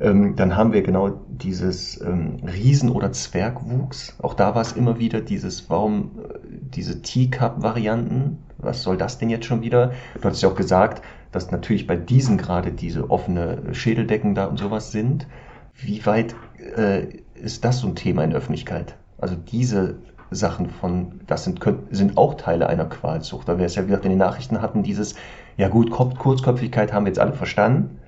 Ähm, 0.00 0.34
dann 0.36 0.56
haben 0.56 0.72
wir 0.72 0.82
genau 0.82 1.20
dieses 1.28 2.00
ähm, 2.00 2.36
Riesen- 2.44 2.90
oder 2.90 3.12
Zwergwuchs. 3.12 4.16
Auch 4.20 4.34
da 4.34 4.54
war 4.54 4.62
es 4.62 4.72
immer 4.72 4.98
wieder 4.98 5.20
dieses, 5.20 5.70
warum 5.70 6.10
äh, 6.18 6.38
diese 6.50 7.00
Teacup-Varianten? 7.00 8.38
Was 8.58 8.82
soll 8.82 8.96
das 8.96 9.18
denn 9.18 9.30
jetzt 9.30 9.46
schon 9.46 9.62
wieder? 9.62 9.92
Du 10.14 10.24
hattest 10.24 10.42
ja 10.42 10.48
auch 10.48 10.56
gesagt, 10.56 11.02
dass 11.32 11.50
natürlich 11.50 11.86
bei 11.86 11.96
diesen 11.96 12.38
gerade 12.38 12.72
diese 12.72 13.10
offene 13.10 13.74
Schädeldecken 13.74 14.34
da 14.34 14.46
und 14.46 14.58
sowas 14.58 14.92
sind. 14.92 15.26
Wie 15.74 16.04
weit 16.06 16.34
äh, 16.76 17.06
ist 17.34 17.64
das 17.64 17.80
so 17.80 17.88
ein 17.88 17.94
Thema 17.94 18.24
in 18.24 18.30
der 18.30 18.38
Öffentlichkeit? 18.38 18.96
Also 19.18 19.36
diese 19.36 19.96
Sachen 20.34 20.70
von, 20.70 21.20
das 21.26 21.44
sind, 21.44 21.60
sind 21.90 22.16
auch 22.16 22.34
Teile 22.34 22.68
einer 22.68 22.86
Qualzucht. 22.86 23.48
Da 23.48 23.58
wir 23.58 23.66
es 23.66 23.74
ja, 23.74 23.82
wie 23.82 23.88
gesagt, 23.88 24.04
in 24.04 24.10
den 24.10 24.18
Nachrichten 24.18 24.60
hatten, 24.60 24.82
dieses, 24.82 25.14
ja 25.56 25.68
gut, 25.68 25.90
Kurzköpfigkeit 25.90 26.92
haben 26.92 27.04
wir 27.04 27.10
jetzt 27.10 27.18
alle 27.18 27.32
verstanden, 27.32 27.98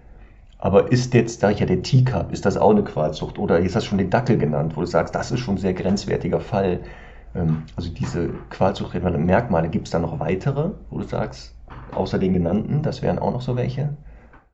aber 0.58 0.90
ist 0.90 1.14
jetzt, 1.14 1.42
da 1.42 1.50
ich 1.50 1.60
ja 1.60 1.66
der 1.66 1.82
Teacup, 1.82 2.32
ist 2.32 2.46
das 2.46 2.56
auch 2.56 2.70
eine 2.70 2.82
Qualzucht? 2.82 3.38
Oder 3.38 3.60
jetzt 3.60 3.76
hast 3.76 3.84
du 3.84 3.90
schon 3.90 3.98
den 3.98 4.10
Dackel 4.10 4.38
genannt, 4.38 4.76
wo 4.76 4.80
du 4.80 4.86
sagst, 4.86 5.14
das 5.14 5.30
ist 5.30 5.40
schon 5.40 5.56
ein 5.56 5.58
sehr 5.58 5.74
grenzwertiger 5.74 6.40
Fall. 6.40 6.80
Ähm, 7.34 7.64
also 7.76 7.90
diese 7.90 8.30
qualzuchtrelevanten 8.50 9.24
Merkmale, 9.24 9.68
gibt 9.68 9.86
es 9.86 9.92
da 9.92 9.98
noch 9.98 10.18
weitere, 10.18 10.70
wo 10.90 10.98
du 10.98 11.04
sagst, 11.04 11.54
außer 11.92 12.18
den 12.18 12.32
genannten, 12.32 12.82
das 12.82 13.02
wären 13.02 13.18
auch 13.18 13.32
noch 13.32 13.42
so 13.42 13.56
welche? 13.56 13.96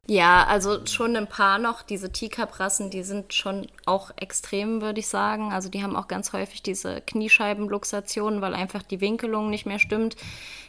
Ja, 0.08 0.44
also 0.48 0.84
schon 0.84 1.14
ein 1.14 1.28
paar 1.28 1.60
noch. 1.60 1.82
Diese 1.82 2.10
Teacup-Rassen, 2.10 2.90
die 2.90 3.04
sind 3.04 3.32
schon 3.34 3.68
auch 3.86 4.10
extrem, 4.16 4.82
würde 4.82 4.98
ich 4.98 5.06
sagen. 5.06 5.52
Also 5.52 5.68
die 5.68 5.84
haben 5.84 5.94
auch 5.94 6.08
ganz 6.08 6.32
häufig 6.32 6.60
diese 6.60 7.00
Kniescheibenluxationen, 7.02 8.40
weil 8.40 8.54
einfach 8.54 8.82
die 8.82 9.00
Winkelung 9.00 9.48
nicht 9.48 9.64
mehr 9.64 9.78
stimmt. 9.78 10.16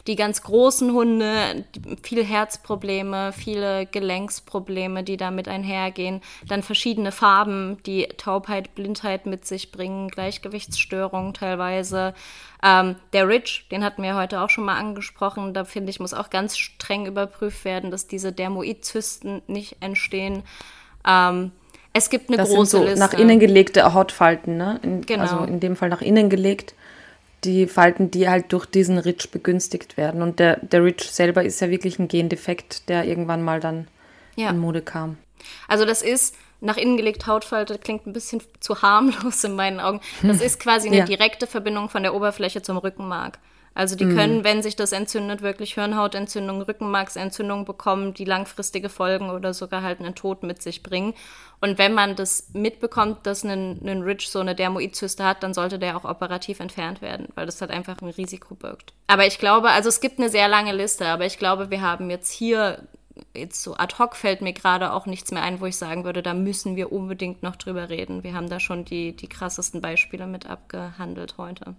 Die 0.06 0.14
ganz 0.14 0.42
großen 0.42 0.92
Hunde, 0.92 1.64
viel 2.04 2.24
Herzprobleme, 2.24 3.32
viele 3.32 3.86
Gelenksprobleme, 3.86 5.02
die 5.02 5.16
damit 5.16 5.48
einhergehen. 5.48 6.20
Dann 6.46 6.62
verschiedene 6.62 7.10
Farben, 7.10 7.82
die 7.86 8.06
Taubheit, 8.16 8.76
Blindheit 8.76 9.26
mit 9.26 9.46
sich 9.46 9.72
bringen, 9.72 10.10
Gleichgewichtsstörungen 10.10 11.34
teilweise. 11.34 12.14
Ähm, 12.66 12.96
der 13.12 13.28
Rich, 13.28 13.66
den 13.70 13.84
hatten 13.84 14.02
wir 14.02 14.14
heute 14.14 14.40
auch 14.40 14.48
schon 14.48 14.64
mal 14.64 14.78
angesprochen, 14.78 15.52
da 15.52 15.64
finde 15.64 15.90
ich, 15.90 16.00
muss 16.00 16.14
auch 16.14 16.30
ganz 16.30 16.56
streng 16.56 17.04
überprüft 17.04 17.64
werden, 17.66 17.90
dass 17.90 18.06
diese 18.06 18.32
Dermoidzysten 18.32 19.42
nicht 19.46 19.76
entstehen. 19.80 20.42
Ähm, 21.06 21.52
es 21.92 22.08
gibt 22.08 22.30
eine 22.30 22.38
das 22.38 22.48
große 22.48 22.70
sind 22.70 22.80
so 22.80 22.84
Liste. 22.86 23.00
Nach 23.00 23.12
innen 23.12 23.38
gelegte 23.38 23.92
Hautfalten, 23.92 24.56
ne? 24.56 24.80
In, 24.82 25.02
genau. 25.02 25.22
Also 25.22 25.44
in 25.44 25.60
dem 25.60 25.76
Fall 25.76 25.90
nach 25.90 26.00
innen 26.00 26.30
gelegt. 26.30 26.74
die 27.44 27.66
Falten, 27.66 28.10
die 28.10 28.28
halt 28.28 28.52
durch 28.52 28.66
diesen 28.66 28.98
Ridge 28.98 29.28
begünstigt 29.30 29.96
werden. 29.96 30.22
Und 30.22 30.38
der, 30.40 30.56
der 30.56 30.82
Ridge 30.82 31.04
selber 31.04 31.44
ist 31.44 31.60
ja 31.60 31.70
wirklich 31.70 31.98
ein 31.98 32.08
Gendefekt, 32.08 32.88
der 32.88 33.04
irgendwann 33.04 33.42
mal 33.42 33.60
dann 33.60 33.86
ja. 34.36 34.50
in 34.50 34.58
Mode 34.58 34.82
kam. 34.82 35.18
Also 35.68 35.84
das 35.84 36.02
ist 36.02 36.34
nach 36.60 36.76
innen 36.76 36.96
gelegt 36.96 37.26
Hautfalte, 37.26 37.78
klingt 37.78 38.06
ein 38.06 38.12
bisschen 38.12 38.42
zu 38.60 38.82
harmlos 38.82 39.44
in 39.44 39.54
meinen 39.54 39.80
Augen. 39.80 40.00
Das 40.22 40.40
ist 40.40 40.60
quasi 40.60 40.88
eine 40.88 40.98
ja. 40.98 41.04
direkte 41.04 41.46
Verbindung 41.46 41.88
von 41.88 42.02
der 42.02 42.14
Oberfläche 42.14 42.62
zum 42.62 42.78
Rückenmark. 42.78 43.38
Also 43.74 43.96
die 43.96 44.04
mhm. 44.04 44.16
können, 44.16 44.44
wenn 44.44 44.62
sich 44.62 44.76
das 44.76 44.92
entzündet, 44.92 45.42
wirklich 45.42 45.74
Hirnhautentzündung, 45.74 46.62
Rückenmarksentzündung 46.62 47.64
bekommen, 47.64 48.14
die 48.14 48.24
langfristige 48.24 48.88
Folgen 48.88 49.30
oder 49.30 49.52
sogar 49.52 49.82
halt 49.82 49.98
einen 49.98 50.14
Tod 50.14 50.44
mit 50.44 50.62
sich 50.62 50.84
bringen. 50.84 51.14
Und 51.60 51.76
wenn 51.76 51.92
man 51.92 52.14
das 52.14 52.50
mitbekommt, 52.52 53.26
dass 53.26 53.42
ein, 53.42 53.80
ein 53.84 54.02
Ridge 54.02 54.26
so 54.28 54.38
eine 54.38 54.54
Dermoidzyste 54.54 55.24
hat, 55.24 55.42
dann 55.42 55.54
sollte 55.54 55.80
der 55.80 55.96
auch 55.96 56.04
operativ 56.04 56.60
entfernt 56.60 57.02
werden, 57.02 57.28
weil 57.34 57.46
das 57.46 57.60
halt 57.60 57.72
einfach 57.72 58.00
ein 58.00 58.10
Risiko 58.10 58.54
birgt. 58.54 58.92
Aber 59.08 59.26
ich 59.26 59.38
glaube, 59.38 59.70
also 59.70 59.88
es 59.88 60.00
gibt 60.00 60.20
eine 60.20 60.28
sehr 60.28 60.46
lange 60.46 60.72
Liste, 60.72 61.06
aber 61.06 61.26
ich 61.26 61.38
glaube, 61.38 61.70
wir 61.70 61.80
haben 61.80 62.10
jetzt 62.10 62.30
hier 62.30 62.86
jetzt 63.34 63.62
so 63.62 63.76
ad 63.76 63.94
hoc 63.98 64.16
fällt 64.16 64.42
mir 64.42 64.52
gerade 64.52 64.92
auch 64.92 65.06
nichts 65.06 65.30
mehr 65.30 65.42
ein, 65.42 65.60
wo 65.60 65.66
ich 65.66 65.76
sagen 65.76 66.04
würde, 66.04 66.22
da 66.22 66.34
müssen 66.34 66.76
wir 66.76 66.92
unbedingt 66.92 67.42
noch 67.42 67.56
drüber 67.56 67.88
reden. 67.88 68.22
Wir 68.24 68.34
haben 68.34 68.48
da 68.48 68.60
schon 68.60 68.84
die, 68.84 69.14
die 69.14 69.28
krassesten 69.28 69.80
Beispiele 69.80 70.26
mit 70.26 70.48
abgehandelt 70.48 71.36
heute. 71.38 71.74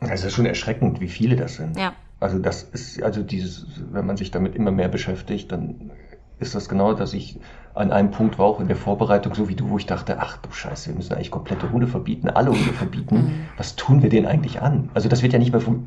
Es 0.00 0.24
ist 0.24 0.34
schon 0.34 0.46
erschreckend, 0.46 1.00
wie 1.00 1.08
viele 1.08 1.36
das 1.36 1.56
sind. 1.56 1.78
Ja. 1.78 1.94
Also 2.20 2.38
das 2.38 2.62
ist, 2.62 3.02
also 3.02 3.22
dieses, 3.22 3.66
wenn 3.90 4.06
man 4.06 4.16
sich 4.16 4.30
damit 4.30 4.54
immer 4.54 4.70
mehr 4.70 4.88
beschäftigt, 4.88 5.52
dann 5.52 5.90
ist 6.38 6.54
das 6.54 6.68
genau, 6.68 6.92
dass 6.92 7.14
ich 7.14 7.38
an 7.74 7.92
einem 7.92 8.10
Punkt 8.10 8.38
war 8.38 8.46
auch 8.46 8.60
in 8.60 8.66
der 8.66 8.76
Vorbereitung, 8.76 9.34
so 9.34 9.48
wie 9.48 9.54
du, 9.54 9.70
wo 9.70 9.78
ich 9.78 9.86
dachte, 9.86 10.18
ach 10.18 10.36
du 10.38 10.50
Scheiße, 10.50 10.90
wir 10.90 10.96
müssen 10.96 11.14
eigentlich 11.14 11.30
komplette 11.30 11.70
Hunde 11.70 11.86
verbieten, 11.86 12.28
alle 12.28 12.50
Hunde 12.50 12.72
verbieten. 12.72 13.16
Mhm. 13.16 13.46
Was 13.56 13.76
tun 13.76 14.02
wir 14.02 14.10
denen 14.10 14.26
eigentlich 14.26 14.60
an? 14.60 14.90
Also 14.92 15.08
das 15.08 15.22
wird 15.22 15.32
ja 15.32 15.38
nicht 15.38 15.52
mehr 15.52 15.60
von 15.60 15.84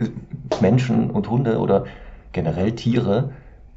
Menschen 0.62 1.12
und 1.12 1.30
Hunde 1.30 1.60
oder 1.60 1.86
generell 2.32 2.74
Tiere, 2.74 3.34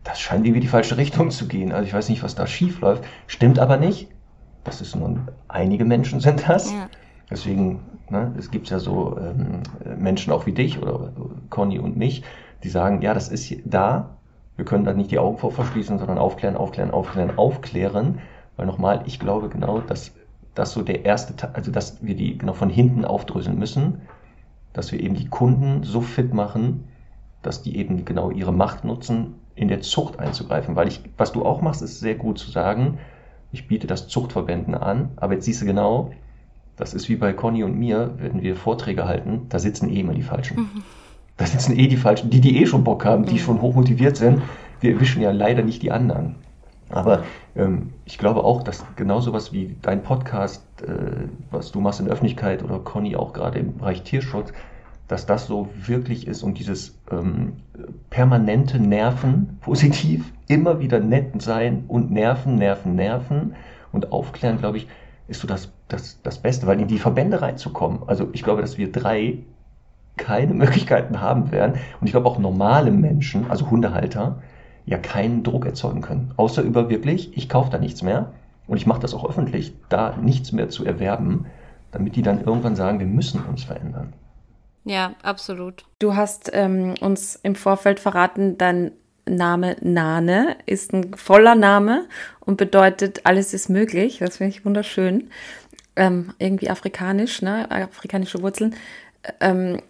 das 0.09 0.21
scheint 0.21 0.47
irgendwie 0.47 0.63
die 0.63 0.69
falsche 0.69 0.97
Richtung 0.97 1.31
zu 1.31 1.47
gehen. 1.47 1.71
Also 1.71 1.87
ich 1.87 1.93
weiß 1.93 2.09
nicht, 2.09 2.23
was 2.23 2.35
da 2.35 2.47
schief 2.47 2.81
läuft. 2.81 3.05
Stimmt 3.27 3.59
aber 3.59 3.77
nicht. 3.77 4.09
Das 4.65 4.81
ist 4.81 4.97
nun, 4.97 5.29
einige 5.49 5.85
Menschen 5.85 6.21
sind 6.21 6.49
das. 6.49 6.73
Ja. 6.73 6.89
Deswegen, 7.31 7.81
ne, 8.09 8.35
es 8.39 8.51
gibt 8.51 8.71
ja 8.71 8.79
so 8.79 9.19
ähm, 9.19 9.61
Menschen 9.99 10.33
auch 10.33 10.47
wie 10.47 10.53
dich 10.53 10.81
oder 10.81 11.13
Conny 11.51 11.79
und 11.79 11.99
mich, 11.99 12.23
die 12.65 12.71
sagen, 12.71 13.03
ja, 13.03 13.13
das 13.13 13.29
ist 13.29 13.55
da, 13.67 14.17
wir 14.57 14.65
können 14.65 14.85
da 14.85 14.95
nicht 14.95 15.11
die 15.11 15.19
Augen 15.19 15.37
vor 15.37 15.53
verschließen, 15.53 15.99
sondern 15.99 16.17
aufklären, 16.17 16.57
aufklären, 16.57 16.91
aufklären, 16.91 17.37
aufklären. 17.37 18.21
Weil 18.57 18.65
nochmal, 18.65 19.03
ich 19.05 19.21
glaube 19.21 19.51
genau, 19.51 19.81
dass 19.81 20.15
das 20.55 20.73
so 20.73 20.81
der 20.81 21.05
erste 21.05 21.37
Teil, 21.37 21.51
also 21.53 21.71
dass 21.71 22.03
wir 22.03 22.17
die 22.17 22.39
genau 22.39 22.55
von 22.55 22.71
hinten 22.71 23.05
aufdröseln 23.05 23.59
müssen, 23.59 24.01
dass 24.73 24.91
wir 24.91 25.01
eben 25.01 25.17
die 25.17 25.29
Kunden 25.29 25.83
so 25.83 26.01
fit 26.01 26.33
machen, 26.33 26.85
dass 27.43 27.61
die 27.61 27.77
eben 27.77 28.07
genau 28.07 28.31
ihre 28.31 28.55
Macht 28.55 28.85
nutzen, 28.85 29.35
in 29.59 29.69
der 29.69 29.81
Zucht 29.81 30.19
einzugreifen. 30.19 30.77
Weil 30.77 30.89
ich, 30.89 31.01
was 31.17 31.33
du 31.33 31.45
auch 31.45 31.61
machst, 31.61 31.83
ist 31.83 32.01
sehr 32.01 32.15
gut 32.15 32.39
zu 32.39 32.51
sagen, 32.51 32.99
ich 33.53 33.67
biete 33.67 33.87
das 33.87 34.09
Zuchtverbänden 34.09 34.75
an, 34.75 35.11
aber 35.17 35.35
jetzt 35.35 35.47
siehst 35.47 35.63
du 35.63 35.67
genau, 35.67 36.13
das 36.77 36.95
ist 36.95 37.09
wie 37.09 37.17
bei 37.17 37.33
Conny 37.33 37.65
und 37.65 37.77
mir, 37.77 38.15
wenn 38.19 38.43
wir 38.43 38.55
Vorträge 38.55 39.07
halten, 39.07 39.47
da 39.49 39.59
sitzen 39.59 39.89
eh 39.91 40.01
immer 40.01 40.15
die 40.15 40.23
Falschen. 40.23 40.59
Mhm. 40.59 40.83
Da 41.37 41.47
sitzen 41.47 41.77
eh 41.79 41.89
die 41.89 41.97
Falschen, 41.97 42.31
die, 42.31 42.41
die 42.41 42.61
eh 42.61 42.67
schon 42.67 42.85
Bock 42.85 43.05
haben, 43.05 43.25
die 43.25 43.35
mhm. 43.35 43.39
schon 43.39 43.63
hochmotiviert 43.63 44.17
sind. 44.17 44.43
Wir 44.81 44.95
erwischen 44.95 45.23
ja 45.23 45.31
leider 45.33 45.63
nicht 45.63 45.83
die 45.83 45.91
anderen. 45.91 46.37
Aber 46.91 47.25
ähm, 47.57 47.93
ich 48.05 48.19
glaube 48.19 48.45
auch, 48.45 48.63
dass 48.63 48.85
genau 48.97 49.21
sowas 49.21 49.53
wie 49.53 49.77
dein 49.83 50.03
Podcast, 50.03 50.65
äh, 50.83 51.29
was 51.51 51.73
du 51.73 51.81
machst 51.81 52.01
in 52.01 52.07
der 52.07 52.15
Öffentlichkeit 52.15 52.63
oder 52.63 52.79
Conny 52.79 53.17
auch 53.17 53.33
gerade 53.33 53.59
im 53.59 53.79
Bereich 53.79 54.03
Tierschutz, 54.03 54.53
dass 55.09 55.25
das 55.25 55.47
so 55.47 55.69
wirklich 55.75 56.27
ist 56.27 56.43
und 56.43 56.59
dieses 56.59 56.97
ähm, 57.11 57.55
permanente 58.11 58.79
Nerven, 58.79 59.59
positiv, 59.63 60.33
immer 60.47 60.81
wieder 60.81 61.01
nett 61.01 61.41
sein 61.43 61.85
und 61.89 62.11
nerven, 62.11 62.57
nerven, 62.57 62.95
nerven 62.95 63.55
und 63.91 64.13
aufklären, 64.13 64.59
glaube 64.59 64.77
ich, 64.77 64.87
ist 65.27 65.41
so 65.41 65.49
das, 65.49 65.73
das, 65.89 66.21
das 66.23 66.39
Beste, 66.39 66.67
weil 66.67 66.81
in 66.81 66.89
die 66.89 66.99
Verbände 66.99 67.41
reinzukommen, 67.41 68.01
also 68.07 68.29
ich 68.33 68.43
glaube, 68.43 68.61
dass 68.61 68.79
wir 68.79 68.93
drei 68.93 69.39
keine 70.17 70.55
Möglichkeiten 70.55 71.21
haben 71.21 71.51
werden 71.51 71.75
und 72.01 72.07
ich 72.07 72.13
glaube 72.13 72.29
auch 72.29 72.39
normale 72.39 72.91
Menschen, 72.91 73.51
also 73.51 73.71
Hundehalter, 73.71 74.43
ja 74.85 74.99
keinen 74.99 75.43
Druck 75.43 75.67
erzeugen 75.67 76.01
können, 76.01 76.33
außer 76.37 76.63
über 76.63 76.89
wirklich, 76.89 77.37
ich 77.37 77.49
kaufe 77.49 77.71
da 77.71 77.79
nichts 77.79 78.03
mehr 78.03 78.33
und 78.67 78.77
ich 78.77 78.87
mache 78.87 79.01
das 79.01 79.15
auch 79.15 79.29
öffentlich, 79.29 79.75
da 79.89 80.17
nichts 80.17 80.53
mehr 80.53 80.69
zu 80.69 80.85
erwerben, 80.85 81.47
damit 81.91 82.17
die 82.17 82.23
dann 82.23 82.43
irgendwann 82.43 82.77
sagen, 82.77 82.99
wir 82.99 83.07
müssen 83.07 83.43
uns 83.45 83.65
verändern. 83.65 84.13
Ja, 84.89 85.14
absolut. 85.22 85.84
Du 85.99 86.16
hast 86.16 86.51
ähm, 86.55 86.95
uns 87.01 87.39
im 87.43 87.55
Vorfeld 87.55 88.01
verraten, 88.01 88.57
dein 88.57 88.93
Name 89.26 89.76
Nane 89.82 90.57
ist 90.64 90.95
ein 90.95 91.14
voller 91.14 91.55
Name 91.55 92.07
und 92.41 92.57
bedeutet, 92.57 93.20
alles 93.24 93.53
ist 93.53 93.68
möglich. 93.68 94.18
Das 94.20 94.39
finde 94.39 94.57
ich 94.57 94.64
wunderschön. 94.64 95.30
Ähm, 95.95 96.32
irgendwie 96.39 96.70
afrikanisch, 96.70 97.43
ne? 97.43 97.70
afrikanische 97.70 98.41
Wurzeln. 98.41 98.76
Ähm, 99.41 99.82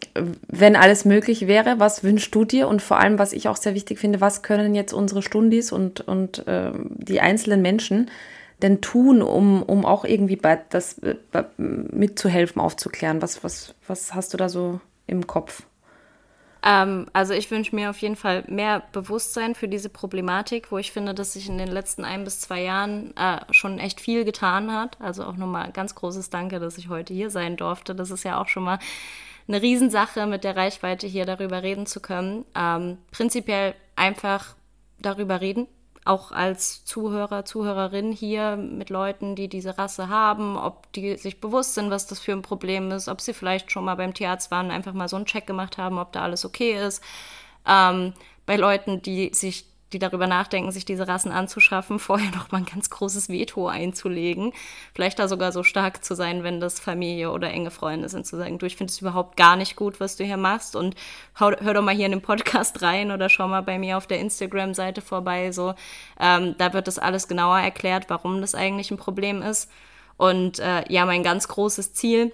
wenn 0.49 0.74
alles 0.74 1.05
möglich 1.05 1.46
wäre, 1.46 1.78
was 1.78 2.03
wünschst 2.03 2.34
du 2.34 2.44
dir? 2.44 2.66
Und 2.66 2.82
vor 2.82 2.99
allem, 2.99 3.20
was 3.20 3.32
ich 3.32 3.46
auch 3.46 3.57
sehr 3.57 3.74
wichtig 3.74 4.01
finde, 4.01 4.20
was 4.20 4.42
können 4.42 4.74
jetzt 4.74 4.92
unsere 4.92 5.22
Stundis 5.22 5.70
und, 5.70 6.01
und 6.01 6.49
äh, 6.49 6.72
die 6.74 7.20
einzelnen 7.20 7.62
Menschen 7.62 8.11
denn 8.62 8.80
tun, 8.80 9.22
um, 9.22 9.62
um 9.62 9.84
auch 9.84 10.04
irgendwie 10.04 10.36
bei 10.36 10.61
das 10.68 11.00
bei, 11.30 11.44
mitzuhelfen, 11.56 12.61
aufzuklären? 12.61 13.22
Was, 13.22 13.44
was, 13.44 13.74
was 13.86 14.14
hast 14.14 14.32
du 14.34 14.36
da 14.36 14.48
so 14.48 14.80
im 15.06 15.26
Kopf? 15.26 15.62
Ähm, 16.62 17.06
also 17.12 17.34
ich 17.34 17.50
wünsche 17.50 17.74
mir 17.74 17.90
auf 17.90 17.98
jeden 17.98 18.16
Fall 18.16 18.44
mehr 18.48 18.82
Bewusstsein 18.92 19.54
für 19.54 19.68
diese 19.68 19.88
Problematik, 19.88 20.72
wo 20.72 20.78
ich 20.78 20.92
finde, 20.92 21.14
dass 21.14 21.34
sich 21.34 21.48
in 21.48 21.59
den 21.59 21.68
letzten 21.68 22.04
ein 22.04 22.24
bis 22.24 22.40
zwei 22.40 22.62
Jahren 22.62 23.16
äh, 23.16 23.40
schon 23.50 23.78
echt 23.78 24.00
viel 24.00 24.24
getan 24.24 24.72
hat. 24.72 25.00
Also 25.00 25.24
auch 25.24 25.36
nochmal 25.36 25.70
ganz 25.72 25.94
großes 25.94 26.30
Danke, 26.30 26.59
dass 26.59 26.78
ich 26.78 26.88
heute 26.88 27.14
hier 27.14 27.30
sein 27.30 27.56
durfte. 27.56 27.94
Das 27.94 28.11
ist 28.11 28.24
ja 28.24 28.40
auch 28.40 28.48
schon 28.48 28.64
mal 28.64 28.78
eine 29.46 29.62
Riesensache, 29.62 30.26
mit 30.26 30.44
der 30.44 30.56
Reichweite 30.56 31.06
hier 31.06 31.24
darüber 31.24 31.62
reden 31.62 31.86
zu 31.86 32.00
können. 32.00 32.44
Ähm, 32.54 32.98
prinzipiell 33.12 33.74
einfach 33.96 34.56
darüber 35.00 35.40
reden, 35.40 35.68
auch 36.09 36.32
als 36.32 36.84
Zuhörer, 36.84 37.44
Zuhörerin 37.44 38.12
hier 38.12 38.56
mit 38.56 38.90
Leuten, 38.90 39.34
die 39.34 39.48
diese 39.48 39.78
Rasse 39.78 40.09
haben, 40.09 40.56
ob 40.56 40.90
die 40.92 41.16
sich 41.16 41.40
bewusst 41.40 41.74
sind, 41.74 41.90
was 41.90 42.06
das 42.06 42.18
für 42.18 42.32
ein 42.32 42.42
Problem 42.42 42.90
ist, 42.90 43.09
ob 43.09 43.20
sie 43.20 43.34
vielleicht 43.34 43.70
schon 43.70 43.84
mal 43.84 43.96
beim 43.96 44.14
Tierarzt 44.14 44.50
waren, 44.50 44.70
einfach 44.70 44.94
mal 44.94 45.09
so 45.09 45.16
einen 45.16 45.26
Check 45.26 45.46
gemacht 45.46 45.78
haben, 45.78 45.98
ob 45.98 46.12
da 46.12 46.22
alles 46.22 46.44
okay 46.44 46.82
ist. 46.86 47.02
Ähm, 47.66 48.14
bei 48.46 48.56
Leuten, 48.56 49.02
die 49.02 49.30
sich 49.34 49.66
die 49.93 49.99
darüber 49.99 50.26
nachdenken, 50.26 50.70
sich 50.70 50.84
diese 50.84 51.09
Rassen 51.09 51.32
anzuschaffen, 51.32 51.99
vorher 51.99 52.30
noch 52.30 52.51
mal 52.51 52.59
ein 52.59 52.66
ganz 52.66 52.91
großes 52.91 53.28
Veto 53.28 53.68
einzulegen. 53.68 54.53
Vielleicht 54.95 55.18
da 55.18 55.28
sogar 55.28 55.53
so 55.53 55.62
stark 55.62 56.05
zu 56.05 56.14
sein, 56.14 56.43
wenn 56.43 56.61
das 56.61 56.80
Familie 56.80 57.30
oder 57.32 57.51
enge 57.51 57.70
Freunde 57.70 58.09
sind, 58.09 58.26
zu 58.26 58.36
sagen, 58.36 58.59
du, 58.59 58.66
ich 58.66 58.76
finde 58.76 58.93
es 58.93 59.01
überhaupt 59.01 59.36
gar 59.36 59.57
nicht 59.57 59.76
gut, 59.76 60.01
was 60.01 60.16
du 60.16 60.24
hier 60.24 60.36
machst 60.36 60.76
und 60.76 60.95
hör, 61.34 61.53
doch 61.53 61.82
mal 61.82 61.95
hier 61.95 62.07
in 62.07 62.12
den 62.12 62.22
Podcast 62.22 62.82
rein 62.82 63.11
oder 63.11 63.28
schau 63.28 63.49
mal 63.49 63.62
bei 63.62 63.78
mir 63.78 63.97
auf 63.97 64.07
der 64.07 64.20
Instagram-Seite 64.20 65.01
vorbei. 65.01 65.53
So, 65.53 65.74
ähm, 66.20 66.55
da 66.59 66.72
wird 66.72 66.86
das 66.86 66.99
alles 66.99 67.28
genauer 67.28 67.59
erklärt, 67.59 68.07
warum 68.09 68.41
das 68.41 68.55
eigentlich 68.55 68.91
ein 68.91 68.99
Problem 68.99 69.43
ist. 69.43 69.70
Und 70.16 70.59
äh, 70.59 70.82
ja, 70.93 71.07
mein 71.07 71.22
ganz 71.22 71.49
großes 71.49 71.95
Ziel 71.95 72.32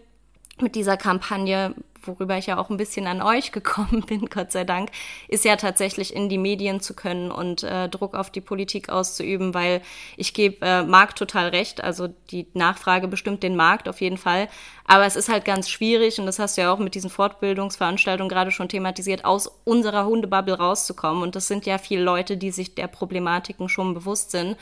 mit 0.60 0.74
dieser 0.74 0.96
Kampagne 0.96 1.74
worüber 2.06 2.38
ich 2.38 2.46
ja 2.46 2.58
auch 2.58 2.70
ein 2.70 2.76
bisschen 2.76 3.06
an 3.06 3.22
euch 3.22 3.52
gekommen 3.52 4.02
bin, 4.02 4.26
Gott 4.26 4.52
sei 4.52 4.64
Dank, 4.64 4.90
ist 5.28 5.44
ja 5.44 5.56
tatsächlich 5.56 6.14
in 6.14 6.28
die 6.28 6.38
Medien 6.38 6.80
zu 6.80 6.94
können 6.94 7.30
und 7.30 7.62
äh, 7.62 7.88
Druck 7.88 8.14
auf 8.14 8.30
die 8.30 8.40
Politik 8.40 8.88
auszuüben, 8.88 9.54
weil 9.54 9.82
ich 10.16 10.34
gebe 10.34 10.64
äh, 10.64 10.82
Marc 10.82 11.16
total 11.16 11.48
recht, 11.48 11.82
also 11.82 12.08
die 12.30 12.46
Nachfrage 12.54 13.08
bestimmt 13.08 13.42
den 13.42 13.56
Markt 13.56 13.88
auf 13.88 14.00
jeden 14.00 14.18
Fall, 14.18 14.48
aber 14.86 15.06
es 15.06 15.16
ist 15.16 15.28
halt 15.28 15.44
ganz 15.44 15.70
schwierig 15.70 16.18
und 16.18 16.26
das 16.26 16.38
hast 16.38 16.56
du 16.56 16.62
ja 16.62 16.72
auch 16.72 16.78
mit 16.78 16.94
diesen 16.94 17.10
Fortbildungsveranstaltungen 17.10 18.28
gerade 18.28 18.50
schon 18.50 18.68
thematisiert, 18.68 19.24
aus 19.24 19.50
unserer 19.64 20.04
Hundebubble 20.06 20.58
rauszukommen. 20.58 21.22
Und 21.22 21.36
das 21.36 21.48
sind 21.48 21.66
ja 21.66 21.78
viele 21.78 22.02
Leute, 22.02 22.36
die 22.36 22.50
sich 22.50 22.74
der 22.74 22.86
Problematiken 22.86 23.68
schon 23.68 23.94
bewusst 23.94 24.30
sind 24.30 24.56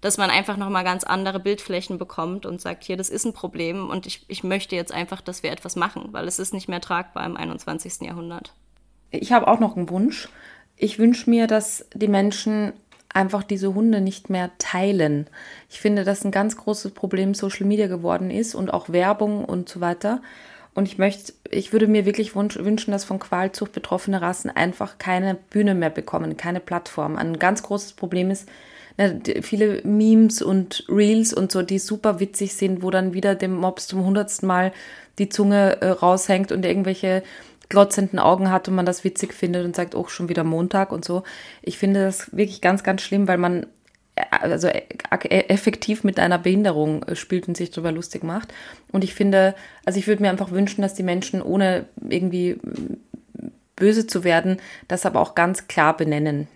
dass 0.00 0.16
man 0.16 0.30
einfach 0.30 0.56
nochmal 0.56 0.84
ganz 0.84 1.04
andere 1.04 1.40
Bildflächen 1.40 1.98
bekommt 1.98 2.46
und 2.46 2.60
sagt, 2.60 2.84
hier, 2.84 2.96
das 2.96 3.10
ist 3.10 3.24
ein 3.24 3.32
Problem 3.32 3.90
und 3.90 4.06
ich, 4.06 4.24
ich 4.28 4.42
möchte 4.42 4.76
jetzt 4.76 4.92
einfach, 4.92 5.20
dass 5.20 5.42
wir 5.42 5.52
etwas 5.52 5.76
machen, 5.76 6.08
weil 6.12 6.26
es 6.26 6.38
ist 6.38 6.54
nicht 6.54 6.68
mehr 6.68 6.80
tragbar 6.80 7.26
im 7.26 7.36
21. 7.36 8.00
Jahrhundert. 8.02 8.54
Ich 9.10 9.32
habe 9.32 9.48
auch 9.48 9.60
noch 9.60 9.76
einen 9.76 9.90
Wunsch. 9.90 10.28
Ich 10.76 10.98
wünsche 10.98 11.28
mir, 11.28 11.46
dass 11.46 11.86
die 11.94 12.08
Menschen 12.08 12.72
einfach 13.12 13.42
diese 13.42 13.74
Hunde 13.74 14.00
nicht 14.00 14.30
mehr 14.30 14.50
teilen. 14.58 15.26
Ich 15.68 15.80
finde, 15.80 16.04
dass 16.04 16.24
ein 16.24 16.30
ganz 16.30 16.56
großes 16.56 16.92
Problem 16.92 17.34
Social 17.34 17.66
Media 17.66 17.88
geworden 17.88 18.30
ist 18.30 18.54
und 18.54 18.72
auch 18.72 18.88
Werbung 18.88 19.44
und 19.44 19.68
so 19.68 19.80
weiter. 19.80 20.22
Und 20.74 20.86
ich 20.86 20.98
möchte, 20.98 21.32
ich 21.50 21.72
würde 21.72 21.88
mir 21.88 22.06
wirklich 22.06 22.36
wünschen, 22.36 22.92
dass 22.92 23.04
von 23.04 23.18
Qualzucht 23.18 23.72
betroffene 23.72 24.22
Rassen 24.22 24.50
einfach 24.50 24.98
keine 24.98 25.34
Bühne 25.34 25.74
mehr 25.74 25.90
bekommen, 25.90 26.36
keine 26.36 26.60
Plattform. 26.60 27.16
Ein 27.16 27.38
ganz 27.38 27.64
großes 27.64 27.94
Problem 27.94 28.30
ist, 28.30 28.48
viele 29.42 29.82
Memes 29.82 30.42
und 30.42 30.84
Reels 30.88 31.32
und 31.32 31.52
so, 31.52 31.62
die 31.62 31.78
super 31.78 32.20
witzig 32.20 32.54
sind, 32.54 32.82
wo 32.82 32.90
dann 32.90 33.14
wieder 33.14 33.34
dem 33.34 33.54
Mops 33.54 33.86
zum 33.86 34.04
hundertsten 34.04 34.46
Mal 34.46 34.72
die 35.18 35.28
Zunge 35.28 35.80
äh, 35.80 35.88
raushängt 35.88 36.52
und 36.52 36.64
irgendwelche 36.64 37.22
glotzenden 37.68 38.18
Augen 38.18 38.50
hat 38.50 38.68
und 38.68 38.74
man 38.74 38.84
das 38.84 39.04
witzig 39.04 39.32
findet 39.32 39.64
und 39.64 39.76
sagt, 39.76 39.94
oh, 39.94 40.06
schon 40.08 40.28
wieder 40.28 40.44
Montag 40.44 40.92
und 40.92 41.04
so. 41.04 41.22
Ich 41.62 41.78
finde 41.78 42.04
das 42.04 42.36
wirklich 42.36 42.60
ganz, 42.60 42.82
ganz 42.82 43.00
schlimm, 43.00 43.28
weil 43.28 43.38
man 43.38 43.66
äh, 44.16 44.22
also 44.30 44.68
äh, 44.68 44.82
effektiv 45.48 46.04
mit 46.04 46.18
einer 46.18 46.38
Behinderung 46.38 47.04
äh, 47.04 47.16
spielt 47.16 47.48
und 47.48 47.56
sich 47.56 47.70
darüber 47.70 47.92
lustig 47.92 48.24
macht. 48.24 48.52
Und 48.92 49.04
ich 49.04 49.14
finde, 49.14 49.54
also 49.84 49.98
ich 49.98 50.06
würde 50.06 50.22
mir 50.22 50.30
einfach 50.30 50.50
wünschen, 50.50 50.82
dass 50.82 50.94
die 50.94 51.02
Menschen 51.02 51.40
ohne 51.40 51.86
irgendwie 52.08 52.58
böse 53.76 54.06
zu 54.06 54.24
werden, 54.24 54.58
das 54.88 55.06
aber 55.06 55.20
auch 55.20 55.34
ganz 55.34 55.68
klar 55.68 55.96
benennen. 55.96 56.48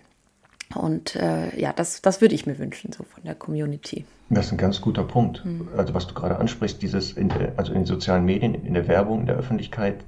Und 0.73 1.15
äh, 1.15 1.57
ja, 1.59 1.73
das, 1.73 2.01
das 2.01 2.21
würde 2.21 2.33
ich 2.33 2.45
mir 2.45 2.57
wünschen, 2.57 2.91
so 2.91 3.03
von 3.03 3.23
der 3.23 3.35
Community. 3.35 4.05
Das 4.29 4.47
ist 4.47 4.51
ein 4.51 4.57
ganz 4.57 4.81
guter 4.81 5.03
Punkt. 5.03 5.45
Mhm. 5.45 5.67
Also 5.77 5.93
was 5.93 6.07
du 6.07 6.13
gerade 6.13 6.37
ansprichst, 6.37 6.81
dieses 6.81 7.13
in 7.13 7.29
der, 7.29 7.53
also 7.57 7.71
in 7.71 7.79
den 7.79 7.85
sozialen 7.85 8.25
Medien, 8.25 8.55
in 8.55 8.73
der 8.73 8.87
Werbung, 8.87 9.21
in 9.21 9.25
der 9.27 9.35
Öffentlichkeit 9.35 10.03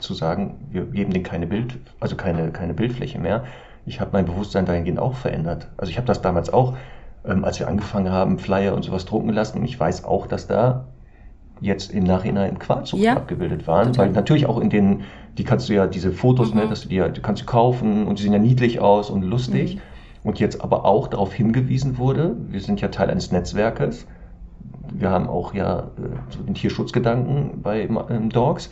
zu 0.00 0.14
sagen, 0.14 0.56
wir 0.70 0.84
geben 0.86 1.12
denen 1.12 1.24
keine 1.24 1.46
Bild, 1.46 1.78
also 2.00 2.16
keine, 2.16 2.50
keine 2.50 2.74
Bildfläche 2.74 3.18
mehr. 3.18 3.44
Ich 3.86 4.00
habe 4.00 4.10
mein 4.12 4.24
Bewusstsein 4.24 4.66
dahingehend 4.66 4.98
auch 4.98 5.14
verändert. 5.14 5.68
Also 5.76 5.90
ich 5.90 5.96
habe 5.96 6.06
das 6.06 6.20
damals 6.20 6.52
auch, 6.52 6.76
ähm, 7.24 7.44
als 7.44 7.60
wir 7.60 7.68
angefangen 7.68 8.10
haben, 8.10 8.38
Flyer 8.38 8.74
und 8.74 8.82
sowas 8.84 9.04
drucken 9.04 9.30
lassen. 9.30 9.64
Ich 9.64 9.78
weiß 9.78 10.04
auch, 10.04 10.26
dass 10.26 10.46
da 10.46 10.86
jetzt 11.60 11.92
im 11.92 12.04
Nachhinein 12.04 12.58
Qualzuchten 12.58 13.04
ja. 13.04 13.16
abgebildet 13.16 13.66
waren, 13.66 13.88
Total. 13.88 14.06
weil 14.06 14.12
natürlich 14.12 14.46
auch 14.46 14.60
in 14.60 14.70
den, 14.70 15.02
die 15.38 15.44
kannst 15.44 15.68
du 15.68 15.74
ja, 15.74 15.86
diese 15.86 16.12
Fotos, 16.12 16.50
ne, 16.50 16.56
mhm. 16.56 16.60
ne, 16.62 16.68
dass 16.70 16.82
du 16.82 16.88
die, 16.88 17.02
die 17.12 17.20
kannst 17.20 17.42
du 17.42 17.46
kaufen 17.46 18.06
und 18.06 18.18
die 18.18 18.22
sehen 18.22 18.32
ja 18.32 18.38
niedlich 18.38 18.80
aus 18.80 19.10
und 19.10 19.22
lustig. 19.22 19.76
Mhm. 19.76 19.80
Und 20.24 20.40
jetzt 20.40 20.62
aber 20.62 20.86
auch 20.86 21.08
darauf 21.08 21.34
hingewiesen 21.34 21.98
wurde, 21.98 22.34
wir 22.48 22.60
sind 22.60 22.80
ja 22.80 22.88
Teil 22.88 23.10
eines 23.10 23.30
Netzwerkes, 23.30 24.06
wir 24.92 25.10
haben 25.10 25.28
auch 25.28 25.54
ja 25.54 25.80
äh, 25.80 25.82
so 26.30 26.42
den 26.42 26.54
Tierschutzgedanken 26.54 27.62
bei 27.62 27.82
ähm, 27.82 28.30
Dogs, 28.30 28.70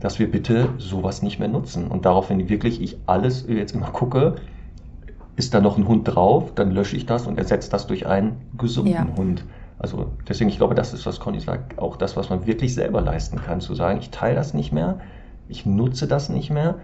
dass 0.00 0.18
wir 0.18 0.30
bitte 0.30 0.70
sowas 0.78 1.22
nicht 1.22 1.38
mehr 1.38 1.48
nutzen. 1.48 1.88
Und 1.88 2.04
daraufhin 2.04 2.48
wirklich 2.48 2.80
ich 2.80 2.98
alles 3.06 3.46
jetzt 3.48 3.74
immer 3.74 3.90
gucke, 3.90 4.36
ist 5.36 5.54
da 5.54 5.60
noch 5.60 5.78
ein 5.78 5.86
Hund 5.86 6.04
drauf, 6.04 6.52
dann 6.54 6.72
lösche 6.72 6.96
ich 6.96 7.06
das 7.06 7.26
und 7.26 7.38
ersetze 7.38 7.70
das 7.70 7.86
durch 7.86 8.06
einen 8.06 8.36
gesunden 8.56 8.92
ja. 8.92 9.06
Hund. 9.16 9.44
Also 9.78 10.10
deswegen, 10.28 10.50
ich 10.50 10.56
glaube, 10.56 10.74
das 10.74 10.92
ist, 10.92 11.06
was 11.06 11.20
Conny 11.20 11.40
sagt, 11.40 11.78
auch 11.78 11.96
das, 11.96 12.16
was 12.16 12.30
man 12.30 12.46
wirklich 12.46 12.74
selber 12.74 13.00
leisten 13.00 13.40
kann, 13.40 13.60
zu 13.60 13.74
sagen, 13.74 14.00
ich 14.00 14.10
teile 14.10 14.34
das 14.34 14.54
nicht 14.54 14.72
mehr, 14.72 14.98
ich 15.48 15.66
nutze 15.66 16.08
das 16.08 16.28
nicht 16.28 16.50
mehr 16.50 16.76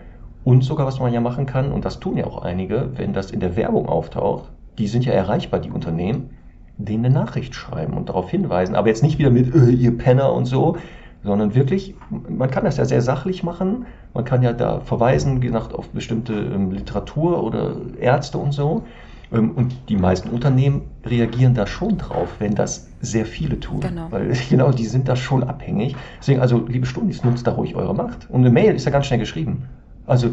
und 0.45 0.63
sogar, 0.63 0.87
was 0.87 1.01
man 1.01 1.13
ja 1.13 1.21
machen 1.21 1.47
kann, 1.47 1.73
und 1.73 1.85
das 1.85 2.01
tun 2.01 2.17
ja 2.17 2.27
auch 2.27 2.43
einige, 2.43 2.91
wenn 2.97 3.13
das 3.13 3.31
in 3.31 3.41
der 3.41 3.57
Werbung 3.57 3.89
auftaucht, 3.89 4.51
die 4.79 4.87
sind 4.87 5.05
ja 5.05 5.13
erreichbar, 5.13 5.61
die 5.61 5.71
Unternehmen, 5.71 6.31
denen 6.77 7.07
eine 7.07 7.15
Nachricht 7.15 7.55
schreiben 7.55 7.95
und 7.95 8.09
darauf 8.09 8.31
hinweisen, 8.31 8.75
aber 8.75 8.89
jetzt 8.89 9.03
nicht 9.03 9.19
wieder 9.19 9.31
mit, 9.31 9.55
äh, 9.55 9.71
ihr 9.71 9.97
Penner 9.97 10.33
und 10.33 10.47
so, 10.47 10.77
sondern 11.23 11.55
wirklich, 11.55 11.95
man 12.11 12.51
kann 12.51 12.65
das 12.65 12.77
ja 12.77 12.85
sehr 12.85 13.01
sachlich 13.01 13.43
machen, 13.43 13.87
man 14.13 14.25
kann 14.25 14.43
ja 14.43 14.53
da 14.53 14.81
verweisen, 14.81 15.41
gesagt, 15.41 15.75
auf 15.75 15.89
bestimmte 15.91 16.35
ähm, 16.35 16.71
Literatur 16.71 17.43
oder 17.43 17.77
Ärzte 17.99 18.39
und 18.39 18.53
so. 18.53 18.85
Ähm, 19.35 19.53
und 19.53 19.75
die 19.89 19.97
meisten 19.97 20.29
Unternehmen 20.31 20.83
reagieren 21.05 21.55
da 21.55 21.67
schon 21.67 21.99
drauf, 21.99 22.29
wenn 22.39 22.55
das 22.55 22.89
sehr 23.01 23.27
viele 23.27 23.61
tun. 23.61 23.81
Genau. 23.81 24.07
Weil 24.11 24.33
genau, 24.51 24.71
die 24.71 24.87
sind 24.87 25.09
da 25.09 25.17
schon 25.17 25.43
abhängig. 25.43 25.97
Deswegen, 26.21 26.41
also, 26.41 26.65
liebe 26.67 26.87
Stundis, 26.87 27.25
nutzt 27.25 27.47
da 27.47 27.53
ruhig 27.53 27.75
eure 27.75 27.95
Macht. 27.95 28.31
Und 28.31 28.41
eine 28.41 28.51
Mail 28.51 28.75
ist 28.75 28.85
ja 28.85 28.91
ganz 28.91 29.07
schnell 29.07 29.21
geschrieben. 29.21 29.69
Also, 30.07 30.31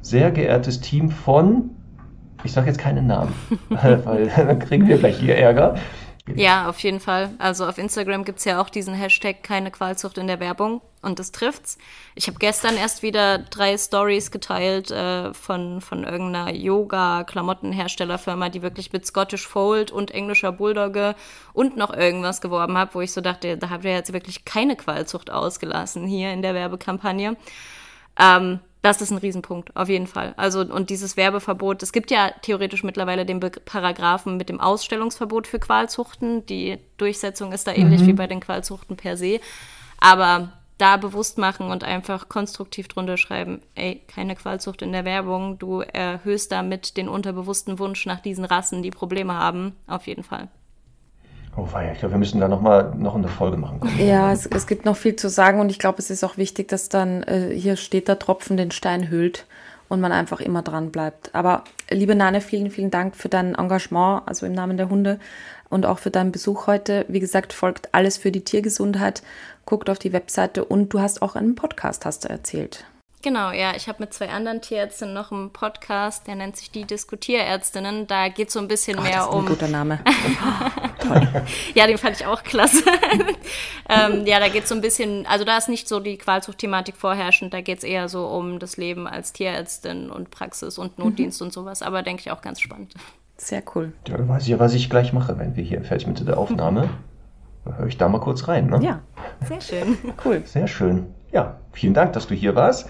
sehr 0.00 0.30
geehrtes 0.30 0.80
Team 0.80 1.10
von, 1.10 1.70
ich 2.44 2.52
sage 2.52 2.68
jetzt 2.68 2.78
keinen 2.78 3.06
Namen, 3.06 3.32
weil 3.68 4.30
dann 4.36 4.58
kriegen 4.58 4.86
wir 4.86 4.98
gleich 4.98 5.18
hier 5.18 5.36
Ärger. 5.36 5.74
Ja, 6.34 6.68
auf 6.68 6.78
jeden 6.80 7.00
Fall. 7.00 7.30
Also 7.38 7.66
auf 7.66 7.78
Instagram 7.78 8.24
gibt 8.24 8.38
es 8.38 8.44
ja 8.44 8.60
auch 8.60 8.68
diesen 8.68 8.94
Hashtag 8.94 9.42
keine 9.42 9.70
Qualzucht 9.70 10.18
in 10.18 10.26
der 10.26 10.40
Werbung 10.40 10.80
und 11.02 11.18
das 11.18 11.32
trifft's. 11.32 11.78
Ich 12.14 12.26
habe 12.26 12.38
gestern 12.38 12.76
erst 12.76 13.02
wieder 13.02 13.38
drei 13.38 13.76
Stories 13.76 14.30
geteilt 14.30 14.90
äh, 14.90 15.32
von, 15.34 15.80
von 15.80 16.04
irgendeiner 16.04 16.52
Yoga-Klamottenherstellerfirma, 16.52 18.48
die 18.48 18.62
wirklich 18.62 18.92
mit 18.92 19.06
Scottish 19.06 19.46
Fold 19.46 19.90
und 19.90 20.10
englischer 20.10 20.52
Bulldogge 20.52 21.14
und 21.52 21.76
noch 21.76 21.92
irgendwas 21.92 22.40
geworben 22.40 22.76
hat, 22.78 22.94
wo 22.94 23.00
ich 23.00 23.12
so 23.12 23.20
dachte, 23.20 23.56
da 23.56 23.70
habt 23.70 23.84
ihr 23.84 23.92
jetzt 23.92 24.12
wirklich 24.12 24.44
keine 24.44 24.76
Qualzucht 24.76 25.30
ausgelassen 25.30 26.06
hier 26.06 26.32
in 26.32 26.42
der 26.42 26.54
Werbekampagne. 26.54 27.36
Ähm, 28.18 28.60
das 28.82 29.00
ist 29.00 29.10
ein 29.10 29.18
Riesenpunkt, 29.18 29.74
auf 29.74 29.88
jeden 29.88 30.06
Fall. 30.06 30.34
Also, 30.36 30.60
und 30.60 30.90
dieses 30.90 31.16
Werbeverbot, 31.16 31.82
es 31.82 31.92
gibt 31.92 32.10
ja 32.10 32.30
theoretisch 32.42 32.84
mittlerweile 32.84 33.26
den 33.26 33.40
Paragraphen 33.40 34.36
mit 34.36 34.48
dem 34.48 34.60
Ausstellungsverbot 34.60 35.46
für 35.46 35.58
Qualzuchten. 35.58 36.46
Die 36.46 36.78
Durchsetzung 36.96 37.52
ist 37.52 37.66
da 37.66 37.72
ähnlich 37.72 38.02
mhm. 38.02 38.06
wie 38.06 38.12
bei 38.12 38.26
den 38.26 38.40
Qualzuchten 38.40 38.96
per 38.96 39.16
se. 39.16 39.40
Aber 40.00 40.52
da 40.78 40.96
bewusst 40.96 41.38
machen 41.38 41.70
und 41.70 41.82
einfach 41.82 42.28
konstruktiv 42.28 42.86
drunter 42.86 43.16
schreiben, 43.16 43.60
ey, 43.74 44.00
keine 44.06 44.36
Qualzucht 44.36 44.80
in 44.82 44.92
der 44.92 45.04
Werbung, 45.04 45.58
du 45.58 45.80
erhöhst 45.80 46.52
damit 46.52 46.96
den 46.96 47.08
unterbewussten 47.08 47.80
Wunsch 47.80 48.06
nach 48.06 48.20
diesen 48.20 48.44
Rassen, 48.44 48.84
die 48.84 48.90
Probleme 48.90 49.34
haben, 49.34 49.74
auf 49.88 50.06
jeden 50.06 50.22
Fall. 50.22 50.48
Oh 51.58 51.66
weia, 51.72 51.92
ich 51.92 51.98
glaube, 51.98 52.14
wir 52.14 52.18
müssen 52.18 52.40
da 52.40 52.46
noch 52.46 52.60
mal 52.60 52.94
noch 52.96 53.16
eine 53.16 53.26
Folge 53.26 53.56
machen. 53.56 53.80
Ja, 53.98 54.32
es, 54.32 54.46
es, 54.46 54.68
gibt 54.68 54.84
noch 54.84 54.96
viel 54.96 55.16
zu 55.16 55.28
sagen 55.28 55.58
und 55.58 55.70
ich 55.70 55.80
glaube, 55.80 55.98
es 55.98 56.08
ist 56.08 56.22
auch 56.22 56.36
wichtig, 56.36 56.68
dass 56.68 56.88
dann 56.88 57.24
äh, 57.24 57.52
hier 57.52 57.76
steht 57.76 58.06
der 58.06 58.20
Tropfen 58.20 58.56
den 58.56 58.70
Stein 58.70 59.10
hüllt 59.10 59.44
und 59.88 60.00
man 60.00 60.12
einfach 60.12 60.40
immer 60.40 60.62
dran 60.62 60.92
bleibt. 60.92 61.34
Aber 61.34 61.64
liebe 61.90 62.14
Nane, 62.14 62.40
vielen, 62.40 62.70
vielen 62.70 62.92
Dank 62.92 63.16
für 63.16 63.28
dein 63.28 63.56
Engagement, 63.56 64.22
also 64.26 64.46
im 64.46 64.52
Namen 64.52 64.76
der 64.76 64.88
Hunde 64.88 65.18
und 65.68 65.84
auch 65.84 65.98
für 65.98 66.10
deinen 66.10 66.30
Besuch 66.30 66.68
heute. 66.68 67.04
Wie 67.08 67.20
gesagt, 67.20 67.52
folgt 67.52 67.92
alles 67.92 68.18
für 68.18 68.30
die 68.30 68.44
Tiergesundheit, 68.44 69.22
guckt 69.66 69.90
auf 69.90 69.98
die 69.98 70.12
Webseite 70.12 70.64
und 70.64 70.92
du 70.92 71.00
hast 71.00 71.22
auch 71.22 71.34
einen 71.34 71.56
Podcast, 71.56 72.06
hast 72.06 72.24
du 72.24 72.28
erzählt. 72.28 72.84
Genau, 73.22 73.50
ja. 73.50 73.74
Ich 73.74 73.88
habe 73.88 74.00
mit 74.00 74.14
zwei 74.14 74.28
anderen 74.28 74.60
Tierärztinnen 74.60 75.12
noch 75.12 75.32
einen 75.32 75.52
Podcast, 75.52 76.26
der 76.26 76.36
nennt 76.36 76.56
sich 76.56 76.70
die 76.70 76.84
Diskutierärztinnen. 76.84 78.06
Da 78.06 78.28
geht 78.28 78.48
es 78.48 78.54
so 78.54 78.60
ein 78.60 78.68
bisschen 78.68 78.98
Ach, 78.98 79.02
mehr 79.02 79.16
das 79.16 79.26
ist 79.26 79.32
um. 79.32 79.40
Ein 79.40 79.46
guter 79.46 79.68
Name. 79.68 80.00
Toll. 81.00 81.28
ja, 81.74 81.86
den 81.86 81.98
fand 81.98 82.16
ich 82.20 82.26
auch 82.26 82.44
klasse. 82.44 82.84
ähm, 83.88 84.24
ja, 84.24 84.38
da 84.38 84.48
geht 84.48 84.64
es 84.64 84.68
so 84.68 84.74
ein 84.74 84.80
bisschen, 84.80 85.26
also 85.26 85.44
da 85.44 85.56
ist 85.56 85.68
nicht 85.68 85.88
so 85.88 86.00
die 86.00 86.16
Qualzucht-Thematik 86.16 86.96
vorherrschend, 86.96 87.52
da 87.52 87.60
geht 87.60 87.78
es 87.78 87.84
eher 87.84 88.08
so 88.08 88.26
um 88.26 88.58
das 88.58 88.76
Leben 88.76 89.06
als 89.06 89.32
Tierärztin 89.32 90.10
und 90.10 90.30
Praxis 90.30 90.78
und 90.78 90.98
Notdienst 90.98 91.40
mhm. 91.40 91.46
und 91.46 91.52
sowas, 91.52 91.82
aber 91.82 92.02
denke 92.02 92.20
ich 92.20 92.30
auch 92.30 92.40
ganz 92.40 92.60
spannend. 92.60 92.94
Sehr 93.36 93.62
cool. 93.74 93.92
Ja, 94.06 94.16
dann 94.16 94.28
weiß 94.28 94.42
ich 94.42 94.48
ja, 94.48 94.58
was 94.58 94.74
ich 94.74 94.90
gleich 94.90 95.12
mache, 95.12 95.38
wenn 95.38 95.56
wir 95.56 95.64
hier 95.64 95.82
fertig 95.82 96.06
mit 96.06 96.26
der 96.26 96.38
Aufnahme. 96.38 96.90
höre 97.64 97.86
ich 97.86 97.96
da 97.96 98.08
mal 98.08 98.20
kurz 98.20 98.48
rein. 98.48 98.66
Ne? 98.66 98.80
Ja, 98.82 99.00
sehr 99.46 99.60
schön. 99.60 99.98
Cool. 100.24 100.42
Sehr 100.44 100.66
schön. 100.66 101.06
Ja, 101.30 101.58
vielen 101.72 101.94
Dank, 101.94 102.14
dass 102.14 102.26
du 102.26 102.34
hier 102.34 102.54
warst. 102.54 102.88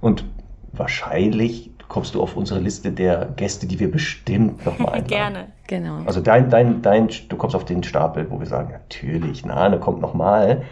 Und 0.00 0.24
wahrscheinlich 0.72 1.70
kommst 1.88 2.14
du 2.14 2.22
auf 2.22 2.36
unsere 2.36 2.60
Liste 2.60 2.92
der 2.92 3.26
Gäste, 3.36 3.66
die 3.66 3.78
wir 3.78 3.90
bestimmt 3.90 4.64
nochmal 4.64 4.94
einladen. 4.94 5.06
Gerne. 5.08 5.46
Genau. 5.66 5.98
Also 6.04 6.20
dein, 6.20 6.50
dein, 6.50 6.82
dein, 6.82 7.08
du 7.28 7.36
kommst 7.36 7.56
auf 7.56 7.64
den 7.64 7.82
Stapel, 7.82 8.26
wo 8.30 8.38
wir 8.38 8.46
sagen, 8.46 8.70
natürlich, 8.72 9.44
Nane 9.44 9.78
kommt 9.78 10.00
nochmal. 10.00 10.62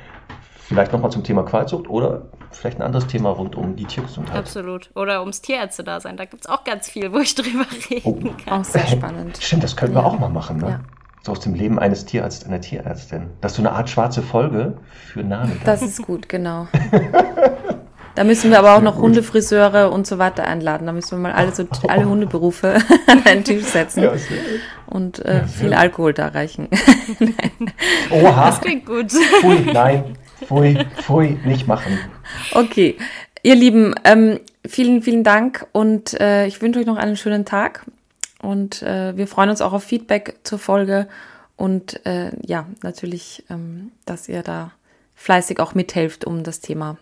Vielleicht 0.67 0.93
nochmal 0.93 1.11
zum 1.11 1.25
Thema 1.25 1.43
Qualzucht 1.43 1.89
oder 1.91 2.23
vielleicht 2.51 2.79
ein 2.79 2.83
anderes 2.83 3.07
Thema 3.07 3.31
rund 3.31 3.55
um 3.55 3.77
die 3.77 3.85
Tiergesundheit. 3.85 4.37
Absolut. 4.37 4.91
Oder 4.95 5.21
ums 5.21 5.43
Tierärzte-Dasein. 5.43 6.17
Da 6.17 6.25
gibt 6.25 6.45
es 6.45 6.51
auch 6.51 6.65
ganz 6.65 6.89
viel, 6.89 7.13
wo 7.13 7.19
ich 7.19 7.35
drüber 7.35 7.67
reden 7.91 8.31
oh. 8.31 8.43
kann. 8.45 8.61
Auch 8.61 8.65
sehr 8.65 8.87
spannend. 8.87 9.39
Stimmt, 9.41 9.63
das 9.63 9.77
könnten 9.77 9.95
wir 9.95 10.05
auch 10.05 10.19
mal 10.19 10.31
machen. 10.31 10.59
Ne? 10.59 10.69
Ja. 10.69 10.81
So 11.23 11.33
aus 11.33 11.41
dem 11.41 11.55
Leben 11.55 11.79
eines 11.79 12.07
Tierarztes, 12.07 12.49
einer 12.49 12.61
Tierärztin. 12.61 13.31
Das 13.41 13.53
ist 13.53 13.57
so 13.57 13.63
eine 13.63 13.73
Art 13.73 13.91
schwarze 13.91 14.23
Folge 14.23 14.79
für 14.91 15.23
Nane. 15.23 15.53
Das 15.65 15.83
ist 15.83 16.03
gut, 16.03 16.29
genau. 16.29 16.67
Da 18.15 18.23
müssen 18.23 18.51
wir 18.51 18.59
aber 18.59 18.77
auch 18.77 18.81
noch 18.81 18.99
Hundefriseure 18.99 19.91
und 19.91 20.07
so 20.07 20.19
weiter 20.19 20.45
einladen. 20.45 20.87
Da 20.87 20.93
müssen 20.93 21.19
wir 21.19 21.19
mal 21.19 21.33
alle, 21.33 21.55
so, 21.55 21.67
alle 21.89 22.09
Hundeberufe 22.09 22.75
an 23.07 23.25
einen 23.25 23.45
Tisch 23.45 23.65
setzen 23.65 24.05
ja, 24.05 24.13
und 24.87 25.25
äh, 25.25 25.47
viel 25.47 25.75
Alkohol 25.75 26.13
da 26.13 26.29
reichen. 26.29 26.69
Oha. 28.11 28.47
Das 28.47 28.61
klingt 28.61 28.87
gut. 28.87 29.11
Pfui, 29.11 29.73
nein, 29.73 30.17
pfui, 30.47 30.79
pfui, 31.03 31.39
nicht 31.45 31.67
machen. 31.67 31.99
Okay, 32.53 32.97
ihr 33.43 33.57
Lieben, 33.57 33.95
ähm, 34.05 34.39
vielen, 34.65 35.03
vielen 35.03 35.25
Dank 35.25 35.67
und 35.73 36.19
äh, 36.21 36.47
ich 36.47 36.63
wünsche 36.63 36.81
euch 36.81 36.87
noch 36.87 36.97
einen 36.97 37.17
schönen 37.17 37.45
Tag 37.45 37.85
und 38.41 38.83
äh, 38.83 39.17
wir 39.17 39.27
freuen 39.27 39.51
uns 39.51 39.61
auch 39.61 39.73
auf 39.73 39.83
Feedback 39.83 40.37
zur 40.45 40.59
Folge 40.59 41.09
und 41.57 42.05
äh, 42.07 42.31
ja, 42.47 42.67
natürlich, 42.83 43.45
ähm, 43.51 43.91
dass 44.07 44.29
ihr 44.29 44.43
da 44.43 44.71
fleißig 45.17 45.59
auch 45.61 45.75
mithelft, 45.75 46.25
um 46.25 46.43
das 46.43 46.61
Thema 46.61 46.97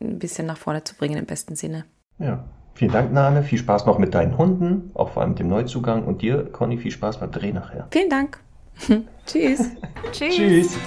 ein 0.00 0.18
bisschen 0.18 0.46
nach 0.46 0.56
vorne 0.56 0.84
zu 0.84 0.94
bringen 0.94 1.18
im 1.18 1.26
besten 1.26 1.56
Sinne. 1.56 1.84
Ja, 2.18 2.44
vielen 2.74 2.92
Dank, 2.92 3.12
Nane. 3.12 3.42
Viel 3.42 3.58
Spaß 3.58 3.86
noch 3.86 3.98
mit 3.98 4.14
deinen 4.14 4.38
Hunden, 4.38 4.90
auch 4.94 5.10
vor 5.10 5.22
allem 5.22 5.30
mit 5.30 5.38
dem 5.38 5.48
Neuzugang. 5.48 6.04
Und 6.04 6.22
dir, 6.22 6.44
Conny, 6.50 6.78
viel 6.78 6.90
Spaß 6.90 7.20
beim 7.20 7.30
Dreh 7.30 7.52
nachher. 7.52 7.88
Vielen 7.90 8.10
Dank. 8.10 8.40
Tschüss. 9.26 9.70
Tschüss. 10.12 10.36
Tschüss. 10.36 10.78